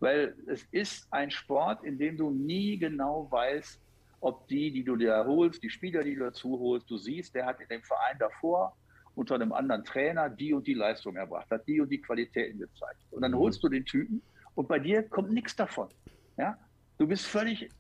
Weil 0.05 0.35
es 0.45 0.63
ist 0.69 1.07
ein 1.09 1.31
Sport, 1.31 1.83
in 1.83 1.97
dem 1.97 2.15
du 2.15 2.29
nie 2.29 2.77
genau 2.77 3.27
weißt, 3.31 3.81
ob 4.19 4.47
die, 4.47 4.71
die 4.71 4.83
du 4.83 4.95
dir 4.95 5.25
holst, 5.25 5.63
die 5.63 5.69
Spieler, 5.71 6.03
die 6.03 6.13
du 6.13 6.25
dazu 6.25 6.59
holst, 6.59 6.87
du 6.91 6.97
siehst, 6.97 7.33
der 7.33 7.47
hat 7.47 7.59
in 7.59 7.67
dem 7.69 7.81
Verein 7.81 8.15
davor 8.19 8.77
unter 9.15 9.33
einem 9.33 9.51
anderen 9.51 9.83
Trainer 9.83 10.29
die 10.29 10.53
und 10.53 10.67
die 10.67 10.75
Leistung 10.75 11.15
erbracht, 11.15 11.49
hat 11.49 11.67
die 11.67 11.81
und 11.81 11.89
die 11.89 12.01
Qualitäten 12.01 12.59
gezeigt. 12.59 13.01
Und 13.09 13.23
dann 13.23 13.31
Mhm. 13.31 13.37
holst 13.37 13.63
du 13.63 13.67
den 13.69 13.83
Typen 13.83 14.21
und 14.53 14.67
bei 14.67 14.77
dir 14.77 15.01
kommt 15.09 15.31
nichts 15.31 15.55
davon. 15.55 15.89
Ja? 16.37 16.55
Du 16.99 17.07
bist 17.07 17.25
völlig 17.25 17.71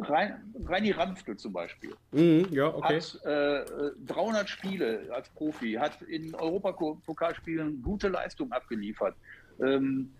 rein, 0.00 0.52
Reini 0.64 0.90
Ramftel 0.90 1.36
zum 1.36 1.52
Beispiel 1.52 1.94
Mhm. 2.10 2.48
Ja, 2.50 2.74
okay. 2.74 3.00
hat 3.00 3.24
äh, 3.24 3.92
300 4.06 4.48
Spiele 4.48 5.08
als 5.12 5.32
Profi, 5.34 5.74
hat 5.74 6.02
in 6.02 6.34
Europapokalspielen 6.34 7.80
gute 7.80 8.08
Leistung 8.08 8.50
abgeliefert. 8.50 9.16
Ähm, 9.62 10.16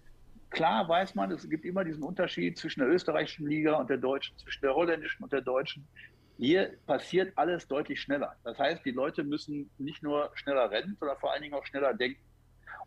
klar 0.51 0.89
weiß 0.89 1.15
man, 1.15 1.31
es 1.31 1.49
gibt 1.49 1.65
immer 1.65 1.85
diesen 1.85 2.03
Unterschied 2.03 2.59
zwischen 2.59 2.81
der 2.81 2.89
österreichischen 2.91 3.47
Liga 3.47 3.75
und 3.75 3.89
der 3.91 3.99
deutschen, 3.99 4.37
zwischen 4.39 4.63
der 4.63 4.75
holländischen 4.75 5.23
und 5.25 5.33
der 5.33 5.41
deutschen. 5.43 5.87
Hier 6.37 6.73
passiert 6.87 7.33
alles 7.37 7.69
deutlich 7.69 8.01
schneller. 8.01 8.35
Das 8.45 8.59
heißt, 8.59 8.85
die 8.85 8.93
Leute 8.93 9.25
müssen 9.25 9.71
nicht 9.79 10.03
nur 10.03 10.31
schneller 10.35 10.71
rennen, 10.71 10.97
sondern 10.99 11.19
vor 11.19 11.33
allen 11.33 11.43
Dingen 11.43 11.55
auch 11.55 11.67
schneller 11.67 11.93
denken. 11.95 12.21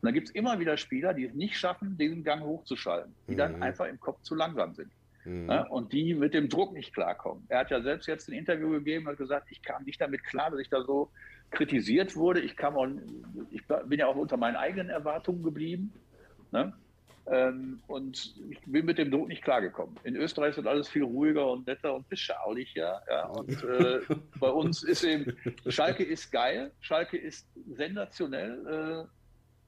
Und 0.01 0.07
dann 0.07 0.14
gibt 0.14 0.30
es 0.30 0.36
immer 0.36 0.59
wieder 0.59 0.76
Spieler, 0.76 1.14
die 1.14 1.26
es 1.26 1.34
nicht 1.34 1.55
schaffen, 1.57 1.97
diesen 1.97 2.24
Gang 2.24 2.43
hochzuschalten, 2.43 3.16
die 3.30 3.36
dann 3.36 3.57
Mhm. 3.57 3.64
einfach 3.64 3.86
im 3.86 3.99
Kopf 3.99 4.22
zu 4.24 4.34
langsam 4.36 4.74
sind. 4.74 4.91
Mhm. 5.24 5.49
Ja, 5.49 5.68
und 5.68 5.93
die 5.93 6.16
mit 6.16 6.34
dem 6.34 6.49
Druck 6.49 6.74
nicht 6.74 6.93
klarkommen. 6.93 7.45
Er 7.47 7.59
hat 7.59 7.70
ja 7.70 7.82
selbst 7.82 8.07
jetzt 8.07 8.28
ein 8.28 8.34
Interview 8.34 8.72
gegeben 8.72 9.07
und 9.07 9.18
gesagt, 9.18 9.47
ich 9.51 9.61
kam 9.61 9.84
nicht 9.84 10.01
damit 10.01 10.24
klar, 10.24 10.49
dass 10.51 10.59
ich 10.59 10.70
da 10.70 10.84
so 10.84 11.11
kritisiert 11.51 12.16
wurde. 12.16 12.41
Ich 12.41 12.57
kam 12.57 12.76
auch, 12.76 12.88
ich 13.51 13.66
bin 13.68 13.99
ja 13.99 14.07
auch 14.07 14.16
unter 14.16 14.36
meinen 14.38 14.55
eigenen 14.55 14.89
Erwartungen 14.89 15.43
geblieben. 15.43 15.93
Ne? 16.51 16.74
Ähm, 17.26 17.82
und 17.88 18.36
ich 18.49 18.59
bin 18.65 18.86
mit 18.86 18.97
dem 18.97 19.09
Druck 19.09 19.30
nicht 19.30 19.43
klargekommen. 19.43 19.97
In 20.03 20.15
Österreich 20.15 20.57
ist 20.57 20.67
alles 20.67 20.89
viel 20.89 21.03
ruhiger 21.03 21.49
und 21.49 21.65
netter 21.65 21.95
und 21.95 22.07
beschaulicher. 22.09 23.01
Ja? 23.09 23.28
Und 23.28 23.63
äh, 23.63 24.01
bei 24.39 24.49
uns 24.49 24.84
ist 24.84 25.03
eben, 25.03 25.38
Schalke 25.67 26.03
ist 26.03 26.32
geil, 26.32 26.71
Schalke 26.82 27.17
ist 27.17 27.47
sensationell, 27.76 29.05
äh, 29.07 29.07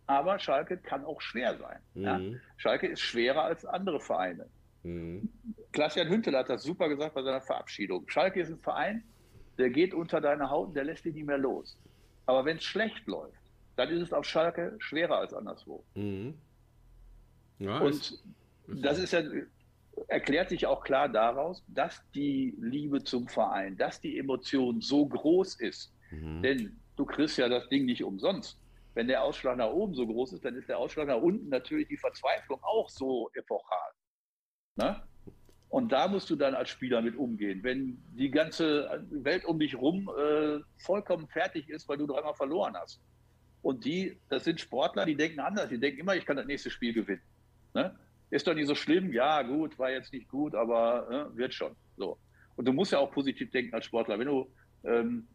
aber 0.08 0.38
Schalke 0.38 0.78
kann 0.78 1.06
auch 1.06 1.22
schwer 1.22 1.58
sein. 1.58 1.80
Ja? 1.94 2.18
Mhm. 2.18 2.42
Schalke 2.58 2.88
ist 2.88 3.00
schwerer 3.00 3.44
als 3.44 3.66
andere 3.66 4.02
Vereine. 4.02 4.48
Mhm. 4.84 5.30
Klaas-Jan 5.72 6.10
Hüntel 6.10 6.36
hat 6.36 6.50
das 6.50 6.64
super 6.64 6.90
gesagt 6.90 7.16
bei 7.16 7.24
seiner 7.24 7.42
Verabschiedung. 7.42 8.08
Schalke 8.10 8.42
ist 8.42 8.50
ein 8.50 8.60
Verein, 8.60 9.04
der 9.58 9.70
geht 9.70 9.94
unter 9.94 10.20
deine 10.20 10.50
Haut 10.50 10.70
und 10.70 10.74
der 10.74 10.84
lässt 10.84 11.06
dich 11.06 11.16
nicht 11.16 11.26
mehr 11.26 11.38
los. 11.38 11.78
Aber 12.26 12.44
wenn 12.44 12.58
es 12.58 12.66
schlecht 12.66 13.08
läuft, 13.08 13.40
dann 13.78 13.90
ist 13.90 14.02
es 14.02 14.14
auf 14.14 14.26
Schalke 14.26 14.76
schwerer 14.80 15.20
als 15.20 15.34
anderswo. 15.34 15.84
Mhm. 15.96 16.34
Ja, 17.60 17.80
Und 17.80 17.92
ist, 17.92 18.24
das 18.68 19.00
ist 19.00 19.14
ja, 19.14 19.22
erklärt 20.08 20.50
sich 20.50 20.66
auch 20.66 20.84
klar 20.84 21.10
daraus, 21.10 21.64
dass 21.68 22.02
die 22.14 22.56
Liebe 22.60 23.04
zum 23.04 23.28
Verein, 23.28 23.78
dass 23.78 24.02
die 24.02 24.18
Emotion 24.18 24.82
so 24.82 25.06
groß 25.06 25.60
ist. 25.62 25.94
mhm. 26.12 26.42
Denn 26.42 26.80
du 26.96 27.06
kriegst 27.06 27.38
ja 27.38 27.50
das 27.50 27.68
Ding 27.70 27.86
nicht 27.86 28.04
umsonst. 28.04 28.60
Wenn 28.94 29.08
der 29.08 29.24
Ausschlag 29.24 29.58
nach 29.58 29.72
oben 29.72 29.94
so 29.94 30.08
groß 30.08 30.34
ist, 30.34 30.46
dann 30.46 30.56
ist 30.56 30.70
der 30.70 30.80
Ausschlag 30.80 31.08
nach 31.08 31.22
unten 31.22 31.50
natürlich 31.50 31.88
die 31.88 31.98
Verzweiflung 31.98 32.60
auch 32.64 32.90
so 32.90 33.30
epochal. 33.34 33.92
Ne? 34.78 35.02
Und 35.68 35.92
da 35.92 36.08
musst 36.08 36.30
du 36.30 36.38
dann 36.38 36.56
als 36.56 36.70
Spieler 36.70 37.02
mit 37.02 37.18
umgehen. 37.18 37.62
Wenn 37.64 38.02
die 38.14 38.32
ganze 38.32 39.06
Welt 39.10 39.44
um 39.44 39.60
dich 39.60 39.76
rum 39.76 40.10
äh, 40.18 40.60
vollkommen 40.78 41.28
fertig 41.28 41.70
ist, 41.70 41.90
weil 41.90 41.98
du 41.98 42.08
dreimal 42.08 42.34
verloren 42.34 42.76
hast. 42.78 43.02
Und 43.62 43.84
die, 43.84 44.18
das 44.30 44.46
sind 44.46 44.62
Sportler, 44.62 45.06
die 45.06 45.16
denken 45.16 45.42
anders. 45.42 45.68
Die 45.68 45.80
denken 45.80 46.00
immer, 46.00 46.16
ich 46.16 46.26
kann 46.26 46.38
das 46.38 46.46
nächste 46.46 46.70
Spiel 46.70 46.94
gewinnen. 46.94 47.22
Ne? 47.76 47.94
Ist 48.32 48.48
doch 48.48 48.56
nicht 48.56 48.68
so 48.68 48.74
schlimm. 48.74 49.14
Ja, 49.14 49.44
gut, 49.44 49.78
war 49.78 49.92
jetzt 49.92 50.12
nicht 50.12 50.30
gut, 50.30 50.56
aber 50.56 51.30
äh, 51.34 51.38
wird 51.38 51.54
schon. 51.54 51.76
So. 51.98 52.18
Und 52.56 52.66
du 52.66 52.74
musst 52.74 52.92
ja 52.92 53.00
auch 53.00 53.12
positiv 53.12 53.52
denken 53.52 53.76
als 53.76 53.86
Sportler. 53.86 54.18
Wenn 54.18 54.28
du, 54.28 54.50
ähm, 54.84 55.28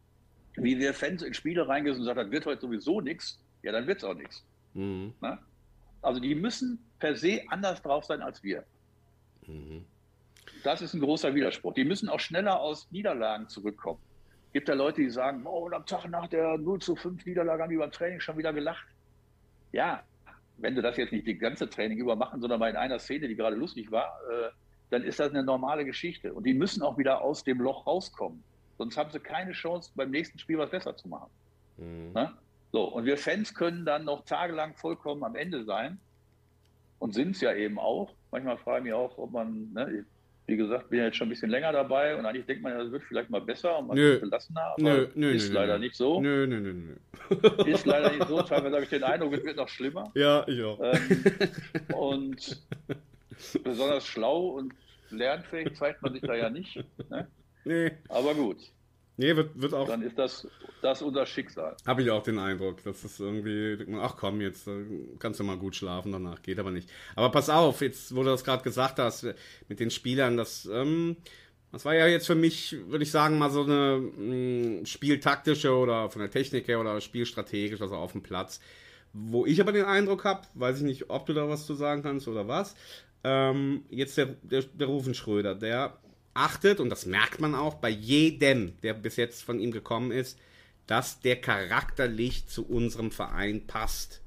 wie 0.55 0.77
wir 0.77 0.93
Fans 0.93 1.21
in 1.21 1.33
Spiele 1.33 1.67
reingehen 1.67 1.95
und 1.95 2.03
sagen, 2.03 2.19
das 2.19 2.31
wird 2.31 2.45
heute 2.45 2.61
sowieso 2.61 2.99
nichts, 2.99 3.39
ja, 3.61 3.71
dann 3.71 3.87
wird 3.87 3.99
es 3.99 4.03
auch 4.03 4.15
nichts. 4.15 4.43
Mhm. 4.73 5.13
Ne? 5.21 5.37
Also 6.01 6.19
die 6.19 6.35
müssen 6.35 6.83
per 6.99 7.15
se 7.15 7.41
anders 7.49 7.81
drauf 7.81 8.05
sein 8.05 8.21
als 8.21 8.43
wir. 8.43 8.63
Mhm. 9.47 9.85
Das 10.63 10.81
ist 10.81 10.93
ein 10.93 11.01
großer 11.01 11.33
Widerspruch. 11.33 11.73
Die 11.73 11.85
müssen 11.85 12.09
auch 12.09 12.19
schneller 12.19 12.59
aus 12.59 12.89
Niederlagen 12.91 13.47
zurückkommen. 13.47 13.99
Gibt 14.51 14.67
ja 14.67 14.73
Leute, 14.73 15.01
die 15.01 15.09
sagen, 15.09 15.45
oh, 15.45 15.65
und 15.65 15.73
am 15.73 15.85
Tag 15.85 16.09
nach 16.09 16.27
der 16.27 16.57
0 16.57 16.79
zu 16.79 16.95
5 16.95 17.25
Niederlage 17.25 17.63
haben 17.63 17.69
die 17.69 17.77
beim 17.77 17.91
Training 17.91 18.19
schon 18.19 18.37
wieder 18.37 18.51
gelacht. 18.51 18.85
Ja, 19.71 20.03
wenn 20.61 20.75
du 20.75 20.81
das 20.81 20.97
jetzt 20.97 21.11
nicht 21.11 21.27
die 21.27 21.37
ganze 21.37 21.69
Training 21.69 21.97
über 21.97 22.15
machen, 22.15 22.41
sondern 22.41 22.59
mal 22.59 22.69
in 22.69 22.75
einer 22.75 22.99
Szene, 22.99 23.27
die 23.27 23.35
gerade 23.35 23.55
lustig 23.55 23.91
war, 23.91 24.19
äh, 24.31 24.49
dann 24.89 25.03
ist 25.03 25.19
das 25.19 25.29
eine 25.29 25.43
normale 25.43 25.85
Geschichte. 25.85 26.33
Und 26.33 26.45
die 26.45 26.53
müssen 26.53 26.83
auch 26.83 26.97
wieder 26.97 27.21
aus 27.21 27.43
dem 27.43 27.59
Loch 27.59 27.87
rauskommen. 27.87 28.43
Sonst 28.77 28.97
haben 28.97 29.11
sie 29.11 29.19
keine 29.19 29.51
Chance, 29.53 29.91
beim 29.95 30.11
nächsten 30.11 30.37
Spiel 30.39 30.57
was 30.57 30.69
besser 30.69 30.95
zu 30.95 31.07
machen. 31.07 31.29
Mhm. 31.77 32.11
Ne? 32.13 32.33
So, 32.71 32.83
und 32.83 33.05
wir 33.05 33.17
Fans 33.17 33.53
können 33.53 33.85
dann 33.85 34.05
noch 34.05 34.23
tagelang 34.25 34.75
vollkommen 34.75 35.23
am 35.23 35.35
Ende 35.35 35.63
sein 35.65 35.99
und 36.99 37.13
sind 37.13 37.35
es 37.35 37.41
ja 37.41 37.53
eben 37.53 37.79
auch. 37.79 38.13
Manchmal 38.31 38.57
frage 38.57 38.79
ich 38.79 38.83
mich 38.85 38.93
auch, 38.93 39.17
ob 39.17 39.31
man, 39.31 39.71
ne, 39.73 40.05
wie 40.47 40.57
gesagt, 40.57 40.89
bin 40.89 40.99
ja 40.99 41.05
jetzt 41.05 41.17
schon 41.17 41.27
ein 41.27 41.29
bisschen 41.29 41.49
länger 41.49 41.71
dabei 41.71 42.15
und 42.15 42.25
eigentlich 42.25 42.45
denkt 42.45 42.63
man, 42.63 42.77
das 42.77 42.91
wird 42.91 43.03
vielleicht 43.03 43.29
mal 43.29 43.41
besser 43.41 43.77
und 43.79 43.87
man 43.87 43.97
Nö. 43.97 44.11
wird 44.13 44.21
gelassener, 44.23 44.61
aber 44.61 44.81
Nö, 44.81 45.07
nö, 45.15 45.31
ist 45.31 45.53
leider 45.53 45.77
nicht 45.79 45.95
so. 45.95 46.19
Nö, 46.19 46.45
nö, 46.47 46.59
nö, 46.59 46.73
nö. 46.73 47.65
Ist 47.65 47.85
leider 47.85 48.11
nicht 48.11 48.27
so. 48.27 48.41
Teilweise 48.41 48.75
habe 48.75 48.83
ich 48.83 48.89
den 48.89 49.03
Eindruck, 49.03 49.33
es 49.33 49.43
wird 49.43 49.57
noch 49.57 49.69
schlimmer. 49.69 50.11
Ja, 50.15 50.45
ich 50.47 50.61
auch. 50.63 50.79
Ähm, 50.81 51.23
und 51.95 52.61
besonders 53.63 54.05
schlau 54.05 54.47
und 54.49 54.73
lernfähig 55.09 55.75
zeigt 55.75 56.01
man 56.01 56.13
sich 56.13 56.21
da 56.21 56.35
ja 56.35 56.49
nicht. 56.49 56.83
Ne? 57.09 57.27
Nee, 57.63 57.91
Aber 58.09 58.33
gut, 58.33 58.57
nee 59.21 59.35
wird, 59.35 59.61
wird 59.61 59.73
auch 59.73 59.87
dann 59.87 60.01
ist 60.01 60.17
das, 60.17 60.47
das 60.81 61.01
unser 61.01 61.25
Schicksal. 61.25 61.77
Habe 61.85 62.01
ich 62.01 62.09
auch 62.11 62.23
den 62.23 62.39
Eindruck, 62.39 62.83
dass 62.83 63.03
es 63.03 63.19
irgendwie, 63.19 63.77
ach 63.99 64.15
komm, 64.17 64.41
jetzt 64.41 64.67
äh, 64.67 64.83
kannst 65.19 65.39
du 65.39 65.43
mal 65.43 65.57
gut 65.57 65.75
schlafen, 65.75 66.11
danach 66.11 66.41
geht 66.41 66.59
aber 66.59 66.71
nicht. 66.71 66.89
Aber 67.15 67.29
pass 67.29 67.49
auf, 67.49 67.81
jetzt, 67.81 68.15
wo 68.15 68.23
du 68.23 68.29
das 68.29 68.43
gerade 68.43 68.63
gesagt 68.63 68.99
hast, 68.99 69.25
mit 69.69 69.79
den 69.79 69.91
Spielern, 69.91 70.37
das, 70.37 70.67
ähm, 70.71 71.17
das 71.71 71.85
war 71.85 71.93
ja 71.93 72.07
jetzt 72.07 72.27
für 72.27 72.35
mich, 72.35 72.75
würde 72.87 73.03
ich 73.03 73.11
sagen, 73.11 73.37
mal 73.37 73.51
so 73.51 73.63
eine 73.63 73.99
mh, 73.99 74.85
spieltaktische 74.85 75.73
oder 75.73 76.09
von 76.09 76.21
der 76.21 76.31
Technik 76.31 76.67
her 76.67 76.79
oder 76.79 76.99
spielstrategisch, 76.99 77.81
also 77.81 77.95
auf 77.95 78.11
dem 78.11 78.23
Platz. 78.23 78.59
Wo 79.13 79.45
ich 79.45 79.61
aber 79.61 79.71
den 79.71 79.85
Eindruck 79.85 80.23
habe, 80.25 80.47
weiß 80.55 80.77
ich 80.77 80.83
nicht, 80.83 81.09
ob 81.09 81.25
du 81.25 81.33
da 81.33 81.47
was 81.47 81.65
zu 81.65 81.75
sagen 81.75 82.01
kannst 82.01 82.27
oder 82.27 82.47
was, 82.47 82.75
ähm, 83.23 83.83
jetzt 83.89 84.17
der, 84.17 84.27
der, 84.41 84.63
der 84.63 84.87
Rufen 84.87 85.13
Schröder, 85.13 85.53
der 85.53 85.97
achtet, 86.33 86.79
und 86.79 86.89
das 86.89 87.05
merkt 87.05 87.39
man 87.39 87.55
auch 87.55 87.75
bei 87.75 87.89
jedem, 87.89 88.79
der 88.81 88.93
bis 88.93 89.15
jetzt 89.15 89.43
von 89.43 89.59
ihm 89.59 89.71
gekommen 89.71 90.11
ist, 90.11 90.39
dass 90.87 91.19
der 91.19 91.39
charakterlich 91.39 92.47
zu 92.47 92.67
unserem 92.67 93.11
Verein 93.11 93.67
passt. 93.67 94.21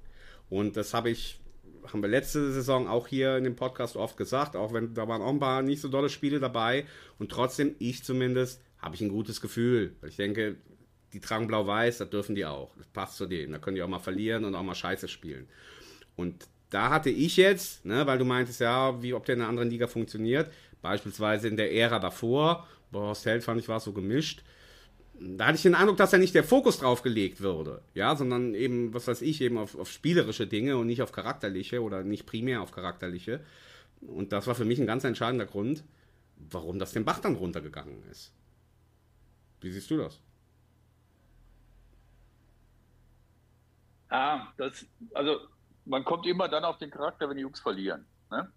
Und 0.49 0.77
das 0.77 0.95
habe 0.95 1.11
ich, 1.11 1.41
haben 1.87 2.03
wir 2.03 2.09
letzte 2.09 2.53
Saison 2.53 2.89
auch 2.89 3.07
hier 3.07 3.37
in 3.37 3.45
dem 3.45 3.57
Podcast 3.57 3.97
oft 3.97 4.17
gesagt, 4.17 4.57
auch 4.57 4.73
wenn 4.73 4.95
da 4.95 5.09
waren 5.09 5.23
auch 5.23 5.31
ein 5.31 5.41
paar 5.41 5.63
nicht 5.63 5.81
so 5.81 5.89
dolle 5.89 6.09
Spiele 6.09 6.41
dabei. 6.41 6.87
Und 7.19 7.31
trotzdem, 7.31 7.75
ich 7.79 8.05
zumindest, 8.05 8.63
habe 8.79 8.95
ich 8.95 9.01
ein 9.01 9.09
gutes 9.09 9.41
Gefühl. 9.41 9.97
Weil 10.01 10.11
ich 10.11 10.17
denke, 10.17 10.57
die 11.13 11.21
tragen 11.21 11.47
blau-weiß, 11.47 11.99
das 11.99 12.11
dürfen 12.11 12.35
die 12.35 12.45
auch. 12.45 12.75
Das 12.77 12.87
passt 12.89 13.17
zu 13.17 13.27
denen. 13.27 13.53
Da 13.53 13.59
können 13.59 13.77
die 13.77 13.83
auch 13.83 13.89
mal 13.89 13.99
verlieren 13.99 14.45
und 14.45 14.55
auch 14.55 14.63
mal 14.63 14.75
scheiße 14.75 15.09
spielen. 15.09 15.49
Und 16.17 16.47
da 16.75 16.91
hatte 16.91 17.09
ich 17.09 17.37
jetzt, 17.37 17.85
ne, 17.85 18.05
weil 18.05 18.19
du 18.19 18.25
meintest 18.25 18.61
ja, 18.61 19.01
wie 19.01 19.15
ob 19.15 19.25
der 19.25 19.37
in 19.37 19.41
einer 19.43 19.49
anderen 19.49 19.71
Liga 19.71 19.87
funktioniert, 19.87 20.51
beispielsweise 20.83 21.47
in 21.47 21.57
der 21.57 21.73
Ära 21.73 22.01
davor, 22.01 22.67
bei 22.91 22.99
Horst 22.99 23.27
Held 23.27 23.45
fand 23.45 23.61
ich 23.61 23.69
war 23.69 23.77
es 23.77 23.85
so 23.85 23.93
gemischt, 23.93 24.43
da 25.21 25.47
hatte 25.47 25.57
ich 25.57 25.63
den 25.63 25.77
Eindruck, 25.77 25.97
dass 25.99 26.11
da 26.11 26.19
nicht 26.19 26.35
der 26.35 26.43
Fokus 26.43 26.79
drauf 26.79 27.03
gelegt 27.03 27.41
würde, 27.41 27.81
ja, 27.95 28.17
sondern 28.17 28.55
eben, 28.55 28.93
was 28.93 29.07
weiß 29.07 29.23
ich, 29.23 29.41
eben 29.41 29.57
auf, 29.57 29.79
auf 29.79 29.89
spielerische 29.89 30.49
Dinge 30.49 30.77
und 30.77 30.89
nicht 30.89 31.01
auf 31.01 31.13
charakterliche 31.13 31.81
oder 31.81 32.03
nicht 32.03 32.27
primär 32.27 32.61
auf 32.61 32.73
charakterliche. 32.73 33.39
Und 34.01 34.33
das 34.33 34.49
war 34.49 34.57
für 34.57 34.65
mich 34.65 34.81
ein 34.81 34.87
ganz 34.87 35.05
entscheidender 35.05 35.47
Grund, 35.47 35.85
warum 36.37 36.81
das 36.81 36.93
den 36.93 37.05
Bach 37.05 37.21
dann 37.21 37.37
runtergegangen 37.37 38.03
ist. 38.11 38.33
Wie 39.61 39.71
siehst 39.71 39.91
du 39.93 39.99
das? 39.99 40.21
Ah, 44.09 44.49
das, 44.57 44.85
also 45.15 45.39
man 45.85 46.05
kommt 46.05 46.27
immer 46.27 46.49
dann 46.49 46.65
auf 46.65 46.79
den 46.79 46.91
Charakter, 46.91 47.29
wenn 47.29 47.37
die 47.37 47.43
Jungs 47.43 47.61
verlieren. 47.61 48.07
Ne? 48.31 48.51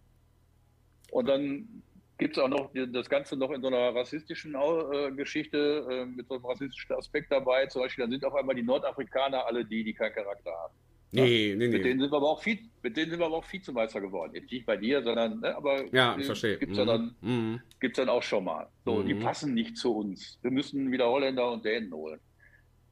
Und 1.12 1.28
dann 1.28 1.84
gibt 2.18 2.38
es 2.38 2.44
auch 2.44 2.50
noch 2.50 2.72
das 2.74 3.10
Ganze 3.10 3.36
noch 3.36 3.52
in 3.52 3.62
so 3.62 3.68
einer 3.68 3.94
rassistischen 3.96 4.56
äh, 4.56 5.12
Geschichte 5.12 5.86
äh, 5.90 6.06
mit 6.06 6.28
so 6.28 6.36
einem 6.36 6.46
rassistischen 6.46 6.96
Aspekt 6.96 7.32
dabei. 7.32 7.68
Zum 7.68 7.82
Beispiel, 7.82 8.04
dann 8.04 8.12
sind 8.12 8.26
auf 8.26 8.36
einmal 8.36 8.56
die 8.56 8.64
Nordafrikaner 8.64 9.46
alle 9.46 9.64
die, 9.64 9.84
die 9.84 9.94
keinen 9.94 10.14
Charakter 10.14 10.52
haben. 10.52 10.74
Nee, 11.12 11.56
nee, 11.58 11.68
nee. 11.68 11.78
Mit 11.78 11.86
denen 11.86 12.02
sind 12.02 12.12
wir 12.12 12.18
aber 12.18 12.30
auch, 12.30 12.44
Vize, 12.44 12.64
mit 12.84 12.98
denen 12.98 13.12
sind 13.12 13.20
wir 13.20 13.28
aber 13.28 13.38
auch 13.38 13.52
Vizemeister 13.52 14.02
geworden. 14.02 14.34
Jetzt 14.36 14.52
nicht 14.52 14.66
bei 14.66 14.76
dir, 14.76 15.02
sondern, 15.02 15.40
ne, 15.40 15.56
aber 15.56 15.86
ja, 15.94 16.18
ich 16.18 16.26
verstehe. 16.26 16.58
Gibt 16.58 16.74
es 16.74 16.80
mhm. 16.80 16.86
dann, 16.86 17.16
mhm. 17.22 17.62
dann 17.96 18.10
auch 18.10 18.24
schon 18.24 18.44
mal. 18.44 18.68
So, 18.84 18.96
mhm. 18.96 19.06
die 19.06 19.16
passen 19.16 19.54
nicht 19.54 19.78
zu 19.78 19.96
uns. 19.96 20.38
Wir 20.42 20.52
müssen 20.52 20.92
wieder 20.92 21.10
Holländer 21.10 21.50
und 21.52 21.64
Dänen 21.64 21.94
holen. 21.94 22.20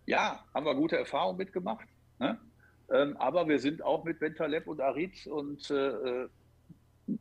Ja, 0.06 0.46
haben 0.54 0.66
wir 0.66 0.76
gute 0.76 0.98
Erfahrungen 0.98 1.38
mitgemacht. 1.38 1.88
Ne? 2.20 2.40
Ähm, 2.92 3.18
aber 3.18 3.48
wir 3.48 3.60
sind 3.60 3.84
auch 3.84 4.04
mit 4.04 4.20
Bentaleb 4.20 4.68
und 4.68 4.82
Arid 4.82 5.28
und 5.28 5.70
äh, 5.72 5.76
äh 5.88 6.30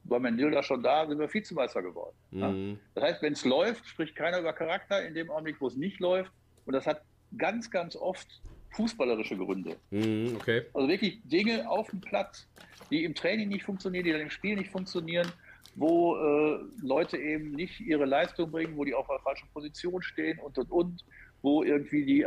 war 0.05 0.19
Mendilda 0.19 0.63
schon 0.63 0.83
da, 0.83 1.07
sind 1.07 1.19
wir 1.19 1.33
Vizemeister 1.33 1.83
geworden. 1.83 2.17
Mhm. 2.31 2.79
Das 2.95 3.05
heißt, 3.05 3.23
wenn 3.23 3.35
es 3.35 3.45
läuft, 3.45 3.87
spricht 3.87 4.17
keiner 4.17 4.39
über 4.39 4.55
Charakter 4.55 5.07
in 5.07 5.15
dem 5.15 5.31
Augenblick, 5.31 5.61
wo 5.61 5.67
es 5.67 5.77
nicht 5.77 6.01
läuft. 6.01 6.33
Und 6.65 6.73
das 6.73 6.87
hat 6.87 7.03
ganz, 7.37 7.71
ganz 7.71 7.95
oft 7.95 8.27
fußballerische 8.71 9.37
Gründe. 9.37 9.77
Mhm, 9.91 10.37
okay. 10.37 10.63
Also 10.73 10.89
wirklich 10.89 11.21
Dinge 11.25 11.69
auf 11.69 11.91
dem 11.91 12.01
Platz, 12.01 12.47
die 12.91 13.05
im 13.05 13.15
Training 13.15 13.49
nicht 13.49 13.65
funktionieren, 13.65 14.05
die 14.05 14.13
dann 14.13 14.23
im 14.23 14.31
Spiel 14.31 14.57
nicht 14.57 14.71
funktionieren, 14.71 15.31
wo 15.77 16.17
äh, 16.17 16.61
Leute 16.83 17.17
eben 17.17 17.53
nicht 17.53 17.81
ihre 17.81 18.05
Leistung 18.05 18.51
bringen, 18.51 18.77
wo 18.77 18.85
die 18.85 18.95
auf 18.95 19.07
der 19.07 19.19
falschen 19.21 19.49
Position 19.53 20.03
stehen 20.03 20.39
und 20.39 20.57
und 20.59 20.71
und, 20.71 21.05
wo 21.45 21.63
irgendwie 21.63 22.07
die, 22.07 22.27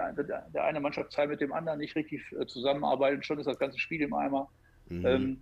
der 0.53 0.63
eine 0.63 0.79
Mannschaftsteil 0.79 1.27
mit 1.27 1.41
dem 1.41 1.51
anderen 1.51 1.79
nicht 1.79 1.95
richtig 1.95 2.21
äh, 2.39 2.45
zusammenarbeitet, 2.45 3.25
schon 3.25 3.39
ist 3.39 3.47
das 3.47 3.57
ganze 3.57 3.79
Spiel 3.79 4.01
im 4.01 4.13
Eimer. 4.13 4.47
Mhm. 4.89 5.05
Ähm, 5.05 5.39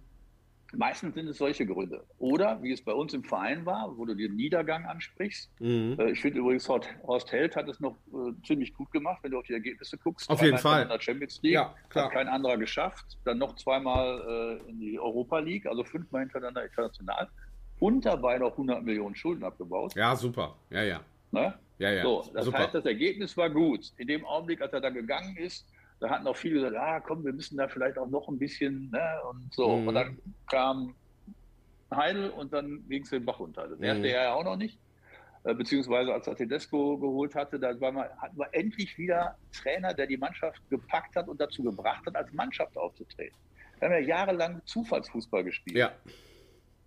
Meistens 0.73 1.13
sind 1.13 1.27
es 1.27 1.37
solche 1.37 1.65
Gründe. 1.65 2.03
Oder, 2.17 2.61
wie 2.63 2.71
es 2.71 2.81
bei 2.81 2.91
uns 2.91 3.13
im 3.13 3.23
Verein 3.23 3.65
war, 3.65 3.95
wo 3.97 4.05
du 4.05 4.15
den 4.15 4.35
Niedergang 4.35 4.85
ansprichst. 4.85 5.51
Mhm. 5.59 5.95
Äh, 5.99 6.11
ich 6.11 6.21
finde 6.21 6.39
übrigens, 6.39 6.67
Horst 6.67 7.31
Held 7.31 7.55
hat 7.55 7.69
es 7.69 7.79
noch 7.79 7.95
äh, 8.07 8.31
ziemlich 8.45 8.73
gut 8.73 8.91
gemacht, 8.91 9.19
wenn 9.21 9.31
du 9.31 9.39
auf 9.39 9.45
die 9.45 9.53
Ergebnisse 9.53 9.97
guckst. 9.97 10.29
Auf 10.29 10.41
jeden 10.41 10.57
Fall. 10.57 10.83
In 10.83 10.89
der 10.89 10.99
Champions 10.99 11.41
League 11.43 11.53
ja, 11.53 11.75
klar. 11.89 12.05
hat 12.05 12.13
kein 12.13 12.27
anderer 12.27 12.57
geschafft. 12.57 13.17
Dann 13.25 13.37
noch 13.37 13.55
zweimal 13.55 14.61
äh, 14.65 14.69
in 14.69 14.79
die 14.79 14.99
Europa 14.99 15.39
League, 15.39 15.67
also 15.67 15.83
fünfmal 15.83 16.21
hintereinander 16.21 16.65
international. 16.65 17.29
Und 17.79 18.05
dabei 18.05 18.37
noch 18.39 18.51
100 18.51 18.83
Millionen 18.83 19.15
Schulden 19.15 19.43
abgebaut. 19.43 19.93
Ja, 19.95 20.15
super. 20.15 20.55
Ja, 20.71 20.83
ja. 20.83 21.01
Ne? 21.31 21.53
Ja, 21.77 21.91
ja. 21.91 22.03
So, 22.03 22.29
das 22.33 22.45
super. 22.45 22.59
heißt, 22.59 22.75
das 22.75 22.85
Ergebnis 22.85 23.35
war 23.35 23.49
gut. 23.49 23.91
In 23.97 24.07
dem 24.07 24.25
Augenblick, 24.25 24.61
als 24.61 24.73
er 24.73 24.81
da 24.81 24.89
gegangen 24.89 25.35
ist, 25.37 25.67
da 25.99 26.09
hatten 26.09 26.27
auch 26.27 26.35
viele 26.35 26.55
gesagt, 26.55 26.75
ah 26.75 26.99
komm, 26.99 27.23
wir 27.25 27.33
müssen 27.33 27.57
da 27.57 27.67
vielleicht 27.67 27.97
auch 27.97 28.07
noch 28.07 28.27
ein 28.27 28.37
bisschen, 28.37 28.89
ne? 28.91 29.19
Und 29.29 29.53
so. 29.53 29.77
Mhm. 29.77 29.87
Und 29.87 29.95
dann 29.95 30.17
kam 30.49 30.95
Heidel 31.93 32.29
und 32.29 32.53
dann 32.53 32.87
ging 32.89 33.03
es 33.03 33.09
den 33.09 33.25
Bach 33.25 33.39
runter. 33.39 33.67
Das 33.67 33.79
merkte 33.79 33.99
mhm. 33.99 34.05
er 34.05 34.23
ja 34.23 34.33
auch 34.33 34.43
noch 34.43 34.57
nicht. 34.57 34.77
Äh, 35.43 35.53
beziehungsweise 35.53 36.13
als 36.13 36.27
er 36.27 36.35
Tedesco 36.35 36.97
geholt 36.97 37.35
hatte, 37.35 37.59
da 37.59 37.79
war 37.79 37.91
man, 37.91 38.09
hatten 38.17 38.37
wir 38.37 38.47
endlich 38.51 38.97
wieder 38.97 39.27
einen 39.27 39.51
Trainer, 39.51 39.93
der 39.93 40.07
die 40.07 40.17
Mannschaft 40.17 40.61
gepackt 40.69 41.15
hat 41.15 41.27
und 41.27 41.39
dazu 41.39 41.63
gebracht 41.63 42.05
hat, 42.05 42.15
als 42.15 42.31
Mannschaft 42.33 42.75
aufzutreten. 42.77 43.37
Wir 43.79 43.89
haben 43.89 43.93
ja 43.93 44.07
jahrelang 44.07 44.61
Zufallsfußball 44.65 45.43
gespielt. 45.43 45.77
Ja. 45.77 45.91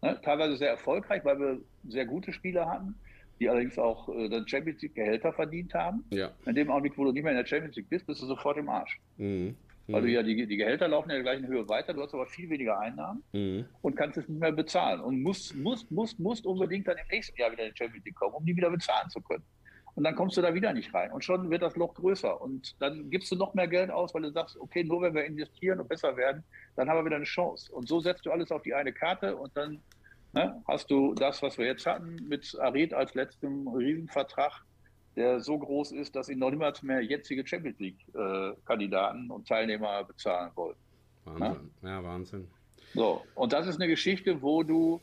Ne? 0.03 0.21
Teilweise 0.23 0.57
sehr 0.57 0.71
erfolgreich, 0.71 1.25
weil 1.25 1.39
wir 1.39 1.61
sehr 1.89 2.07
gute 2.07 2.33
Spieler 2.33 2.69
hatten 2.69 2.95
die 3.41 3.49
allerdings 3.49 3.79
auch 3.79 4.09
äh, 4.09 4.29
dann 4.29 4.47
Champions 4.47 4.83
League 4.83 4.95
Gehälter 4.95 5.33
verdient 5.33 5.75
haben. 5.75 6.05
Ja. 6.11 6.31
In 6.47 6.55
dem 6.55 6.71
Augenblick, 6.71 6.97
wo 6.97 7.05
du 7.05 7.13
nicht 7.13 7.23
mehr 7.23 7.33
in 7.33 7.39
der 7.39 7.47
Champions 7.47 7.77
League 7.77 7.89
bist, 7.89 8.07
bist 8.07 8.23
du 8.23 8.27
sofort 8.27 8.57
im 8.59 8.69
Arsch. 8.69 8.99
Mhm. 9.17 9.57
Weil 9.91 10.03
du 10.03 10.09
ja 10.11 10.23
die, 10.23 10.47
die 10.47 10.57
Gehälter 10.59 10.87
laufen 10.87 11.09
in 11.09 11.15
der 11.17 11.23
gleichen 11.23 11.47
Höhe 11.47 11.67
weiter, 11.67 11.95
du 11.95 12.03
hast 12.03 12.13
aber 12.13 12.27
viel 12.27 12.51
weniger 12.51 12.79
Einnahmen 12.79 13.23
mhm. 13.33 13.65
und 13.81 13.97
kannst 13.97 14.19
es 14.19 14.29
nicht 14.29 14.39
mehr 14.39 14.53
bezahlen. 14.53 15.01
Und 15.01 15.23
musst, 15.23 15.57
musst, 15.57 15.91
musst, 15.91 16.21
musst 16.21 16.45
unbedingt 16.45 16.87
dann 16.87 16.99
im 16.99 17.07
nächsten 17.11 17.39
Jahr 17.41 17.51
wieder 17.51 17.65
in 17.65 17.73
die 17.73 17.79
Champions 17.79 18.05
League 18.05 18.15
kommen, 18.15 18.35
um 18.35 18.45
die 18.45 18.55
wieder 18.55 18.71
bezahlen 18.71 19.09
zu 19.09 19.21
können. 19.23 19.45
Und 19.95 20.05
dann 20.05 20.15
kommst 20.15 20.37
du 20.37 20.43
da 20.43 20.55
wieder 20.55 20.73
nicht 20.73 20.95
rein. 20.95 21.11
Und 21.11 21.25
schon 21.25 21.51
wird 21.51 21.63
das 21.63 21.75
Loch 21.75 21.95
größer. 21.95 22.41
Und 22.41 22.77
dann 22.81 23.11
gibst 23.11 23.33
du 23.33 23.37
noch 23.37 23.55
mehr 23.55 23.67
Geld 23.67 23.91
aus, 23.91 24.15
weil 24.15 24.23
du 24.23 24.31
sagst, 24.31 24.57
okay, 24.61 24.85
nur 24.85 25.03
wenn 25.03 25.15
wir 25.15 25.25
investieren 25.25 25.81
und 25.81 25.89
besser 25.89 26.17
werden, 26.17 26.45
dann 26.77 26.89
haben 26.89 26.99
wir 26.99 27.07
wieder 27.07 27.17
eine 27.17 27.25
Chance. 27.25 27.73
Und 27.73 27.89
so 27.89 27.99
setzt 27.99 28.25
du 28.25 28.31
alles 28.31 28.53
auf 28.53 28.63
die 28.63 28.75
eine 28.75 28.93
Karte 28.93 29.35
und 29.35 29.57
dann 29.57 29.81
Ne? 30.39 30.63
Hast 30.69 30.89
du 30.89 31.15
das, 31.15 31.43
was 31.43 31.59
wir 31.59 31.67
jetzt 31.67 31.85
hatten, 31.85 32.15
mit 32.29 32.57
Arid 32.61 32.95
als 32.95 33.15
letztem 33.15 33.67
Riesenvertrag, 33.67 34.63
der 35.17 35.41
so 35.41 35.59
groß 35.59 35.91
ist, 35.91 36.15
dass 36.15 36.29
ihn 36.29 36.39
noch 36.39 36.51
niemals 36.51 36.81
mehr 36.85 37.01
jetzige 37.01 37.45
Champions 37.45 37.81
League-Kandidaten 37.81 39.29
äh, 39.29 39.33
und 39.33 39.49
Teilnehmer 39.49 40.05
bezahlen 40.05 40.53
wollen. 40.55 40.77
Wahnsinn, 41.25 41.71
ne? 41.83 41.91
ja, 41.91 42.05
Wahnsinn. 42.05 42.49
So, 42.95 43.25
und 43.35 43.53
das 43.53 43.67
ist 43.67 43.81
eine 43.81 43.89
Geschichte, 43.89 44.41
wo 44.41 44.63
du 44.63 45.01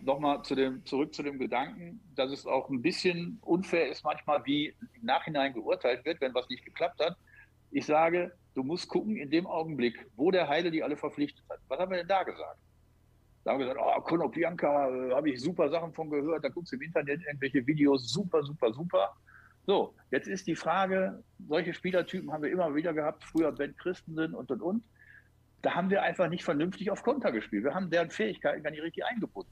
nochmal 0.00 0.42
zu 0.42 0.54
dem, 0.54 0.86
zurück 0.86 1.12
zu 1.12 1.24
dem 1.24 1.40
Gedanken, 1.40 2.00
dass 2.14 2.30
es 2.30 2.46
auch 2.46 2.70
ein 2.70 2.82
bisschen 2.82 3.40
unfair 3.42 3.90
ist, 3.90 4.04
manchmal 4.04 4.46
wie 4.46 4.68
im 4.68 5.04
Nachhinein 5.04 5.54
geurteilt 5.54 6.04
wird, 6.04 6.20
wenn 6.20 6.32
was 6.34 6.48
nicht 6.48 6.64
geklappt 6.64 7.00
hat. 7.04 7.16
Ich 7.72 7.84
sage, 7.84 8.32
du 8.54 8.62
musst 8.62 8.88
gucken 8.88 9.16
in 9.16 9.28
dem 9.28 9.48
Augenblick, 9.48 10.06
wo 10.14 10.30
der 10.30 10.46
Heide 10.46 10.70
die 10.70 10.84
alle 10.84 10.96
verpflichtet 10.96 11.42
hat. 11.50 11.58
Was 11.66 11.80
haben 11.80 11.90
wir 11.90 11.98
denn 11.98 12.06
da 12.06 12.22
gesagt? 12.22 12.60
Da 13.44 13.52
haben 13.52 13.58
wir 13.58 13.66
gesagt, 13.66 13.84
oh, 13.84 14.00
Konoplyanka, 14.02 14.88
äh, 14.88 15.14
habe 15.14 15.30
ich 15.30 15.40
super 15.40 15.68
Sachen 15.68 15.92
von 15.92 16.10
gehört, 16.10 16.44
da 16.44 16.48
guckst 16.48 16.72
du 16.72 16.76
im 16.76 16.82
Internet 16.82 17.22
irgendwelche 17.26 17.66
Videos, 17.66 18.12
super, 18.12 18.42
super, 18.42 18.72
super. 18.72 19.16
So, 19.66 19.94
jetzt 20.10 20.28
ist 20.28 20.46
die 20.46 20.56
Frage, 20.56 21.22
solche 21.48 21.74
Spielertypen 21.74 22.32
haben 22.32 22.42
wir 22.42 22.50
immer 22.50 22.74
wieder 22.74 22.92
gehabt, 22.92 23.24
früher 23.24 23.52
Ben 23.52 23.76
Christensen 23.76 24.34
und 24.34 24.50
und 24.50 24.60
und. 24.60 24.84
Da 25.62 25.74
haben 25.74 25.90
wir 25.90 26.02
einfach 26.02 26.28
nicht 26.28 26.44
vernünftig 26.44 26.90
auf 26.90 27.02
Konter 27.02 27.30
gespielt. 27.30 27.64
Wir 27.64 27.74
haben 27.74 27.88
deren 27.88 28.10
Fähigkeiten 28.10 28.62
gar 28.64 28.70
nicht 28.70 28.82
richtig 28.82 29.04
eingebunden. 29.04 29.50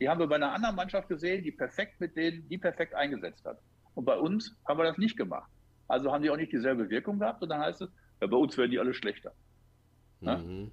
Die 0.00 0.08
haben 0.08 0.18
wir 0.18 0.26
bei 0.26 0.34
einer 0.34 0.52
anderen 0.52 0.74
Mannschaft 0.74 1.08
gesehen, 1.08 1.44
die 1.44 1.52
perfekt 1.52 2.00
mit 2.00 2.16
denen, 2.16 2.48
die 2.48 2.58
perfekt 2.58 2.94
eingesetzt 2.94 3.44
hat. 3.44 3.58
Und 3.94 4.04
bei 4.04 4.16
uns 4.16 4.56
haben 4.66 4.78
wir 4.78 4.84
das 4.84 4.98
nicht 4.98 5.16
gemacht. 5.16 5.48
Also 5.86 6.12
haben 6.12 6.22
die 6.22 6.30
auch 6.30 6.36
nicht 6.36 6.52
dieselbe 6.52 6.88
Wirkung 6.90 7.20
gehabt 7.20 7.42
und 7.42 7.48
dann 7.48 7.60
heißt 7.60 7.82
es, 7.82 7.90
ja, 8.20 8.26
bei 8.26 8.36
uns 8.36 8.56
werden 8.56 8.70
die 8.72 8.80
alle 8.80 8.94
schlechter. 8.94 9.32
Ne? 10.20 10.38
Mhm. 10.38 10.70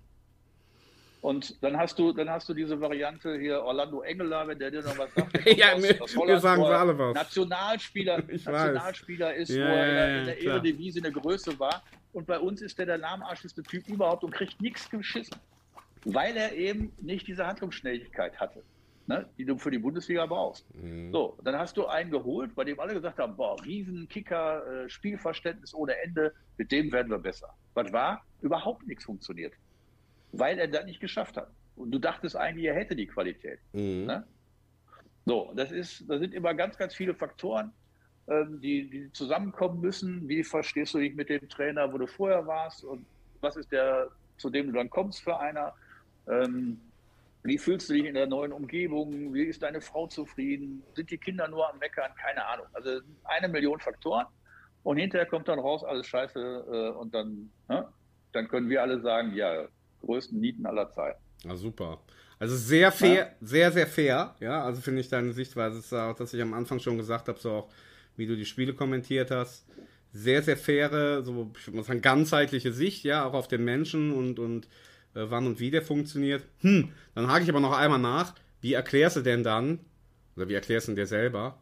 Und 1.22 1.62
dann 1.62 1.76
hast 1.78 2.00
du, 2.00 2.14
dann 2.14 2.30
hast 2.30 2.48
du 2.48 2.54
diese 2.54 2.80
Variante 2.80 3.38
hier 3.38 3.62
Orlando 3.62 4.02
Engeler, 4.02 4.48
wenn 4.48 4.58
der 4.58 4.72
dir 4.72 4.82
noch 4.82 4.98
was 4.98 5.14
sagt. 5.14 5.46
ja, 5.58 5.74
aus, 5.74 5.82
mir, 5.82 6.02
aus 6.02 6.16
Holland, 6.16 6.42
sagen 6.42 6.64
sie 6.64 6.70
alle 6.70 6.98
was. 6.98 7.14
Nationalspieler, 7.14 8.24
ich 8.30 8.46
Nationalspieler 8.46 9.34
ist, 9.36 9.50
ja, 9.50 9.66
wo 9.66 9.70
er 9.70 9.94
ja, 9.94 10.20
in 10.20 10.26
der 10.26 10.44
ja, 10.44 10.52
Eredivisie 10.52 11.04
eine 11.04 11.12
Größe 11.12 11.60
war. 11.60 11.84
Und 12.14 12.26
bei 12.26 12.40
uns 12.40 12.62
ist 12.62 12.80
der 12.80 12.86
der 12.86 12.98
lahmarschigste 12.98 13.64
Typ 13.64 13.88
überhaupt 13.90 14.24
und 14.24 14.32
kriegt 14.32 14.62
nichts 14.62 14.90
geschissen. 14.90 15.38
Weil 16.06 16.38
er 16.38 16.54
eben 16.54 16.94
nicht 17.02 17.28
diese 17.28 17.46
Handlungsschnelligkeit 17.46 18.40
hatte, 18.40 18.64
ne, 19.08 19.28
die 19.38 19.44
du 19.44 19.58
für 19.58 19.72
die 19.72 19.78
Bundesliga 19.78 20.26
brauchst. 20.26 20.66
Mhm. 20.74 21.12
So, 21.12 21.38
dann 21.44 21.58
hast 21.58 21.76
du 21.76 21.86
einen 21.88 22.12
geholt, 22.12 22.56
bei 22.56 22.64
dem 22.64 22.80
alle 22.80 22.94
gesagt 22.94 23.20
haben, 23.20 23.36
boah, 23.36 23.62
Riesenkicker, 23.66 24.86
äh, 24.86 24.90
Spielverständnis 24.90 25.74
ohne 25.74 26.02
Ende, 26.02 26.34
mit 26.58 26.72
dem 26.72 26.90
werden 26.94 27.10
wir 27.10 27.20
besser. 27.20 27.54
Was 27.74 27.92
war? 27.92 28.24
Überhaupt 28.42 28.88
nichts 28.88 29.04
funktioniert 29.04 29.52
weil 30.32 30.60
er 30.60 30.68
das 30.68 30.86
nicht 30.86 31.00
geschafft 31.00 31.38
hat. 31.38 31.50
Und 31.76 31.92
du 31.92 32.00
dachtest 32.00 32.36
eigentlich, 32.36 32.66
er 32.66 32.76
hätte 32.76 32.96
die 32.96 33.08
Qualität. 33.08 33.60
Mhm. 33.74 34.06
Ne? 34.06 34.28
So, 35.26 35.52
das 35.56 35.72
ist, 35.72 36.10
da 36.10 36.18
sind 36.20 36.34
immer 36.34 36.54
ganz, 36.54 36.78
ganz 36.78 36.96
viele 36.96 37.14
Faktoren, 37.14 37.72
ähm, 38.28 38.60
die, 38.62 38.90
die 38.90 39.12
zusammenkommen 39.14 39.80
müssen. 39.80 40.28
Wie 40.28 40.44
verstehst 40.44 40.94
du 40.94 41.00
dich 41.00 41.16
mit 41.16 41.30
dem 41.30 41.48
Trainer, 41.50 41.92
wo 41.94 41.98
du 41.98 42.08
vorher 42.08 42.46
warst 42.46 42.84
und 42.84 43.06
was 43.42 43.56
ist 43.56 43.72
der, 43.72 44.10
zu 44.38 44.50
dem 44.50 44.68
du 44.68 44.74
dann 44.74 44.90
kommst 44.90 45.22
für 45.22 45.40
einer? 45.40 45.74
Ähm, 46.28 46.80
wie 47.44 47.58
fühlst 47.58 47.90
du 47.90 47.94
dich 47.94 48.06
in 48.06 48.16
der 48.16 48.28
neuen 48.28 48.52
Umgebung? 48.52 49.34
Wie 49.34 49.44
ist 49.44 49.64
deine 49.64 49.82
Frau 49.82 50.08
zufrieden? 50.08 50.84
Sind 50.96 51.10
die 51.10 51.18
Kinder 51.18 51.48
nur 51.48 51.72
am 51.72 51.80
Meckern? 51.80 52.12
Keine 52.16 52.46
Ahnung. 52.46 52.66
Also 52.74 53.00
eine 53.24 53.48
Million 53.48 53.80
Faktoren. 53.80 54.26
Und 54.84 54.98
hinterher 54.98 55.26
kommt 55.26 55.48
dann 55.48 55.60
raus, 55.60 55.84
alles 55.84 56.08
scheiße. 56.08 56.40
Äh, 56.40 56.98
und 56.98 57.14
dann, 57.14 57.50
ne? 57.70 57.88
dann 58.34 58.48
können 58.48 58.70
wir 58.70 58.82
alle 58.82 59.00
sagen, 59.00 59.34
ja, 59.34 59.68
größten 60.02 60.40
Nieten 60.40 60.66
aller 60.66 60.90
Zeiten. 60.90 61.20
Ah, 61.48 61.56
super. 61.56 62.00
Also 62.38 62.56
sehr 62.56 62.92
fair, 62.92 63.14
ja. 63.14 63.32
sehr, 63.42 63.72
sehr 63.72 63.88
fair. 63.88 64.36
Ja, 64.40 64.64
also 64.64 64.82
finde 64.82 65.02
ich 65.02 65.10
deine 65.10 65.34
Sichtweise, 65.34 65.80
ist 65.80 65.94
auch, 65.94 66.16
dass 66.16 66.34
ich 66.34 66.42
am 66.42 66.54
Anfang 66.54 66.80
schon 66.80 66.98
gesagt 66.98 67.28
habe, 67.28 67.40
so 67.40 67.52
auch, 67.52 67.70
wie 68.16 68.28
du 68.28 68.36
die 68.36 68.46
Spiele 68.46 68.74
kommentiert 68.74 69.32
hast. 69.32 69.66
Sehr, 70.12 70.42
sehr 70.42 70.58
faire, 70.58 71.24
so, 71.24 71.52
ich 71.58 71.68
würde 71.68 71.78
mal 71.78 71.84
sagen, 71.84 72.02
ganzheitliche 72.02 72.74
Sicht, 72.74 73.04
ja, 73.04 73.26
auch 73.26 73.34
auf 73.34 73.48
den 73.48 73.64
Menschen 73.64 74.12
und, 74.12 74.40
und 74.40 74.66
äh, 75.14 75.26
wann 75.30 75.46
und 75.46 75.60
wie 75.60 75.70
der 75.70 75.82
funktioniert. 75.82 76.44
Hm, 76.62 76.92
dann 77.14 77.28
hake 77.28 77.44
ich 77.44 77.50
aber 77.50 77.60
noch 77.60 77.78
einmal 77.78 78.00
nach. 78.00 78.34
Wie 78.62 78.74
erklärst 78.74 79.18
du 79.18 79.22
denn 79.22 79.44
dann, 79.44 79.80
oder 80.36 80.50
wie 80.50 80.54
erklärst 80.54 80.88
du 80.88 80.96
dir 80.96 81.06
selber, 81.06 81.60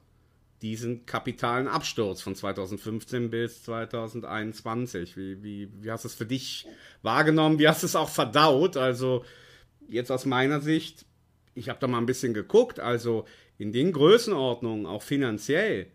diesen 0.62 1.06
kapitalen 1.06 1.68
Absturz 1.68 2.22
von 2.22 2.36
2015 2.36 3.30
bis 3.30 3.64
2021. 3.64 5.16
Wie, 5.16 5.44
wie, 5.44 5.70
wie 5.82 5.92
hast 5.92 6.04
du 6.04 6.08
es 6.08 6.16
für 6.16 6.26
dich 6.26 6.68
wahrgenommen? 7.02 7.60
Wie 7.60 7.68
hast 7.68 7.84
du 7.84 7.88
es 7.88 7.96
auch 7.96 8.10
verdaut? 8.10 8.76
Also 8.78 9.24
jetzt 9.88 10.12
aus 10.12 10.26
meiner 10.26 10.62
Sicht, 10.62 11.06
ich 11.54 11.70
habe 11.70 11.80
da 11.80 11.88
mal 11.88 12.00
ein 12.00 12.06
bisschen 12.06 12.34
geguckt, 12.34 12.80
also 12.80 13.26
in 13.58 13.72
den 13.72 13.92
Größenordnungen, 13.92 14.86
auch 14.86 15.02
finanziell, 15.02 15.88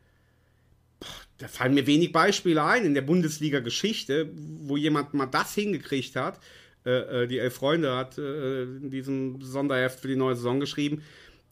da 1.38 1.48
fallen 1.48 1.74
mir 1.74 1.86
wenig 1.86 2.12
Beispiele 2.12 2.62
ein 2.62 2.84
in 2.84 2.94
der 2.94 3.02
Bundesliga-Geschichte, 3.02 4.30
wo 4.32 4.76
jemand 4.76 5.14
mal 5.14 5.26
das 5.26 5.54
hingekriegt 5.54 6.14
hat. 6.14 6.38
Äh, 6.84 7.22
äh, 7.22 7.26
die 7.26 7.38
Elf 7.38 7.54
Freunde 7.54 7.96
hat 7.96 8.18
äh, 8.18 8.62
in 8.62 8.90
diesem 8.90 9.40
Sonderheft 9.42 10.00
für 10.00 10.08
die 10.08 10.16
neue 10.16 10.36
Saison 10.36 10.60
geschrieben. 10.60 11.02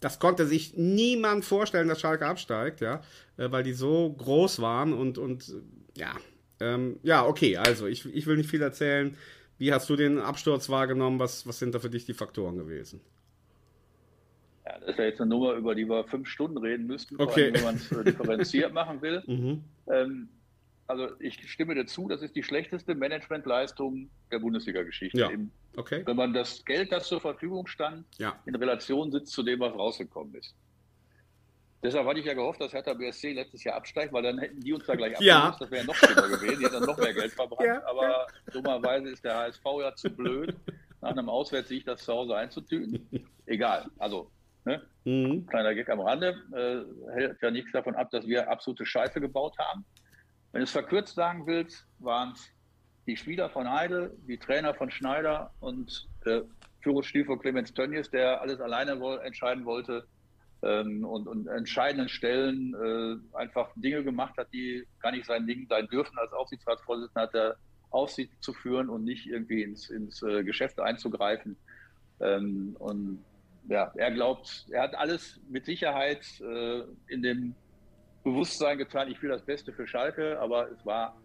Das 0.00 0.18
konnte 0.18 0.46
sich 0.46 0.76
niemand 0.76 1.44
vorstellen, 1.44 1.88
dass 1.88 2.00
Schalke 2.00 2.26
absteigt, 2.26 2.80
ja, 2.80 3.02
äh, 3.36 3.50
weil 3.50 3.62
die 3.62 3.74
so 3.74 4.12
groß 4.12 4.60
waren 4.60 4.92
und, 4.92 5.18
und 5.18 5.54
ja, 5.96 6.12
ähm, 6.60 6.98
ja, 7.02 7.26
okay, 7.26 7.56
also 7.56 7.86
ich, 7.86 8.06
ich 8.14 8.26
will 8.26 8.36
nicht 8.36 8.50
viel 8.50 8.62
erzählen. 8.62 9.16
Wie 9.58 9.72
hast 9.72 9.90
du 9.90 9.96
den 9.96 10.18
Absturz 10.18 10.70
wahrgenommen? 10.70 11.18
Was, 11.18 11.46
was 11.46 11.58
sind 11.58 11.74
da 11.74 11.78
für 11.78 11.90
dich 11.90 12.06
die 12.06 12.14
Faktoren 12.14 12.56
gewesen? 12.56 13.00
Ja, 14.64 14.78
das 14.78 14.90
ist 14.90 14.98
ja 14.98 15.04
jetzt 15.04 15.20
eine 15.20 15.30
Nummer, 15.30 15.52
über 15.54 15.74
die 15.74 15.86
wir 15.88 16.04
fünf 16.04 16.28
Stunden 16.28 16.58
reden 16.58 16.86
müssten, 16.86 17.20
okay. 17.20 17.44
allem, 17.44 17.54
wenn 17.54 17.62
man 17.64 17.74
es 17.76 17.92
äh, 17.92 18.04
differenziert 18.04 18.72
machen 18.74 19.02
will. 19.02 19.22
Mhm. 19.26 19.64
Ähm, 19.86 20.28
also 20.90 21.08
ich 21.20 21.50
stimme 21.50 21.74
dazu, 21.74 22.08
das 22.08 22.22
ist 22.22 22.36
die 22.36 22.42
schlechteste 22.42 22.94
Managementleistung 22.94 24.10
der 24.30 24.38
Bundesliga-Geschichte. 24.38 25.18
Ja. 25.18 25.30
Okay. 25.76 26.02
Wenn 26.04 26.16
man 26.16 26.34
das 26.34 26.64
Geld, 26.64 26.92
das 26.92 27.06
zur 27.06 27.20
Verfügung 27.20 27.66
stand, 27.66 28.04
ja. 28.18 28.38
in 28.46 28.54
Relation 28.54 29.10
sitzt 29.10 29.32
zu 29.32 29.42
dem, 29.42 29.60
was 29.60 29.72
rausgekommen 29.72 30.34
ist. 30.34 30.54
Deshalb 31.82 32.06
hatte 32.06 32.20
ich 32.20 32.26
ja 32.26 32.34
gehofft, 32.34 32.60
dass 32.60 32.74
Hertha 32.74 32.92
BSC 32.92 33.32
letztes 33.32 33.64
Jahr 33.64 33.76
absteigt, 33.76 34.12
weil 34.12 34.22
dann 34.22 34.38
hätten 34.38 34.60
die 34.60 34.72
uns 34.72 34.84
da 34.84 34.94
gleich 34.94 35.12
abgelöst. 35.12 35.26
Ja. 35.26 35.56
Das 35.58 35.70
wäre 35.70 35.80
ja 35.80 35.86
noch 35.86 35.94
schlimmer 35.94 36.28
gewesen. 36.28 36.58
Die 36.58 36.64
hätten 36.64 36.74
dann 36.74 36.84
noch 36.84 36.98
mehr 36.98 37.14
Geld 37.14 37.32
verbrannt. 37.32 37.60
Ja. 37.66 37.86
Aber 37.86 38.26
dummerweise 38.52 39.08
ist 39.08 39.24
der 39.24 39.36
HSV 39.36 39.64
ja 39.80 39.94
zu 39.94 40.10
blöd, 40.10 40.54
nach 41.00 41.10
einem 41.12 41.30
Auswärtssieg 41.30 41.86
das 41.86 42.04
zu 42.04 42.12
Hause 42.12 42.36
einzutüten. 42.36 43.08
Egal. 43.46 43.86
Also 43.98 44.30
Ne? 44.64 44.82
Mhm. 45.04 45.46
Kleiner 45.46 45.74
Gag 45.74 45.88
am 45.88 46.00
Rande, 46.00 46.36
äh, 46.52 47.12
hält 47.12 47.40
ja 47.40 47.50
nichts 47.50 47.72
davon 47.72 47.94
ab, 47.94 48.10
dass 48.10 48.26
wir 48.26 48.50
absolute 48.50 48.84
Scheiße 48.84 49.20
gebaut 49.20 49.56
haben. 49.58 49.84
Wenn 50.52 50.60
du 50.60 50.64
es 50.64 50.72
verkürzt 50.72 51.14
sagen 51.14 51.46
willst, 51.46 51.86
waren 51.98 52.32
es 52.32 52.50
die 53.06 53.16
Spieler 53.16 53.50
von 53.50 53.70
Heide, 53.70 54.16
die 54.26 54.38
Trainer 54.38 54.74
von 54.74 54.90
Schneider 54.90 55.52
und 55.60 56.08
der 56.24 56.44
Führungsstil 56.82 57.24
Clemens 57.24 57.72
Tönnies, 57.72 58.10
der 58.10 58.40
alles 58.40 58.60
alleine 58.60 59.00
wohl, 59.00 59.20
entscheiden 59.20 59.64
wollte 59.64 60.06
ähm, 60.62 61.04
und, 61.04 61.26
und 61.26 61.46
entscheidenden 61.46 62.08
Stellen 62.08 62.74
äh, 62.74 63.36
einfach 63.36 63.70
Dinge 63.76 64.02
gemacht 64.02 64.36
hat, 64.36 64.48
die 64.52 64.86
gar 65.00 65.12
nicht 65.12 65.26
sein 65.26 65.46
Ding 65.46 65.66
sein 65.68 65.86
dürfen. 65.88 66.18
Als 66.18 66.32
Aufsichtsratsvorsitzender 66.32 67.22
hat 67.22 67.34
er 67.34 67.56
Aufsicht 67.90 68.32
zu 68.40 68.52
führen 68.52 68.88
und 68.88 69.04
nicht 69.04 69.26
irgendwie 69.26 69.62
ins, 69.62 69.90
ins 69.90 70.22
äh, 70.22 70.44
Geschäft 70.44 70.80
einzugreifen. 70.80 71.56
Ähm, 72.20 72.76
und 72.78 73.24
ja, 73.68 73.92
er 73.94 74.10
glaubt, 74.10 74.66
er 74.70 74.82
hat 74.82 74.94
alles 74.94 75.40
mit 75.48 75.64
Sicherheit 75.64 76.24
äh, 76.40 76.82
in 77.08 77.22
dem 77.22 77.54
Bewusstsein 78.22 78.78
getan, 78.78 79.08
ich 79.10 79.22
will 79.22 79.30
das 79.30 79.44
Beste 79.44 79.72
für 79.72 79.86
Schalke, 79.86 80.38
aber 80.40 80.70
es 80.70 80.84
war 80.84 81.16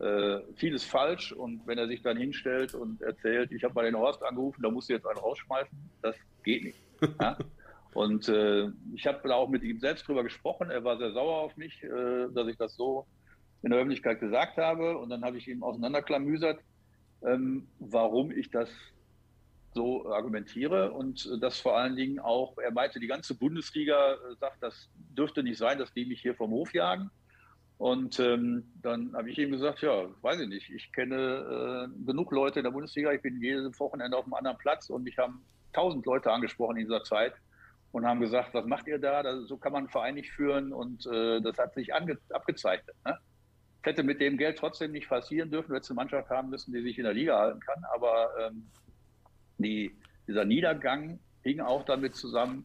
äh, 0.00 0.40
vieles 0.56 0.84
falsch. 0.84 1.32
Und 1.32 1.66
wenn 1.66 1.78
er 1.78 1.86
sich 1.86 2.02
dann 2.02 2.16
hinstellt 2.16 2.74
und 2.74 3.00
erzählt, 3.02 3.52
ich 3.52 3.62
habe 3.64 3.74
mal 3.74 3.84
den 3.84 3.96
Horst 3.96 4.22
angerufen, 4.22 4.62
da 4.62 4.70
musst 4.70 4.88
du 4.88 4.94
jetzt 4.94 5.06
einen 5.06 5.18
rausschmeißen, 5.18 5.78
das 6.02 6.16
geht 6.42 6.64
nicht. 6.64 6.78
Ja? 7.20 7.36
Und 7.92 8.28
äh, 8.28 8.70
ich 8.94 9.06
habe 9.06 9.20
da 9.28 9.34
auch 9.34 9.48
mit 9.48 9.62
ihm 9.62 9.78
selbst 9.78 10.08
drüber 10.08 10.24
gesprochen. 10.24 10.68
Er 10.68 10.82
war 10.82 10.98
sehr 10.98 11.12
sauer 11.12 11.42
auf 11.42 11.56
mich, 11.56 11.82
äh, 11.84 12.26
dass 12.34 12.48
ich 12.48 12.56
das 12.56 12.74
so 12.74 13.06
in 13.62 13.70
der 13.70 13.78
Öffentlichkeit 13.78 14.20
gesagt 14.20 14.56
habe. 14.56 14.98
Und 14.98 15.10
dann 15.10 15.24
habe 15.24 15.38
ich 15.38 15.46
ihm 15.46 15.62
auseinanderklamüsert, 15.62 16.60
ähm, 17.24 17.68
warum 17.78 18.32
ich 18.32 18.50
das 18.50 18.68
so 19.74 20.10
argumentiere 20.10 20.92
und 20.92 21.26
äh, 21.26 21.38
das 21.38 21.60
vor 21.60 21.76
allen 21.76 21.96
Dingen 21.96 22.18
auch, 22.18 22.56
er 22.58 22.72
meinte, 22.72 23.00
die 23.00 23.06
ganze 23.06 23.34
Bundesliga 23.34 24.14
äh, 24.14 24.36
sagt, 24.40 24.62
das 24.62 24.88
dürfte 24.94 25.42
nicht 25.42 25.58
sein, 25.58 25.78
dass 25.78 25.92
die 25.92 26.06
mich 26.06 26.22
hier 26.22 26.34
vom 26.34 26.50
Hof 26.50 26.72
jagen. 26.72 27.10
Und 27.76 28.20
ähm, 28.20 28.72
dann 28.80 29.14
habe 29.14 29.30
ich 29.30 29.38
ihm 29.38 29.50
gesagt, 29.50 29.82
ja, 29.82 30.06
weiß 30.22 30.40
ich 30.40 30.48
nicht, 30.48 30.70
ich 30.70 30.92
kenne 30.92 31.88
äh, 31.90 32.06
genug 32.06 32.30
Leute 32.30 32.60
in 32.60 32.64
der 32.64 32.70
Bundesliga, 32.70 33.12
ich 33.12 33.20
bin 33.20 33.42
jedes 33.42 33.78
Wochenende 33.80 34.16
auf 34.16 34.24
einem 34.24 34.34
anderen 34.34 34.58
Platz 34.58 34.88
und 34.90 35.02
mich 35.02 35.18
haben 35.18 35.44
tausend 35.72 36.06
Leute 36.06 36.30
angesprochen 36.30 36.76
in 36.76 36.84
dieser 36.84 37.02
Zeit 37.02 37.34
und 37.90 38.06
haben 38.06 38.20
gesagt, 38.20 38.54
was 38.54 38.64
macht 38.64 38.86
ihr 38.86 38.98
da? 38.98 39.24
Das, 39.24 39.48
so 39.48 39.56
kann 39.56 39.72
man 39.72 39.80
einen 39.80 39.88
Verein 39.88 40.14
nicht 40.14 40.30
führen 40.30 40.72
und 40.72 41.04
äh, 41.06 41.40
das 41.40 41.58
hat 41.58 41.74
sich 41.74 41.92
abgezeichnet. 41.92 42.94
Ne? 43.04 43.18
hätte 43.84 44.02
mit 44.02 44.20
dem 44.20 44.36
Geld 44.36 44.58
trotzdem 44.58 44.92
nicht 44.92 45.08
passieren 45.08 45.50
dürfen, 45.50 45.68
du 45.68 45.74
hättest 45.76 45.90
eine 45.90 45.96
Mannschaft 45.96 46.30
haben 46.30 46.50
müssen, 46.50 46.72
die 46.72 46.82
sich 46.82 46.98
in 46.98 47.04
der 47.04 47.12
Liga 47.12 47.38
halten 47.38 47.60
kann, 47.60 47.82
aber 47.94 48.30
ähm, 48.40 48.66
die, 49.58 49.94
dieser 50.26 50.44
Niedergang 50.44 51.18
hing 51.42 51.60
auch 51.60 51.84
damit 51.84 52.14
zusammen, 52.14 52.64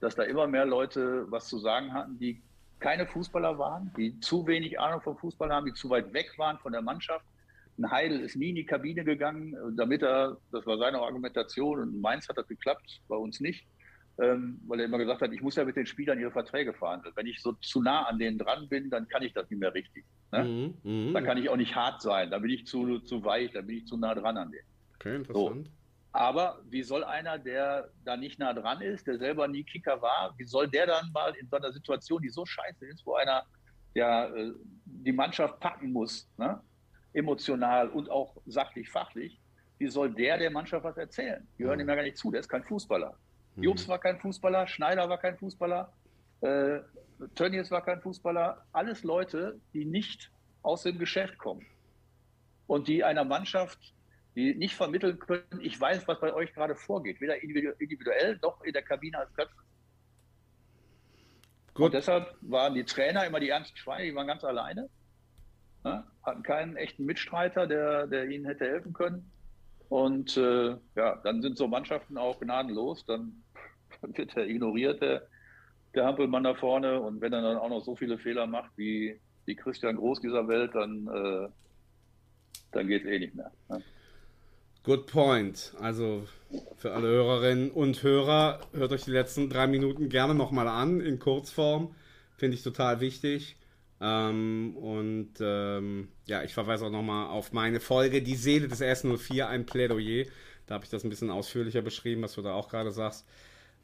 dass 0.00 0.14
da 0.14 0.22
immer 0.22 0.46
mehr 0.46 0.66
Leute 0.66 1.26
was 1.30 1.48
zu 1.48 1.58
sagen 1.58 1.92
hatten, 1.92 2.18
die 2.18 2.42
keine 2.78 3.06
Fußballer 3.06 3.58
waren, 3.58 3.92
die 3.96 4.20
zu 4.20 4.46
wenig 4.46 4.78
Ahnung 4.78 5.00
vom 5.00 5.16
Fußball 5.16 5.50
haben, 5.50 5.66
die 5.66 5.72
zu 5.72 5.90
weit 5.90 6.12
weg 6.12 6.32
waren 6.36 6.58
von 6.58 6.72
der 6.72 6.82
Mannschaft. 6.82 7.24
Ein 7.76 7.90
Heidel 7.90 8.20
ist 8.20 8.36
nie 8.36 8.50
in 8.50 8.56
die 8.56 8.64
Kabine 8.64 9.04
gegangen, 9.04 9.56
damit 9.76 10.02
er, 10.02 10.36
das 10.52 10.66
war 10.66 10.78
seine 10.78 10.98
Argumentation, 10.98 11.80
und 11.80 11.94
in 11.94 12.00
Mainz 12.00 12.28
hat 12.28 12.38
das 12.38 12.46
geklappt, 12.46 13.00
bei 13.08 13.16
uns 13.16 13.40
nicht, 13.40 13.66
ähm, 14.20 14.60
weil 14.66 14.80
er 14.80 14.86
immer 14.86 14.98
gesagt 14.98 15.22
hat, 15.22 15.32
ich 15.32 15.42
muss 15.42 15.56
ja 15.56 15.64
mit 15.64 15.76
den 15.76 15.86
Spielern 15.86 16.18
ihre 16.18 16.32
Verträge 16.32 16.72
verhandeln. 16.72 17.14
Wenn 17.16 17.26
ich 17.26 17.40
so 17.40 17.52
zu 17.52 17.80
nah 17.80 18.02
an 18.02 18.18
denen 18.18 18.36
dran 18.38 18.68
bin, 18.68 18.90
dann 18.90 19.06
kann 19.08 19.22
ich 19.22 19.32
das 19.32 19.48
nicht 19.48 19.60
mehr 19.60 19.72
richtig. 19.74 20.04
Ne? 20.32 20.74
Mhm, 20.84 21.08
mh. 21.08 21.12
Dann 21.12 21.24
kann 21.24 21.38
ich 21.38 21.48
auch 21.48 21.56
nicht 21.56 21.74
hart 21.74 22.02
sein, 22.02 22.30
da 22.30 22.38
bin 22.38 22.50
ich 22.50 22.66
zu, 22.66 22.98
zu 23.00 23.24
weich, 23.24 23.52
da 23.52 23.60
bin 23.60 23.78
ich 23.78 23.86
zu 23.86 23.96
nah 23.96 24.14
dran 24.14 24.36
an 24.36 24.50
denen. 24.50 24.66
Okay, 24.96 25.16
interessant. 25.16 25.66
So. 25.66 25.72
Aber 26.12 26.60
wie 26.68 26.82
soll 26.82 27.04
einer, 27.04 27.38
der 27.38 27.90
da 28.04 28.16
nicht 28.16 28.38
nah 28.38 28.52
dran 28.52 28.80
ist, 28.80 29.06
der 29.06 29.18
selber 29.18 29.46
nie 29.46 29.62
Kicker 29.62 30.00
war, 30.00 30.34
wie 30.38 30.44
soll 30.44 30.68
der 30.68 30.86
dann 30.86 31.12
mal 31.12 31.34
in 31.36 31.48
so 31.48 31.56
einer 31.56 31.72
Situation, 31.72 32.22
die 32.22 32.30
so 32.30 32.46
scheiße 32.46 32.86
ist, 32.86 33.04
wo 33.04 33.14
einer, 33.14 33.44
der 33.94 34.32
äh, 34.34 34.52
die 34.84 35.12
Mannschaft 35.12 35.60
packen 35.60 35.92
muss, 35.92 36.28
ne? 36.38 36.60
emotional 37.12 37.88
und 37.88 38.10
auch 38.10 38.36
sachlich, 38.46 38.88
fachlich, 38.90 39.40
wie 39.78 39.88
soll 39.88 40.12
der 40.12 40.38
der 40.38 40.50
Mannschaft 40.50 40.84
was 40.84 40.96
erzählen? 40.96 41.46
Die 41.58 41.64
hören 41.64 41.80
ihm 41.80 41.88
ja 41.88 41.94
gar 41.94 42.02
nicht 42.02 42.16
zu, 42.16 42.30
der 42.30 42.40
ist 42.40 42.48
kein 42.48 42.64
Fußballer. 42.64 43.16
Mhm. 43.56 43.62
Jobs 43.62 43.88
war 43.88 43.98
kein 43.98 44.18
Fußballer, 44.18 44.66
Schneider 44.66 45.08
war 45.08 45.18
kein 45.18 45.36
Fußballer, 45.36 45.92
äh, 46.40 46.80
Tönnies 47.34 47.70
war 47.70 47.84
kein 47.84 48.00
Fußballer. 48.00 48.64
Alles 48.72 49.02
Leute, 49.02 49.60
die 49.72 49.84
nicht 49.84 50.30
aus 50.62 50.82
dem 50.82 50.98
Geschäft 50.98 51.38
kommen 51.38 51.66
und 52.66 52.88
die 52.88 53.04
einer 53.04 53.24
Mannschaft 53.24 53.94
die 54.38 54.54
nicht 54.54 54.76
vermitteln 54.76 55.18
können, 55.18 55.60
ich 55.60 55.80
weiß, 55.80 56.06
was 56.06 56.20
bei 56.20 56.32
euch 56.32 56.54
gerade 56.54 56.76
vorgeht, 56.76 57.20
weder 57.20 57.42
individuell 57.42 58.38
noch 58.40 58.62
in 58.62 58.72
der 58.72 58.82
Kabine 58.82 59.18
als 59.18 59.34
Köpfe. 59.34 59.56
Gut. 61.74 61.86
Und 61.86 61.94
deshalb 61.94 62.36
waren 62.42 62.74
die 62.74 62.84
Trainer 62.84 63.26
immer 63.26 63.40
die 63.40 63.48
ernsten 63.48 63.76
Schweine, 63.76 64.04
die 64.04 64.14
waren 64.14 64.28
ganz 64.28 64.44
alleine, 64.44 64.88
ne? 65.82 66.04
hatten 66.22 66.44
keinen 66.44 66.76
echten 66.76 67.04
Mitstreiter, 67.04 67.66
der, 67.66 68.06
der 68.06 68.28
ihnen 68.28 68.44
hätte 68.44 68.64
helfen 68.64 68.92
können. 68.92 69.28
Und 69.88 70.36
äh, 70.36 70.76
ja, 70.94 71.16
dann 71.24 71.42
sind 71.42 71.58
so 71.58 71.66
Mannschaften 71.66 72.16
auch 72.16 72.38
gnadenlos, 72.38 73.04
dann 73.06 73.42
wird 74.02 74.36
er 74.36 74.46
ignoriert, 74.46 75.02
der, 75.02 75.26
der 75.96 76.06
Hampelmann 76.06 76.44
da 76.44 76.54
vorne. 76.54 77.00
Und 77.00 77.20
wenn 77.20 77.32
er 77.32 77.42
dann 77.42 77.56
auch 77.56 77.70
noch 77.70 77.80
so 77.80 77.96
viele 77.96 78.18
Fehler 78.18 78.46
macht 78.46 78.70
wie, 78.76 79.20
wie 79.46 79.56
Christian 79.56 79.96
Groß 79.96 80.20
dieser 80.20 80.46
Welt, 80.46 80.76
dann, 80.76 81.08
äh, 81.08 81.48
dann 82.70 82.86
geht 82.86 83.04
es 83.04 83.10
eh 83.10 83.18
nicht 83.18 83.34
mehr. 83.34 83.50
Ne? 83.68 83.82
Good 84.88 85.04
point. 85.04 85.74
Also 85.82 86.26
für 86.78 86.94
alle 86.94 87.08
Hörerinnen 87.08 87.70
und 87.70 88.02
Hörer, 88.02 88.60
hört 88.72 88.90
euch 88.92 89.04
die 89.04 89.10
letzten 89.10 89.50
drei 89.50 89.66
Minuten 89.66 90.08
gerne 90.08 90.34
nochmal 90.34 90.66
an, 90.66 91.02
in 91.02 91.18
Kurzform. 91.18 91.94
Finde 92.38 92.56
ich 92.56 92.62
total 92.62 92.98
wichtig. 93.00 93.56
Ähm, 94.00 94.74
und 94.78 95.34
ähm, 95.40 96.08
ja, 96.24 96.42
ich 96.42 96.54
verweise 96.54 96.86
auch 96.86 96.90
nochmal 96.90 97.28
auf 97.28 97.52
meine 97.52 97.80
Folge 97.80 98.22
Die 98.22 98.34
Seele 98.34 98.66
des 98.66 98.80
S04, 98.80 99.44
ein 99.44 99.66
Plädoyer. 99.66 100.24
Da 100.66 100.76
habe 100.76 100.84
ich 100.84 100.90
das 100.90 101.04
ein 101.04 101.10
bisschen 101.10 101.30
ausführlicher 101.30 101.82
beschrieben, 101.82 102.22
was 102.22 102.36
du 102.36 102.40
da 102.40 102.54
auch 102.54 102.70
gerade 102.70 102.90
sagst. 102.90 103.26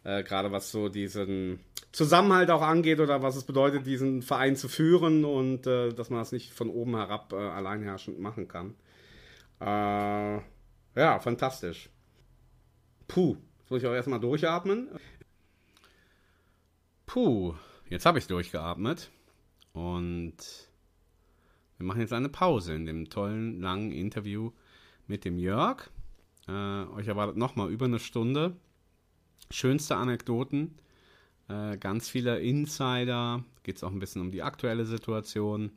Äh, 0.05 0.22
gerade 0.22 0.52
was 0.52 0.70
so 0.70 0.89
diesen 0.89 1.60
Zusammenhalt 1.93 2.51
auch 2.51 2.62
angeht 2.62 3.01
oder 3.01 3.20
was 3.20 3.36
es 3.36 3.44
bedeutet, 3.44 3.86
diesen 3.86 4.22
Verein 4.22 4.56
zu 4.56 4.68
führen 4.68 5.26
und 5.26 5.66
äh, 5.66 5.90
dass 5.90 6.09
man 6.09 6.20
das 6.20 6.32
nicht 6.32 6.55
von 6.55 6.70
oben 6.70 6.97
herab 6.97 7.35
äh, 7.35 7.36
alleinherrschend 7.36 8.18
machen 8.20 8.48
kann. 8.48 8.74
Äh, 9.60 10.40
ja, 10.95 11.19
fantastisch. 11.21 11.91
Puh, 13.09 13.37
soll 13.69 13.79
ich 13.79 13.87
auch 13.87 13.93
erstmal 13.93 14.21
durchatmen? 14.21 14.89
Puh, 17.07 17.55
jetzt 17.89 18.07
habe 18.07 18.19
ich 18.19 18.27
durchgeatmet. 18.27 19.11
Und 19.73 20.37
wir 21.77 21.87
machen 21.87 22.01
jetzt 22.01 22.12
eine 22.12 22.29
Pause 22.29 22.75
in 22.75 22.87
dem 22.87 23.11
tollen, 23.11 23.61
langen 23.61 23.93
Interview 23.93 24.53
mit 25.07 25.25
dem 25.25 25.39
Jörg. 25.39 25.91
Äh, 26.47 26.85
euch 26.95 27.09
erwartet 27.09 27.37
nochmal 27.37 27.71
über 27.71 27.87
eine 27.87 27.99
Stunde. 27.99 28.57
Schönste 29.51 29.97
Anekdoten, 29.97 30.79
äh, 31.49 31.77
ganz 31.77 32.09
viele 32.09 32.41
Insider, 32.41 33.45
geht 33.62 33.77
es 33.77 33.85
auch 33.85 33.91
ein 33.91 33.99
bisschen 33.99 34.23
um 34.23 34.31
die 34.31 34.43
aktuelle 34.43 34.87
Situation. 34.87 35.73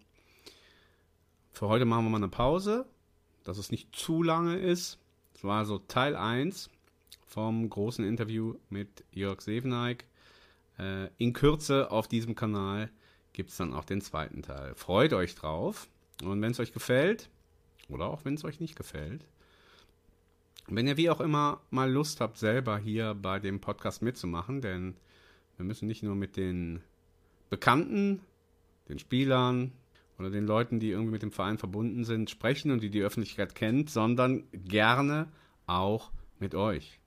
Für 1.52 1.68
heute 1.68 1.86
machen 1.86 2.06
wir 2.06 2.12
mal 2.12 2.18
eine 2.18 2.30
Pause, 2.30 2.86
dass 3.44 3.58
es 3.58 3.72
nicht 3.72 3.96
zu 3.96 4.24
lange 4.24 4.58
ist. 4.58 5.00
Das 5.38 5.44
war 5.44 5.60
also 5.60 5.78
Teil 5.78 6.16
1 6.16 6.72
vom 7.28 7.70
großen 7.70 8.04
Interview 8.04 8.56
mit 8.72 9.04
Jörg 9.12 9.40
Seveneik. 9.42 10.06
Äh, 10.80 11.10
in 11.20 11.34
Kürze 11.34 11.92
auf 11.92 12.08
diesem 12.08 12.34
Kanal 12.34 12.90
gibt 13.34 13.52
es 13.52 13.58
dann 13.58 13.72
auch 13.72 13.86
den 13.86 14.02
zweiten 14.02 14.42
Teil. 14.42 14.74
Freut 14.74 15.14
euch 15.14 15.36
drauf. 15.36 15.88
Und 16.24 16.42
wenn 16.42 16.54
es 16.54 16.60
euch 16.60 16.74
gefällt, 16.74 17.30
oder 17.88 18.08
auch 18.08 18.26
wenn 18.26 18.34
es 18.34 18.46
euch 18.46 18.60
nicht 18.60 18.76
gefällt, 18.76 19.26
wenn 20.66 20.88
ihr 20.88 20.98
wie 20.98 21.12
auch 21.12 21.22
immer 21.22 21.62
mal 21.70 21.92
Lust 21.92 22.20
habt, 22.20 22.40
selber 22.40 22.80
hier 22.80 23.14
bei 23.14 23.38
dem 23.38 23.62
Podcast 23.62 24.02
mitzumachen, 24.02 24.62
denn 24.62 24.96
wir 25.58 25.66
müssen 25.66 25.88
nicht 25.88 26.02
nur 26.02 26.16
mit 26.16 26.36
den 26.36 26.82
Bekannten, 27.52 28.22
den 28.90 28.98
Spielern 28.98 29.72
oder 30.18 30.30
den 30.30 30.46
Leuten, 30.46 30.80
die 30.80 30.90
irgendwie 30.90 31.12
mit 31.12 31.22
dem 31.22 31.32
Verein 31.32 31.58
verbunden 31.58 32.04
sind, 32.04 32.30
sprechen 32.30 32.72
und 32.72 32.82
die 32.82 32.90
die 32.90 33.02
Öffentlichkeit 33.02 33.56
kennt, 33.56 33.90
sondern 33.90 34.44
gerne 34.52 35.32
auch 35.66 36.12
mit 36.40 36.56
euch. 36.56 37.00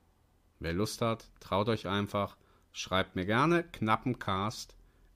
Wer 0.59 0.73
Lust 0.73 1.01
hat, 1.01 1.29
traut 1.39 1.69
euch 1.69 1.87
einfach, 1.87 2.37
schreibt 2.71 3.15
mir 3.15 3.25
gerne 3.25 3.63
knappencast 3.63 4.75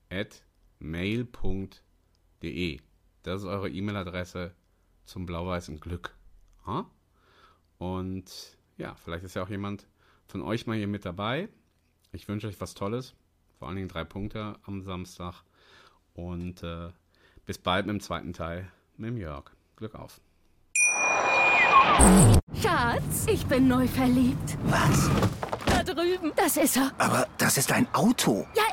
at 0.10 0.44
mail.de. 0.80 1.80
Das 3.24 3.42
ist 3.42 3.48
eure 3.48 3.70
E-Mail-Adresse 3.70 4.54
zum 5.06 5.26
blau-weißen 5.26 5.80
Glück. 5.80 6.16
Und 7.78 8.58
ja, 8.78 8.96
vielleicht 8.96 9.24
ist 9.24 9.36
ja 9.36 9.44
auch 9.44 9.50
jemand 9.50 9.88
von 10.28 10.42
euch 10.42 10.68
mal 10.68 10.78
hier 10.78 10.88
mit 10.88 11.06
dabei. 11.06 11.50
Ich 12.12 12.28
wünsche 12.28 12.48
euch 12.48 12.60
was 12.60 12.74
Tolles. 12.74 13.14
Vor 13.58 13.68
allen 13.68 13.78
Dingen 13.78 13.90
drei 13.90 14.04
Punkte 14.04 14.58
am 14.64 14.82
Samstag. 14.82 15.44
Und 16.14 16.64
äh, 16.64 16.90
bis 17.46 17.58
bald 17.58 17.86
mit 17.86 17.94
dem 17.96 18.02
zweiten 18.02 18.34
Teil 18.34 18.68
mit 18.98 19.10
dem 19.10 19.18
Jörg. 19.18 19.52
Glück 19.76 19.96
auf. 19.96 20.20
Schatz, 22.62 23.26
ich 23.28 23.46
bin 23.46 23.68
neu 23.68 23.88
verliebt. 23.88 24.58
Was? 24.66 25.10
Da 25.66 25.84
drüben. 25.84 26.32
Das 26.36 26.58
ist 26.58 26.78
er. 26.78 26.92
Aber 26.98 27.28
das 27.38 27.58
ist 27.58 27.72
ein 27.72 27.88
Auto. 27.94 28.46
Ja, 28.56 28.64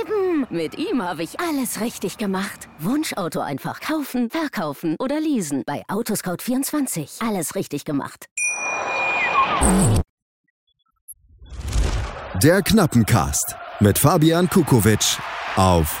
eben. 0.00 0.46
Mit 0.50 0.78
ihm 0.78 1.02
habe 1.02 1.22
ich 1.22 1.40
alles 1.40 1.80
richtig 1.80 2.18
gemacht. 2.18 2.68
Wunschauto 2.78 3.40
einfach 3.40 3.80
kaufen, 3.80 4.30
verkaufen 4.30 4.96
oder 4.98 5.20
leasen. 5.20 5.64
Bei 5.66 5.82
Autoscout24. 5.88 7.26
Alles 7.26 7.54
richtig 7.54 7.84
gemacht. 7.84 8.26
Der 12.42 12.62
Knappencast 12.62 13.56
mit 13.80 13.98
Fabian 13.98 14.48
Kukowitsch 14.48 15.18
auf 15.56 16.00